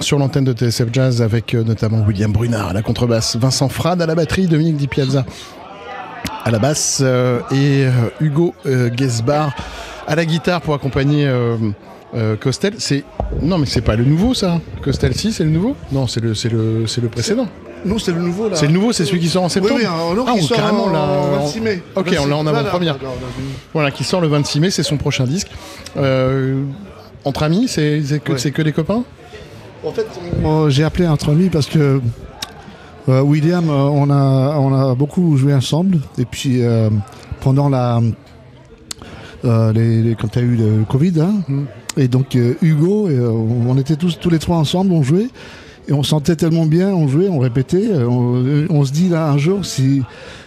sur 0.00 0.18
l'antenne 0.18 0.44
de 0.44 0.54
TSF 0.54 0.88
Jazz 0.90 1.20
avec 1.20 1.52
euh, 1.54 1.62
notamment 1.62 2.02
William 2.06 2.32
Brunard 2.32 2.68
à 2.68 2.72
la 2.72 2.80
contrebasse, 2.80 3.36
Vincent 3.36 3.68
Frade 3.68 4.00
à 4.00 4.06
la 4.06 4.14
batterie, 4.14 4.46
Dominique 4.46 4.78
Di 4.78 4.86
Piazza 4.88 5.26
à 6.46 6.50
la 6.50 6.58
basse 6.58 7.00
euh, 7.02 7.40
et 7.52 7.84
Hugo 8.24 8.54
Gesbar 8.96 9.54
à 10.06 10.14
la 10.16 10.24
guitare 10.24 10.62
pour 10.62 10.72
accompagner 10.72 11.30
Costel. 12.40 12.76
C'est 12.78 13.04
non 13.42 13.58
mais 13.58 13.66
c'est 13.66 13.82
pas 13.82 13.96
le 13.96 14.04
nouveau 14.04 14.32
ça. 14.32 14.62
Costel 14.82 15.14
si 15.14 15.30
c'est 15.30 15.44
le 15.44 15.50
nouveau? 15.50 15.76
Non 15.92 16.06
c'est 16.06 16.20
le 16.20 16.34
c'est 16.34 16.48
le 16.48 16.86
c'est 16.86 17.02
le 17.02 17.08
précédent. 17.08 17.48
Non, 17.82 17.98
c'est 17.98 18.12
le 18.12 18.20
nouveau 18.20 18.50
là. 18.50 18.56
C'est 18.56 18.66
le 18.66 18.72
nouveau, 18.74 18.92
c'est 18.92 19.06
celui 19.06 19.20
qui 19.20 19.28
sort 19.30 19.42
en 19.42 19.48
septembre. 19.48 19.76
Oui, 19.76 19.82
oui, 19.82 19.86
un- 19.86 20.12
un 20.14 20.18
autre 20.18 20.28
ah, 20.28 20.34
qui 20.36 20.44
on- 20.44 20.46
sort 20.48 20.56
carrément 20.58 20.84
en- 20.84 20.92
là. 20.92 20.98
en 21.00 21.34
en- 21.36 21.44
26 21.46 21.60
mai. 21.62 21.82
Ok, 21.96 22.08
26. 22.10 22.18
on 22.18 22.26
l'a 22.26 22.36
en 22.36 22.46
avant-première. 22.46 22.98
Là, 23.74 23.80
là, 23.80 23.84
là. 23.86 23.90
Voilà, 23.90 23.90
qui 23.90 24.04
sort 24.04 24.20
le 24.20 24.28
26 24.28 24.60
mai, 24.60 24.70
c'est 24.70 24.82
son 24.82 24.96
prochain 24.96 25.24
disque. 25.24 25.48
Euh, 25.96 26.62
entre 27.24 27.42
amis, 27.42 27.68
c'est 27.68 28.02
que, 28.24 28.32
Ouais. 28.32 28.38
c'est 28.38 28.50
que 28.50 28.62
des 28.62 28.72
copains? 28.72 29.04
En 29.84 29.92
fait, 29.92 30.06
Moi, 30.42 30.68
j'ai 30.70 30.84
appelé 30.84 31.06
entre 31.08 31.30
amis 31.30 31.48
parce 31.48 31.66
que 31.66 32.00
euh, 33.08 33.20
William, 33.22 33.68
euh, 33.68 33.72
on 33.72 34.10
a, 34.10 34.56
on 34.58 34.74
a 34.74 34.94
beaucoup 34.94 35.36
joué 35.36 35.54
ensemble. 35.54 35.98
Et 36.18 36.24
puis, 36.24 36.60
pendant 37.40 37.68
la. 37.68 38.00
les, 39.44 40.02
les- 40.02 40.14
quand 40.16 40.36
il 40.36 40.42
y 40.42 40.44
a 40.44 40.48
eu 40.48 40.56
le 40.56 40.84
Covid, 40.88 41.20
hein, 41.20 41.34
et 41.96 42.08
donc 42.08 42.36
Hugo, 42.62 43.08
et, 43.08 43.18
on 43.18 43.76
était 43.78 43.96
tous, 43.96 44.18
tous 44.18 44.30
les 44.30 44.38
trois 44.38 44.56
ensemble, 44.58 44.92
on 44.92 45.02
jouait. 45.02 45.28
Et 45.88 45.92
on 45.92 46.02
sentait 46.02 46.36
tellement 46.36 46.66
bien, 46.66 46.88
on 46.90 47.08
jouait, 47.08 47.28
on 47.28 47.38
répétait. 47.38 47.88
On, 48.06 48.66
on 48.68 48.84
se 48.84 48.92
dit 48.92 49.08
là, 49.08 49.28
un 49.30 49.38
jour, 49.38 49.64
si 49.64 50.02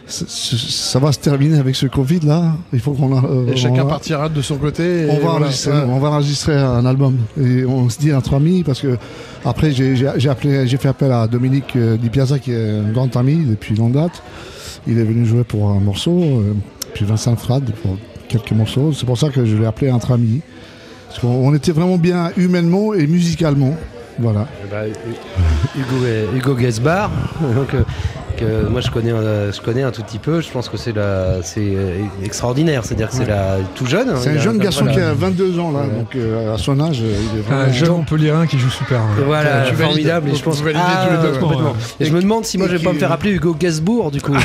ça, 0.05 0.25
ça 0.27 0.99
va 0.99 1.11
se 1.11 1.19
terminer 1.19 1.57
avec 1.59 1.75
ce 1.75 1.85
Covid 1.87 2.19
là, 2.21 2.53
il 2.73 2.79
faut 2.79 2.91
qu'on. 2.91 3.15
euh, 3.23 3.51
Et 3.51 3.55
chacun 3.55 3.83
on 3.83 3.87
partira 3.87 4.27
de 4.29 4.41
son 4.41 4.57
côté. 4.57 5.03
et 5.03 5.09
on 5.09 5.13
va, 5.15 5.19
voilà. 5.21 5.35
enregistrer, 5.45 5.71
Ouais. 5.71 5.85
on 5.87 5.99
va 5.99 6.09
enregistrer 6.09 6.55
un 6.57 6.85
album 6.85 7.17
et 7.41 7.65
on 7.65 7.89
se 7.89 7.99
dit 7.99 8.13
entre 8.13 8.33
amis 8.35 8.63
parce 8.63 8.81
que 8.81 8.97
après 9.45 9.71
j'ai 9.71 10.07
appelé 10.29 10.67
j'ai 10.67 10.77
fait 10.77 10.89
appel 10.89 11.11
à 11.11 11.27
Dominique 11.27 11.75
euh, 11.75 11.97
Di 11.97 12.09
Piazza 12.09 12.37
qui 12.39 12.51
est 12.51 12.69
un 12.79 12.91
grand 12.91 13.15
ami 13.15 13.37
depuis 13.45 13.75
longue 13.75 13.93
date. 13.93 14.21
Il 14.87 14.99
est 14.99 15.03
venu 15.03 15.25
jouer 15.25 15.45
pour 15.45 15.69
un 15.69 15.79
morceau, 15.79 16.19
euh, 16.21 16.53
puis 16.93 17.05
Vincent 17.05 17.35
Frad 17.37 17.63
pour 17.81 17.97
quelques 18.27 18.51
morceaux. 18.51 18.91
C'est 18.91 19.05
pour 19.05 19.17
ça 19.17 19.29
que 19.29 19.45
je 19.45 19.55
l'ai 19.55 19.65
appelé 19.65 19.89
entre 19.91 20.11
amis. 20.11 20.41
Parce 21.07 21.19
qu'on 21.21 21.27
on 21.47 21.53
était 21.53 21.71
vraiment 21.71 21.97
bien 21.97 22.31
humainement 22.35 22.93
et 22.93 23.07
musicalement. 23.07 23.75
Voilà. 24.19 24.47
Eh 24.65 24.69
ben, 24.69 24.91
Hugo, 25.77 26.35
Hugo 26.35 26.59
Gesbar, 26.59 27.09
donc, 27.55 27.73
euh, 27.73 27.83
que 28.43 28.67
moi 28.69 28.81
je 28.81 28.89
connais, 28.91 29.11
euh, 29.11 29.51
je 29.51 29.61
connais 29.61 29.83
un 29.83 29.91
tout 29.91 30.03
petit 30.03 30.19
peu. 30.19 30.41
Je 30.41 30.49
pense 30.49 30.69
que 30.69 30.77
c'est 30.77 30.93
la, 30.93 31.41
c'est 31.43 31.61
euh, 31.61 31.99
extraordinaire. 32.23 32.83
C'est-à-dire 32.85 33.09
que 33.09 33.15
c'est 33.15 33.25
la 33.25 33.57
tout 33.75 33.85
jeune. 33.85 34.09
hein, 34.09 34.15
C'est 34.19 34.29
un 34.31 34.35
a- 34.35 34.37
jeune 34.39 34.57
garçon 34.57 34.85
voilà. 34.85 34.93
qui 34.97 35.03
a 35.03 35.13
22 35.13 35.59
ans 35.59 35.71
là, 35.71 35.83
donc 35.83 36.15
euh, 36.15 36.53
à 36.53 36.57
son 36.57 36.79
âge, 36.79 36.99
il 36.99 37.39
est 37.39 37.41
vraiment 37.41 37.61
Un 37.63 37.71
jeune 37.71 37.89
Montpellierin 37.89 38.45
qui 38.47 38.57
joue 38.59 38.69
super. 38.69 38.99
hein. 39.01 39.07
Voilà, 39.25 39.61
Tu 39.63 39.73
valides. 39.75 39.77
formidable. 39.93 40.29
Et 40.29 40.35
je 40.35 40.43
pense 40.43 40.63
Ah, 40.75 41.07
tous 41.07 41.11
les 41.15 41.21
deux, 41.21 41.33
ouais, 41.33 41.39
complètement. 41.39 41.69
ouais. 41.71 41.75
Et, 41.99 42.05
je 42.05 42.13
me 42.13 42.21
demande 42.21 42.45
si 42.45 42.57
moi 42.57 42.67
je 42.67 42.73
vais 42.75 42.81
et 42.81 42.83
pas 42.83 42.93
me 42.93 42.99
faire 42.99 43.11
appeler 43.11 43.31
Hugo 43.31 43.55
Gasbourg 43.59 44.11
du 44.11 44.21
coup. 44.21 44.33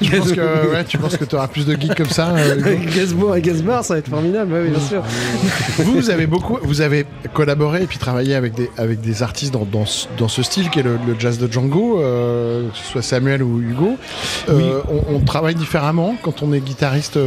tu 0.00 0.10
penses 0.10 0.32
que 0.32 0.70
ouais, 0.72 0.84
tu 0.84 0.98
penses 0.98 1.16
que 1.16 1.46
plus 1.48 1.66
de 1.66 1.74
geeks 1.80 1.94
comme 1.94 2.08
ça 2.10 2.34
euh, 2.36 2.76
et 3.36 3.40
Gasbar, 3.42 3.84
ça 3.84 3.94
va 3.94 3.98
être 3.98 4.08
formidable. 4.08 4.52
ouais, 4.52 4.62
oui, 4.64 4.70
bien 4.70 4.80
sûr. 4.80 5.02
vous, 5.78 6.10
avez 6.10 6.26
beaucoup, 6.26 6.58
vous 6.62 6.80
avez 6.80 7.06
collaboré 7.32 7.82
et 7.82 7.86
puis 7.86 7.98
travaillé 7.98 8.34
avec 8.34 8.54
des, 8.54 8.70
avec 8.76 9.00
des 9.00 9.22
artistes 9.22 9.52
dans, 9.52 9.64
dans, 9.70 9.86
ce- 9.86 10.06
dans 10.18 10.28
ce 10.28 10.42
style 10.42 10.70
qui 10.70 10.80
est 10.80 10.82
le, 10.82 10.98
le 11.06 11.14
jazz 11.18 11.38
de 11.38 11.50
Django, 11.50 12.00
euh, 12.00 12.68
que 12.70 12.76
ce 12.76 12.84
soit 12.92 13.02
Samuel 13.02 13.42
ou 13.42 13.60
Hugo. 13.60 13.96
Euh, 14.48 14.80
on, 14.90 15.16
on 15.16 15.20
travaille 15.20 15.54
différemment 15.54 16.16
quand 16.22 16.42
on 16.42 16.52
est 16.52 16.60
guitariste. 16.60 17.18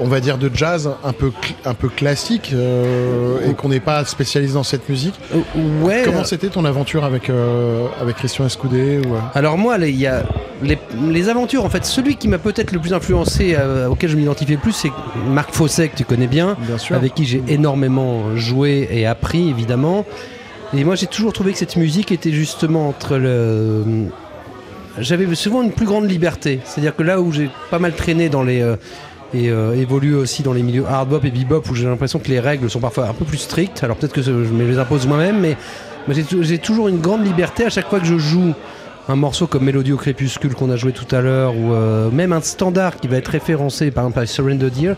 Euh, 0.00 0.04
on 0.04 0.08
va 0.08 0.20
dire 0.20 0.38
de 0.38 0.50
jazz 0.52 0.90
un 1.04 1.12
peu 1.12 1.30
un 1.64 1.74
peu 1.74 1.88
classique 1.88 2.50
euh, 2.54 3.48
et 3.48 3.54
qu'on 3.54 3.68
n'est 3.68 3.80
pas 3.80 4.04
spécialisé 4.04 4.54
dans 4.54 4.62
cette 4.62 4.88
musique. 4.88 5.14
ouais. 5.82 6.02
Comment 6.04 6.24
c'était 6.24 6.48
ton 6.48 6.64
aventure 6.64 7.04
avec 7.04 7.30
euh, 7.30 7.86
avec 8.00 8.16
Christian 8.16 8.46
Escoudé 8.46 9.00
ou, 9.06 9.14
euh, 9.14 9.18
Alors 9.34 9.58
moi, 9.58 9.78
les- 9.78 9.90
il 9.90 9.98
y 10.00 10.06
a 10.06 10.22
les, 10.62 10.78
les 11.08 11.28
aventures. 11.28 11.64
En 11.64 11.68
fait, 11.70 11.84
celui 11.84 12.16
qui 12.16 12.28
m'a 12.28 12.38
peut-être 12.38 12.72
le 12.72 12.78
plus 12.80 12.92
influencé, 12.92 13.54
euh, 13.58 13.88
auquel 13.88 14.10
je 14.10 14.16
m'identifie 14.16 14.52
le 14.52 14.58
plus, 14.58 14.72
c'est 14.72 14.90
Marc 15.28 15.52
Fosset, 15.54 15.88
que 15.88 15.96
tu 15.96 16.04
connais 16.04 16.26
bien, 16.26 16.56
sûr. 16.78 16.96
avec 16.96 17.14
qui 17.14 17.24
j'ai 17.24 17.42
énormément 17.48 18.36
joué 18.36 18.88
et 18.90 19.06
appris, 19.06 19.48
évidemment. 19.50 20.04
Et 20.76 20.84
moi, 20.84 20.96
j'ai 20.96 21.06
toujours 21.06 21.32
trouvé 21.32 21.52
que 21.52 21.58
cette 21.58 21.76
musique 21.76 22.12
était 22.12 22.32
justement 22.32 22.88
entre 22.88 23.16
le. 23.16 23.84
J'avais 24.98 25.32
souvent 25.36 25.62
une 25.62 25.70
plus 25.70 25.86
grande 25.86 26.10
liberté. 26.10 26.60
C'est-à-dire 26.64 26.94
que 26.96 27.04
là 27.04 27.20
où 27.20 27.30
j'ai 27.32 27.48
pas 27.70 27.78
mal 27.78 27.94
traîné 27.94 28.28
dans 28.28 28.42
les. 28.42 28.60
Et 29.34 29.50
euh, 29.50 29.74
évolué 29.74 30.14
aussi 30.14 30.42
dans 30.42 30.52
les 30.52 30.62
milieux 30.62 30.86
hard 30.86 31.08
bop 31.08 31.24
et 31.24 31.30
bebop 31.30 31.62
où 31.70 31.74
j'ai 31.74 31.86
l'impression 31.86 32.18
que 32.18 32.28
les 32.28 32.40
règles 32.40 32.70
sont 32.70 32.80
parfois 32.80 33.08
un 33.08 33.12
peu 33.12 33.24
plus 33.24 33.38
strictes. 33.38 33.82
Alors 33.84 33.96
peut-être 33.96 34.14
que 34.14 34.22
je 34.22 34.32
me 34.32 34.66
les 34.66 34.78
impose 34.78 35.06
moi-même, 35.06 35.40
mais, 35.40 35.56
j'ai 36.10 36.58
toujours 36.58 36.88
une 36.88 37.00
grande 37.00 37.26
liberté 37.26 37.66
à 37.66 37.70
chaque 37.70 37.88
fois 37.88 38.00
que 38.00 38.06
je 38.06 38.16
joue 38.16 38.54
un 39.10 39.16
morceau 39.16 39.46
comme 39.46 39.64
Mélodie 39.64 39.92
au 39.92 39.96
crépuscule 39.96 40.54
qu'on 40.54 40.70
a 40.70 40.76
joué 40.76 40.92
tout 40.92 41.12
à 41.14 41.20
l'heure 41.22 41.54
ou 41.56 41.72
euh, 41.72 42.10
même 42.10 42.32
un 42.34 42.42
standard 42.42 42.96
qui 42.96 43.08
va 43.08 43.16
être 43.16 43.28
référencé 43.28 43.90
par 43.90 44.06
exemple 44.06 44.26
Surrender 44.26 44.68
Dear 44.70 44.96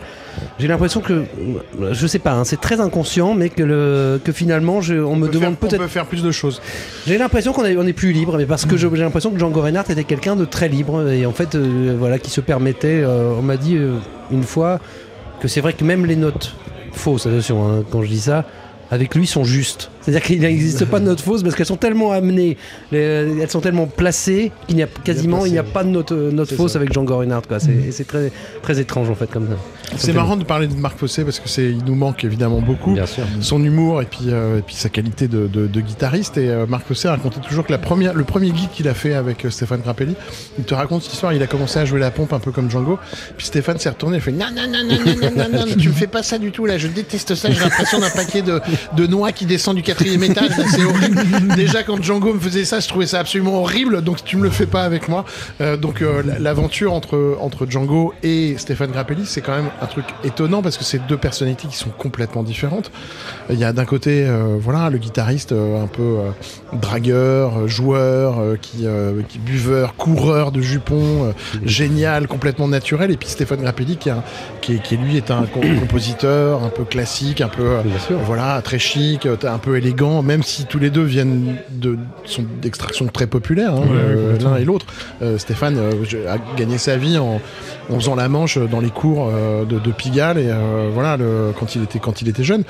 j'ai 0.59 0.67
l'impression 0.67 0.99
que 0.99 1.13
euh, 1.13 1.93
je 1.93 2.07
sais 2.07 2.19
pas 2.19 2.33
hein, 2.33 2.43
c'est 2.43 2.59
très 2.59 2.81
inconscient 2.81 3.33
mais 3.33 3.47
que, 3.49 3.63
le, 3.63 4.19
que 4.23 4.31
finalement 4.33 4.81
je- 4.81 4.95
on 4.95 5.15
me 5.15 5.27
peut 5.27 5.33
demande 5.35 5.53
faire- 5.53 5.57
on 5.63 5.67
peut-être 5.67 5.81
peut 5.81 5.87
faire 5.87 6.05
plus 6.07 6.23
de 6.23 6.31
choses 6.31 6.61
j'ai 7.07 7.17
l'impression 7.17 7.53
qu'on 7.53 7.63
est, 7.65 7.77
on 7.77 7.87
est 7.87 7.93
plus 7.93 8.11
libre, 8.11 8.37
mais 8.37 8.45
parce 8.45 8.65
que 8.65 8.75
j'ai 8.75 8.89
l'impression 8.89 9.31
que 9.31 9.39
Django 9.39 9.61
Reinhardt 9.61 9.89
était 9.91 10.03
quelqu'un 10.03 10.35
de 10.35 10.43
très 10.45 10.67
libre 10.67 11.07
et 11.09 11.25
en 11.25 11.31
fait, 11.31 11.55
euh, 11.55 11.95
voilà, 11.97 12.19
qui 12.19 12.29
se 12.29 12.41
permettait. 12.41 13.01
euh, 13.03 13.33
on 13.37 13.41
m'a 13.41 13.57
dit 13.57 13.77
une 14.31 14.43
fois 14.43 14.79
que 15.39 15.47
c'est 15.47 15.61
vrai 15.61 15.73
que 15.73 15.83
même 15.83 16.05
les 16.05 16.15
notes 16.15 16.53
fausses, 16.93 17.25
attention, 17.25 17.67
hein, 17.67 17.83
quand 17.89 18.03
je 18.03 18.07
dis 18.09 18.19
ça, 18.19 18.45
avec 18.91 19.15
lui 19.15 19.25
sont 19.25 19.43
justes. 19.43 19.89
C'est-à-dire 20.01 20.21
qu'il 20.23 20.39
n'existe 20.41 20.85
pas 20.85 20.99
de 20.99 21.05
notes 21.05 21.21
fausses 21.21 21.43
parce 21.43 21.55
qu'elles 21.55 21.65
sont 21.65 21.77
tellement 21.77 22.11
amenées, 22.11 22.57
les- 22.91 22.99
elles 23.41 23.49
sont 23.49 23.61
tellement 23.61 23.85
placées 23.87 24.51
qu'il 24.67 24.75
n'y 24.75 24.83
a 24.83 24.87
quasiment 24.87 25.45
il 25.45 25.51
n'y 25.53 25.57
a 25.59 25.63
pas 25.63 25.83
de 25.83 25.89
notes 25.89 26.11
note 26.11 26.49
C'est 26.49 26.55
fausses 26.55 26.73
ça. 26.73 26.79
avec 26.79 26.91
Django 26.93 27.17
Reinhardt. 27.17 27.47
Quoi. 27.47 27.59
C'est, 27.59 27.71
et 27.71 27.91
c'est 27.91 28.05
très, 28.05 28.31
très 28.61 28.79
étrange 28.79 29.09
en 29.09 29.15
fait 29.15 29.29
comme 29.29 29.47
ça. 29.47 29.55
C'est 29.97 30.13
marrant 30.13 30.37
de 30.37 30.43
parler 30.45 30.67
de 30.67 30.73
Marc 30.73 30.97
Fossé 30.97 31.23
parce 31.25 31.39
que 31.39 31.49
c'est 31.49 31.65
il 31.69 31.83
nous 31.83 31.95
manque 31.95 32.23
évidemment 32.23 32.61
beaucoup. 32.61 32.95
Son 33.41 33.63
humour 33.63 34.01
et 34.01 34.05
puis 34.05 34.19
euh, 34.29 34.59
et 34.59 34.61
puis 34.61 34.75
sa 34.75 34.89
qualité 34.89 35.27
de, 35.27 35.47
de- 35.47 35.67
de 35.67 35.81
guitariste 35.81 36.37
et 36.37 36.49
euh, 36.49 36.65
Marc 36.65 36.87
Fossé 36.87 37.07
racontait 37.09 37.41
toujours 37.41 37.65
que 37.65 37.71
la 37.71 37.77
première 37.77 38.13
le 38.13 38.23
premier 38.23 38.47
gig 38.55 38.69
qu'il 38.73 38.87
a 38.87 38.93
fait 38.93 39.13
avec 39.13 39.45
euh, 39.45 39.49
Stéphane 39.49 39.81
Grappelli, 39.81 40.15
il 40.57 40.63
te 40.65 40.73
raconte 40.73 41.03
cette 41.03 41.13
histoire, 41.13 41.33
il 41.33 41.43
a 41.43 41.47
commencé 41.47 41.77
à 41.79 41.85
jouer 41.85 41.99
la 41.99 42.09
pompe 42.11 42.33
un 42.33 42.39
peu 42.39 42.51
comme 42.51 42.69
Django, 42.71 42.99
puis 43.37 43.45
Stéphane 43.47 43.77
s'est 43.79 43.89
retourné 43.89 44.17
et 44.17 44.19
fait 44.19 44.31
non 44.31 44.45
non 44.55 44.63
non 44.67 44.83
non 44.83 44.95
non 45.05 45.29
non 45.37 45.49
non, 45.59 45.65
non, 45.67 45.75
tu 45.77 45.89
me 45.89 45.93
fais 45.93 46.07
pas 46.07 46.23
ça 46.23 46.37
du 46.37 46.51
tout 46.51 46.65
là, 46.65 46.77
je 46.77 46.87
déteste 46.87 47.35
ça, 47.35 47.49
j'ai 47.51 47.59
l'impression 47.59 47.99
d'un 47.99 48.09
paquet 48.09 48.41
de, 48.41 48.59
de 48.95 49.07
noix 49.07 49.31
qui 49.31 49.45
descend 49.45 49.75
du 49.75 49.81
quatrième 49.83 50.23
étage, 50.23 50.51
c'est 50.71 50.83
horrible. 50.83 51.21
Déjà 51.55 51.83
quand 51.83 52.01
Django 52.01 52.33
me 52.33 52.39
faisait 52.39 52.65
ça, 52.65 52.79
je 52.79 52.87
trouvais 52.87 53.05
ça 53.07 53.19
absolument 53.19 53.59
horrible, 53.61 54.01
donc 54.01 54.23
tu 54.23 54.37
me 54.37 54.43
le 54.43 54.49
fais 54.49 54.65
pas 54.65 54.83
avec 54.83 55.07
moi. 55.07 55.25
Euh, 55.61 55.77
donc 55.77 56.01
euh, 56.01 56.21
la- 56.25 56.39
l'aventure 56.39 56.93
entre 56.93 57.37
entre 57.39 57.65
Django 57.69 58.13
et 58.23 58.55
Stéphane 58.57 58.91
Grappelli, 58.91 59.25
c'est 59.25 59.41
quand 59.41 59.55
même 59.55 59.69
un 59.81 59.85
truc 59.85 60.05
étonnant 60.23 60.61
parce 60.61 60.77
que 60.77 60.83
c'est 60.83 61.05
deux 61.07 61.17
personnalités 61.17 61.67
qui 61.67 61.77
sont 61.77 61.89
complètement 61.89 62.43
différentes. 62.43 62.91
Il 63.49 63.57
y 63.59 63.63
a 63.63 63.73
d'un 63.73 63.85
côté, 63.85 64.25
euh, 64.25 64.57
voilà, 64.59 64.89
le 64.89 64.97
guitariste 64.97 65.51
un 65.51 65.87
peu 65.87 66.17
dragueur, 66.73 67.67
joueur, 67.67 68.57
qui, 68.61 68.85
qui 69.29 69.39
buveur, 69.39 69.95
coureur 69.95 70.51
de 70.51 70.61
jupons, 70.61 71.33
génial, 71.65 72.27
complètement 72.27 72.67
naturel. 72.67 73.11
Et 73.11 73.17
puis 73.17 73.27
Stéphane 73.29 73.61
Grappelli 73.61 73.97
qui, 73.97 74.09
est- 74.09 74.81
qui, 74.81 74.97
lui 74.97 75.17
est 75.17 75.31
un 75.31 75.43
com- 75.43 75.61
compositeur 75.79 76.63
un 76.63 76.69
peu 76.69 76.83
classique, 76.83 77.41
un 77.41 77.47
peu 77.47 77.77
voilà 78.25 78.61
très 78.71 78.79
chic, 78.79 79.25
euh, 79.25 79.35
un 79.43 79.57
peu 79.57 79.75
élégant, 79.75 80.21
même 80.21 80.43
si 80.43 80.63
tous 80.63 80.79
les 80.79 80.89
deux 80.89 81.03
viennent 81.03 81.57
de 81.71 81.97
sont 82.23 82.45
d'extraction 82.61 83.07
très 83.07 83.27
populaire, 83.27 83.73
hein, 83.73 83.81
Ouais, 83.81 83.97
euh, 83.97 84.39
l'un 84.39 84.55
et 84.55 84.63
l'autre. 84.63 84.85
Euh, 85.21 85.37
Stéphane 85.37 85.77
a 85.77 86.37
gagné 86.55 86.77
sa 86.77 86.95
vie 86.95 87.17
en, 87.17 87.41
en 87.89 87.95
faisant 87.99 88.15
la 88.15 88.29
manche 88.29 88.57
dans 88.57 88.79
les 88.79 88.89
cours 88.89 89.29
de, 89.29 89.77
de 89.77 89.91
Pigalle 89.91 90.37
et 90.37 90.49
voilà 90.93 91.17
le, 91.17 91.51
quand 91.59 91.75
il 91.75 91.83
était 91.83 91.99
quand 91.99 92.21
il 92.21 92.29
était 92.29 92.43
jeune. 92.43 92.63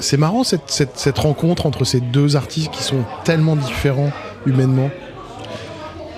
C'est 0.00 0.16
marrant 0.16 0.42
cette, 0.42 0.66
cette, 0.66 0.96
cette 0.96 1.18
rencontre 1.18 1.66
entre 1.66 1.84
ces 1.84 2.00
deux 2.00 2.34
artistes 2.34 2.72
qui 2.72 2.82
sont 2.82 3.04
tellement 3.24 3.54
différents 3.54 4.10
humainement. 4.46 4.90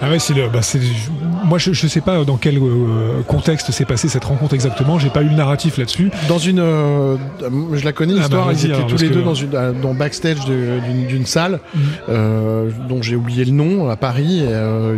Ah 0.03 0.11
ouais, 0.11 0.19
c'est 0.19 0.35
le. 0.35 0.49
Bah 0.49 0.61
moi, 1.45 1.59
je, 1.59 1.73
je 1.73 1.87
sais 1.87 2.01
pas 2.01 2.25
dans 2.25 2.37
quel 2.37 2.57
euh, 2.59 3.23
contexte 3.27 3.71
s'est 3.71 3.85
passée 3.85 4.09
cette 4.09 4.25
rencontre 4.25 4.55
exactement. 4.55 4.99
J'ai 4.99 5.09
pas 5.11 5.23
eu 5.23 5.29
le 5.29 5.35
narratif 5.35 5.77
là-dessus. 5.79 6.11
Dans 6.29 6.39
une, 6.39 6.59
euh, 6.59 7.17
je 7.73 7.85
la 7.85 7.93
connais 7.93 8.15
Ah 8.17 8.29
bah, 8.29 8.47
l'histoire. 8.51 8.53
ils 8.53 8.65
étaient 8.65 8.75
alors, 8.75 8.87
tous 8.87 9.01
les 9.03 9.09
que- 9.09 9.15
deux 9.15 9.23
dans 9.23 9.35
une, 9.35 9.55
euh, 9.55 9.73
dans 9.73 9.95
backstage 9.95 10.39
d'une 10.47 11.27
salle 11.27 11.61
Mhm. 11.75 11.83
euh, 12.09 12.71
dont 12.89 13.03
j'ai 13.03 13.15
oublié 13.17 13.45
le 13.45 13.53
nom 13.53 13.89
à 13.89 13.97
Paris. 13.97 14.41
Et, 14.41 14.47
euh, 14.49 14.97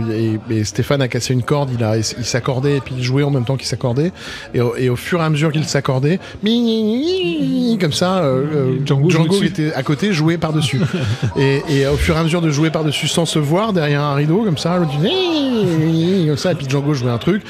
et- 0.50 0.54
et 0.54 0.64
Stéphane 0.64 1.02
a 1.02 1.08
cassé 1.08 1.34
une 1.34 1.42
corde. 1.42 1.70
Il 1.76 1.84
a, 1.84 1.96
il 1.98 2.04
s'accordait 2.24 2.76
et 2.78 2.80
puis 2.80 2.94
il 2.96 3.04
jouait 3.04 3.22
en 3.22 3.30
même 3.30 3.44
temps 3.44 3.56
qu'il 3.56 3.66
s'accordait. 3.68 4.12
Et, 4.54 4.60
au- 4.60 4.76
et 4.76 4.88
au 4.88 4.96
fur 4.96 5.20
et 5.20 5.24
à 5.24 5.30
mesure 5.30 5.52
qu'il 5.52 5.64
s'accordait, 5.64 6.18
comme 7.80 7.92
ça, 7.92 8.18
euh, 8.18 8.76
Django 8.84 9.10
Django, 9.10 9.42
était 9.42 9.72
à 9.74 9.82
côté 9.82 10.12
jouait 10.12 10.38
par 10.38 10.52
dessus. 10.52 10.80
et, 11.36 11.62
et 11.68 11.86
au 11.86 11.96
fur 11.96 12.16
et 12.16 12.18
à 12.18 12.22
mesure 12.22 12.40
de 12.40 12.50
jouer 12.50 12.70
par 12.70 12.84
dessus 12.84 13.08
sans 13.08 13.26
se 13.26 13.38
voir 13.38 13.72
derrière 13.72 14.02
un 14.02 14.14
rideau 14.14 14.42
comme 14.44 14.58
ça, 14.58 14.78
comme 16.26 16.36
ça, 16.36 16.52
et 16.52 16.54
puis 16.54 16.66
Django 16.68 16.94
jouait 16.94 17.10
un 17.10 17.18
truc, 17.18 17.42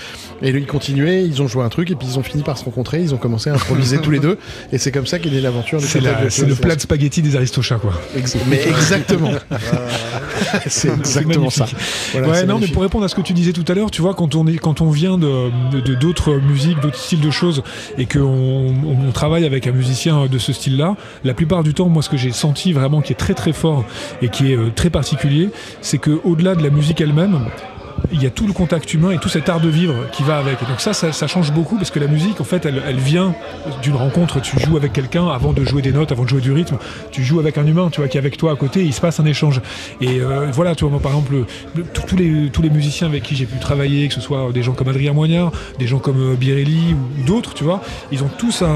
et 0.42 0.52
lui 0.52 0.60
il 0.62 0.66
continuait, 0.66 1.24
ils 1.24 1.40
ont 1.42 1.48
joué 1.48 1.62
un 1.64 1.68
truc, 1.68 1.90
et 1.90 1.94
puis 1.94 2.06
ils 2.10 2.18
ont 2.18 2.22
fini 2.22 2.42
par 2.42 2.58
se 2.58 2.64
rencontrer, 2.64 3.00
ils 3.02 3.14
ont 3.14 3.18
commencé 3.18 3.50
à 3.50 3.54
improviser 3.54 3.98
tous 4.02 4.10
les 4.10 4.18
deux, 4.20 4.38
et 4.72 4.78
c'est 4.78 4.92
comme 4.92 5.06
ça 5.06 5.18
qu'est 5.18 5.30
née 5.30 5.40
l'aventure. 5.40 5.80
C'est 5.80 6.00
le 6.46 6.54
plat 6.54 6.76
de 6.76 6.80
spaghetti 6.80 7.22
des 7.22 7.36
aristochats, 7.36 7.76
quoi. 7.76 7.92
Ex- 8.16 8.36
mais 8.48 8.62
exactement. 8.68 9.30
c'est 10.66 10.88
exactement 10.92 11.50
ça. 11.50 11.66
Voilà, 12.12 12.28
ouais, 12.28 12.46
non, 12.46 12.58
mais 12.58 12.68
pour 12.68 12.82
répondre 12.82 13.04
à 13.04 13.08
ce 13.08 13.14
que 13.14 13.20
tu 13.22 13.32
disais 13.32 13.52
tout 13.52 13.64
à 13.68 13.74
l'heure, 13.74 13.90
tu 13.90 14.02
vois, 14.02 14.14
quand 14.14 14.34
on 14.34 14.46
est, 14.46 14.58
quand 14.58 14.80
on 14.80 14.90
vient 14.90 15.18
de 15.18 15.50
de- 15.72 15.94
d'autres 15.94 16.34
musiques, 16.34 16.80
d'autres 16.80 16.96
styles 16.98 17.20
de 17.20 17.30
choses, 17.30 17.62
et 17.98 18.06
qu'on 18.06 18.20
on, 18.20 18.74
on 19.08 19.12
travaille 19.12 19.44
avec 19.46 19.66
un 19.66 19.72
musicien 19.72 20.26
de 20.26 20.38
ce 20.38 20.52
style-là, 20.52 20.96
la 21.24 21.34
plupart 21.34 21.62
du 21.62 21.74
temps, 21.74 21.88
moi, 21.88 22.02
ce 22.02 22.08
que 22.10 22.16
j'ai 22.16 22.32
senti 22.32 22.72
vraiment 22.72 23.00
qui 23.00 23.12
est 23.12 23.16
très 23.16 23.34
très 23.34 23.52
fort 23.52 23.84
et 24.22 24.28
qui 24.28 24.52
est 24.52 24.56
euh, 24.56 24.70
très 24.74 24.90
particulier, 24.90 25.48
c'est 25.80 25.98
que 25.98 26.18
au-delà 26.24 26.54
de 26.54 26.62
la 26.62 26.70
musique 26.70 27.00
elle-même. 27.00 27.25
Buenas. 27.26 27.75
Il 28.12 28.22
y 28.22 28.26
a 28.26 28.30
tout 28.30 28.46
le 28.46 28.52
contact 28.52 28.92
humain 28.94 29.10
et 29.10 29.18
tout 29.18 29.28
cet 29.28 29.48
art 29.48 29.60
de 29.60 29.68
vivre 29.68 29.94
qui 30.12 30.22
va 30.22 30.38
avec. 30.38 30.62
Et 30.62 30.66
donc 30.66 30.80
ça, 30.80 30.92
ça, 30.92 31.26
change 31.26 31.52
beaucoup 31.52 31.76
parce 31.76 31.90
que 31.90 31.98
la 31.98 32.06
musique, 32.06 32.40
en 32.40 32.44
fait, 32.44 32.64
elle, 32.66 32.82
elle 32.86 32.96
vient 32.98 33.34
d'une 33.82 33.96
rencontre. 33.96 34.40
Tu 34.40 34.58
joues 34.60 34.76
avec 34.76 34.92
quelqu'un 34.92 35.28
avant 35.28 35.52
de 35.52 35.64
jouer 35.64 35.82
des 35.82 35.92
notes, 35.92 36.12
avant 36.12 36.24
de 36.24 36.28
jouer 36.28 36.40
du 36.40 36.52
rythme. 36.52 36.78
Tu 37.10 37.22
joues 37.24 37.40
avec 37.40 37.58
un 37.58 37.66
humain, 37.66 37.88
tu 37.90 38.00
vois, 38.00 38.08
qui 38.08 38.16
est 38.16 38.20
avec 38.20 38.36
toi 38.36 38.52
à 38.52 38.56
côté. 38.56 38.80
Et 38.80 38.84
il 38.84 38.92
se 38.92 39.00
passe 39.00 39.20
un 39.20 39.24
échange. 39.26 39.60
Et 40.00 40.20
euh, 40.20 40.50
voilà, 40.52 40.74
tu 40.74 40.84
vois, 40.84 40.90
moi, 40.90 41.00
par 41.00 41.12
exemple, 41.12 41.44
le- 41.74 41.84
tous- 41.84 42.16
les 42.16 42.48
tous 42.50 42.62
les 42.62 42.70
musiciens 42.70 43.06
avec 43.08 43.22
qui 43.24 43.34
j'ai 43.36 43.46
pu 43.46 43.58
travailler, 43.58 44.08
que 44.08 44.14
ce 44.14 44.20
soit 44.20 44.50
des 44.52 44.62
gens 44.62 44.72
comme 44.72 44.88
Adrien 44.88 45.12
Moignard, 45.12 45.50
des 45.78 45.86
gens 45.86 45.98
comme 45.98 46.32
euh, 46.32 46.36
Birelli 46.36 46.94
ou, 46.94 47.24
d'autres, 47.26 47.54
tu 47.54 47.64
vois, 47.64 47.82
ils 48.12 48.22
ont 48.22 48.30
tous 48.38 48.62
un, 48.62 48.66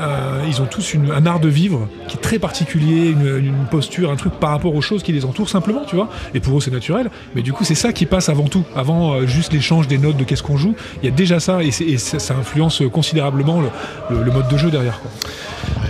un- 0.00 0.46
ils 0.48 0.60
ont 0.62 0.66
tous 0.66 0.94
un 1.14 1.26
art 1.26 1.40
de 1.40 1.48
vivre 1.48 1.88
qui 2.08 2.16
est 2.16 2.20
très 2.20 2.38
particulier, 2.38 3.10
une, 3.10 3.36
une 3.38 3.66
posture, 3.70 4.10
un 4.10 4.16
truc 4.16 4.32
par 4.34 4.50
rapport 4.50 4.74
aux 4.74 4.80
choses 4.80 5.02
qui 5.02 5.12
les 5.12 5.24
entourent 5.24 5.48
simplement, 5.48 5.82
tu 5.86 5.96
vois. 5.96 6.08
Et 6.34 6.40
pour 6.40 6.56
eux, 6.58 6.60
c'est 6.60 6.70
naturel. 6.70 7.10
Mais 7.34 7.42
du 7.42 7.52
coup, 7.52 7.64
c'est 7.64 7.74
ça 7.74 7.92
qui 7.92 8.06
passe 8.06 8.28
avant 8.28 8.44
tout, 8.48 8.59
avant 8.74 9.12
euh, 9.12 9.26
juste 9.26 9.52
l'échange 9.52 9.88
des 9.88 9.98
notes 9.98 10.16
de 10.16 10.24
qu'est-ce 10.24 10.42
qu'on 10.42 10.56
joue. 10.56 10.74
Il 11.02 11.08
y 11.08 11.12
a 11.12 11.14
déjà 11.14 11.40
ça 11.40 11.62
et, 11.62 11.70
ça, 11.70 12.34
influence 12.34 12.82
considérablement 12.92 13.60
le, 14.10 14.32
mode 14.32 14.48
de 14.48 14.56
jeu 14.56 14.70
derrière. 14.70 15.00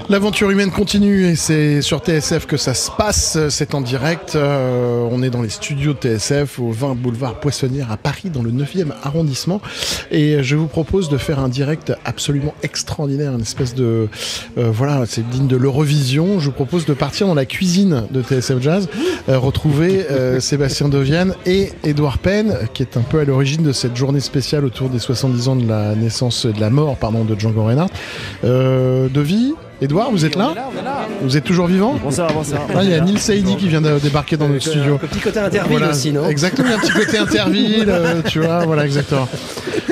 L'aventure 0.09 0.51
humaine 0.51 0.73
continue 0.73 1.27
et 1.27 1.37
c'est 1.37 1.83
sur 1.83 2.01
TSF 2.01 2.47
que 2.47 2.57
ça 2.57 2.75
se 2.75 2.91
passe. 2.91 3.39
C'est 3.49 3.75
en 3.75 3.81
direct. 3.81 4.35
Euh, 4.35 5.07
on 5.09 5.23
est 5.23 5.31
dans 5.31 5.43
les 5.43 5.51
studios 5.51 5.93
de 5.93 5.99
TSF 5.99 6.59
au 6.59 6.73
20 6.73 6.97
boulevard 6.97 7.39
Poissonnière 7.39 7.93
à 7.93 7.97
Paris, 7.97 8.29
dans 8.31 8.43
le 8.43 8.51
9e 8.51 8.93
arrondissement. 9.05 9.61
Et 10.11 10.43
je 10.43 10.57
vous 10.57 10.67
propose 10.67 11.11
de 11.11 11.17
faire 11.17 11.39
un 11.39 11.49
direct 11.49 11.93
absolument 12.05 12.55
extraordinaire, 12.65 13.33
une 13.35 13.43
espèce 13.43 13.75
de. 13.75 14.09
euh, 14.59 14.71
voilà, 14.73 15.05
c'est 15.07 15.29
digne 15.29 15.47
de 15.47 15.57
l'Eurovision. 15.57 16.41
Je 16.41 16.47
vous 16.47 16.53
propose 16.53 16.87
de 16.87 16.95
partir 16.95 17.29
dans 17.29 17.35
la 17.35 17.47
cuisine 17.47 18.05
de 18.11 18.23
TSF 18.23 18.61
Jazz, 18.61 18.89
euh, 19.29 19.39
retrouver 19.39 20.07
euh, 20.11 20.41
Sébastien 20.41 20.89
Deviane 20.89 21.35
et 21.47 21.73
Édouard 21.85 22.19
Penn, 22.19 22.57
qui 22.73 22.83
est 22.83 22.97
un 22.97 23.03
peu 23.03 23.21
à 23.21 23.25
l'origine 23.25 23.63
de 23.63 23.73
cette 23.73 23.97
journée 23.97 24.21
spéciale 24.21 24.65
autour 24.65 24.89
des 24.89 24.99
70 24.99 25.49
ans 25.49 25.57
de 25.57 25.69
la 25.69 25.95
naissance, 25.95 26.47
de 26.47 26.61
la 26.61 26.71
mort, 26.71 26.97
pardon, 26.97 27.25
de 27.25 27.39
Django 27.39 27.65
Reinhardt. 27.65 27.91
Euh, 28.45 29.09
Devi 29.09 29.55
Edouard, 29.83 30.11
vous 30.11 30.27
êtes 30.27 30.37
là, 30.37 30.53
Vous 31.23 31.39
êtes 31.39 31.45
toujours 31.45 31.67
vivant 31.67 31.99
Bonsoir, 32.03 32.31
bonsoir. 32.35 32.61
Ah, 32.75 32.85
Il 32.85 32.91
y 32.91 32.95
a 32.95 33.01
Neil 33.01 33.19
Saidi 33.19 33.57
qui 33.57 33.69
vient 33.69 33.81
de 33.81 33.99
débarquer 33.99 34.37
dans 34.37 34.47
notre 34.47 34.63
studio. 34.63 34.97
Un 35.03 35.07
petit 35.07 35.21
côté 35.21 35.39
Interville 35.39 35.85
aussi, 35.85 36.13
non 36.13 36.29
Exactement, 36.29 36.75
un 36.75 36.79
petit 36.79 36.93
côté 36.93 37.17
Interville, 37.17 37.87
euh, 37.89 38.21
tu 38.27 38.41
vois, 38.41 38.67
voilà, 38.67 38.85
exactement. 38.85 39.27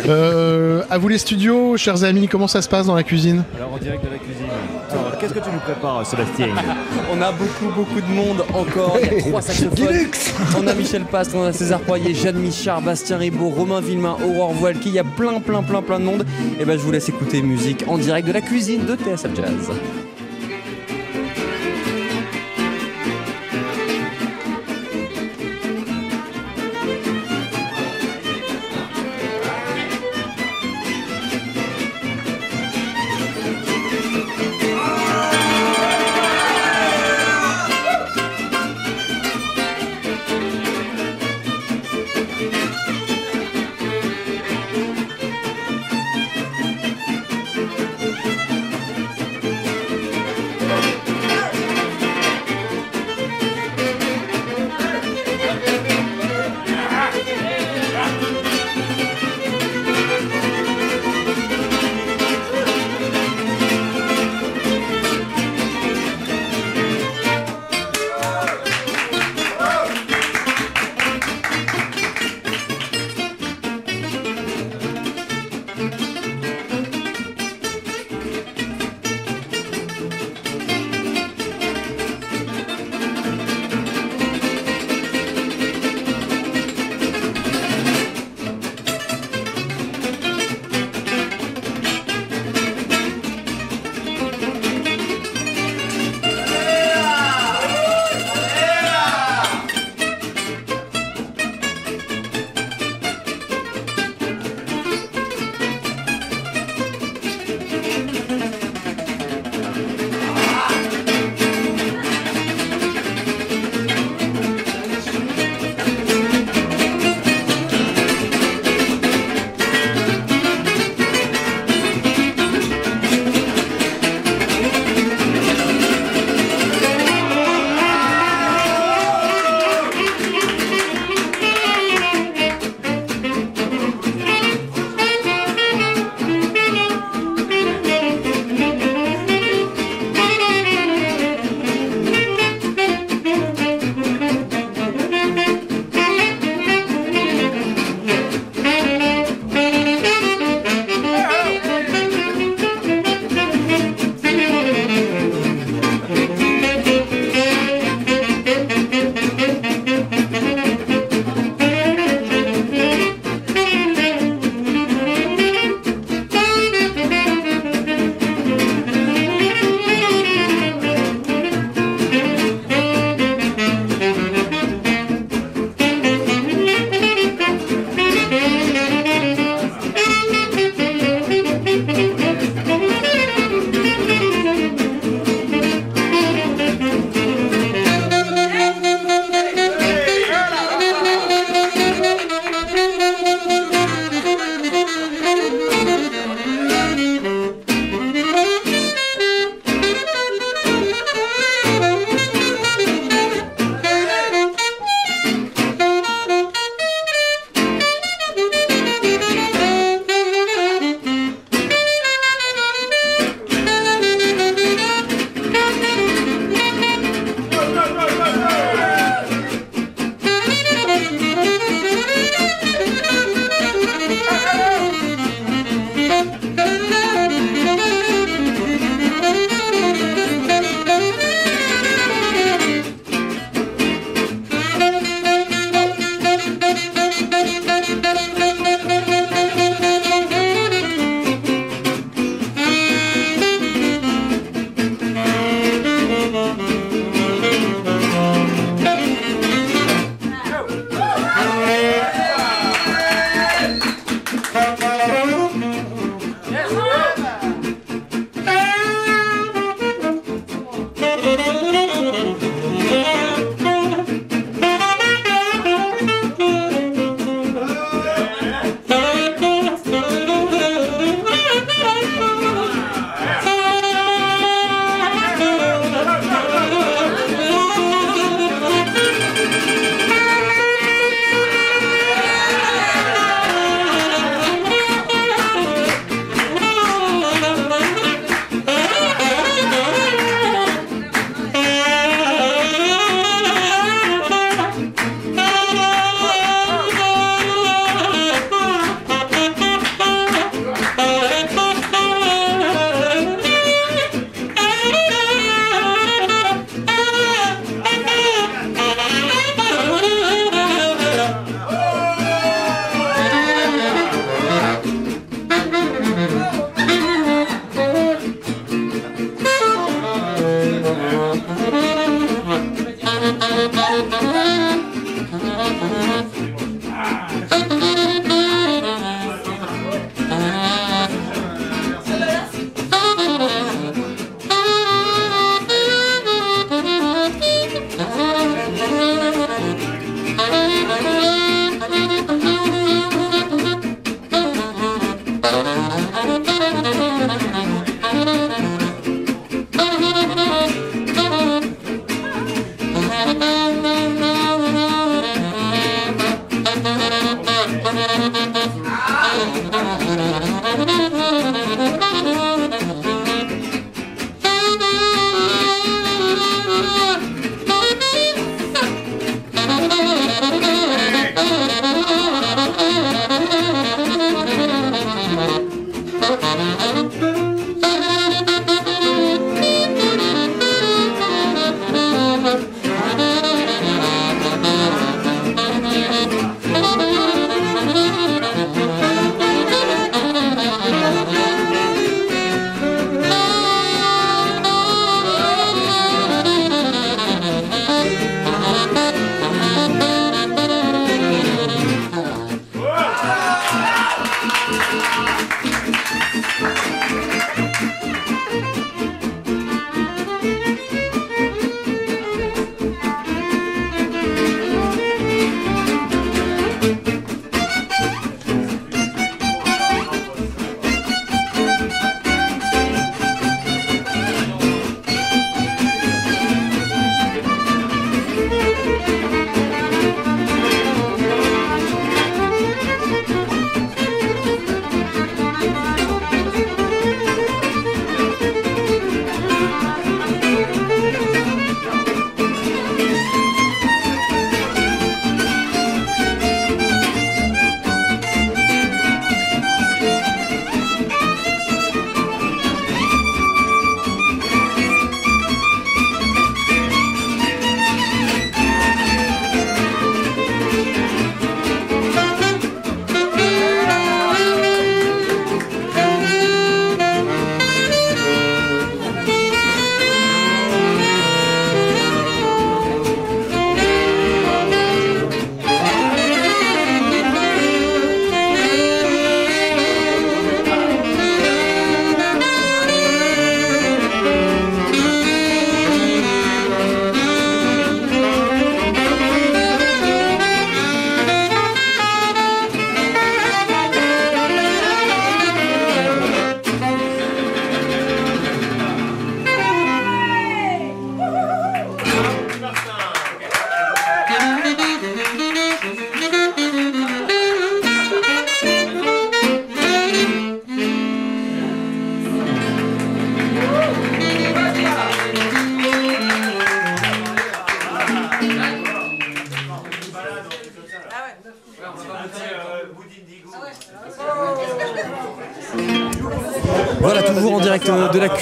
Euh, 0.07 0.83
à 0.91 0.99
vous 0.99 1.09
les 1.09 1.17
studios, 1.19 1.77
chers 1.79 2.05
amis, 2.05 2.29
comment 2.29 2.49
ça 2.49 2.61
se 2.61 2.69
passe 2.69 2.87
dans 2.87 2.95
la 2.95 3.03
cuisine? 3.03 3.45
Alors 3.57 3.73
en 3.73 3.79
direct 3.79 4.05
de 4.05 4.11
la 4.11 4.19
cuisine. 4.19 4.38
Qu'est-ce 5.29 5.41
que 5.41 5.45
tu 5.45 5.53
nous 5.55 5.61
prépares, 5.61 6.07
Sébastien? 6.07 6.49
On 7.13 7.21
a 7.21 7.33
beaucoup, 7.33 7.69
beaucoup 7.75 8.01
de 8.01 8.07
monde 8.07 8.45
encore. 8.55 8.97
Il 9.03 9.13
y 9.13 9.17
a 9.17 9.21
trois 9.29 9.43
saxophones. 9.43 10.09
On 10.57 10.67
a 10.67 10.75
Michel 10.75 11.05
Pastre, 11.05 11.35
on 11.37 11.45
a 11.45 11.53
César 11.53 11.81
Poyer, 11.81 12.15
Jeanne 12.15 12.39
Michard, 12.39 12.81
Bastien 12.81 13.19
Ribaud, 13.19 13.51
Romain 13.51 13.81
Villemain, 13.83 14.17
Aurore 14.25 14.53
Voilki. 14.55 14.89
Il 14.89 14.95
y 14.95 14.99
a 14.99 15.05
plein, 15.05 15.39
plein, 15.41 15.63
plein, 15.63 15.83
plein 15.83 16.01
de 16.01 16.05
monde. 16.05 16.25
Et 16.59 16.65
ben, 16.65 16.79
je 16.79 16.83
vous 16.83 16.93
laisse 16.93 17.09
écouter 17.11 17.43
musique 17.43 17.85
en 17.89 17.99
direct 17.99 18.27
de 18.27 18.33
la 18.33 18.41
cuisine 18.41 18.87
de 18.87 18.95
TSF 18.97 19.35
Jazz. 19.37 19.71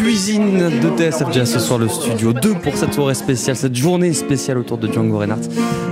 Cuisine 0.06 0.70
de 0.80 0.88
TSF 0.96 1.32
ce 1.46 1.58
soir, 1.58 1.80
le 1.80 1.88
studio 1.88 2.32
2 2.32 2.54
pour 2.62 2.76
cette 2.76 2.94
soirée 2.94 3.14
spéciale, 3.14 3.56
cette 3.56 3.74
journée 3.74 4.12
spéciale 4.12 4.56
autour 4.56 4.78
de 4.78 4.86
Django 4.86 5.18
Reinhardt. 5.18 5.42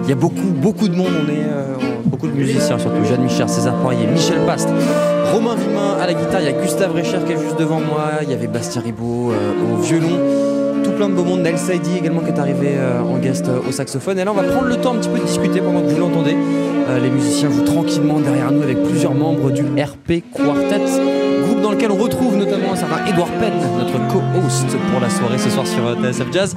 Il 0.04 0.08
y 0.08 0.12
a 0.12 0.14
beaucoup, 0.14 0.52
beaucoup 0.54 0.86
de 0.86 0.94
monde, 0.94 1.10
on 1.26 1.28
est 1.28 1.42
euh, 1.42 1.74
beaucoup 2.04 2.28
de 2.28 2.32
musiciens, 2.32 2.78
surtout 2.78 3.04
Jeanne 3.04 3.24
Michel, 3.24 3.48
César 3.48 3.74
Poirier, 3.80 4.06
Michel 4.06 4.38
Bast, 4.46 4.68
Romain 5.32 5.56
Vimin 5.56 5.96
à 6.00 6.06
la 6.06 6.14
guitare, 6.14 6.42
il 6.42 6.44
y 6.44 6.48
a 6.48 6.52
Gustave 6.52 6.94
Recher 6.94 7.18
qui 7.26 7.32
est 7.32 7.40
juste 7.40 7.58
devant 7.58 7.80
moi, 7.80 8.20
il 8.22 8.30
y 8.30 8.34
avait 8.34 8.46
Bastien 8.46 8.82
Ribaud 8.82 9.32
euh, 9.32 9.74
au 9.74 9.82
violon, 9.82 10.20
tout 10.84 10.92
plein 10.92 11.08
de 11.08 11.14
beau 11.14 11.24
monde, 11.24 11.40
Nel 11.40 11.58
Saidi 11.58 11.98
également 11.98 12.20
qui 12.20 12.28
est 12.28 12.38
arrivé 12.38 12.74
euh, 12.76 13.00
en 13.00 13.18
guest 13.18 13.46
au 13.68 13.72
saxophone. 13.72 14.20
Et 14.20 14.24
là, 14.24 14.30
on 14.30 14.40
va 14.40 14.44
prendre 14.44 14.68
le 14.68 14.76
temps 14.76 14.94
un 14.94 14.98
petit 14.98 15.08
peu 15.08 15.18
de 15.18 15.24
discuter 15.24 15.60
pendant 15.60 15.80
que 15.80 15.88
vous 15.88 15.98
l'entendez. 15.98 16.36
Les 17.02 17.10
musiciens 17.10 17.50
jouent 17.50 17.64
tranquillement 17.64 18.20
derrière 18.20 18.52
nous 18.52 18.62
avec 18.62 18.80
plusieurs 18.84 19.14
membres 19.14 19.50
du 19.50 19.62
RP 19.62 20.22
Quartet, 20.32 20.63
lequel 21.84 21.98
on 21.98 22.02
retrouve 22.02 22.36
notamment 22.36 22.72
un 22.72 22.76
certain 22.76 23.04
Edouard 23.06 23.28
Penn, 23.28 23.52
notre 23.78 23.98
co-host 24.08 24.66
pour 24.90 25.00
la 25.00 25.10
soirée 25.10 25.38
ce 25.38 25.50
soir 25.50 25.66
sur 25.66 25.82
TSF 26.00 26.32
Jazz. 26.32 26.56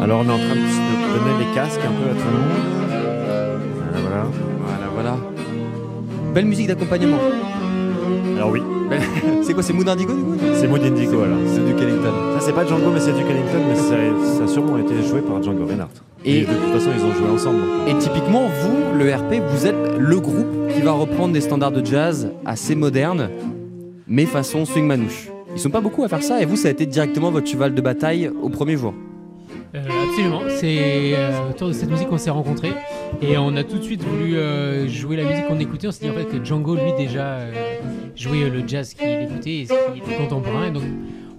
Alors 0.00 0.20
on 0.20 0.28
est 0.28 0.32
en 0.32 0.38
train 0.38 0.54
de 0.54 1.18
donner 1.18 1.38
les 1.46 1.54
casques 1.54 1.80
un 1.80 1.92
peu 1.92 2.10
à 2.10 2.14
tout 2.14 2.26
le 2.26 2.38
monde. 2.38 2.52
Voilà, 3.92 4.00
voilà. 4.00 4.26
Voilà, 4.66 4.86
voilà. 4.94 5.16
Belle 6.34 6.46
musique 6.46 6.66
d'accompagnement. 6.68 7.18
Alors 8.36 8.50
oui. 8.50 8.62
c'est 9.42 9.54
quoi, 9.54 9.62
c'est 9.62 9.72
Mood 9.72 9.88
Indigo 9.88 10.12
du 10.12 10.22
coup 10.22 10.36
C'est 10.54 10.66
Mood 10.68 10.82
Indigo 10.84 11.22
alors. 11.22 11.38
C'est 11.46 11.64
du 11.64 11.72
Ellington. 11.82 12.12
Ça 12.38 12.40
c'est 12.40 12.52
pas 12.52 12.66
Django 12.66 12.90
mais 12.92 13.00
c'est 13.00 13.12
du 13.12 13.20
Ellington 13.22 13.60
mais 13.68 13.74
ça, 13.76 13.94
ça 14.38 14.44
a 14.44 14.46
sûrement 14.48 14.76
été 14.78 15.02
joué 15.08 15.20
par 15.22 15.42
Django 15.42 15.64
Reinhardt. 15.66 15.90
Et- 16.24 16.38
Et, 16.38 16.40
de 16.42 16.46
toute 16.46 16.72
façon 16.74 16.90
ils 16.96 17.04
ont 17.04 17.12
joué 17.14 17.30
ensemble. 17.32 17.58
Et 17.88 17.94
typiquement, 17.98 18.42
vous, 18.62 18.98
le 18.98 19.12
RP, 19.14 19.40
vous 19.48 19.66
êtes 19.66 19.96
le 19.98 20.20
groupe 20.20 20.68
qui 20.74 20.80
va 20.82 20.92
reprendre 20.92 21.32
des 21.32 21.40
standards 21.40 21.72
de 21.72 21.84
jazz 21.84 22.28
assez 22.44 22.74
modernes, 22.74 23.28
mais 24.12 24.26
façon 24.26 24.66
swing 24.66 24.86
manouche. 24.86 25.30
Ils 25.54 25.58
sont 25.58 25.70
pas 25.70 25.80
beaucoup 25.80 26.04
à 26.04 26.08
faire 26.08 26.22
ça, 26.22 26.42
et 26.42 26.44
vous, 26.44 26.56
ça 26.56 26.68
a 26.68 26.70
été 26.70 26.84
directement 26.84 27.30
votre 27.30 27.48
cheval 27.48 27.74
de 27.74 27.80
bataille 27.80 28.30
au 28.42 28.50
premier 28.50 28.76
jour. 28.76 28.94
Euh, 29.74 29.80
absolument, 30.06 30.42
c'est 30.48 31.14
euh, 31.16 31.48
autour 31.48 31.68
de 31.68 31.72
cette 31.72 31.90
musique 31.90 32.08
qu'on 32.08 32.18
s'est 32.18 32.28
rencontrés 32.28 32.72
et 33.22 33.38
on 33.38 33.56
a 33.56 33.64
tout 33.64 33.78
de 33.78 33.82
suite 33.82 34.02
voulu 34.02 34.36
euh, 34.36 34.86
jouer 34.86 35.16
la 35.16 35.24
musique 35.24 35.48
qu'on 35.48 35.58
écoutait. 35.58 35.86
On 35.88 35.92
s'est 35.92 36.04
dit 36.04 36.10
en 36.10 36.14
fait 36.14 36.26
que 36.26 36.44
Django, 36.44 36.74
lui, 36.74 36.92
déjà 36.98 37.38
jouait 38.14 38.50
le 38.50 38.68
jazz 38.68 38.92
qu'il 38.92 39.08
écoutait 39.08 39.60
et 39.60 39.66
ce 39.66 39.72
qui 39.72 40.00
était 40.00 40.16
contemporain. 40.16 40.66
Et 40.66 40.70
donc 40.72 40.82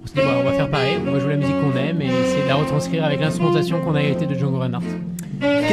on 0.04 0.08
s'est 0.08 0.16
dit, 0.16 0.22
bah, 0.22 0.38
on 0.40 0.44
va 0.44 0.54
faire 0.54 0.72
pareil, 0.72 0.98
on 1.08 1.12
va 1.12 1.20
jouer 1.20 1.34
la 1.34 1.38
musique 1.38 1.56
qu'on 1.62 1.78
aime 1.78 2.02
et 2.02 2.08
essayer 2.08 2.41
de 2.41 2.48
la 2.48 2.56
retranscrire 2.56 3.06
avec 3.06 3.20
l'instrumentation 3.20 3.82
qu'on 3.82 3.94
a 3.94 4.02
héritée 4.02 4.26
de 4.26 4.34
Django 4.34 4.58
Reinhardt. 4.58 4.84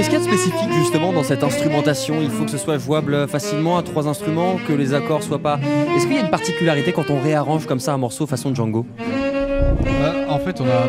Qu'est-ce 0.00 0.08
qu'il 0.08 0.18
y 0.18 0.22
a 0.22 0.24
de 0.24 0.32
spécifique 0.32 0.72
justement 0.78 1.12
dans 1.12 1.22
cette 1.22 1.44
instrumentation? 1.44 2.22
Il 2.22 2.30
faut 2.30 2.44
que 2.46 2.50
ce 2.50 2.56
soit 2.56 2.78
jouable 2.78 3.28
facilement 3.28 3.76
à 3.76 3.82
trois 3.82 4.08
instruments, 4.08 4.56
que 4.66 4.72
les 4.72 4.94
accords 4.94 5.22
soient 5.22 5.40
pas. 5.40 5.60
Est-ce 5.94 6.06
qu'il 6.06 6.16
y 6.16 6.18
a 6.18 6.22
une 6.22 6.30
particularité 6.30 6.92
quand 6.92 7.10
on 7.10 7.20
réarrange 7.20 7.66
comme 7.66 7.80
ça 7.80 7.92
un 7.92 7.98
morceau 7.98 8.26
façon 8.26 8.54
Django? 8.54 8.86
Euh, 8.98 10.24
en 10.30 10.38
fait, 10.38 10.58
on 10.62 10.64
a, 10.64 10.86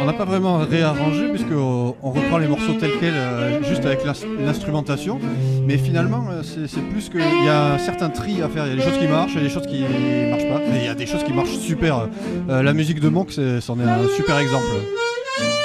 on 0.00 0.06
n'a 0.06 0.14
pas 0.14 0.24
vraiment 0.24 0.56
réarrangé 0.56 1.28
puisque 1.28 1.52
on, 1.52 1.94
reprend 2.00 2.38
les 2.38 2.48
morceaux 2.48 2.72
tels 2.80 2.92
quels, 2.98 3.12
euh, 3.14 3.62
juste 3.62 3.84
avec 3.84 4.06
l'ins- 4.06 4.14
l'instrumentation. 4.42 5.20
Mais 5.66 5.76
finalement, 5.76 6.24
euh, 6.32 6.40
c'est 6.42 6.80
plus 6.80 7.10
qu'il 7.10 7.20
y 7.20 7.48
a 7.50 7.74
un 7.74 7.78
certain 7.78 8.08
tri 8.08 8.40
à 8.40 8.48
faire. 8.48 8.66
Il 8.66 8.70
y 8.70 8.72
a 8.72 8.76
des 8.76 8.90
choses 8.90 8.98
qui 8.98 9.06
marchent, 9.06 9.32
il 9.34 9.42
y 9.42 9.44
a 9.44 9.48
des 9.48 9.52
choses 9.52 9.66
qui 9.66 9.82
marchent 10.30 10.48
pas. 10.48 10.62
Mais 10.72 10.78
il 10.78 10.86
y 10.86 10.88
a 10.88 10.94
des 10.94 11.06
choses 11.06 11.24
qui 11.24 11.34
marchent 11.34 11.58
super. 11.58 12.08
La 12.48 12.72
musique 12.72 13.00
de 13.00 13.10
Monk, 13.10 13.32
c'en 13.32 13.78
est 13.78 13.84
un 13.84 14.08
super 14.16 14.38
exemple. 14.38 14.64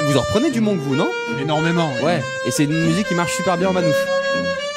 Vous 0.07 0.17
en 0.17 0.21
reprenez 0.21 0.51
du 0.51 0.61
Monk, 0.61 0.77
vous, 0.79 0.95
non? 0.95 1.07
Énormément. 1.41 1.89
Ouais, 2.03 2.21
et 2.47 2.51
c'est 2.51 2.65
une 2.65 2.85
musique 2.85 3.07
qui 3.07 3.15
marche 3.15 3.33
super 3.35 3.57
bien 3.57 3.69
en 3.69 3.73
manouche. 3.73 3.95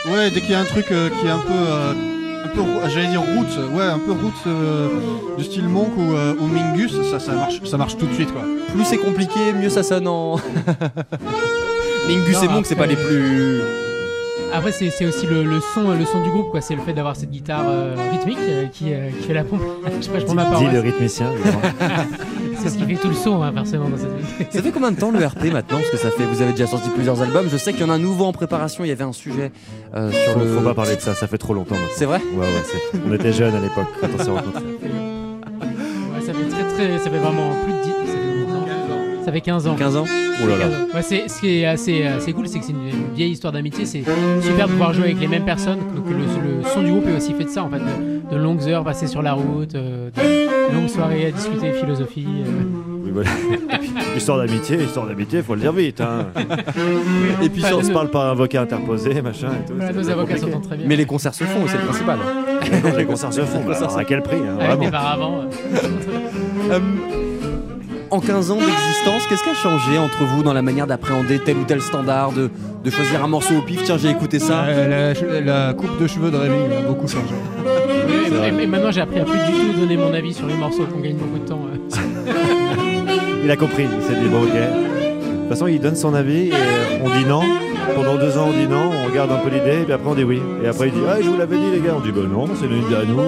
Ouais, 0.06 0.30
dès 0.30 0.40
qu'il 0.40 0.50
y 0.52 0.54
a 0.54 0.60
un 0.60 0.64
truc 0.64 0.86
euh, 0.90 1.10
qui 1.20 1.26
est 1.26 1.30
un 1.30 1.38
peu, 1.38 1.52
euh, 1.52 1.92
un 2.44 2.48
peu, 2.48 2.60
rou- 2.62 2.80
j'allais 2.88 3.08
dire 3.08 3.20
roots, 3.20 3.58
ouais, 3.76 3.84
un 3.84 3.98
peu 3.98 4.12
roots 4.12 4.32
euh, 4.46 4.88
du 5.36 5.44
style 5.44 5.68
Monk 5.68 5.90
ou, 5.98 6.14
euh, 6.14 6.34
ou 6.40 6.46
Mingus, 6.46 6.92
ça, 7.10 7.18
ça 7.20 7.32
marche, 7.32 7.62
ça 7.64 7.76
marche 7.76 7.96
tout 7.98 8.06
de 8.06 8.14
suite 8.14 8.32
quoi. 8.32 8.42
Plus 8.74 8.84
c'est 8.84 8.96
compliqué, 8.96 9.52
mieux 9.54 9.68
ça 9.70 9.82
sonne 9.82 10.08
en. 10.08 10.36
Mingus 12.08 12.34
Non, 12.36 12.42
et 12.42 12.48
Monk, 12.48 12.66
c'est 12.66 12.76
pas 12.76 12.86
les 12.86 12.96
plus. 12.96 13.60
Après, 14.54 14.72
c'est 14.72 14.88
c'est 14.88 15.04
aussi 15.04 15.26
le, 15.26 15.42
le 15.42 15.60
son, 15.74 15.90
le 15.90 16.06
son 16.06 16.22
du 16.22 16.30
groupe, 16.30 16.50
quoi. 16.50 16.62
C'est 16.62 16.74
le 16.74 16.80
fait 16.80 16.94
d'avoir 16.94 17.14
cette 17.16 17.30
guitare 17.30 17.64
euh, 17.68 17.94
rythmique 18.12 18.38
euh, 18.48 18.64
qui, 18.72 18.94
euh, 18.94 19.10
qui 19.10 19.26
fait 19.26 19.34
la 19.34 19.44
pompe. 19.44 19.60
Je 20.00 20.04
sais 20.06 20.10
pas, 20.10 20.20
je 20.20 20.24
prends 20.24 20.34
ma 20.34 20.46
parole. 20.46 20.72
le 20.72 20.80
rythmicien. 20.80 21.26
c'est 22.68 22.78
ce 22.78 22.84
qui 22.84 22.94
fait 22.94 23.00
tout 23.00 23.08
le 23.08 23.14
son, 23.14 23.42
hein, 23.42 23.52
forcément, 23.54 23.88
dans 23.88 23.96
cette 23.96 24.12
musique. 24.12 24.48
Ça 24.52 24.62
fait 24.62 24.70
combien 24.70 24.90
de 24.92 24.96
temps 25.00 25.10
le 25.10 25.24
RP 25.24 25.44
maintenant 25.52 25.78
Parce 25.78 25.90
que 25.90 25.96
ça 25.96 26.10
fait, 26.10 26.24
vous 26.24 26.42
avez 26.42 26.52
déjà 26.52 26.66
sorti 26.66 26.88
plusieurs 26.90 27.20
albums. 27.22 27.46
Je 27.50 27.56
sais 27.56 27.72
qu'il 27.72 27.82
y 27.82 27.84
en 27.84 27.90
a 27.90 27.94
un 27.94 27.98
nouveau 27.98 28.24
en 28.24 28.32
préparation. 28.32 28.84
Il 28.84 28.88
y 28.88 28.92
avait 28.92 29.04
un 29.04 29.12
sujet 29.12 29.50
euh, 29.94 30.10
sur 30.10 30.32
Faut, 30.34 30.38
le. 30.40 30.46
faut 30.54 30.60
pas 30.60 30.74
parler 30.74 30.96
de 30.96 31.00
ça, 31.00 31.14
ça 31.14 31.26
fait 31.26 31.38
trop 31.38 31.54
longtemps. 31.54 31.76
C'est 31.94 32.04
vrai? 32.06 32.20
Ouais, 32.34 32.40
ouais, 32.40 32.62
c'est- 32.64 32.98
on 33.08 33.12
était 33.14 33.32
jeunes 33.32 33.54
à 33.54 33.60
l'époque 33.60 33.86
quand 34.00 34.08
on 34.18 34.22
s'est 34.22 34.30
rencontrés. 34.30 34.62
Ouais, 35.62 36.20
ça 36.26 36.32
fait 36.34 36.48
très 36.48 36.64
très, 36.74 36.98
ça 36.98 37.10
fait 37.10 37.18
vraiment 37.18 37.52
plus 37.64 37.72
de 37.72 37.82
10, 37.82 37.90
ça 39.28 39.32
fait, 39.32 39.40
combien 39.40 39.56
de 39.58 39.62
temps 39.62 39.64
ça 39.64 39.64
Ça 39.66 39.66
fait 39.66 39.66
15 39.66 39.66
ans. 39.68 39.74
15 39.76 39.96
ans 39.96 40.04
Oh 40.42 40.46
là 40.46 40.56
là. 40.56 40.64
15 40.64 40.72
ans. 40.74 40.76
Ouais, 40.94 41.02
c'est, 41.02 41.28
ce 41.28 41.40
qui 41.40 41.58
est 41.60 41.66
assez, 41.66 42.06
assez 42.06 42.32
cool, 42.32 42.48
c'est 42.48 42.58
que 42.58 42.64
c'est 42.64 42.72
une, 42.72 42.88
une 42.88 43.14
vieille 43.14 43.32
histoire 43.32 43.52
d'amitié. 43.52 43.84
C'est 43.86 44.02
super 44.42 44.66
de 44.66 44.72
pouvoir 44.72 44.92
jouer 44.92 45.04
avec 45.06 45.20
les 45.20 45.28
mêmes 45.28 45.44
personnes. 45.44 45.78
Donc 45.94 46.06
le, 46.08 46.16
le 46.16 46.62
son 46.74 46.82
du 46.82 46.90
groupe 46.90 47.06
est 47.08 47.16
aussi 47.16 47.32
fait 47.34 47.44
de 47.44 47.48
ça, 47.50 47.64
en 47.64 47.70
fait, 47.70 47.78
de, 47.78 48.34
de 48.34 48.36
longues 48.40 48.62
heures 48.68 48.84
passées 48.84 49.06
sur 49.06 49.22
la 49.22 49.32
route, 49.34 49.74
euh, 49.74 50.10
de 50.16 50.74
longues 50.74 50.88
soirées 50.88 51.26
à 51.26 51.30
discuter 51.30 51.72
philosophie. 51.72 52.26
euh. 52.26 52.50
Oui, 53.04 53.10
voilà. 53.12 53.30
Et 53.74 53.78
puis, 53.78 53.90
histoire 54.16 54.38
d'amitié, 54.38 54.76
histoire 54.82 55.06
d'amitié, 55.06 55.42
faut 55.42 55.54
le 55.54 55.60
dire 55.62 55.72
vite. 55.72 56.00
Hein. 56.00 56.26
Et 57.42 57.48
puis 57.48 57.62
si 57.62 57.72
on 57.72 57.82
se 57.82 57.90
parle 57.90 58.10
par 58.10 58.26
avocat 58.26 58.62
interposé, 58.62 59.20
machin 59.22 59.48
et 59.48 59.66
tout. 59.66 59.74
Voilà, 59.76 59.92
c'est- 59.92 59.96
nos 59.98 60.02
c'est 60.04 60.10
avocats 60.12 60.34
compliqué. 60.34 60.52
s'entendent 60.52 60.68
très 60.68 60.76
bien. 60.76 60.86
Mais 60.88 60.96
les 60.96 61.06
concerts 61.06 61.34
se 61.34 61.44
font, 61.44 61.60
c'est 61.66 61.78
le 61.78 61.84
principal. 61.84 62.18
Les 62.98 63.04
concerts 63.04 63.32
se 63.32 63.40
font, 63.42 63.60
bah, 63.66 63.76
alors, 63.76 63.96
à 63.98 64.04
quel 64.04 64.22
prix 64.22 64.36
hein, 64.36 64.56
Avec 64.56 64.66
vraiment. 64.66 64.84
des 64.84 64.90
paravents. 64.90 65.40
euh. 65.42 65.88
Euh, 66.70 66.80
en 68.10 68.20
15 68.20 68.50
ans 68.50 68.56
d'existence, 68.56 69.26
qu'est-ce 69.28 69.42
qui 69.42 69.50
a 69.50 69.54
changé 69.54 69.98
entre 69.98 70.24
vous 70.24 70.42
dans 70.42 70.52
la 70.52 70.62
manière 70.62 70.86
d'appréhender 70.86 71.38
tel 71.38 71.56
ou 71.58 71.64
tel 71.64 71.80
standard, 71.82 72.32
de, 72.32 72.50
de 72.84 72.90
choisir 72.90 73.22
un 73.24 73.28
morceau 73.28 73.56
au 73.56 73.62
pif? 73.62 73.82
Tiens, 73.84 73.98
j'ai 73.98 74.10
écouté 74.10 74.38
ça. 74.38 74.64
Euh, 74.64 75.14
la, 75.44 75.66
la 75.68 75.74
coupe 75.74 76.00
de 76.00 76.06
cheveux 76.06 76.30
de 76.30 76.36
Rémi 76.36 76.54
a 76.76 76.80
beaucoup 76.86 77.06
changé. 77.08 77.34
Oui, 77.64 78.14
et, 78.60 78.62
et 78.62 78.66
maintenant 78.66 78.90
j'ai 78.90 79.00
appris 79.02 79.20
à 79.20 79.24
plus 79.24 79.38
du 79.38 79.52
tout 79.72 79.80
donner 79.80 79.96
mon 79.96 80.12
avis 80.14 80.32
sur 80.34 80.46
les 80.46 80.54
morceaux 80.54 80.84
qu'on 80.86 81.00
gagne 81.00 81.16
beaucoup 81.16 81.38
de 81.38 81.48
temps. 81.48 81.60
euh. 81.72 82.32
Il 83.44 83.50
a 83.50 83.56
compris, 83.56 83.84
il 83.84 84.02
s'est 84.02 84.20
dit 84.20 84.28
bon 84.28 84.42
ok. 84.42 84.52
De 84.52 85.40
toute 85.42 85.48
façon, 85.50 85.66
il 85.68 85.80
donne 85.80 85.96
son 85.96 86.12
avis 86.12 86.48
et 86.48 86.52
euh, 86.52 86.98
on 87.04 87.08
dit 87.10 87.24
non. 87.24 87.42
Pendant 87.94 88.16
deux 88.16 88.36
ans, 88.36 88.48
on 88.48 88.52
dit 88.52 88.66
non, 88.68 88.90
on 89.02 89.08
regarde 89.10 89.30
un 89.32 89.36
peu 89.38 89.48
l'idée, 89.48 89.80
et 89.80 89.84
puis 89.84 89.92
après 89.94 90.10
on 90.10 90.14
dit 90.14 90.24
oui. 90.24 90.42
Et 90.62 90.68
après 90.68 90.88
il 90.88 90.92
dit 90.94 91.00
ah 91.08 91.16
je 91.22 91.28
vous 91.28 91.38
l'avais 91.38 91.56
dit 91.56 91.70
les 91.72 91.80
gars, 91.80 91.94
on 91.96 92.00
dit 92.00 92.12
bah 92.12 92.20
non, 92.30 92.46
c'est 92.54 92.66
une 92.66 92.82
idée 92.84 92.96
à 92.96 93.04
nous. 93.04 93.20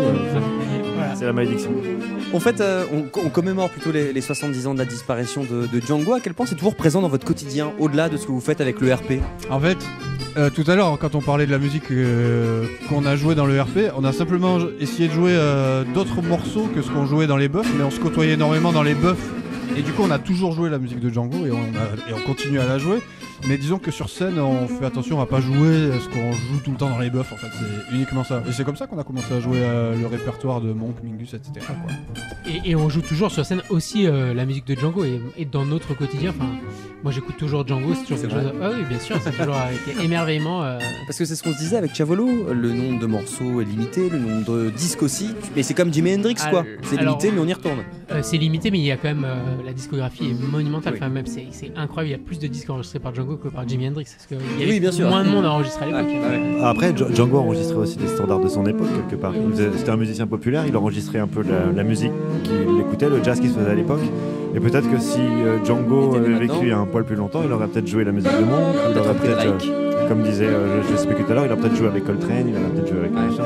C'est 1.14 1.24
la 1.24 1.32
malédiction. 1.32 1.70
En 2.32 2.38
fait, 2.38 2.60
euh, 2.60 2.84
on, 2.92 3.28
commémore 3.28 3.70
plutôt 3.70 3.90
les, 3.90 4.12
les 4.12 4.20
70 4.20 4.68
ans 4.68 4.74
de 4.74 4.78
la 4.78 4.84
disparition 4.84 5.44
de, 5.44 5.68
Django. 5.80 6.14
À 6.14 6.20
quel 6.20 6.32
point 6.32 6.46
c'est 6.46 6.54
toujours 6.54 6.76
présent 6.76 7.02
dans 7.02 7.08
votre 7.08 7.26
quotidien, 7.26 7.72
au-delà 7.80 8.08
de 8.08 8.16
ce 8.16 8.26
que 8.26 8.30
vous 8.30 8.40
faites 8.40 8.60
avec 8.60 8.80
le 8.80 8.94
RP 8.94 9.14
En 9.50 9.58
fait, 9.58 9.78
euh, 10.36 10.48
tout 10.48 10.62
à 10.68 10.76
l'heure, 10.76 10.96
quand 11.00 11.16
on 11.16 11.20
parlait 11.20 11.46
de 11.46 11.50
la 11.50 11.58
musique 11.58 11.90
euh, 11.90 12.66
qu'on 12.88 13.04
a 13.04 13.16
joué 13.16 13.34
dans 13.34 13.46
le 13.46 13.60
RP, 13.60 13.92
on 13.96 14.04
a 14.04 14.12
simplement 14.12 14.58
essayé 14.78 15.08
de 15.08 15.12
jouer 15.12 15.36
d'autres 15.92 16.22
morceaux 16.22 16.68
que 16.72 16.82
ce 16.82 16.90
qu'on 16.90 17.04
jouait 17.04 17.26
dans 17.26 17.36
les 17.36 17.48
buffs, 17.48 17.72
mais 17.76 17.82
on 17.82 17.90
se 17.90 17.98
côtoyait 17.98 18.34
énormément 18.34 18.70
dans 18.72 18.84
les 18.84 18.94
buffs. 18.94 19.28
Et 19.76 19.82
du 19.82 19.92
coup, 19.92 20.02
on 20.04 20.10
a 20.10 20.18
toujours 20.18 20.52
joué 20.52 20.70
la 20.70 20.78
musique 20.78 21.00
de 21.00 21.10
Django 21.10 21.46
et 21.46 21.50
on 21.50 22.26
continue 22.26 22.60
à 22.60 22.66
la 22.66 22.78
jouer. 22.78 23.00
Mais 23.48 23.56
disons 23.56 23.78
que 23.78 23.90
sur 23.90 24.08
scène, 24.10 24.38
on 24.38 24.68
fait 24.68 24.84
attention 24.84 25.20
à 25.20 25.26
pas 25.26 25.40
jouer 25.40 25.90
ce 26.00 26.08
qu'on 26.08 26.32
joue 26.32 26.60
tout 26.64 26.70
le 26.72 26.76
temps 26.76 26.90
dans 26.90 26.98
les 26.98 27.10
buffs. 27.10 27.32
En 27.32 27.36
fait, 27.36 27.48
c'est 27.58 27.94
uniquement 27.94 28.22
ça. 28.22 28.42
Et 28.48 28.52
c'est 28.52 28.64
comme 28.64 28.76
ça 28.76 28.86
qu'on 28.86 28.98
a 28.98 29.04
commencé 29.04 29.32
à 29.32 29.40
jouer 29.40 29.58
euh, 29.60 29.96
le 29.98 30.06
répertoire 30.06 30.60
de 30.60 30.72
Monk, 30.72 30.96
Mingus, 31.02 31.34
etc. 31.34 31.52
quoi. 31.66 31.92
Et, 32.46 32.70
et 32.70 32.76
on 32.76 32.88
joue 32.88 33.00
toujours 33.02 33.30
sur 33.30 33.44
scène 33.44 33.62
aussi 33.70 34.06
euh, 34.06 34.34
la 34.34 34.44
musique 34.46 34.66
de 34.66 34.74
Django 34.74 35.04
et, 35.04 35.20
et 35.36 35.44
dans 35.46 35.64
notre 35.64 35.94
quotidien. 35.94 36.30
Enfin, 36.30 36.50
moi 37.02 37.12
j'écoute 37.12 37.36
toujours 37.38 37.66
Django, 37.66 37.94
c'est 37.94 38.02
toujours 38.14 38.20
quelque 38.20 38.42
chose. 38.42 38.52
Ah 38.62 38.70
oui, 38.76 38.84
bien 38.88 38.98
sûr, 38.98 39.16
c'est 39.22 39.32
toujours 39.32 39.56
avec 39.56 39.78
émerveillement. 40.04 40.62
euh, 40.62 40.78
Parce 41.06 41.18
que 41.18 41.24
c'est 41.24 41.34
ce 41.34 41.42
qu'on 41.42 41.52
se 41.52 41.58
disait 41.58 41.76
avec 41.76 41.94
Chavolo, 41.94 42.52
le 42.52 42.72
nombre 42.72 43.00
de 43.00 43.06
morceaux 43.06 43.60
est 43.60 43.64
limité, 43.64 44.08
le 44.10 44.18
nombre 44.18 44.44
de 44.52 44.70
disques 44.70 45.02
aussi. 45.02 45.30
Mais 45.56 45.62
c'est 45.62 45.74
comme 45.74 45.92
Jimi 45.92 46.14
Hendrix, 46.14 46.34
quoi. 46.50 46.64
C'est 46.82 46.96
limité, 47.00 47.30
mais 47.32 47.40
on 47.40 47.46
y 47.46 47.52
retourne. 47.54 47.78
Euh, 48.12 48.20
c'est 48.22 48.36
limité, 48.36 48.70
mais 48.70 48.78
il 48.78 48.84
y 48.84 48.90
a 48.92 48.96
quand 48.96 49.08
même 49.08 49.24
euh, 49.24 49.36
la 49.64 49.72
discographie 49.72 50.30
est 50.30 50.34
monumentale. 50.50 50.94
Enfin, 50.96 51.08
même 51.08 51.26
c'est 51.26 51.72
incroyable. 51.76 52.08
Il 52.08 52.20
y 52.20 52.22
a 52.22 52.24
plus 52.26 52.38
de 52.38 52.46
disques 52.46 52.68
enregistrés 52.70 52.98
par 52.98 53.14
Django 53.14 53.29
que 53.36 53.48
par 53.48 53.66
Jimi 53.68 53.88
Hendrix. 53.88 54.06
Parce 54.16 54.26
qu'il 54.26 54.36
y 54.58 54.62
avait 54.62 54.72
Oui, 54.72 54.80
bien 54.80 54.92
sûr. 54.92 55.08
moins 55.08 55.24
de 55.24 55.28
monde 55.28 55.44
à 55.44 55.50
enregistrer 55.52 55.84
à 55.92 56.02
l'époque. 56.02 56.16
Après, 56.62 56.92
Dj- 56.92 57.14
Django 57.14 57.38
enregistrait 57.38 57.76
aussi 57.78 57.96
des 57.96 58.06
standards 58.08 58.40
de 58.40 58.48
son 58.48 58.64
époque 58.66 58.88
quelque 59.08 59.20
part. 59.20 59.32
C'était 59.76 59.90
un 59.90 59.96
musicien 59.96 60.26
populaire, 60.26 60.64
il 60.66 60.76
enregistrait 60.76 61.18
un 61.18 61.26
peu 61.26 61.42
la, 61.42 61.72
la 61.74 61.82
musique 61.82 62.12
qu'il 62.44 62.80
écoutait, 62.80 63.08
le 63.08 63.22
jazz 63.22 63.40
qui 63.40 63.48
se 63.48 63.54
faisait 63.58 63.70
à 63.70 63.74
l'époque. 63.74 64.00
Et 64.54 64.60
peut-être 64.60 64.90
que 64.90 64.98
si 64.98 65.20
euh, 65.20 65.58
Django 65.64 66.16
avait 66.16 66.34
vécu 66.34 66.72
un 66.72 66.84
poil 66.84 67.04
plus 67.04 67.14
longtemps, 67.16 67.40
il 67.44 67.52
aurait 67.52 67.68
peut-être 67.68 67.86
joué 67.86 68.02
la 68.04 68.10
musique 68.12 68.32
de 68.32 68.44
Monk, 68.44 68.74
il 68.90 68.98
aurait 68.98 69.08
repris 69.10 69.28
peut-être, 69.28 69.46
Drake. 69.58 69.68
euh, 69.70 70.08
comme 70.08 70.22
disait, 70.22 70.46
euh, 70.46 70.82
je, 70.82 70.92
je 70.92 70.96
sais 70.96 71.06
plus 71.06 71.22
tout 71.24 71.30
à 71.30 71.34
l'heure, 71.36 71.46
il 71.46 71.52
aurait 71.52 71.60
peut-être 71.60 71.76
joué 71.76 71.86
avec 71.86 72.04
Coltrane, 72.04 72.48
il 72.48 72.54
aurait 72.56 72.64
peut-être 72.74 72.88
joué 72.88 72.98
avec 72.98 73.12
machin. 73.12 73.44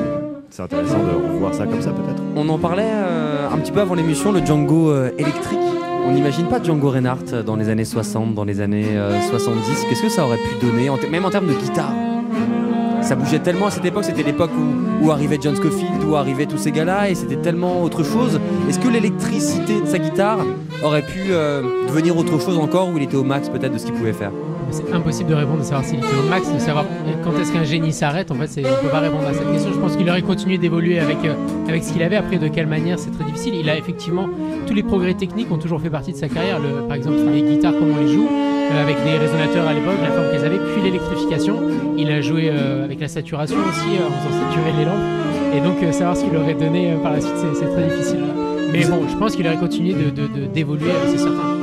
C'est 0.48 0.62
intéressant 0.62 0.98
de 0.98 1.34
revoir 1.34 1.52
ça 1.52 1.66
comme 1.66 1.82
ça 1.82 1.90
peut-être. 1.90 2.22
On 2.36 2.48
en 2.48 2.58
parlait 2.58 2.84
euh, 2.86 3.48
un 3.52 3.58
petit 3.58 3.72
peu 3.72 3.80
avant 3.80 3.94
l'émission, 3.94 4.32
le 4.32 4.38
Django 4.46 4.90
euh, 4.92 5.10
électrique. 5.18 5.58
On 6.06 6.12
n'imagine 6.12 6.46
pas 6.48 6.62
Django 6.62 6.90
Reinhardt 6.90 7.42
dans 7.44 7.56
les 7.56 7.68
années 7.68 7.84
60, 7.84 8.34
dans 8.34 8.44
les 8.44 8.60
années 8.60 8.96
euh, 8.96 9.20
70. 9.30 9.86
Qu'est-ce 9.88 10.02
que 10.02 10.08
ça 10.08 10.24
aurait 10.26 10.38
pu 10.38 10.66
donner, 10.66 10.90
même 11.10 11.24
en 11.24 11.30
termes 11.30 11.46
de 11.46 11.54
guitare? 11.54 11.92
Ça 13.00 13.16
bougeait 13.16 13.38
tellement 13.38 13.66
à 13.66 13.70
cette 13.70 13.84
époque, 13.84 14.04
c'était 14.04 14.22
l'époque 14.22 14.50
où, 14.56 15.06
où 15.06 15.10
arrivait 15.10 15.38
John 15.40 15.56
Scofield, 15.56 16.04
où 16.08 16.16
arrivaient 16.16 16.46
tous 16.46 16.58
ces 16.58 16.72
gars-là, 16.72 17.10
et 17.10 17.14
c'était 17.14 17.36
tellement 17.36 17.82
autre 17.82 18.02
chose. 18.02 18.40
Est-ce 18.68 18.78
que 18.78 18.88
l'électricité 18.88 19.80
de 19.80 19.86
sa 19.86 19.98
guitare 19.98 20.38
aurait 20.82 21.02
pu 21.02 21.20
euh, 21.30 21.62
devenir 21.88 22.16
autre 22.16 22.38
chose 22.40 22.58
encore, 22.58 22.88
où 22.88 22.96
il 22.96 23.02
était 23.02 23.16
au 23.16 23.24
max 23.24 23.48
peut-être 23.48 23.72
de 23.72 23.78
ce 23.78 23.86
qu'il 23.86 23.94
pouvait 23.94 24.12
faire? 24.12 24.32
C'est 24.74 24.92
impossible 24.92 25.30
de 25.30 25.34
répondre, 25.34 25.58
de 25.60 25.62
savoir 25.64 25.84
s'il 25.84 25.98
était 25.98 26.06
au 26.18 26.28
max, 26.28 26.52
de 26.52 26.58
savoir 26.58 26.84
quand 27.22 27.30
est-ce 27.40 27.52
qu'un 27.52 27.62
génie 27.64 27.92
s'arrête. 27.92 28.30
En 28.32 28.34
fait, 28.34 28.48
c'est- 28.48 28.64
on 28.64 28.82
peut 28.82 28.90
pas 28.90 28.98
répondre 28.98 29.26
à 29.28 29.32
cette 29.32 29.50
question. 29.52 29.70
Je 29.72 29.78
pense 29.78 29.94
qu'il 29.96 30.08
aurait 30.10 30.22
continué 30.22 30.58
d'évoluer 30.58 30.98
avec, 30.98 31.18
euh, 31.24 31.34
avec 31.68 31.84
ce 31.84 31.92
qu'il 31.92 32.02
avait. 32.02 32.16
Après, 32.16 32.38
de 32.38 32.48
quelle 32.48 32.66
manière, 32.66 32.98
c'est 32.98 33.10
très 33.12 33.24
difficile. 33.24 33.54
Il 33.54 33.70
a 33.70 33.76
effectivement 33.78 34.28
tous 34.66 34.74
les 34.74 34.82
progrès 34.82 35.14
techniques 35.14 35.50
ont 35.52 35.58
toujours 35.58 35.80
fait 35.80 35.90
partie 35.90 36.12
de 36.12 36.16
sa 36.16 36.28
carrière. 36.28 36.58
Le- 36.58 36.86
par 36.88 36.96
exemple, 36.96 37.16
les 37.32 37.42
guitares 37.42 37.72
comme 37.72 37.92
on 37.96 38.00
les 38.04 38.12
joue, 38.12 38.26
euh, 38.28 38.82
avec 38.82 38.96
des 39.04 39.16
résonateurs 39.16 39.66
à 39.68 39.72
l'époque, 39.72 39.94
la 40.02 40.10
forme 40.10 40.30
qu'elles 40.32 40.44
avaient, 40.44 40.58
puis 40.74 40.82
l'électrification. 40.82 41.56
Il 41.96 42.10
a 42.10 42.20
joué 42.20 42.50
euh, 42.50 42.84
avec 42.84 42.98
la 43.00 43.08
saturation 43.08 43.56
aussi, 43.68 43.86
en 44.02 44.10
faisant 44.10 44.40
saturer 44.48 44.72
les 44.76 44.84
lampes. 44.84 45.56
Et 45.56 45.60
donc, 45.60 45.76
savoir 45.94 46.16
ce 46.16 46.24
qu'il 46.24 46.36
aurait 46.36 46.54
donné 46.54 46.94
par 47.00 47.12
la 47.12 47.20
suite, 47.20 47.34
c'est 47.36 47.60
c'est 47.60 47.70
très 47.72 47.84
difficile. 47.96 48.24
Mais 48.72 48.84
bon, 48.86 49.02
je 49.08 49.16
pense 49.16 49.36
qu'il 49.36 49.46
aurait 49.46 49.56
continué 49.56 49.92
d'évoluer, 49.92 50.10
de, 50.10 50.40
de, 50.40 50.46
d'évoluer, 50.52 50.90
c'est 51.06 51.18
certain. 51.18 51.53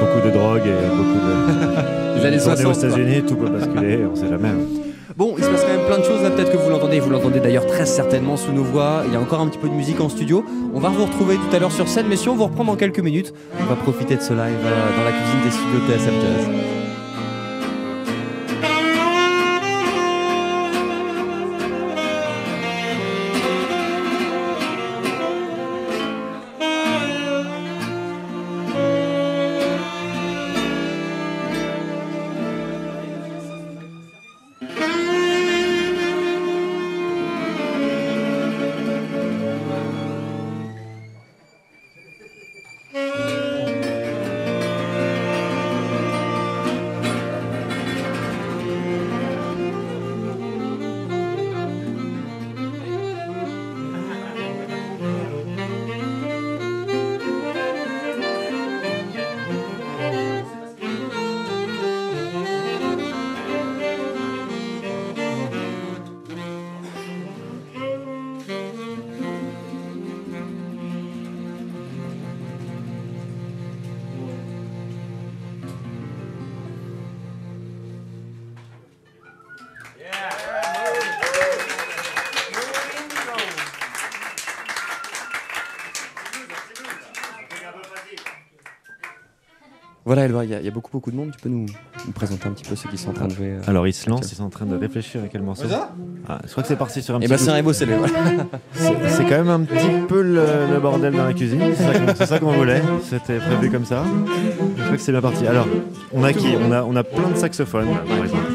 Beaucoup 0.00 0.26
de 0.26 0.32
drogue 0.32 0.62
et 0.66 0.96
beaucoup 0.96 1.18
de. 1.26 1.34
Les 2.18 2.26
années 2.26 2.38
Tourner 2.38 2.56
60, 2.62 2.66
aux 2.66 2.72
États-Unis, 2.86 3.22
tout 3.26 3.36
peut 3.36 3.48
basculer, 3.48 4.00
on 4.10 4.14
sait 4.14 4.28
jamais. 4.28 4.48
hein. 4.48 4.80
Bon, 5.16 5.34
il 5.38 5.44
se 5.44 5.48
passe 5.50 5.62
quand 5.62 5.76
même 5.76 5.86
plein 5.86 5.98
de 5.98 6.02
choses 6.04 6.22
là, 6.22 6.30
peut-être 6.30 6.50
que 6.50 6.56
vous 6.56 6.70
l'entendez, 6.70 6.98
vous 6.98 7.10
l'entendez 7.10 7.38
d'ailleurs 7.38 7.66
très 7.66 7.86
certainement 7.86 8.36
sous 8.36 8.50
nos 8.52 8.64
voix. 8.64 9.02
Il 9.06 9.12
y 9.12 9.16
a 9.16 9.20
encore 9.20 9.40
un 9.40 9.46
petit 9.46 9.58
peu 9.58 9.68
de 9.68 9.74
musique 9.74 10.00
en 10.00 10.08
studio. 10.08 10.44
On 10.74 10.80
va 10.80 10.88
vous 10.88 11.04
retrouver 11.04 11.36
tout 11.36 11.54
à 11.54 11.58
l'heure 11.60 11.70
sur 11.72 11.86
scène, 11.88 12.08
messieurs, 12.08 12.30
on 12.32 12.34
vous 12.36 12.44
reprend 12.44 12.64
dans 12.64 12.74
quelques 12.74 12.98
minutes. 12.98 13.32
On 13.60 13.64
va 13.64 13.76
profiter 13.76 14.16
de 14.16 14.22
ce 14.22 14.32
live 14.32 14.40
euh, 14.64 14.96
dans 14.98 15.04
la 15.04 15.12
cuisine 15.12 15.40
des 15.44 15.50
studios 15.50 15.80
de 15.86 15.92
TSF 15.92 16.14
Jazz. 16.20 16.48
Voilà, 90.14 90.26
Eloi, 90.28 90.44
il 90.44 90.50
y, 90.52 90.54
a- 90.54 90.60
il 90.60 90.64
y 90.64 90.68
a 90.68 90.70
beaucoup 90.70 90.92
beaucoup 90.92 91.10
de 91.10 91.16
monde. 91.16 91.30
Tu 91.32 91.40
peux 91.42 91.48
nous, 91.48 91.66
nous 92.06 92.12
présenter 92.12 92.46
un 92.46 92.52
petit 92.52 92.62
peu 92.62 92.76
ceux 92.76 92.88
qui 92.88 92.96
sont 92.96 93.10
en 93.10 93.14
train 93.14 93.26
de 93.26 93.32
jouer 93.34 93.48
euh, 93.54 93.60
Alors 93.66 93.88
ils 93.88 93.92
se 93.92 94.08
lancent, 94.08 94.30
ils 94.30 94.36
sont 94.36 94.44
en 94.44 94.48
train 94.48 94.64
de 94.64 94.76
réfléchir 94.76 95.20
à 95.24 95.26
quel 95.26 95.42
morceau. 95.42 95.64
C'est 95.64 95.70
ça? 95.74 95.90
Ah, 96.28 96.38
je 96.46 96.50
crois 96.52 96.62
que 96.62 96.68
c'est 96.68 96.76
parti 96.76 97.02
sur 97.02 97.16
un 97.16 97.18
Eh 97.20 97.22
petit 97.26 97.30
ben, 97.30 97.36
coup. 97.36 97.42
c'est 97.44 97.50
un 97.50 97.62
beau 97.64 97.72
c'est. 97.72 97.88
C'est 99.08 99.24
quand 99.24 99.30
même 99.44 99.48
un 99.48 99.60
petit 99.62 99.88
peu 100.06 100.22
le, 100.22 100.44
le 100.72 100.78
bordel 100.78 101.14
dans 101.14 101.24
la 101.24 101.32
cuisine. 101.32 101.60
C'est 102.16 102.26
ça 102.26 102.38
qu'on- 102.38 102.52
voulait. 102.52 102.80
C'était 103.02 103.38
prévu 103.38 103.72
comme 103.72 103.84
ça. 103.84 104.04
Je 104.76 104.82
crois 104.84 104.96
que 104.96 105.02
c'est 105.02 105.10
bien 105.10 105.20
parti. 105.20 105.48
Alors, 105.48 105.66
on 106.12 106.22
a 106.22 106.32
qui? 106.32 106.54
On 106.64 106.70
a, 106.70 106.84
on 106.84 106.94
a 106.94 107.02
plein 107.02 107.30
de 107.30 107.36
saxophones, 107.36 107.86
là, 107.88 108.04
par 108.08 108.24
exemple. 108.24 108.52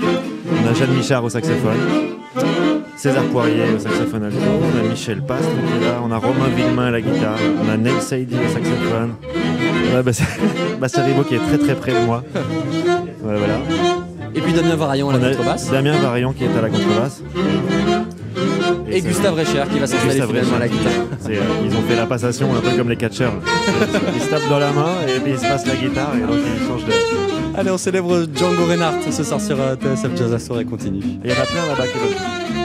On 0.64 0.70
a 0.70 0.74
Jeanne 0.74 0.94
Michard 0.96 1.26
au 1.26 1.30
saxophone. 1.30 1.76
César 2.96 3.24
Poirier 3.32 3.64
au 3.76 3.80
saxophone 3.80 4.24
alto, 4.26 4.38
on 4.40 4.86
a 4.86 4.90
Michel 4.90 5.22
Pastre 5.22 5.48
qui 5.50 5.84
est 5.84 5.88
là, 5.90 6.02
on 6.04 6.12
a 6.12 6.18
Romain 6.18 6.50
Villemain 6.54 6.88
à 6.88 6.92
la 6.92 7.00
guitare, 7.00 7.38
on 7.66 7.70
a 7.70 7.78
Neil 7.78 7.94
Saidi 8.02 8.36
au 8.36 8.50
saxophone, 8.54 9.14
Ouais, 9.94 10.04
bah, 10.80 10.88
c'est 10.88 11.02
Ribot 11.02 11.24
qui 11.24 11.36
est 11.36 11.40
très 11.40 11.58
très 11.58 11.76
près 11.76 11.94
de 11.94 12.06
moi. 12.06 12.24
Voilà, 13.22 13.40
voilà. 13.40 13.56
Et 14.36 14.42
puis 14.42 14.54
Damien 14.54 14.76
Variant 14.76 15.10
à 15.10 15.18
la 15.18 15.30
contrebasse. 15.30 15.70
Damien 15.72 15.98
Variant 15.98 16.34
qui 16.34 16.44
est 16.46 16.58
à 16.58 16.62
la 16.62 16.70
contrebasse. 16.70 17.22
Et 18.92 19.02
Gustave 19.02 19.36
Recher 19.38 19.64
qui 19.72 19.80
va 19.80 19.88
s'installer 19.88 20.22
finalement 20.22 20.56
à 20.56 20.60
la 20.60 20.68
guitare. 20.68 20.92
Euh, 21.30 21.42
ils 21.66 21.76
ont 21.76 21.82
fait 21.84 21.96
la 21.96 22.08
passation 22.08 22.56
un 22.56 22.60
peu 22.60 22.76
comme 22.76 22.90
les 22.90 22.96
catcheurs. 22.96 23.34
Ils 24.16 24.22
se 24.22 24.30
tapent 24.30 24.50
dans 24.50 24.60
la 24.60 24.72
main 24.72 24.94
et 25.08 25.20
puis 25.20 25.34
ils 25.34 25.38
se 25.38 25.44
passent 25.44 25.68
la 25.68 25.76
guitare 25.76 26.12
et 26.16 26.22
donc 26.22 26.38
ils 26.38 26.68
changent 26.68 26.86
de. 26.86 26.94
Allez, 27.58 27.72
on 27.72 27.78
célèbre 27.78 28.26
Django 28.34 28.66
Reinhardt 28.68 29.12
ce 29.12 29.24
soir 29.24 29.42
sur 29.42 29.60
euh, 29.60 29.76
TSF 29.76 30.16
Jazz, 30.16 30.32
la 30.32 30.40
soirée 30.40 30.66
continue. 30.66 31.02
Il 31.24 31.30
y 31.30 31.34
en 31.34 31.38
a 31.38 31.46
plein 31.46 31.66
là-bas 31.68 31.88
qui 31.88 31.98
veulent. 32.00 32.59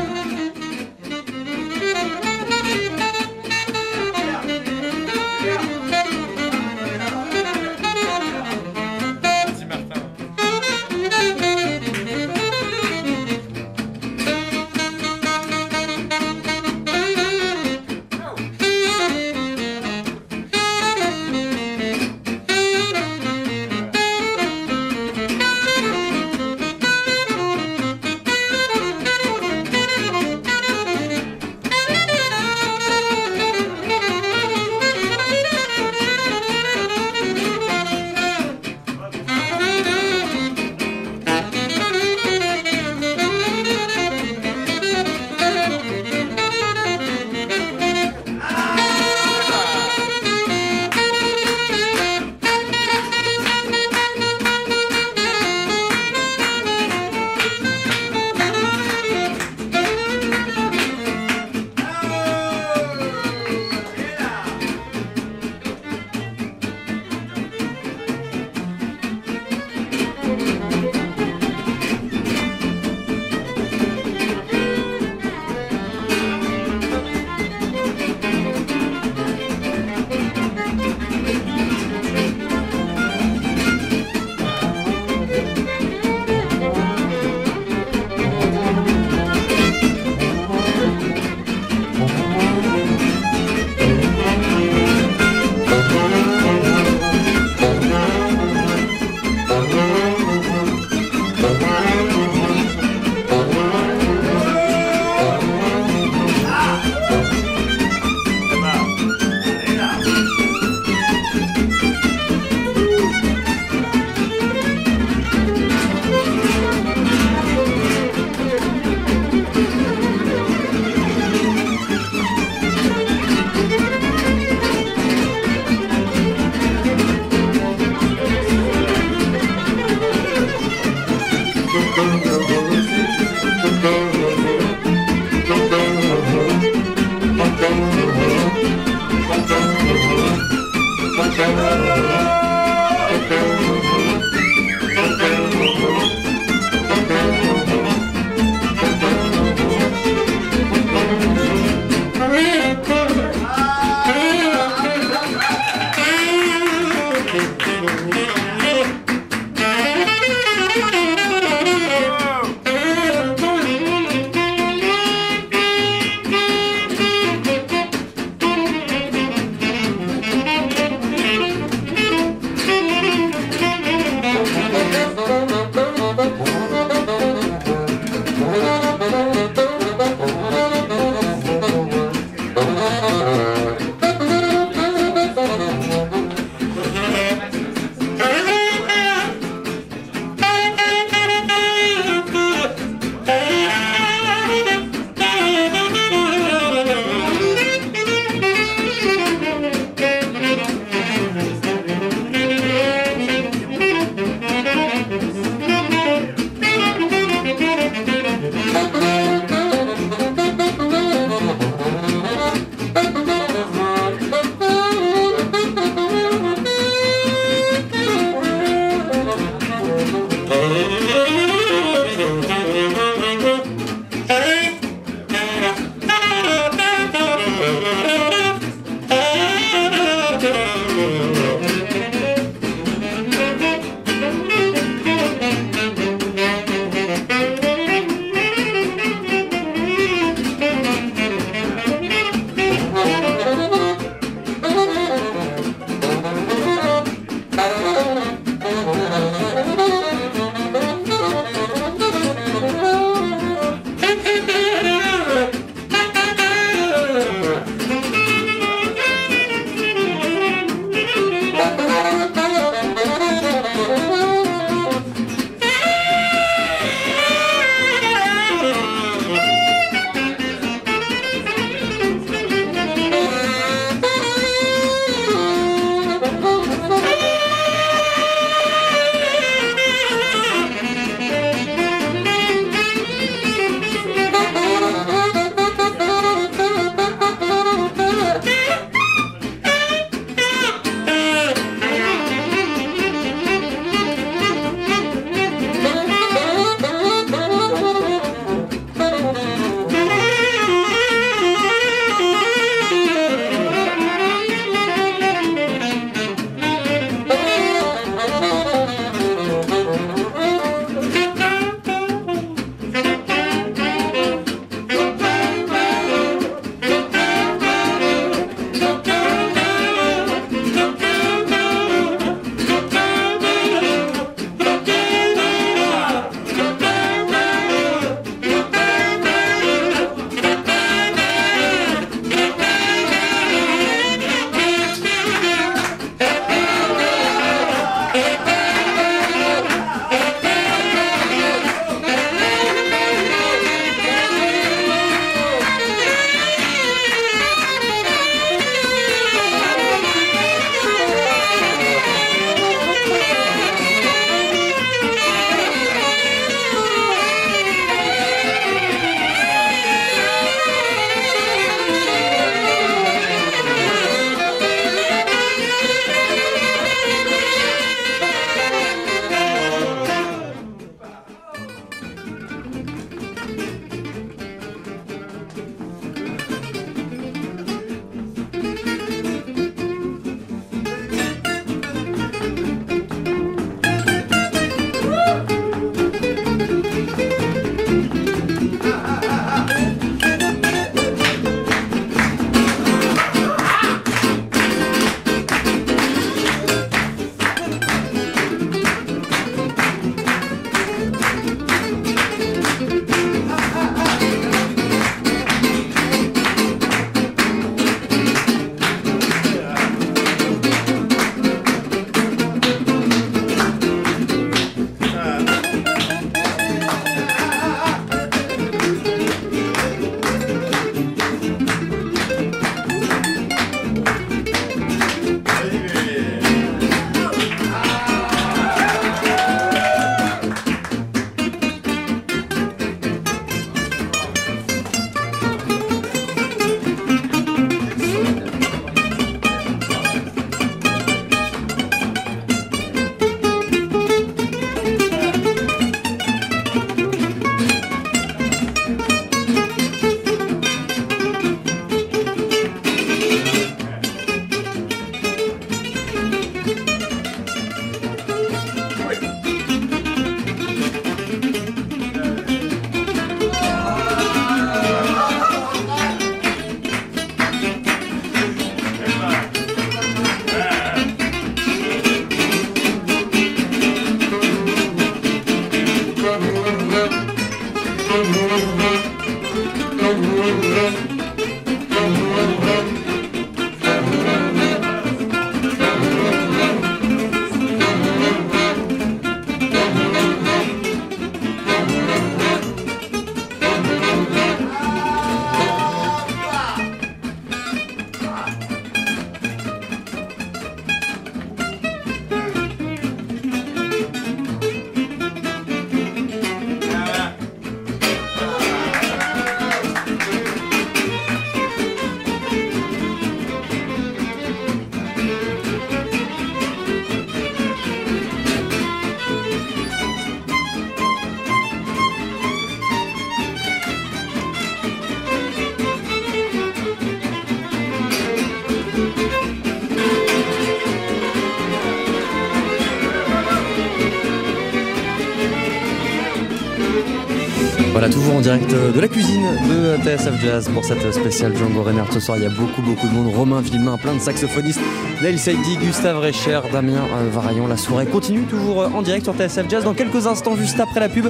Direct 538.45 538.75
de 538.75 539.01
la 539.01 539.09
cuisine 539.09 539.43
de 539.71 539.97
TSF 540.05 540.39
Jazz 540.39 540.69
pour 540.69 540.85
cette 540.85 541.15
spéciale 541.15 541.57
Django 541.57 541.83
Reinhardt. 541.83 542.13
Ce 542.13 542.21
soir, 542.21 542.37
il 542.37 542.43
y 542.43 542.47
a 542.47 542.51
beaucoup, 542.51 542.83
beaucoup 542.83 543.09
de 543.09 543.13
monde. 543.15 543.35
Romain 543.35 543.63
Villemin, 543.63 543.97
plein 543.97 544.15
de 544.15 544.19
saxophonistes. 544.21 544.81
Lail 545.23 545.39
Saidi, 545.39 545.79
Gustave 545.79 546.19
Recher, 546.19 546.61
Damien 546.71 547.01
euh, 547.17 547.31
Varaillon. 547.33 547.67
La 547.67 547.79
soirée 547.79 548.05
continue 548.05 548.43
toujours 548.43 548.83
euh, 548.83 548.89
en 548.95 549.01
direct 549.01 549.25
sur 549.25 549.35
TSF 549.35 549.71
Jazz. 549.71 549.85
Dans 549.85 549.95
quelques 549.95 550.27
instants, 550.27 550.57
juste 550.57 550.79
après 550.79 551.01
la 551.01 551.09
pub, 551.09 551.29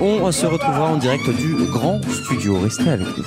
on 0.00 0.32
se 0.32 0.46
retrouvera 0.46 0.88
en 0.88 0.96
direct 0.96 1.28
du 1.36 1.54
grand 1.70 2.00
studio. 2.10 2.58
Restez 2.58 2.88
avec 2.88 3.08
nous. 3.14 3.24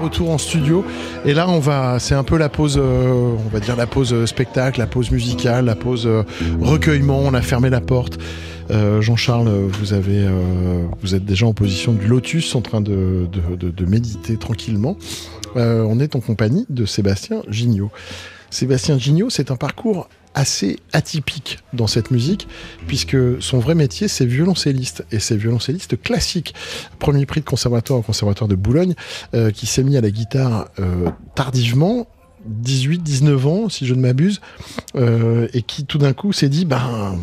Retour 0.00 0.30
en 0.30 0.38
studio 0.38 0.84
et 1.24 1.32
là 1.32 1.48
on 1.48 1.60
va 1.60 2.00
c'est 2.00 2.16
un 2.16 2.24
peu 2.24 2.36
la 2.36 2.48
pause 2.48 2.76
euh, 2.76 3.12
on 3.12 3.48
va 3.50 3.60
dire 3.60 3.76
la 3.76 3.86
pause 3.86 4.12
euh, 4.12 4.26
spectacle 4.26 4.80
la 4.80 4.88
pause 4.88 5.12
musicale 5.12 5.66
la 5.66 5.76
pause 5.76 6.08
euh, 6.08 6.24
recueillement 6.60 7.20
on 7.20 7.34
a 7.34 7.42
fermé 7.42 7.70
la 7.70 7.80
porte 7.80 8.18
Euh, 8.18 8.51
Jean-Charles 9.00 9.48
vous 9.48 9.92
avez 9.92 10.18
euh, 10.18 10.84
vous 11.00 11.14
êtes 11.14 11.24
déjà 11.24 11.46
en 11.46 11.52
position 11.52 11.92
du 11.92 12.06
lotus 12.06 12.54
en 12.54 12.60
train 12.60 12.80
de, 12.80 13.28
méditer 13.86 14.36
tranquillement 14.36 14.96
Euh, 15.56 15.84
on 15.86 16.00
est 16.00 16.16
en 16.16 16.20
compagnie 16.20 16.64
de 16.70 16.86
Sébastien 16.86 17.42
Gignot 17.48 17.90
Sébastien 18.50 18.98
Gignot 18.98 19.28
c'est 19.28 19.50
un 19.50 19.56
parcours 19.56 20.08
assez 20.34 20.78
atypique 20.92 21.58
dans 21.72 21.86
cette 21.86 22.10
musique, 22.10 22.48
puisque 22.86 23.16
son 23.42 23.58
vrai 23.58 23.74
métier, 23.74 24.08
c'est 24.08 24.26
violoncelliste, 24.26 25.04
et 25.12 25.18
c'est 25.18 25.36
violoncelliste 25.36 26.00
classique. 26.00 26.54
Premier 26.98 27.26
prix 27.26 27.40
de 27.40 27.46
conservatoire 27.46 27.98
au 27.98 28.02
conservatoire 28.02 28.48
de 28.48 28.54
Boulogne, 28.54 28.94
euh, 29.34 29.50
qui 29.50 29.66
s'est 29.66 29.82
mis 29.82 29.96
à 29.96 30.00
la 30.00 30.10
guitare 30.10 30.68
euh, 30.78 31.10
tardivement, 31.34 32.06
18-19 32.64 33.46
ans, 33.46 33.68
si 33.68 33.86
je 33.86 33.94
ne 33.94 34.00
m'abuse, 34.00 34.40
euh, 34.96 35.48
et 35.52 35.62
qui 35.62 35.84
tout 35.84 35.98
d'un 35.98 36.12
coup 36.12 36.32
s'est 36.32 36.48
dit, 36.48 36.64
ben, 36.64 37.16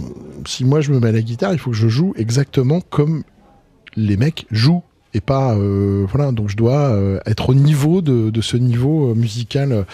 si 0.45 0.65
moi 0.65 0.81
je 0.81 0.91
me 0.91 0.99
mets 0.99 1.09
à 1.09 1.11
la 1.11 1.21
guitare, 1.21 1.53
il 1.53 1.59
faut 1.59 1.71
que 1.71 1.77
je 1.77 1.87
joue 1.87 2.13
exactement 2.17 2.81
comme 2.81 3.23
les 3.95 4.17
mecs 4.17 4.45
jouent 4.51 4.83
et 5.13 5.21
pas 5.21 5.55
euh, 5.55 6.05
voilà 6.07 6.31
donc 6.31 6.49
je 6.49 6.55
dois 6.55 6.91
euh, 6.91 7.19
être 7.25 7.49
au 7.49 7.53
niveau 7.53 8.01
de, 8.01 8.29
de 8.29 8.41
ce 8.41 8.57
niveau 8.57 9.11
euh, 9.11 9.15
musical 9.15 9.85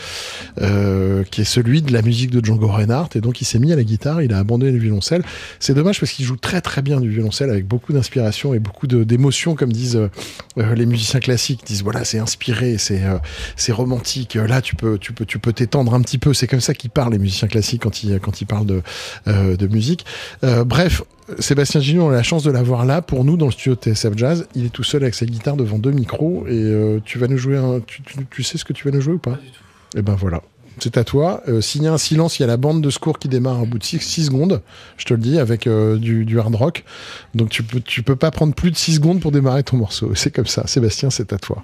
euh, 0.62 1.24
qui 1.24 1.42
est 1.42 1.46
celui 1.46 1.82
de 1.82 1.94
la 1.94 2.02
musique 2.02 2.32
de 2.32 2.44
Django 2.44 2.68
Reinhardt. 2.68 3.10
Et 3.16 3.22
donc 3.22 3.42
il 3.42 3.46
s'est 3.46 3.60
mis 3.60 3.72
à 3.72 3.76
la 3.76 3.84
guitare 3.84 4.22
il 4.22 4.34
a 4.34 4.40
abandonné 4.40 4.72
le 4.72 4.78
violoncelle. 4.78 5.24
C'est 5.60 5.74
dommage 5.74 6.00
parce 6.00 6.12
qu'il 6.12 6.26
joue 6.26 6.36
très 6.36 6.62
très 6.62 6.82
bien 6.82 7.00
du 7.00 7.10
violoncelle 7.10 7.50
avec 7.50 7.68
beaucoup 7.68 7.94
d'inspiration 7.94 8.54
et 8.54 8.60
beaucoup 8.60 8.88
d'émotion 8.88 9.56
comme 9.56 9.72
disent 9.72 9.96
euh, 9.96 10.10
euh, 10.58 10.76
les 10.76 10.86
musiciens 10.86 11.20
classiques. 11.20 11.62
Disent 11.66 11.84
voilà 11.84 12.04
c'est 12.04 12.20
inspiré 12.20 12.78
c'est 12.78 13.02
c'est 13.56 13.72
romantique. 13.72 14.36
Là 14.36 14.62
tu 14.62 14.76
peux 14.76 14.98
tu 14.98 15.14
peux 15.14 15.26
tu 15.26 15.40
peux 15.40 15.54
t'étendre 15.54 15.94
un 15.94 16.02
petit 16.02 16.18
peu. 16.18 16.34
C'est 16.34 16.48
comme 16.48 16.62
ça 16.62 16.74
qu'ils 16.74 16.90
parlent 16.90 17.14
les 17.14 17.20
musiciens 17.20 17.48
classiques 17.48 17.84
quand 17.84 18.04
ils 18.04 18.20
quand 18.20 18.42
ils 18.42 18.46
parlent 18.46 18.66
de 18.66 18.82
de 19.28 19.68
musique. 19.68 20.06
Bref 20.42 21.04
Sébastien 21.40 21.82
Gignot, 21.82 22.04
on 22.04 22.10
a 22.12 22.14
la 22.14 22.24
chance 22.24 22.44
de 22.44 22.52
l'avoir 22.52 22.86
là 22.86 23.02
pour 23.02 23.24
nous 23.26 23.36
dans 23.36 23.48
le 23.48 23.52
studio 23.52 23.76
TSF 23.76 24.16
Jazz. 24.16 24.48
Il 24.54 24.66
est 24.66 24.70
tout 24.70 24.84
seul 24.84 25.02
avec 25.02 25.16
sa 25.16 25.26
guitare 25.26 25.56
devant 25.58 25.80
deux 25.80 25.92
micros 25.92 26.46
et 26.48 26.52
euh, 26.54 27.00
tu 27.04 27.18
vas 27.18 27.28
nous 27.28 27.38
jouer 27.38 27.58
un. 27.58 27.80
Tu, 27.80 28.04
tu- 28.04 28.26
tu 28.30 28.44
sais 28.44 28.58
ce 28.60 28.66
que 28.66 28.74
tu 28.74 28.88
vas 28.88 28.92
nous 28.96 29.02
jouer 29.02 29.14
ou 29.16 29.20
pas? 29.20 29.40
Eh 29.98 30.02
ben 30.04 30.14
voilà. 30.14 30.42
C'est 30.80 30.98
à 30.98 31.04
toi. 31.04 31.42
Euh, 31.48 31.62
S'il 31.62 31.82
y 31.84 31.88
a 31.88 31.94
un 31.94 31.98
silence, 31.98 32.38
il 32.38 32.42
y 32.42 32.44
a 32.44 32.48
la 32.48 32.58
bande 32.58 32.82
de 32.82 32.90
secours 32.92 33.18
qui 33.18 33.28
démarre 33.28 33.62
au 33.64 33.66
bout 33.66 33.80
de 33.80 33.84
6 33.84 34.00
secondes, 34.26 34.62
je 34.98 35.06
te 35.06 35.14
le 35.14 35.20
dis, 35.20 35.40
avec 35.40 35.68
euh, 35.68 35.98
du, 35.98 36.26
du 36.26 36.38
hard 36.40 36.54
rock. 36.54 36.84
Donc 37.34 37.50
tu 37.50 37.64
peux, 37.64 37.80
tu 37.80 38.04
peux 38.04 38.18
pas 38.18 38.30
prendre 38.30 38.54
plus 38.54 38.70
de 38.72 38.76
6 38.76 38.96
secondes 38.96 39.20
pour 39.20 39.32
démarrer 39.32 39.64
ton 39.64 39.78
morceau. 39.78 40.14
C'est 40.16 40.32
comme 40.32 40.48
ça. 40.48 40.68
Sébastien, 40.68 41.10
c'est 41.10 41.32
à 41.34 41.38
toi. 41.40 41.64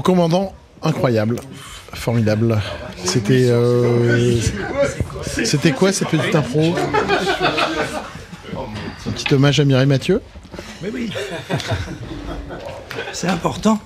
Mon 0.00 0.02
commandant, 0.02 0.54
incroyable, 0.82 1.36
formidable. 1.92 2.58
C'était. 3.04 3.48
euh, 3.50 4.38
C'était 5.44 5.72
quoi 5.72 5.92
cette 5.92 6.08
petite 6.08 6.34
impro? 6.34 6.74
Un 9.06 9.10
petit 9.10 9.34
hommage 9.34 9.60
à 9.60 9.64
Mireille 9.66 9.84
Mathieu? 9.86 10.22
Mais 10.82 10.88
oui. 10.90 11.12
C'est 13.12 13.28
important. 13.28 13.78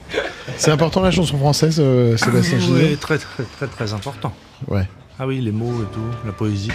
C'est 0.57 0.71
important 0.71 1.01
la 1.01 1.11
chanson 1.11 1.37
française, 1.37 1.79
euh, 1.81 2.17
Sébastien 2.17 2.59
Oui, 2.71 2.97
très, 2.97 3.19
très, 3.19 3.43
très, 3.59 3.67
très 3.67 3.93
important. 3.93 4.33
Ouais. 4.69 4.87
Ah 5.19 5.27
oui, 5.27 5.41
les 5.41 5.51
mots 5.51 5.83
et 5.83 5.93
tout, 5.93 6.01
la 6.25 6.31
poésie. 6.31 6.71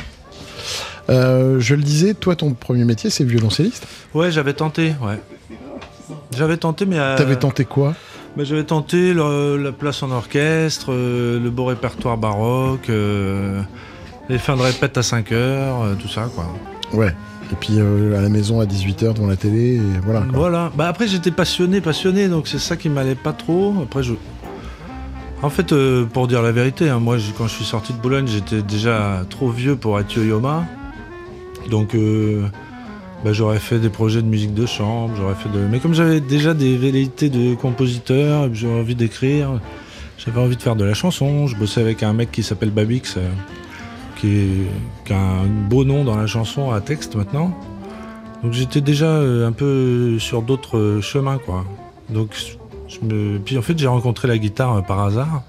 Euh, 1.09 1.61
je 1.61 1.75
le 1.75 1.81
disais, 1.81 2.13
toi, 2.13 2.35
ton 2.35 2.51
premier 2.51 2.83
métier, 2.83 3.09
c'est 3.09 3.23
violoncelliste? 3.23 3.87
Ouais, 4.13 4.31
j'avais 4.33 4.53
tenté, 4.53 4.95
ouais. 5.01 5.17
J'avais 6.35 6.57
tenté, 6.57 6.85
mais. 6.85 6.99
euh, 6.99 7.15
T'avais 7.15 7.37
tenté 7.37 7.63
quoi? 7.63 7.95
Bah, 8.39 8.45
J'avais 8.45 8.63
tenté 8.63 9.13
le- 9.13 9.57
la 9.57 9.71
place 9.71 10.01
en 10.03 10.11
orchestre, 10.11 10.87
euh, 10.93 11.39
le 11.39 11.49
beau 11.49 11.65
répertoire 11.65 12.17
baroque, 12.17 12.89
euh, 12.89 13.61
les 14.29 14.37
fins 14.37 14.55
de 14.55 14.61
répète 14.61 14.97
à 14.97 15.03
5 15.03 15.31
heures, 15.31 15.83
euh, 15.83 15.95
tout 15.99 16.07
ça, 16.07 16.29
quoi. 16.33 16.45
Ouais. 16.93 17.13
Et 17.51 17.55
puis 17.59 17.79
à 17.79 18.21
la 18.21 18.29
maison 18.29 18.59
à 18.61 18.65
18h 18.65 19.13
devant 19.15 19.27
la 19.27 19.35
télé, 19.35 19.75
et 19.75 19.81
voilà. 20.05 20.21
quoi. 20.21 20.29
Voilà. 20.33 20.71
Bah 20.75 20.87
après 20.87 21.07
j'étais 21.07 21.31
passionné, 21.31 21.81
passionné, 21.81 22.27
donc 22.27 22.47
c'est 22.47 22.59
ça 22.59 22.77
qui 22.77 22.89
m'allait 22.89 23.15
pas 23.15 23.33
trop. 23.33 23.73
Après 23.83 24.03
je. 24.03 24.13
En 25.41 25.49
fait, 25.49 25.73
pour 26.13 26.27
dire 26.27 26.41
la 26.43 26.51
vérité, 26.51 26.89
hein, 26.89 26.99
moi 26.99 27.17
quand 27.37 27.47
je 27.47 27.53
suis 27.55 27.65
sorti 27.65 27.91
de 27.93 27.97
Boulogne, 27.97 28.27
j'étais 28.27 28.61
déjà 28.61 29.23
trop 29.31 29.49
vieux 29.49 29.75
pour 29.75 29.99
être 29.99 30.15
yo-yoma. 30.15 30.63
Donc 31.71 31.95
euh, 31.95 32.43
bah, 33.23 33.33
j'aurais 33.33 33.59
fait 33.59 33.79
des 33.79 33.89
projets 33.89 34.21
de 34.21 34.27
musique 34.27 34.53
de 34.53 34.65
chambre, 34.65 35.13
j'aurais 35.17 35.35
fait 35.35 35.49
de. 35.49 35.59
Mais 35.69 35.79
comme 35.79 35.93
j'avais 35.93 36.21
déjà 36.21 36.53
des 36.53 36.77
velléités 36.77 37.29
de 37.29 37.55
compositeur, 37.55 38.49
j'avais 38.53 38.79
envie 38.79 38.95
d'écrire, 38.95 39.59
j'avais 40.17 40.39
envie 40.39 40.55
de 40.55 40.61
faire 40.61 40.75
de 40.75 40.85
la 40.85 40.93
chanson. 40.93 41.47
Je 41.47 41.55
bossais 41.55 41.81
avec 41.81 42.03
un 42.03 42.13
mec 42.13 42.31
qui 42.31 42.43
s'appelle 42.43 42.71
Babix, 42.71 43.15
euh, 43.17 43.27
qui, 44.17 44.27
est- 44.27 44.67
qui 45.05 45.13
a 45.13 45.17
un 45.19 45.45
beau 45.45 45.83
nom 45.83 46.03
dans 46.03 46.15
la 46.15 46.27
chanson 46.27 46.71
à 46.71 46.79
texte 46.81 47.15
maintenant. 47.15 47.53
Donc 48.43 48.53
j'étais 48.53 48.79
déjà 48.81 49.07
euh, 49.07 49.47
un 49.47 49.51
peu 49.51 50.17
sur 50.19 50.41
d'autres 50.41 50.77
euh, 50.77 51.01
chemins, 51.01 51.39
quoi. 51.39 51.65
Donc 52.09 52.29
je 52.87 52.99
me... 53.05 53.37
puis 53.37 53.57
en 53.57 53.61
fait 53.61 53.77
j'ai 53.77 53.87
rencontré 53.87 54.27
la 54.29 54.37
guitare 54.37 54.83
par 54.85 54.99
hasard. 55.01 55.43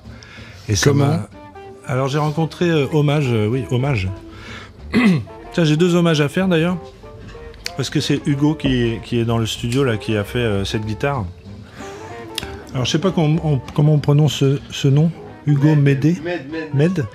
Et 0.69 0.75
ça 0.75 0.91
Comment 0.91 1.21
Alors 1.87 2.09
j'ai 2.09 2.19
rencontré 2.19 2.69
euh, 2.69 2.87
Hommage, 2.93 3.29
euh, 3.31 3.47
oui 3.47 3.65
Hommage. 3.71 4.09
Tiens 5.53 5.65
j'ai 5.65 5.77
deux 5.77 5.95
hommages 5.95 6.21
à 6.21 6.29
faire 6.29 6.49
d'ailleurs. 6.49 6.77
Parce 7.77 7.91
que 7.91 8.01
c'est 8.01 8.21
Hugo 8.27 8.55
qui, 8.55 8.97
qui 9.05 9.19
est 9.19 9.25
dans 9.25 9.39
le 9.39 9.47
studio 9.47 9.85
là 9.85 9.97
qui 9.97 10.17
a 10.17 10.25
fait 10.25 10.39
euh, 10.39 10.65
cette 10.65 10.85
guitare. 10.85 11.25
Alors 12.75 12.85
je 12.85 12.91
sais 12.91 12.99
pas 12.99 13.11
comment 13.11 13.41
on, 13.45 13.61
comment 13.75 13.95
on 13.95 13.99
prononce 13.99 14.35
ce, 14.35 14.59
ce 14.71 14.89
nom. 14.89 15.11
Hugo 15.47 15.75
Médé. 15.75 16.17
Med. 16.75 17.07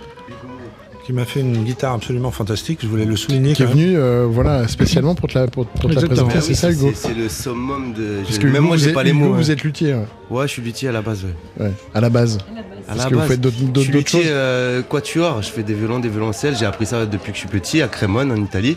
Qui 1.05 1.13
m'a 1.13 1.23
fait 1.25 1.41
une 1.41 1.63
guitare 1.63 1.93
absolument 1.93 2.31
fantastique. 2.31 2.79
Je 2.81 2.87
voulais 2.87 3.05
le 3.05 3.15
souligner. 3.15 3.53
Qui 3.53 3.61
est 3.61 3.67
venu 3.67 3.95
euh, 3.95 4.25
voilà, 4.27 4.67
spécialement 4.67 5.13
pour 5.13 5.29
te 5.29 5.37
la, 5.37 5.45
pour, 5.45 5.67
pour 5.67 5.87
te 5.91 5.95
la 5.95 6.01
présenter, 6.01 6.41
c'est 6.41 6.55
ça 6.55 6.71
Hugo 6.71 6.91
C'est 6.95 7.13
le 7.13 7.29
summum 7.29 7.93
de. 7.93 8.21
Parce 8.23 8.35
je- 8.35 8.39
que 8.39 8.47
Même 8.47 8.55
Hugo, 8.55 8.67
moi, 8.67 8.75
vous 8.77 8.83
j'ai 8.83 8.91
pas 8.93 9.03
les 9.03 9.11
Hugo, 9.11 9.19
mots. 9.19 9.33
vous 9.35 9.45
ouais. 9.47 9.51
êtes 9.51 9.63
luthier. 9.63 9.93
Ouais, 9.93 10.05
Ouais, 10.31 10.47
je 10.47 10.53
suis 10.53 10.63
luthier 10.63 10.89
à 10.89 10.91
la 10.91 11.03
base, 11.03 11.23
ouais. 11.23 11.65
Ouais, 11.65 11.71
à 11.93 12.01
la 12.01 12.09
base. 12.09 12.39
À 12.87 12.93
Parce 12.93 12.97
la 12.97 13.05
que 13.05 13.13
vous 13.13 13.19
base. 13.19 13.29
faites 13.29 13.41
d'autres 13.41 13.55
Je 13.59 13.65
d'autres- 13.65 13.81
suis 13.81 13.91
d'autres 13.93 14.07
choses 14.09 14.19
luthier 14.21 14.33
euh, 14.33 14.81
quatuor, 14.81 15.41
je 15.43 15.49
fais 15.51 15.61
des 15.63 15.75
violons, 15.75 15.99
des 15.99 16.09
violoncelles. 16.09 16.55
J'ai 16.57 16.65
appris 16.65 16.87
ça 16.87 17.05
depuis 17.05 17.31
que 17.31 17.35
je 17.37 17.41
suis 17.41 17.49
petit 17.49 17.83
à 17.83 17.87
Crémone 17.87 18.31
en 18.31 18.35
Italie. 18.43 18.75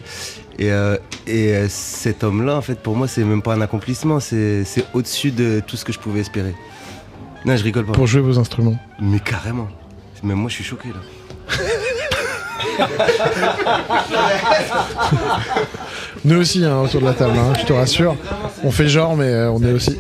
Et, 0.59 0.73
euh, 0.73 0.97
et 1.27 1.55
euh, 1.55 1.69
cet 1.69 2.25
homme-là, 2.25 2.57
en 2.57 2.63
fait, 2.63 2.81
pour 2.81 2.97
moi, 2.97 3.07
c'est 3.07 3.23
même 3.23 3.43
pas 3.43 3.55
un 3.55 3.61
accomplissement, 3.61 4.19
c'est 4.19 4.65
c'est 4.65 4.85
au-dessus 4.93 5.31
de 5.31 5.63
tout 5.65 5.77
ce 5.77 5.85
que 5.85 5.93
je 5.93 6.01
pouvais 6.01 6.21
espérer. 6.21 6.55
Non, 7.45 7.57
je 7.57 7.63
rigole 7.63 7.87
pas. 7.87 7.93
Pour 7.93 8.09
jouer 8.09 8.23
vos 8.23 8.39
instruments. 8.39 8.77
Mais 9.01 9.21
carrément. 9.21 9.69
Même 10.25 10.39
moi, 10.39 10.51
je 10.51 10.57
suis 10.57 10.65
choqué 10.65 10.89
là. 10.89 11.01
Nous 16.29 16.37
aussi, 16.41 16.65
hein, 16.65 16.81
autour 16.83 17.01
de 17.01 17.07
la 17.07 17.15
table, 17.15 17.33
hein, 17.39 17.53
je 17.59 17.65
te 17.65 17.73
rassure. 17.73 18.15
On 18.65 18.71
fait 18.71 18.89
genre, 18.89 19.17
mais 19.17 19.27
euh, 19.27 19.51
on 19.51 19.63
est 19.63 19.73
aussi. 19.73 19.91
Ouais. 19.93 19.97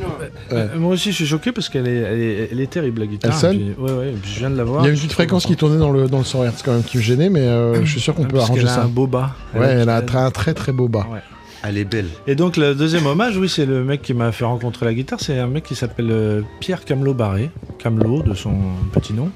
Euh, 0.52 0.66
Moi 0.78 0.92
aussi, 0.92 1.10
je 1.10 1.16
suis 1.16 1.26
choqué 1.26 1.52
parce 1.52 1.68
qu'elle 1.68 1.86
est, 1.88 1.96
elle 1.96 2.20
est, 2.20 2.48
elle 2.52 2.60
est 2.60 2.70
terrible 2.70 3.00
la 3.00 3.06
guitare. 3.06 3.32
Elle 3.32 3.38
sonne 3.38 3.56
puis- 3.56 3.74
ouais, 3.78 3.92
ouais, 3.92 4.14
puis 4.20 4.32
je 4.34 4.38
viens 4.40 4.50
de 4.50 4.56
la 4.56 4.64
voir. 4.64 4.82
Il 4.82 4.86
y 4.86 4.88
a 4.88 4.90
une 4.92 4.96
petite 4.96 5.12
fréquence 5.12 5.46
qui 5.46 5.56
tournait 5.56 5.78
dans 5.78 5.90
le, 5.90 6.08
dans 6.08 6.18
le 6.18 6.24
son 6.24 6.44
Hertz 6.44 6.62
quand 6.64 6.72
même 6.72 6.82
qui 6.82 6.96
me 6.98 7.02
gênait, 7.02 7.28
mais 7.30 7.40
euh, 7.40 7.84
je 7.84 7.90
suis 7.90 8.00
sûr 8.00 8.14
qu'on 8.14 8.24
Ah, 8.24 8.28
peut 8.28 8.38
arranger 8.38 8.60
qu'elle 8.60 8.68
a 8.68 8.74
ça. 8.74 8.82
un 8.82 8.88
beau 8.88 9.06
bas. 9.06 9.30
Elle 9.54 9.60
Ouais, 9.60 9.66
a- 9.66 9.70
elle 9.70 9.88
a 9.88 9.96
un 9.96 10.02
très, 10.02 10.18
un 10.18 10.30
très 10.30 10.54
très 10.54 10.72
beau 10.72 10.88
bas. 10.88 11.06
Ouais. 11.12 11.20
Elle 11.64 11.76
est 11.76 11.84
belle. 11.84 12.06
Et 12.26 12.34
donc 12.36 12.56
le 12.56 12.74
deuxième 12.74 13.06
hommage, 13.06 13.36
oui, 13.36 13.48
c'est 13.48 13.66
le 13.66 13.82
mec 13.82 14.00
qui 14.02 14.14
m'a 14.14 14.30
fait 14.32 14.44
rencontrer 14.44 14.86
la 14.86 14.94
guitare. 14.94 15.18
C'est 15.20 15.38
un 15.38 15.48
mec 15.48 15.64
qui 15.64 15.74
s'appelle 15.74 16.08
euh, 16.10 16.42
Pierre 16.60 16.84
Camelot 16.84 17.14
Barré, 17.14 17.50
Camelot 17.78 18.22
de 18.22 18.32
son 18.34 18.52
petit 18.92 19.12
nom, 19.12 19.30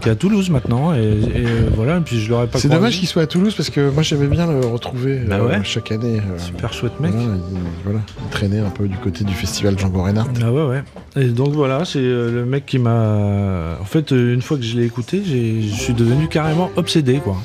qui 0.00 0.08
est 0.08 0.12
à 0.12 0.14
Toulouse 0.14 0.48
maintenant. 0.48 0.94
Et, 0.94 0.98
et, 1.00 1.02
euh, 1.46 1.68
voilà, 1.76 1.98
et 1.98 2.00
puis 2.00 2.18
je 2.18 2.30
l'aurais 2.30 2.46
pas. 2.46 2.58
C'est 2.58 2.68
dommage 2.70 2.98
qu'il 2.98 3.06
soit 3.06 3.22
à 3.22 3.26
Toulouse 3.26 3.54
parce 3.54 3.68
que 3.68 3.90
moi 3.90 4.02
j'aimais 4.02 4.26
bien 4.28 4.46
le 4.50 4.60
retrouver 4.66 5.18
Bah 5.18 5.36
euh, 5.36 5.48
ouais. 5.48 5.60
chaque 5.62 5.92
année. 5.92 6.18
euh, 6.20 6.38
Super 6.38 6.72
chouette 6.72 6.98
mec. 6.98 7.12
Voilà, 7.12 7.28
il, 7.52 7.58
voilà, 7.84 8.00
il 8.24 8.30
traînait 8.30 8.60
un 8.60 8.70
peu 8.70 8.88
du 8.88 8.96
côté 8.96 9.24
du 9.24 9.34
festival 9.34 9.78
Django 9.78 10.02
Reinhardt. 10.02 10.30
Ah 10.42 10.50
ouais, 10.50 10.64
ouais. 10.64 10.82
Et 11.16 11.26
donc 11.28 11.50
voilà, 11.52 11.84
c'est 11.84 12.00
le 12.00 12.46
mec 12.46 12.64
qui 12.64 12.78
m'a. 12.78 13.76
En 13.80 13.84
fait, 13.84 14.12
une 14.12 14.40
fois 14.42 14.56
que 14.56 14.62
je 14.64 14.78
l'ai 14.78 14.86
écouté, 14.86 15.22
j'ai- 15.26 15.60
je 15.60 15.74
suis 15.74 15.94
devenu 15.94 16.26
carrément 16.28 16.70
obsédé, 16.76 17.16
quoi. 17.22 17.36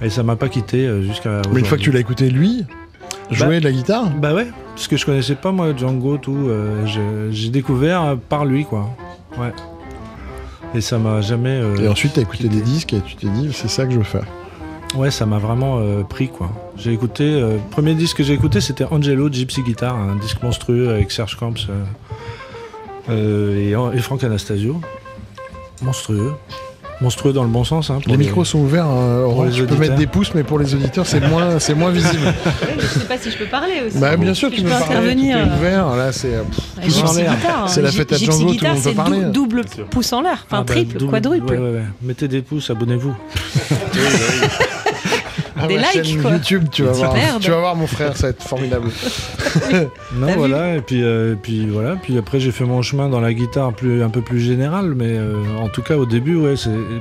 Et 0.00 0.10
ça 0.10 0.22
m'a 0.22 0.36
pas 0.36 0.48
quitté 0.48 0.86
euh, 0.86 1.02
jusqu'à. 1.02 1.42
Mais 1.52 1.60
une 1.60 1.66
fois 1.66 1.76
que 1.78 1.82
tu 1.82 1.90
l'as 1.90 2.00
écouté 2.00 2.30
lui, 2.30 2.64
jouer 3.30 3.58
de 3.60 3.64
la 3.64 3.72
guitare? 3.72 4.10
Bah 4.10 4.32
ouais, 4.34 4.46
parce 4.74 4.86
que 4.88 4.96
je 4.96 5.04
connaissais 5.04 5.34
pas 5.34 5.50
moi 5.52 5.74
Django, 5.76 6.18
tout. 6.18 6.36
euh, 6.48 6.86
j'ai 7.30 7.48
découvert 7.50 8.16
par 8.28 8.44
lui, 8.44 8.64
quoi. 8.64 8.88
Ouais. 9.38 9.52
Et 10.74 10.80
ça 10.80 10.98
m'a 10.98 11.20
jamais. 11.20 11.50
euh, 11.60 11.76
Et 11.78 11.88
ensuite 11.88 12.12
t'as 12.14 12.20
écouté 12.22 12.48
des 12.48 12.60
disques 12.60 12.92
et 12.92 13.00
tu 13.00 13.16
t'es 13.16 13.28
dit 13.28 13.50
c'est 13.52 13.68
ça 13.68 13.86
que 13.86 13.92
je 13.92 13.98
veux 13.98 14.04
faire. 14.04 14.24
Ouais, 14.94 15.10
ça 15.10 15.26
m'a 15.26 15.38
vraiment 15.38 15.78
euh, 15.80 16.02
pris 16.02 16.28
quoi. 16.28 16.50
J'ai 16.76 16.92
écouté, 16.92 17.40
le 17.40 17.58
premier 17.70 17.94
disque 17.94 18.18
que 18.18 18.22
j'ai 18.22 18.34
écouté 18.34 18.60
c'était 18.60 18.84
Angelo 18.84 19.30
Gypsy 19.30 19.62
Guitar, 19.62 19.96
un 19.96 20.16
disque 20.16 20.42
monstrueux 20.42 20.90
avec 20.90 21.10
Serge 21.10 21.36
Camps 21.36 21.54
et, 23.10 23.70
et 23.70 23.98
Franck 23.98 24.24
Anastasio. 24.24 24.80
Monstrueux. 25.82 26.32
Monstrueux 27.00 27.32
dans 27.32 27.44
le 27.44 27.48
bon 27.48 27.62
sens. 27.62 27.90
Hein, 27.90 28.00
pour 28.02 28.10
Les 28.10 28.18
micros 28.18 28.44
sont 28.44 28.58
ouverts, 28.58 28.86
hein, 28.86 29.20
pour 29.24 29.44
tu 29.44 29.50
peux 29.50 29.62
auditeurs. 29.62 29.78
mettre 29.78 29.94
des 29.94 30.06
pouces 30.08 30.34
mais 30.34 30.42
pour 30.42 30.58
les 30.58 30.74
auditeurs 30.74 31.06
c'est 31.06 31.20
moins, 31.20 31.58
c'est 31.60 31.74
moins 31.74 31.90
visible. 31.90 32.34
Je 32.78 32.86
sais 32.86 33.06
pas 33.06 33.16
si 33.18 33.30
je 33.30 33.36
peux 33.38 33.44
parler 33.46 33.74
aussi. 33.86 33.98
bah 33.98 34.16
bien 34.16 34.34
sûr 34.34 34.48
Si 34.48 34.56
tu 34.56 34.60
je 34.62 34.66
peux 34.66 34.72
peux 34.72 34.78
parler, 34.78 34.94
intervenir. 34.96 35.38
tout 35.38 35.48
est 35.48 35.56
ouvert, 35.58 35.96
là 35.96 36.10
c'est... 36.12 36.34
euh, 36.34 36.42
Gypsy 36.82 37.02
en 37.04 37.12
l'air. 37.12 37.32
Hein. 37.32 37.66
C'est 37.68 37.82
la 37.82 37.92
fête 37.92 38.12
à 38.12 38.16
Django, 38.18 38.52
tout 38.54 38.64
le 38.64 38.68
monde 38.68 38.76
peut 38.76 38.82
c'est 38.82 38.94
parler. 38.94 39.20
dou- 39.20 39.30
double 39.32 39.62
pouce 39.90 40.12
en 40.12 40.22
l'air, 40.22 40.44
enfin 40.46 40.58
Ah 40.60 40.64
bah, 40.66 40.74
triple, 40.74 40.98
double- 40.98 41.10
quadruple. 41.12 41.52
ouais, 41.52 41.58
ouais, 41.58 41.70
ouais. 41.70 41.82
Mettez 42.02 42.26
des 42.26 42.42
pouces, 42.42 42.68
abonnez-vous. 42.70 43.14
Ah, 45.60 45.66
Des 45.66 45.76
ma 45.76 45.80
likes, 45.92 46.04
chaîne 46.04 46.22
quoi. 46.22 46.30
YouTube, 46.32 46.64
tu 46.70 46.82
vas, 46.82 46.92
voir, 46.92 47.14
tu 47.40 47.50
vas 47.50 47.58
voir 47.58 47.76
mon 47.76 47.86
frère, 47.86 48.16
ça 48.16 48.28
va 48.28 48.30
être 48.30 48.42
formidable. 48.42 48.88
Non, 50.14 50.28
voilà, 50.36 50.76
et 50.76 50.80
puis, 50.80 51.02
euh, 51.02 51.32
et 51.32 51.36
puis 51.36 51.66
voilà, 51.66 51.96
puis 51.96 52.16
après 52.18 52.40
j'ai 52.40 52.50
fait 52.52 52.64
mon 52.64 52.82
chemin 52.82 53.08
dans 53.08 53.20
la 53.20 53.32
guitare 53.34 53.72
plus, 53.72 54.02
un 54.02 54.08
peu 54.10 54.20
plus 54.20 54.40
général, 54.40 54.94
mais 54.94 55.16
euh, 55.16 55.34
en 55.60 55.68
tout 55.68 55.82
cas 55.82 55.96
au 55.96 56.06
début, 56.06 56.36
ouais, 56.36 56.54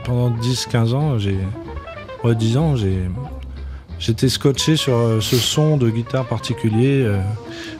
pendant 0.03 0.29
10-15 0.31 0.93
ans, 0.93 1.19
j'ai. 1.19 1.37
Ouais, 2.23 2.35
10 2.35 2.57
ans, 2.57 2.75
j'ai. 2.75 2.97
J'étais 3.99 4.29
scotché 4.29 4.75
sur 4.75 4.95
euh, 4.95 5.19
ce 5.21 5.35
son 5.37 5.77
de 5.77 5.89
guitare 5.89 6.25
particulier. 6.25 7.07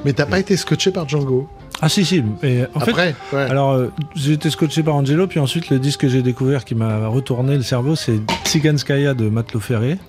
Mais 0.05 0.13
t'as 0.13 0.25
pas 0.25 0.39
été 0.39 0.57
scotché 0.57 0.91
par 0.91 1.07
Django? 1.07 1.47
Ah 1.79 1.89
si 1.89 2.03
si, 2.05 2.23
mais 2.41 2.65
en 2.73 2.79
Après, 2.79 3.13
fait, 3.29 3.35
ouais. 3.35 3.43
alors 3.43 3.73
euh, 3.73 3.91
j'ai 4.15 4.33
été 4.33 4.49
scotché 4.49 4.81
par 4.81 4.95
Angelo, 4.95 5.27
puis 5.27 5.39
ensuite 5.39 5.69
le 5.69 5.77
disque 5.77 6.01
que 6.01 6.09
j'ai 6.09 6.23
découvert 6.23 6.65
qui 6.65 6.73
m'a 6.73 7.07
retourné 7.07 7.55
le 7.55 7.61
cerveau, 7.61 7.95
c'est 7.95 8.19
Tsiganskaya 8.45 9.13
de 9.13 9.29
Matelot 9.29 9.59
Ferré, 9.59 9.99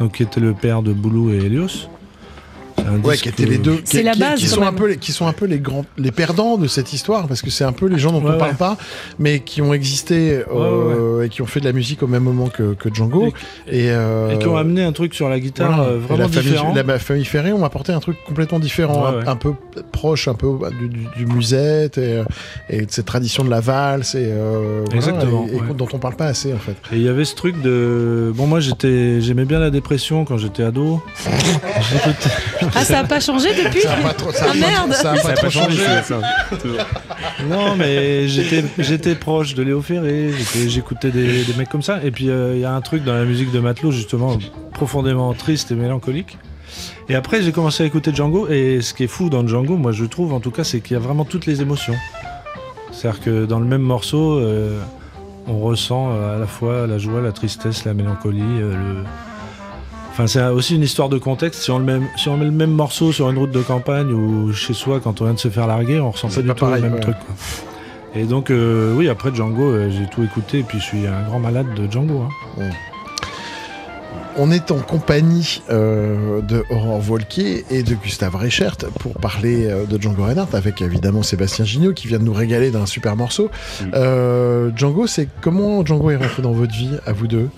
donc 0.00 0.12
qui 0.12 0.22
était 0.22 0.40
le 0.40 0.54
père 0.54 0.82
de 0.82 0.92
Boulou 0.92 1.30
et 1.30 1.36
Helios. 1.36 1.88
Ouais, 3.04 3.16
qui 3.16 3.28
étaient 3.28 3.46
les 3.46 3.58
deux, 3.58 3.78
C'est 3.84 3.98
qui, 3.98 4.04
la 4.04 4.12
qui- 4.12 4.20
base, 4.20 4.38
qui 4.40 4.48
quand 4.48 4.54
sont 4.56 4.62
un 4.62 4.72
peu, 4.72 4.88
les- 4.88 4.96
qui 4.96 5.12
sont 5.12 5.26
un 5.26 5.32
peu 5.32 5.46
les 5.46 5.58
grands, 5.58 5.84
les 5.98 6.10
perdants 6.12 6.56
de 6.56 6.66
cette 6.66 6.92
histoire, 6.92 7.26
parce 7.28 7.42
que 7.42 7.50
c'est 7.50 7.64
un 7.64 7.72
peu 7.72 7.86
les 7.86 7.98
gens 7.98 8.12
dont 8.12 8.20
Ouais, 8.22 8.32
on 8.34 8.38
parle 8.38 8.50
ouais. 8.52 8.56
pas, 8.56 8.76
mais 9.18 9.40
qui 9.40 9.62
ont 9.62 9.72
existé 9.74 10.42
euh, 10.52 11.22
et 11.22 11.28
qui 11.28 11.42
ont 11.42 11.46
fait 11.46 11.60
de 11.60 11.64
la 11.64 11.72
musique 11.72 12.02
au 12.02 12.06
même 12.06 12.22
moment 12.22 12.48
que, 12.48 12.74
que 12.74 12.92
Django 12.92 13.28
et, 13.68 13.90
euh, 13.90 14.30
et 14.34 14.38
qui 14.38 14.46
ont 14.46 14.56
amené 14.56 14.82
un 14.82 14.92
truc 14.92 15.14
sur 15.14 15.28
la 15.28 15.38
guitare 15.40 15.76
voilà. 15.76 15.90
euh, 15.90 15.98
vraiment 15.98 16.22
la 16.24 16.28
famille, 16.28 16.50
différent. 16.50 16.74
la 16.74 16.98
famille 16.98 17.24
Ferré 17.24 17.52
ont 17.52 17.64
apporté 17.64 17.92
un 17.92 18.00
truc 18.00 18.16
complètement 18.26 18.58
différent, 18.58 19.02
Ouais, 19.02 19.08
un, 19.08 19.18
ouais. 19.20 19.28
un 19.28 19.36
peu 19.36 19.52
proche, 19.92 20.28
un 20.28 20.34
peu 20.34 20.48
du, 20.78 20.88
du- 20.88 21.06
du 21.16 21.26
musette 21.26 21.98
et, 21.98 22.22
et 22.68 22.86
de 22.86 22.90
cette 22.90 23.06
tradition 23.06 23.44
de 23.44 23.50
la 23.50 23.60
valse 23.60 24.14
et, 24.14 24.24
euh, 24.30 24.82
voilà, 24.86 24.96
Exactement, 24.96 25.46
et- 25.48 25.56
et 25.56 25.60
ouais. 25.60 25.74
dont 25.76 25.88
on 25.92 25.98
parle 25.98 26.16
pas 26.16 26.26
assez 26.26 26.52
en 26.52 26.58
fait. 26.58 26.72
Et 26.92 26.96
il 26.96 27.02
y 27.02 27.08
avait 27.08 27.24
ce 27.24 27.34
truc 27.34 27.60
de. 27.62 28.32
Bon, 28.34 28.46
moi 28.46 28.60
j'étais, 28.60 29.20
j'aimais 29.20 29.44
bien 29.44 29.58
la 29.58 29.70
dépression 29.70 30.24
quand 30.24 30.36
j'étais 30.38 30.62
ado. 30.62 31.02
Ah, 32.74 32.84
ça 32.84 32.98
a 33.00 33.04
pas 33.04 33.20
changé 33.20 33.48
depuis 33.64 33.80
Ça 33.82 33.94
a 33.94 33.96
pas 33.96 34.12
trop- 34.14 34.32
ça 34.32 34.44
a 34.44 34.48
Ah 34.48 34.52
pas- 34.52 34.58
merde 34.58 34.92
ça 34.92 35.12
a 35.12 35.16
pas 35.18 35.32
trop 35.34 35.50
changé. 35.50 35.82
non, 37.48 37.76
mais 37.76 38.28
j'étais, 38.28 38.64
j'étais 38.78 39.14
proche 39.14 39.54
de 39.54 39.62
Léo 39.62 39.80
Ferré. 39.82 40.30
j'étais- 40.36 40.68
J'écoutais 40.68 41.10
des, 41.10 41.44
des 41.44 41.54
mecs 41.54 41.68
comme 41.68 41.82
ça. 41.82 42.00
Et 42.02 42.10
puis 42.10 42.28
euh, 42.30 42.54
il 42.54 42.60
y 42.60 42.64
a 42.64 42.72
un 42.72 42.80
truc 42.80 43.04
dans 43.04 43.14
la 43.14 43.24
musique 43.24 43.50
de 43.52 43.60
Matelot 43.60 43.90
justement 43.92 44.36
profondément 44.72 45.32
triste 45.34 45.70
et 45.72 45.74
mélancolique. 45.74 46.38
Et 47.08 47.14
après 47.14 47.42
j'ai 47.42 47.52
commencé 47.52 47.82
à 47.82 47.86
écouter 47.86 48.12
Django. 48.14 48.48
Et 48.48 48.80
ce 48.82 48.94
qui 48.94 49.04
est 49.04 49.08
fou 49.08 49.30
dans 49.30 49.46
Django, 49.46 49.76
moi 49.76 49.92
je 49.92 50.04
trouve 50.04 50.32
en 50.32 50.40
tout 50.40 50.50
cas, 50.50 50.64
c'est 50.64 50.80
qu'il 50.80 50.94
y 50.94 50.96
a 50.96 51.00
vraiment 51.00 51.24
toutes 51.24 51.46
les 51.46 51.60
émotions. 51.62 51.96
C'est-à-dire 52.92 53.20
que 53.20 53.44
dans 53.46 53.60
le 53.60 53.66
même 53.66 53.82
morceau, 53.82 54.38
euh, 54.38 54.80
on 55.46 55.58
ressent 55.60 56.10
euh, 56.12 56.36
à 56.36 56.38
la 56.38 56.46
fois 56.46 56.86
la 56.86 56.98
joie, 56.98 57.20
la 57.20 57.32
tristesse, 57.32 57.84
la 57.84 57.94
mélancolie, 57.94 58.40
euh, 58.42 58.72
le. 58.74 59.04
Enfin, 60.20 60.26
c'est 60.26 60.44
aussi 60.48 60.74
une 60.74 60.82
histoire 60.82 61.08
de 61.08 61.16
contexte. 61.16 61.62
Si 61.62 61.70
on, 61.70 61.78
le 61.78 61.84
met, 61.86 62.06
si 62.18 62.28
on 62.28 62.36
met 62.36 62.44
le 62.44 62.50
même 62.50 62.72
morceau 62.72 63.10
sur 63.10 63.30
une 63.30 63.38
route 63.38 63.52
de 63.52 63.62
campagne 63.62 64.12
ou 64.12 64.52
chez 64.52 64.74
soi 64.74 65.00
quand 65.00 65.22
on 65.22 65.24
vient 65.24 65.32
de 65.32 65.38
se 65.38 65.48
faire 65.48 65.66
larguer, 65.66 65.98
on 65.98 66.10
ressent 66.10 66.28
pas 66.28 66.42
du 66.42 66.48
pas 66.48 66.52
tout 66.54 66.64
pareil, 66.66 66.82
le 66.82 66.88
même 66.90 66.94
ouais. 66.96 67.00
truc. 67.00 67.16
quoi. 67.24 67.34
Et 68.20 68.24
donc, 68.24 68.50
euh, 68.50 68.92
oui, 68.94 69.08
après 69.08 69.34
Django, 69.34 69.62
euh, 69.62 69.90
j'ai 69.90 70.06
tout 70.10 70.22
écouté 70.22 70.58
et 70.58 70.62
puis 70.62 70.78
je 70.78 70.84
suis 70.84 71.06
un 71.06 71.22
grand 71.22 71.38
malade 71.38 71.68
de 71.74 71.90
Django. 71.90 72.26
hein. 72.58 72.64
On 74.36 74.50
est 74.50 74.70
en 74.70 74.78
compagnie 74.78 75.62
euh, 75.70 76.42
de 76.42 76.64
Aurore 76.70 77.00
Volquier 77.00 77.64
et 77.70 77.82
de 77.82 77.94
Gustave 77.94 78.36
Reichert 78.36 78.76
pour 78.98 79.14
parler 79.14 79.66
euh, 79.66 79.86
de 79.86 80.00
Django 80.00 80.24
Reinhardt 80.24 80.54
avec 80.54 80.82
évidemment 80.82 81.22
Sébastien 81.22 81.64
Gignot 81.64 81.94
qui 81.94 82.08
vient 82.08 82.18
de 82.18 82.24
nous 82.24 82.32
régaler 82.32 82.70
d'un 82.70 82.86
super 82.86 83.16
morceau. 83.16 83.50
Euh, 83.94 84.70
Django, 84.76 85.06
c'est 85.06 85.28
comment 85.40 85.84
Django 85.84 86.10
est 86.10 86.16
rentré 86.16 86.42
dans 86.42 86.52
votre 86.52 86.72
vie 86.72 86.90
à 87.06 87.12
vous 87.12 87.26
deux? 87.26 87.48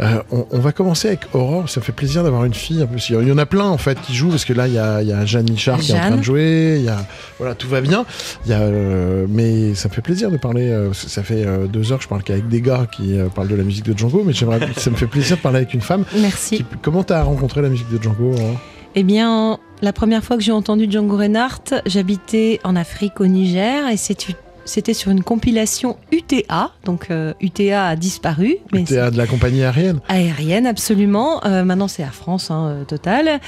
Euh, 0.00 0.22
on, 0.30 0.46
on 0.50 0.58
va 0.60 0.72
commencer 0.72 1.08
avec 1.08 1.20
Aurore. 1.34 1.68
Ça 1.68 1.80
me 1.80 1.84
fait 1.84 1.92
plaisir 1.92 2.22
d'avoir 2.24 2.44
une 2.44 2.54
fille. 2.54 2.82
En 2.82 2.86
plus, 2.86 3.10
il 3.10 3.28
y 3.28 3.32
en 3.32 3.36
a 3.38 3.44
plein 3.46 3.66
en 3.66 3.76
fait 3.76 4.00
qui 4.00 4.14
jouent 4.14 4.30
parce 4.30 4.44
que 4.46 4.52
là 4.54 4.66
il 4.66 4.72
y 4.74 4.78
a, 4.78 5.02
il 5.02 5.08
y 5.08 5.12
a 5.12 5.26
Jeanne 5.26 5.50
Michard 5.50 5.78
qui 5.78 5.92
est 5.92 5.94
en 5.94 5.98
train 6.00 6.16
de 6.16 6.22
jouer. 6.22 6.76
Il 6.78 6.84
y 6.84 6.88
a 6.88 7.04
voilà 7.38 7.54
tout 7.54 7.68
va 7.68 7.80
bien. 7.82 8.06
Il 8.46 8.50
y 8.50 8.54
a, 8.54 8.60
euh, 8.60 9.26
mais 9.28 9.74
ça 9.74 9.88
me 9.88 9.94
fait 9.94 10.00
plaisir 10.00 10.30
de 10.30 10.36
parler. 10.38 10.68
euh, 10.70 10.92
ça 10.94 11.22
fait 11.22 11.44
deux 11.68 11.92
heures 11.92 11.98
que 11.98 12.04
je 12.04 12.08
parle 12.08 12.22
qu'avec 12.22 12.48
des 12.48 12.60
gars 12.62 12.86
qui 12.90 13.14
parlent 13.34 13.48
de 13.48 13.54
la 13.56 13.62
musique 13.64 13.84
de 13.84 13.96
Django, 13.98 14.22
mais 14.24 14.32
j'aimerais. 14.32 14.60
ça 14.76 14.90
me 14.90 14.96
fait 14.96 15.06
plaisir 15.06 15.36
de 15.36 15.42
parler 15.42 15.58
avec 15.58 15.74
une 15.74 15.80
femme. 15.82 16.04
Merci. 16.18 16.56
Qui- 16.58 16.64
comment 16.82 17.02
t'as 17.04 17.22
rencontré 17.22 17.60
la 17.60 17.68
musique 17.68 17.90
de 17.90 18.02
Django 18.02 18.32
hein 18.38 18.54
Eh 18.94 19.02
bien, 19.02 19.58
la 19.82 19.92
première 19.92 20.24
fois 20.24 20.36
que 20.36 20.42
j'ai 20.42 20.52
entendu 20.52 20.86
Django 20.90 21.16
Reinhardt, 21.18 21.74
j'habitais 21.86 22.58
en 22.64 22.74
Afrique, 22.74 23.20
au 23.20 23.26
Niger, 23.26 23.86
et 23.88 23.96
c'est- 23.96 24.34
c'était 24.64 24.94
sur 24.94 25.10
une 25.10 25.22
compilation 25.22 25.96
UTA. 26.12 26.70
Donc, 26.84 27.08
euh, 27.10 27.32
UTA 27.40 27.86
a 27.86 27.96
disparu. 27.96 28.56
mais 28.72 28.92
à 28.96 29.10
de 29.10 29.16
la 29.16 29.26
compagnie 29.26 29.62
aérienne. 29.62 30.00
aérienne, 30.08 30.66
absolument. 30.66 31.44
Euh, 31.44 31.64
maintenant, 31.64 31.88
c'est 31.88 32.02
Air 32.02 32.14
France, 32.14 32.50
hein, 32.50 32.68
euh, 32.68 32.84
total. 32.84 33.40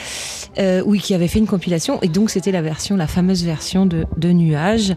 Euh, 0.59 0.82
oui, 0.84 1.01
qui 1.01 1.14
avait 1.14 1.28
fait 1.28 1.39
une 1.39 1.47
compilation. 1.47 2.01
Et 2.02 2.09
donc, 2.09 2.30
c'était 2.30 2.52
la 2.52 2.62
version, 2.62 2.97
la 2.97 3.06
fameuse 3.06 3.44
version 3.44 3.86
de, 3.86 4.06
de 4.16 4.32
Nuages. 4.32 4.94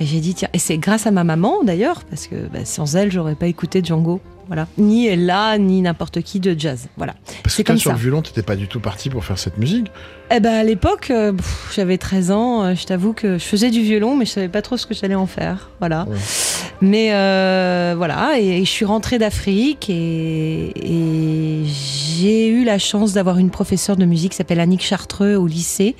Et 0.00 0.06
j'ai 0.06 0.20
dit, 0.20 0.34
tiens, 0.34 0.48
et 0.52 0.58
c'est 0.58 0.78
grâce 0.78 1.06
à 1.06 1.10
ma 1.10 1.24
maman, 1.24 1.62
d'ailleurs, 1.64 2.04
parce 2.08 2.26
que 2.28 2.36
bah, 2.52 2.60
sans 2.64 2.94
elle, 2.96 3.10
j'aurais 3.10 3.34
pas 3.34 3.46
écouté 3.46 3.82
Django. 3.84 4.20
Voilà. 4.46 4.66
Ni 4.78 5.06
Ella, 5.06 5.58
ni 5.58 5.82
n'importe 5.82 6.22
qui 6.22 6.40
de 6.40 6.58
jazz. 6.58 6.88
Voilà. 6.96 7.14
Parce 7.42 7.42
que 7.42 7.50
C'est 7.50 7.64
toi, 7.64 7.74
comme 7.74 7.80
sur 7.80 7.90
ça. 7.90 7.96
le 7.96 8.00
violon, 8.02 8.22
t'étais 8.22 8.42
pas 8.42 8.56
du 8.56 8.66
tout 8.66 8.80
parti 8.80 9.10
pour 9.10 9.22
faire 9.22 9.38
cette 9.38 9.58
musique. 9.58 9.88
Eh 10.30 10.40
ben, 10.40 10.54
à 10.54 10.62
l'époque, 10.64 11.10
euh, 11.10 11.34
j'avais 11.74 11.98
13 11.98 12.30
ans. 12.30 12.62
euh, 12.64 12.74
je 12.74 12.86
t'avoue 12.86 13.12
que 13.12 13.34
je 13.36 13.44
faisais 13.44 13.68
du 13.70 13.82
violon, 13.82 14.16
mais 14.16 14.24
je 14.24 14.30
savais 14.30 14.48
pas 14.48 14.62
trop 14.62 14.78
ce 14.78 14.86
que 14.86 14.94
j'allais 14.94 15.14
en 15.16 15.26
faire. 15.26 15.68
Voilà. 15.80 16.06
Mais 16.80 17.08
euh, 17.12 17.92
voilà, 17.98 18.38
et, 18.40 18.60
et 18.60 18.64
je 18.64 18.70
suis 18.70 18.84
rentrée 18.86 19.18
d'Afrique 19.18 19.90
et, 19.90 20.72
et 20.76 21.64
j'ai 21.66 22.48
eu 22.48 22.64
la 22.64 22.78
chance 22.78 23.12
d'avoir 23.12 23.36
une 23.38 23.50
professeure 23.50 23.96
de 23.96 24.04
musique 24.06 24.30
qui 24.30 24.36
s'appelle 24.38 24.60
Annick 24.60 24.82
Chartreux 24.82 25.34
au 25.34 25.46
lycée. 25.46 25.94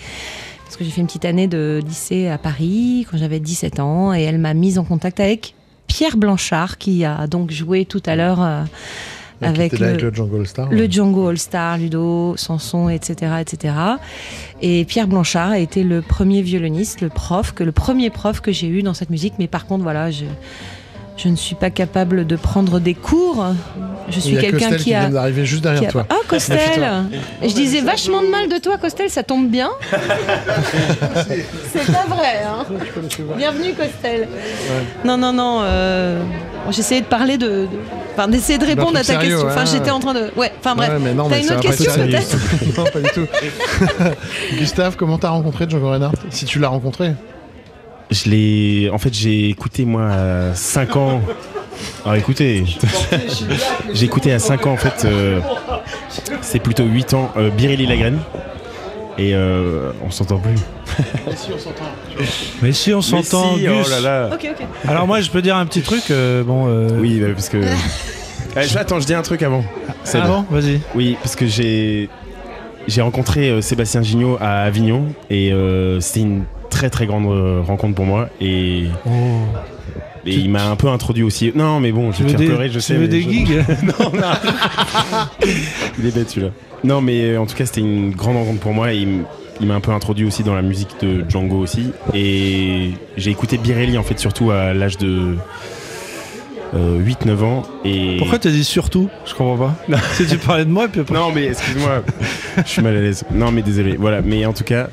Parce 0.68 0.76
que 0.76 0.84
j'ai 0.84 0.90
fait 0.90 1.00
une 1.00 1.06
petite 1.06 1.24
année 1.24 1.46
de 1.46 1.80
lycée 1.82 2.28
à 2.28 2.36
Paris 2.36 3.06
quand 3.10 3.16
j'avais 3.16 3.40
17 3.40 3.80
ans 3.80 4.12
et 4.12 4.20
elle 4.20 4.36
m'a 4.36 4.52
mise 4.52 4.78
en 4.78 4.84
contact 4.84 5.18
avec 5.18 5.54
Pierre 5.86 6.18
Blanchard 6.18 6.76
qui 6.76 7.06
a 7.06 7.26
donc 7.26 7.50
joué 7.50 7.86
tout 7.86 8.02
à 8.04 8.16
l'heure 8.16 8.42
euh, 8.42 8.64
Avec, 9.40 9.78
le, 9.78 9.86
avec 9.86 10.02
le 10.02 10.12
Django 10.12 10.36
All 10.36 10.46
Star. 10.46 10.68
le 10.70 10.86
Django 10.86 11.28
All 11.28 11.38
Star, 11.38 11.78
Ludo, 11.78 12.36
Sanson, 12.36 12.90
etc., 12.90 13.36
etc. 13.40 13.74
Et 14.60 14.84
Pierre 14.84 15.08
Blanchard 15.08 15.52
a 15.52 15.58
été 15.58 15.84
le 15.84 16.02
premier 16.02 16.42
violoniste, 16.42 17.00
le 17.00 17.08
prof, 17.08 17.54
que 17.54 17.64
le 17.64 17.72
premier 17.72 18.10
prof 18.10 18.42
que 18.42 18.52
j'ai 18.52 18.68
eu 18.68 18.82
dans 18.82 18.92
cette 18.92 19.08
musique. 19.08 19.32
Mais 19.38 19.48
par 19.48 19.64
contre, 19.64 19.84
voilà, 19.84 20.10
je, 20.10 20.26
Je 21.18 21.28
ne 21.28 21.34
suis 21.36 21.56
pas 21.56 21.70
capable 21.70 22.26
de 22.26 22.36
prendre 22.36 22.78
des 22.78 22.94
cours. 22.94 23.44
Je 24.08 24.20
suis 24.20 24.36
quelqu'un 24.38 24.58
Costel 24.58 24.78
qui 24.78 24.84
qui 24.84 24.94
a. 24.94 25.00
vient 25.00 25.10
d'arriver 25.10 25.44
juste 25.44 25.62
derrière 25.64 25.82
a- 25.88 25.92
toi. 25.92 26.06
Ah, 26.08 26.14
Costel 26.28 26.58
Je 27.42 27.52
disais 27.52 27.80
vachement 27.80 28.22
de 28.22 28.28
mal 28.28 28.48
de 28.48 28.56
toi, 28.58 28.78
Costel, 28.78 29.10
ça 29.10 29.24
tombe 29.24 29.48
bien. 29.50 29.68
C'est 31.72 31.92
pas 31.92 32.06
vrai, 32.08 32.42
hein 32.46 32.64
Bienvenue, 33.36 33.74
Costel. 33.74 34.28
Non, 35.04 35.18
non, 35.18 35.32
non. 35.32 35.58
euh, 35.62 36.22
bon, 36.64 36.70
J'essayais 36.72 37.00
de 37.00 37.06
parler 37.06 37.36
de. 37.36 37.46
de- 37.48 37.68
Enfin, 38.14 38.28
d'essayer 38.28 38.58
de 38.58 38.64
répondre 38.64 38.96
à 38.96 39.00
ta 39.00 39.04
sérieux, 39.04 39.30
question. 39.30 39.46
Enfin, 39.48 39.64
j'étais 39.64 39.90
en 39.90 40.00
train 40.00 40.14
de. 40.14 40.30
Ouais, 40.36 40.52
enfin 40.58 40.74
bref. 40.74 40.90
Ouais, 40.90 40.98
mais 41.00 41.14
non, 41.14 41.28
T'as 41.28 41.36
mais 41.36 41.42
une 41.42 41.50
autre 41.52 41.60
question 41.60 41.92
peut-être 41.94 42.36
Non, 42.78 42.84
pas 42.84 43.00
du 43.00 43.10
tout. 43.10 43.26
Gustave, 44.58 44.96
comment 44.96 45.18
t'as 45.18 45.28
rencontré 45.28 45.66
Django 45.68 45.88
Reinhardt 45.90 46.16
Si 46.30 46.44
tu 46.44 46.58
l'as 46.58 46.66
rencontré? 46.68 47.12
Je 48.10 48.30
l'ai. 48.30 48.90
En 48.90 48.98
fait, 48.98 49.12
j'ai 49.14 49.48
écouté 49.50 49.84
moi 49.84 50.08
à 50.10 50.54
5 50.54 50.96
ans. 50.96 51.20
Alors 52.04 52.16
écoutez, 52.16 52.64
j'ai 53.94 54.04
écouté 54.06 54.32
à 54.32 54.38
5 54.38 54.66
ans 54.66 54.72
en 54.72 54.76
fait. 54.76 55.04
euh, 55.04 55.40
c'est 56.40 56.58
plutôt 56.58 56.84
8 56.84 57.14
ans. 57.14 57.30
Euh, 57.36 57.50
Biréli 57.50 57.86
Lagraine. 57.86 58.18
Et 59.18 59.34
euh, 59.34 59.90
on 60.04 60.10
s'entend 60.10 60.38
plus. 60.38 60.54
Si, 61.36 61.50
on 61.52 61.58
s'entend. 61.58 61.84
Mais 62.62 62.72
si 62.72 62.94
on 62.94 63.02
s'entend, 63.02 63.56
si, 63.56 63.62
Gus. 63.64 63.72
oh 63.86 63.90
là 63.90 64.00
là. 64.00 64.30
Ok, 64.32 64.46
ok. 64.50 64.66
Alors 64.88 65.06
moi, 65.08 65.20
je 65.20 65.30
peux 65.30 65.42
dire 65.42 65.56
un 65.56 65.66
petit 65.66 65.82
truc. 65.82 66.10
euh, 66.10 66.44
bon. 66.44 66.66
euh, 66.68 66.88
Oui, 67.00 67.18
bah, 67.20 67.28
parce 67.34 67.48
que. 67.48 67.58
Eh, 68.56 68.76
attends, 68.76 68.98
je 68.98 69.06
dis 69.06 69.14
un 69.14 69.22
truc 69.22 69.42
avant. 69.42 69.62
C'est 70.02 70.18
Ah 70.20 70.26
bon 70.26 70.44
Vas-y. 70.50 70.80
Oui, 70.94 71.16
parce 71.22 71.36
que 71.36 71.46
j'ai 71.46 72.08
j'ai 72.88 73.00
rencontré 73.02 73.50
euh, 73.50 73.60
Sébastien 73.60 74.02
Gignot 74.02 74.36
à 74.40 74.62
Avignon 74.62 75.06
et 75.30 75.52
euh, 75.52 76.00
c'était 76.00 76.20
une 76.20 76.44
très 76.70 76.90
très 76.90 77.06
grande 77.06 77.26
euh, 77.26 77.60
rencontre 77.64 77.94
pour 77.94 78.06
moi 78.06 78.28
et. 78.40 78.84
Et 80.26 80.34
il 80.34 80.50
m'a 80.50 80.68
un 80.68 80.76
peu 80.76 80.88
introduit 80.88 81.22
aussi. 81.22 81.52
Non, 81.54 81.80
mais 81.80 81.90
bon, 81.90 82.12
je 82.12 82.22
vais 82.22 82.34
pleurer, 82.34 82.68
je 82.68 82.74
tu 82.74 82.80
sais. 82.80 82.94
veux 82.96 83.08
des 83.08 83.22
je- 83.22 83.30
gigs 83.30 83.64
Non, 83.82 84.10
non. 84.12 85.46
il 85.98 86.06
est 86.06 86.14
bête 86.14 86.28
celui-là. 86.28 86.52
Non, 86.84 87.00
mais 87.00 87.36
en 87.38 87.46
tout 87.46 87.56
cas, 87.56 87.64
c'était 87.64 87.80
une 87.80 88.10
grande 88.10 88.36
rencontre 88.36 88.60
pour 88.60 88.74
moi 88.74 88.92
et 88.92 88.98
il 89.60 89.66
m'a 89.66 89.74
un 89.74 89.80
peu 89.80 89.90
introduit 89.92 90.26
aussi 90.26 90.42
dans 90.42 90.54
la 90.54 90.60
musique 90.62 90.90
de 91.00 91.24
Django 91.28 91.56
aussi. 91.56 91.92
Et 92.14 92.90
j'ai 93.16 93.30
écouté 93.30 93.56
Birelli 93.58 93.96
en 93.96 94.02
fait, 94.02 94.18
surtout 94.18 94.50
à 94.50 94.74
l'âge 94.74 94.98
de 94.98 95.36
euh, 96.74 97.00
8-9 97.00 97.42
ans. 97.44 97.62
Et... 97.84 98.16
Pourquoi 98.18 98.38
t'as 98.38 98.50
dit 98.50 98.64
surtout 98.64 99.08
Je 99.26 99.34
comprends 99.34 99.56
pas. 99.88 99.96
si 100.14 100.26
tu 100.26 100.36
parlais 100.38 100.64
de 100.64 100.70
moi, 100.70 100.88
puis 100.88 101.00
après. 101.00 101.14
Non, 101.14 101.30
mais 101.34 101.46
excuse-moi, 101.46 102.02
je 102.58 102.68
suis 102.68 102.82
mal 102.82 102.96
à 102.96 103.00
l'aise. 103.00 103.24
Non, 103.32 103.50
mais 103.50 103.62
désolé. 103.62 103.96
Voilà, 103.98 104.20
mais 104.22 104.44
en 104.46 104.52
tout 104.52 104.64
cas, 104.64 104.88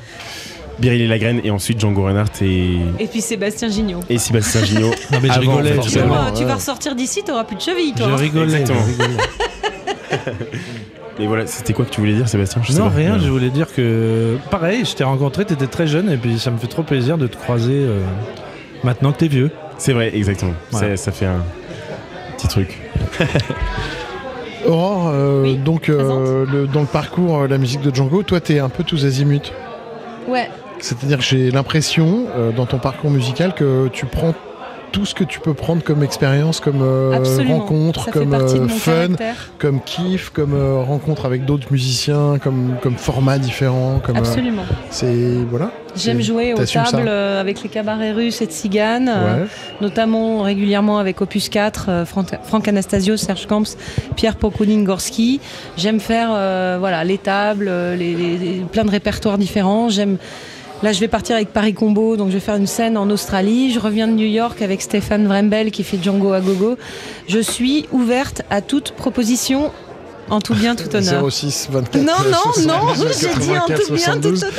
Birelli 0.78 1.06
Lagraine 1.06 1.40
et 1.44 1.50
ensuite 1.50 1.80
Django 1.80 2.04
Reinhardt 2.04 2.42
et, 2.42 2.76
Et 2.98 3.06
puis 3.06 3.20
Sébastien 3.20 3.68
Gignot. 3.68 4.00
et 4.08 4.18
Sébastien 4.18 4.64
Gignot. 4.64 4.90
Non, 5.12 5.18
mais 5.22 5.28
je 5.28 5.32
Avant, 5.34 5.56
rigolais, 5.56 5.72
forcément. 5.74 6.04
Tu, 6.04 6.10
vas, 6.10 6.30
tu 6.32 6.38
ouais. 6.40 6.44
vas 6.48 6.54
ressortir 6.54 6.94
d'ici, 6.94 7.22
t'auras 7.24 7.44
plus 7.44 7.56
de 7.56 7.60
cheville, 7.62 7.92
toi. 7.94 8.08
Je 8.10 8.14
rigolais. 8.14 8.60
Exactement. 8.60 8.80
je 8.86 9.02
rigolais. 9.02 9.22
Et 11.18 11.26
voilà, 11.26 11.46
c'était 11.46 11.72
quoi 11.72 11.86
que 11.86 11.90
tu 11.90 12.00
voulais 12.00 12.12
dire, 12.12 12.28
Sébastien? 12.28 12.60
Je 12.62 12.72
sais 12.72 12.78
Non, 12.78 12.90
pas. 12.90 12.96
rien, 12.96 13.14
Ouais. 13.14 13.20
je 13.24 13.30
voulais 13.30 13.48
dire 13.48 13.68
que 13.74 14.36
pareil, 14.50 14.84
je 14.84 14.94
t'ai 14.94 15.04
rencontré, 15.04 15.46
t'étais 15.46 15.66
très 15.66 15.86
jeune 15.86 16.10
et 16.10 16.18
puis 16.18 16.38
ça 16.38 16.50
me 16.50 16.58
fait 16.58 16.66
trop 16.66 16.82
plaisir 16.82 17.16
de 17.16 17.26
te 17.26 17.36
croiser 17.36 17.72
euh, 17.72 18.00
maintenant 18.84 19.12
que 19.12 19.18
t'es 19.18 19.28
vieux. 19.28 19.50
C'est 19.78 19.94
vrai, 19.94 20.14
exactement. 20.14 20.52
Ouais. 20.74 20.80
Ça, 20.80 20.96
ça 20.98 21.12
fait 21.12 21.24
un 21.26 21.42
petit 22.36 22.48
truc. 22.48 22.78
Aurore, 24.66 25.10
euh, 25.14 25.54
donc 25.54 25.88
euh, 25.88 26.44
le- 26.50 26.66
dans 26.66 26.80
le 26.80 26.86
parcours, 26.86 27.42
euh, 27.42 27.46
la 27.48 27.58
musique 27.58 27.82
de 27.82 27.94
Django, 27.94 28.22
toi 28.22 28.40
t'es 28.40 28.58
un 28.58 28.68
peu 28.68 28.82
tous 28.82 29.04
azimuts. 29.04 29.52
Ouais. 30.28 30.50
C'est-à-dire 30.80 31.18
que 31.18 31.24
j'ai 31.24 31.50
l'impression 31.50 32.24
euh, 32.36 32.50
dans 32.50 32.66
ton 32.66 32.78
parcours 32.78 33.10
musical 33.10 33.54
que 33.54 33.88
tu 33.92 34.06
prends 34.06 34.34
tout 34.96 35.04
ce 35.04 35.14
que 35.14 35.24
tu 35.24 35.40
peux 35.40 35.52
prendre 35.52 35.82
comme 35.84 36.02
expérience, 36.02 36.58
comme 36.58 36.80
euh, 36.80 37.18
rencontre, 37.46 38.10
comme 38.10 38.32
euh, 38.32 38.66
fun, 38.68 38.92
caractère. 38.92 39.50
comme 39.58 39.82
kiff, 39.82 40.30
comme 40.30 40.54
euh, 40.54 40.80
rencontre 40.80 41.26
avec 41.26 41.44
d'autres 41.44 41.66
musiciens, 41.70 42.38
comme, 42.42 42.76
comme 42.82 42.96
format 42.96 43.36
différent. 43.38 44.00
Comme, 44.02 44.16
Absolument. 44.16 44.62
c'est 44.88 45.34
voilà. 45.50 45.70
J'aime 45.96 46.22
jouer 46.22 46.54
aux 46.54 46.64
tables 46.64 47.08
avec 47.08 47.62
les 47.62 47.68
cabarets 47.68 48.12
russes 48.12 48.40
et 48.40 48.46
tziganes, 48.46 49.08
Ouais. 49.10 49.46
notamment 49.82 50.40
régulièrement 50.42 50.98
avec 50.98 51.20
Opus 51.20 51.50
4, 51.50 51.86
euh, 51.90 52.04
Franck, 52.06 52.28
Franck 52.44 52.66
Anastasio, 52.66 53.18
Serge 53.18 53.46
Camps, 53.46 53.76
Pierre 54.16 54.36
Pokonin-Gorski. 54.36 55.40
J'aime 55.76 56.00
faire 56.00 56.28
voilà, 56.78 57.04
les 57.04 57.18
tables, 57.18 57.70
les, 57.98 58.14
les- 58.14 58.38
les- 58.38 58.60
plein 58.72 58.86
de 58.86 58.90
répertoires 58.90 59.36
différents. 59.36 59.90
J'aime. 59.90 60.16
Là, 60.82 60.92
je 60.92 61.00
vais 61.00 61.08
partir 61.08 61.36
avec 61.36 61.52
Paris 61.52 61.74
Combo, 61.74 62.16
donc 62.16 62.28
je 62.28 62.34
vais 62.34 62.40
faire 62.40 62.56
une 62.56 62.66
scène 62.66 62.96
en 62.98 63.08
Australie. 63.10 63.72
Je 63.72 63.80
reviens 63.80 64.06
de 64.06 64.12
New 64.12 64.26
York 64.26 64.60
avec 64.62 64.82
Stéphane 64.82 65.26
Vrembel 65.26 65.70
qui 65.70 65.82
fait 65.84 65.98
Django 66.02 66.32
à 66.32 66.40
gogo. 66.40 66.76
Je 67.28 67.38
suis 67.38 67.86
ouverte 67.92 68.42
à 68.50 68.60
toute 68.60 68.92
proposition, 68.92 69.72
en 70.28 70.40
tout 70.40 70.54
bien, 70.54 70.74
tout 70.76 70.94
honneur. 70.94 71.30
06 71.30 71.68
24 71.70 72.04
Non, 72.04 72.12
non, 72.30 72.52
70, 72.52 72.66
non, 72.66 72.74
j'ai 73.20 73.28
dit 73.40 73.50
en 73.58 73.66
84, 73.66 73.86
tout 73.86 73.94
bien, 73.94 74.20
tout 74.20 74.36
72. 74.36 74.46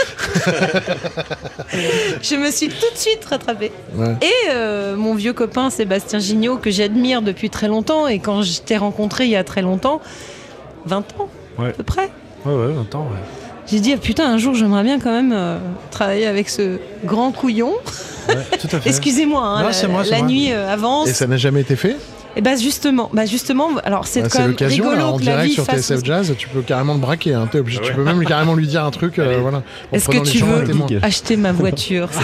Je 2.23 2.35
me 2.35 2.49
suis 2.51 2.69
tout 2.69 2.91
de 2.93 2.97
suite 2.97 3.23
rattrapée. 3.25 3.71
Ouais. 3.95 4.15
Et 4.21 4.49
euh, 4.51 4.95
mon 4.95 5.13
vieux 5.13 5.33
copain 5.33 5.69
Sébastien 5.69 6.17
Gignot, 6.19 6.57
que 6.57 6.71
j'admire 6.71 7.21
depuis 7.21 7.49
très 7.51 7.67
longtemps, 7.67 8.07
et 8.07 8.17
quand 8.19 8.41
je 8.41 8.59
t'ai 8.61 8.77
rencontré 8.77 9.25
il 9.25 9.31
y 9.31 9.35
a 9.35 9.43
très 9.43 9.61
longtemps, 9.61 10.01
20 10.85 10.97
ans 11.19 11.29
Ouais. 11.59 11.69
à 11.69 11.73
peu 11.73 11.83
près, 11.83 12.09
Ouais, 12.45 12.53
ouais, 12.53 12.73
attends, 12.81 13.07
ouais. 13.11 13.17
J'ai 13.69 13.79
dit 13.79 13.93
ah, 13.93 13.97
putain, 13.97 14.29
un 14.31 14.37
jour 14.37 14.55
j'aimerais 14.55 14.83
bien 14.83 14.99
quand 14.99 15.11
même 15.11 15.33
euh, 15.33 15.57
travailler 15.91 16.25
avec 16.25 16.49
ce 16.49 16.79
grand 17.05 17.31
couillon. 17.31 17.73
Ouais. 18.29 18.35
Excusez-moi, 18.85 19.41
hein, 19.41 19.69
la, 19.69 19.87
moi, 19.87 20.03
la 20.03 20.21
nuit 20.21 20.51
euh, 20.51 20.71
avance. 20.71 21.09
Et 21.09 21.13
ça 21.13 21.27
n'a 21.27 21.37
jamais 21.37 21.61
été 21.61 21.75
fait 21.75 21.97
Et 22.37 22.41
bah 22.41 22.55
justement, 22.55 23.09
bah 23.11 23.25
justement, 23.25 23.69
alors 23.83 24.05
c'est 24.07 24.21
Bah, 24.21 24.27
quand 24.31 24.39
même 24.39 24.49
l'occasion, 24.51 24.83
là, 24.85 24.91
rigolo 24.91 25.07
en 25.07 25.17
que 25.17 25.25
la 25.25 25.31
direct 25.31 25.47
vie 25.49 25.53
sur 25.55 25.65
fasse. 25.65 25.81
TSF 25.87 26.05
Jazz, 26.05 26.35
tu 26.37 26.47
peux 26.47 26.61
carrément 26.61 26.93
te 26.95 26.99
braquer. 26.99 27.33
hein, 27.33 27.49
obligé- 27.53 27.81
Tu 27.81 27.91
peux 27.93 28.03
même 28.03 28.23
carrément 28.25 28.53
lui 28.53 28.67
dire 28.67 28.85
un 28.85 28.91
truc. 28.91 29.17
euh, 29.17 29.39
voilà, 29.41 29.63
Est-ce 29.91 30.07
que 30.07 30.19
tu 30.19 30.37
veux 30.43 30.63
acheter 31.01 31.35
ma 31.35 31.51
voiture 31.51 32.07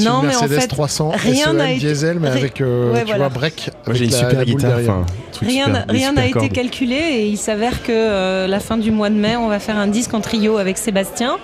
Non, 0.00 0.22
mais 0.22 0.34
en 0.36 0.40
Mercedes 0.40 0.60
fait, 0.60 0.66
300 0.68 1.12
rien 1.16 1.46
SEM 1.46 1.56
n'a 1.56 1.70
été- 1.72 1.80
diesel, 1.86 2.18
mais 2.20 2.28
avec 2.28 2.60
euh, 2.60 2.92
Ouais, 2.92 3.00
tu 3.00 3.06
voilà. 3.06 3.28
vois 3.28 3.28
break. 3.28 3.70
Moi, 3.86 3.96
avec 3.96 4.02
une 4.02 4.10
la- 4.10 4.16
super 4.18 4.38
la 4.38 4.44
boule 4.44 4.54
guitare. 4.54 4.78
Enfin, 4.80 5.06
Rien 5.42 5.64
super- 5.66 5.86
n'a- 5.86 5.92
rien 5.92 6.16
été 6.16 6.48
calculé 6.48 6.96
et 6.96 7.26
il 7.28 7.36
s'avère 7.36 7.82
que 7.82 7.92
euh, 7.92 8.46
la 8.46 8.60
fin 8.60 8.76
du 8.76 8.90
mois 8.90 9.10
de 9.10 9.14
mai, 9.16 9.36
on 9.36 9.48
va 9.48 9.58
faire 9.58 9.76
un 9.78 9.86
disque 9.86 10.14
en 10.14 10.20
trio 10.20 10.56
avec 10.58 10.78
Sébastien 10.78 11.36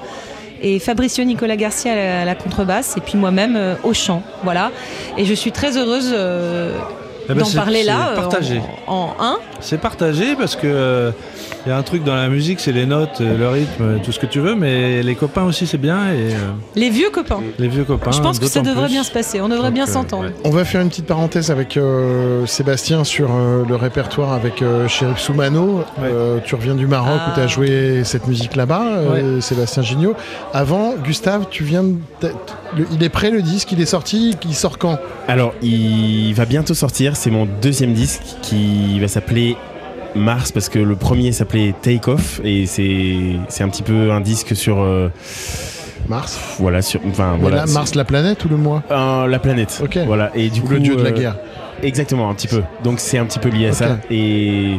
et 0.62 0.78
Fabricio 0.78 1.24
Nicolas 1.24 1.56
Garcia 1.56 1.92
à 1.92 1.96
la, 1.96 2.20
à 2.22 2.24
la 2.24 2.34
contrebasse 2.34 2.96
et 2.96 3.00
puis 3.00 3.16
moi-même 3.16 3.56
euh, 3.56 3.74
au 3.82 3.92
chant. 3.94 4.22
Voilà. 4.44 4.70
Et 5.18 5.24
je 5.24 5.34
suis 5.34 5.52
très 5.52 5.76
heureuse 5.76 6.10
euh, 6.12 6.72
Eh 7.28 7.34
ben, 7.34 7.42
d'en 7.42 7.50
parler 7.50 7.82
là 7.84 8.10
euh, 8.10 8.16
partagé. 8.16 8.60
en, 8.86 9.14
en 9.18 9.22
un. 9.24 9.38
C'est 9.60 9.78
partagé 9.80 10.36
parce 10.36 10.56
que 10.56 10.66
euh, 10.66 11.10
il 11.66 11.68
y 11.68 11.72
a 11.72 11.76
un 11.76 11.82
truc 11.82 12.04
dans 12.04 12.14
la 12.14 12.28
musique, 12.28 12.58
c'est 12.60 12.72
les 12.72 12.86
notes, 12.86 13.20
euh, 13.20 13.36
le 13.36 13.48
rythme, 13.48 13.82
euh, 13.82 13.98
tout 14.02 14.12
ce 14.12 14.18
que 14.18 14.26
tu 14.26 14.40
veux, 14.40 14.54
mais 14.54 15.02
les 15.02 15.14
copains 15.14 15.44
aussi 15.44 15.66
c'est 15.66 15.78
bien 15.78 16.06
et 16.12 16.34
euh, 16.34 16.38
Les 16.74 16.88
vieux 16.90 17.10
copains. 17.10 17.40
les 17.58 17.68
vieux 17.68 17.84
copains. 17.84 18.10
je 18.12 18.20
pense 18.20 18.38
que 18.38 18.46
ça 18.46 18.60
devrait 18.62 18.84
plus. 18.86 18.92
bien 18.92 19.02
se 19.02 19.10
passer. 19.10 19.40
On 19.40 19.48
devrait 19.48 19.70
bien 19.70 19.84
Donc, 19.84 19.90
euh, 19.90 19.92
s'entendre. 19.92 20.24
ouais. 20.24 20.34
On 20.44 20.50
va 20.50 20.64
faire 20.64 20.80
une 20.80 20.88
petite 20.88 21.06
parenthèse 21.06 21.50
avec 21.50 21.76
euh, 21.76 22.46
Sébastien 22.46 23.04
sur 23.04 23.28
euh, 23.32 23.64
le 23.68 23.76
répertoire 23.76 24.32
avec 24.32 24.62
euh, 24.62 24.88
Chérif 24.88 25.18
Soumano. 25.18 25.84
Euh, 26.02 26.38
tu 26.44 26.54
reviens 26.54 26.74
du 26.74 26.86
Maroc 26.86 27.20
où 27.30 27.34
tu 27.34 27.40
as 27.40 27.46
joué 27.46 28.02
cette 28.04 28.26
musique 28.26 28.56
là-bas, 28.56 28.82
euh, 28.86 29.40
Sébastien 29.40 29.82
Gignot. 29.82 30.14
Avant, 30.54 30.94
Gustave, 31.04 31.46
tu 31.50 31.64
viens 31.64 31.82
de... 31.82 31.96
le- 32.76 32.86
il 32.92 33.02
est 33.02 33.08
prêt 33.10 33.30
le 33.30 33.42
disque, 33.42 33.72
il 33.72 33.80
est 33.80 33.86
sorti, 33.86 34.34
il 34.46 34.54
sort 34.54 34.78
quand? 34.78 34.98
Alors, 35.28 35.52
il 35.62 36.32
va 36.34 36.44
bientôt 36.46 36.74
sortir. 36.74 37.16
C'est 37.16 37.30
mon 37.30 37.46
deuxième 37.60 37.92
disque 37.92 38.22
qui 38.42 38.98
va 39.00 39.08
s'appeler 39.08 39.56
Mars 40.14 40.52
parce 40.52 40.68
que 40.68 40.78
le 40.78 40.96
premier 40.96 41.32
s'appelait 41.32 41.74
Take 41.82 42.10
Off 42.10 42.40
et 42.44 42.66
c'est 42.66 43.14
c'est 43.48 43.62
un 43.62 43.68
petit 43.68 43.82
peu 43.82 44.10
un 44.10 44.20
disque 44.20 44.56
sur 44.56 44.80
euh, 44.80 45.08
Mars. 46.08 46.38
Voilà, 46.58 46.82
sur 46.82 47.00
enfin 47.08 47.36
voilà. 47.40 47.58
là, 47.58 47.66
sur- 47.66 47.74
Mars 47.78 47.94
la 47.94 48.04
planète 48.04 48.44
ou 48.44 48.48
le 48.48 48.56
mois? 48.56 48.82
Euh, 48.90 49.26
la 49.26 49.38
planète. 49.38 49.82
Voilà. 50.06 50.30
Et 50.34 50.48
du 50.48 50.60
Ou 50.60 50.64
coup, 50.64 50.72
le 50.72 50.80
dieu 50.80 50.96
de 50.96 51.02
la 51.02 51.10
euh, 51.10 51.12
guerre. 51.12 51.36
Exactement, 51.82 52.28
un 52.28 52.34
petit 52.34 52.48
peu. 52.48 52.62
Donc 52.84 53.00
c'est 53.00 53.18
un 53.18 53.24
petit 53.24 53.38
peu 53.38 53.48
lié 53.48 53.66
à 53.66 53.70
Ok. 53.70 53.74
ça. 53.76 53.98
Et 54.10 54.76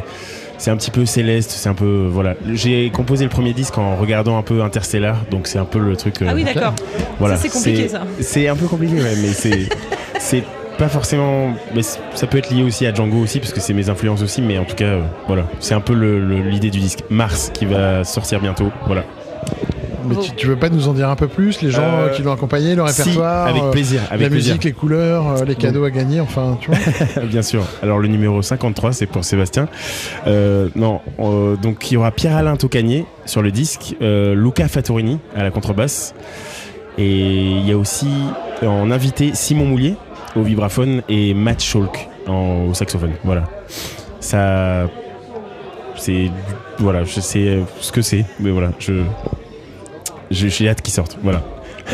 c'est 0.57 0.69
un 0.69 0.77
petit 0.77 0.91
peu 0.91 1.05
céleste. 1.05 1.51
C'est 1.51 1.69
un 1.69 1.73
peu 1.73 2.07
voilà. 2.11 2.35
J'ai 2.53 2.89
composé 2.91 3.23
le 3.23 3.29
premier 3.29 3.53
disque 3.53 3.77
en 3.77 3.95
regardant 3.95 4.37
un 4.37 4.43
peu 4.43 4.61
Interstellar. 4.61 5.15
Donc 5.31 5.47
c'est 5.47 5.57
un 5.59 5.65
peu 5.65 5.79
le 5.79 5.95
truc. 5.95 6.21
euh, 6.21 6.27
Ah 6.29 6.33
oui, 6.35 6.43
d'accord. 6.43 6.73
Voilà. 7.19 7.37
Ça, 7.37 7.43
c'est 7.43 7.49
compliqué, 7.49 7.87
ça. 7.87 8.01
C'est 8.19 8.47
un 8.47 8.55
peu 8.55 8.67
compliqué, 8.67 8.95
ouais, 8.95 9.15
mais 9.21 9.29
c'est 9.29 9.69
c'est 10.19 10.43
pas 10.81 10.89
forcément. 10.89 11.53
Mais 11.75 11.83
ça 11.83 12.25
peut 12.27 12.39
être 12.39 12.49
lié 12.49 12.63
aussi 12.63 12.87
à 12.87 12.93
Django 12.93 13.17
aussi 13.17 13.39
parce 13.39 13.53
que 13.53 13.59
c'est 13.59 13.73
mes 13.73 13.89
influences 13.89 14.23
aussi. 14.23 14.41
Mais 14.41 14.57
en 14.57 14.65
tout 14.65 14.75
cas, 14.75 14.85
euh, 14.85 15.01
voilà. 15.27 15.43
C'est 15.59 15.75
un 15.75 15.79
peu 15.79 15.93
l'idée 15.93 16.71
du 16.71 16.79
disque. 16.79 17.01
Mars 17.11 17.51
qui 17.53 17.65
va 17.65 18.03
sortir 18.03 18.39
bientôt. 18.39 18.71
Voilà. 18.87 19.03
Mais 20.03 20.15
tu, 20.15 20.31
tu 20.31 20.47
veux 20.47 20.55
pas 20.55 20.69
nous 20.69 20.87
en 20.87 20.93
dire 20.93 21.07
un 21.09 21.15
peu 21.15 21.27
plus 21.27 21.61
Les 21.61 21.69
gens 21.69 21.83
Euh, 21.83 22.09
qui 22.09 22.23
l'ont 22.23 22.33
accompagné, 22.33 22.73
le 22.73 22.83
si, 22.87 23.01
répertoire 23.03 23.45
avec 23.45 23.61
euh, 23.61 23.69
plaisir, 23.69 24.01
avec 24.09 24.23
La 24.23 24.29
plaisir. 24.29 24.53
musique, 24.53 24.63
les 24.63 24.71
couleurs, 24.71 25.45
les 25.45 25.53
cadeaux 25.53 25.83
à 25.83 25.91
gagner, 25.91 26.19
enfin, 26.19 26.57
tu 26.59 26.71
vois 26.71 27.23
Bien 27.25 27.43
sûr. 27.43 27.63
Alors 27.83 27.99
le 27.99 28.07
numéro 28.07 28.41
53, 28.41 28.93
c'est 28.93 29.05
pour 29.05 29.23
Sébastien. 29.23 29.67
Euh, 30.25 30.69
non, 30.75 31.01
euh, 31.19 31.55
donc 31.57 31.91
il 31.91 31.93
y 31.93 31.97
aura 31.97 32.09
Pierre-Alain 32.09 32.55
Tocanier 32.55 33.05
sur 33.25 33.43
le 33.43 33.51
disque, 33.51 33.95
Luca 34.01 34.67
Fattorini 34.67 35.19
à 35.35 35.43
la 35.43 35.51
contrebasse, 35.51 36.15
et 36.97 37.19
il 37.19 37.67
y 37.69 37.71
a 37.71 37.77
aussi 37.77 38.09
en 38.65 38.89
invité 38.89 39.31
Simon 39.35 39.65
Moulier 39.65 39.95
au 40.35 40.41
vibraphone 40.43 41.01
et 41.09 41.33
Matt 41.33 41.61
Schalk 41.61 42.07
en- 42.27 42.67
au 42.69 42.73
saxophone. 42.73 43.13
Voilà. 43.23 43.47
Ça. 44.19 44.87
C'est. 45.97 46.29
Voilà, 46.79 47.03
je 47.03 47.19
sais 47.19 47.59
ce 47.79 47.91
que 47.91 48.01
c'est, 48.01 48.25
mais 48.39 48.49
voilà, 48.51 48.71
je. 48.79 49.03
J'ai 50.31 50.69
hâte 50.69 50.81
qu'il 50.81 50.93
sorte. 50.93 51.17
Voilà. 51.23 51.43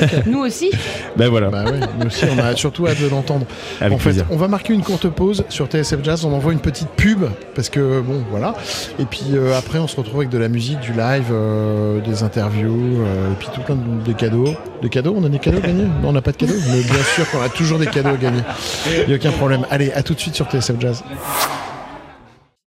Nous 0.25 0.39
aussi. 0.39 0.71
Ben 1.15 1.29
voilà. 1.29 1.49
Bah 1.49 1.63
ouais, 1.65 1.79
nous 1.99 2.07
aussi, 2.07 2.25
on 2.25 2.39
a 2.39 2.55
surtout 2.55 2.87
hâte 2.87 3.01
de 3.01 3.07
l'entendre. 3.07 3.45
Avec 3.81 3.93
en 3.93 3.97
fait, 3.97 4.09
plaisir. 4.09 4.25
on 4.29 4.37
va 4.37 4.47
marquer 4.47 4.73
une 4.73 4.83
courte 4.83 5.07
pause 5.09 5.43
sur 5.49 5.67
TSF 5.67 6.03
Jazz. 6.03 6.25
On 6.25 6.33
envoie 6.33 6.53
une 6.53 6.59
petite 6.59 6.89
pub 6.89 7.25
parce 7.55 7.69
que 7.69 8.01
bon, 8.01 8.23
voilà. 8.29 8.55
Et 8.99 9.05
puis 9.05 9.23
euh, 9.33 9.57
après, 9.57 9.79
on 9.79 9.87
se 9.87 9.95
retrouve 9.95 10.17
avec 10.17 10.29
de 10.29 10.37
la 10.37 10.49
musique, 10.49 10.79
du 10.79 10.91
live, 10.91 11.27
euh, 11.31 11.99
des 12.01 12.23
interviews, 12.23 13.01
euh, 13.01 13.31
et 13.31 13.35
puis 13.39 13.47
tout 13.53 13.61
plein 13.61 13.75
de, 13.75 14.03
de 14.05 14.13
cadeaux. 14.13 14.53
Des 14.81 14.89
cadeaux 14.89 15.15
On 15.17 15.23
a 15.23 15.29
des 15.29 15.39
cadeaux 15.39 15.57
à 15.57 15.67
gagner? 15.67 15.83
Non, 15.83 16.09
on 16.09 16.13
n'a 16.13 16.21
pas 16.21 16.31
de 16.31 16.37
cadeaux. 16.37 16.53
Mais 16.71 16.81
bien 16.81 17.03
sûr 17.15 17.29
qu'on 17.31 17.41
a 17.41 17.49
toujours 17.49 17.79
des 17.79 17.87
cadeaux 17.87 18.09
à 18.09 18.17
gagner. 18.17 18.41
Il 19.01 19.07
n'y 19.07 19.13
a 19.13 19.17
aucun 19.17 19.31
problème. 19.31 19.65
Allez, 19.71 19.91
à 19.91 20.03
tout 20.03 20.13
de 20.13 20.19
suite 20.19 20.35
sur 20.35 20.45
TSF 20.45 20.79
Jazz. 20.79 21.03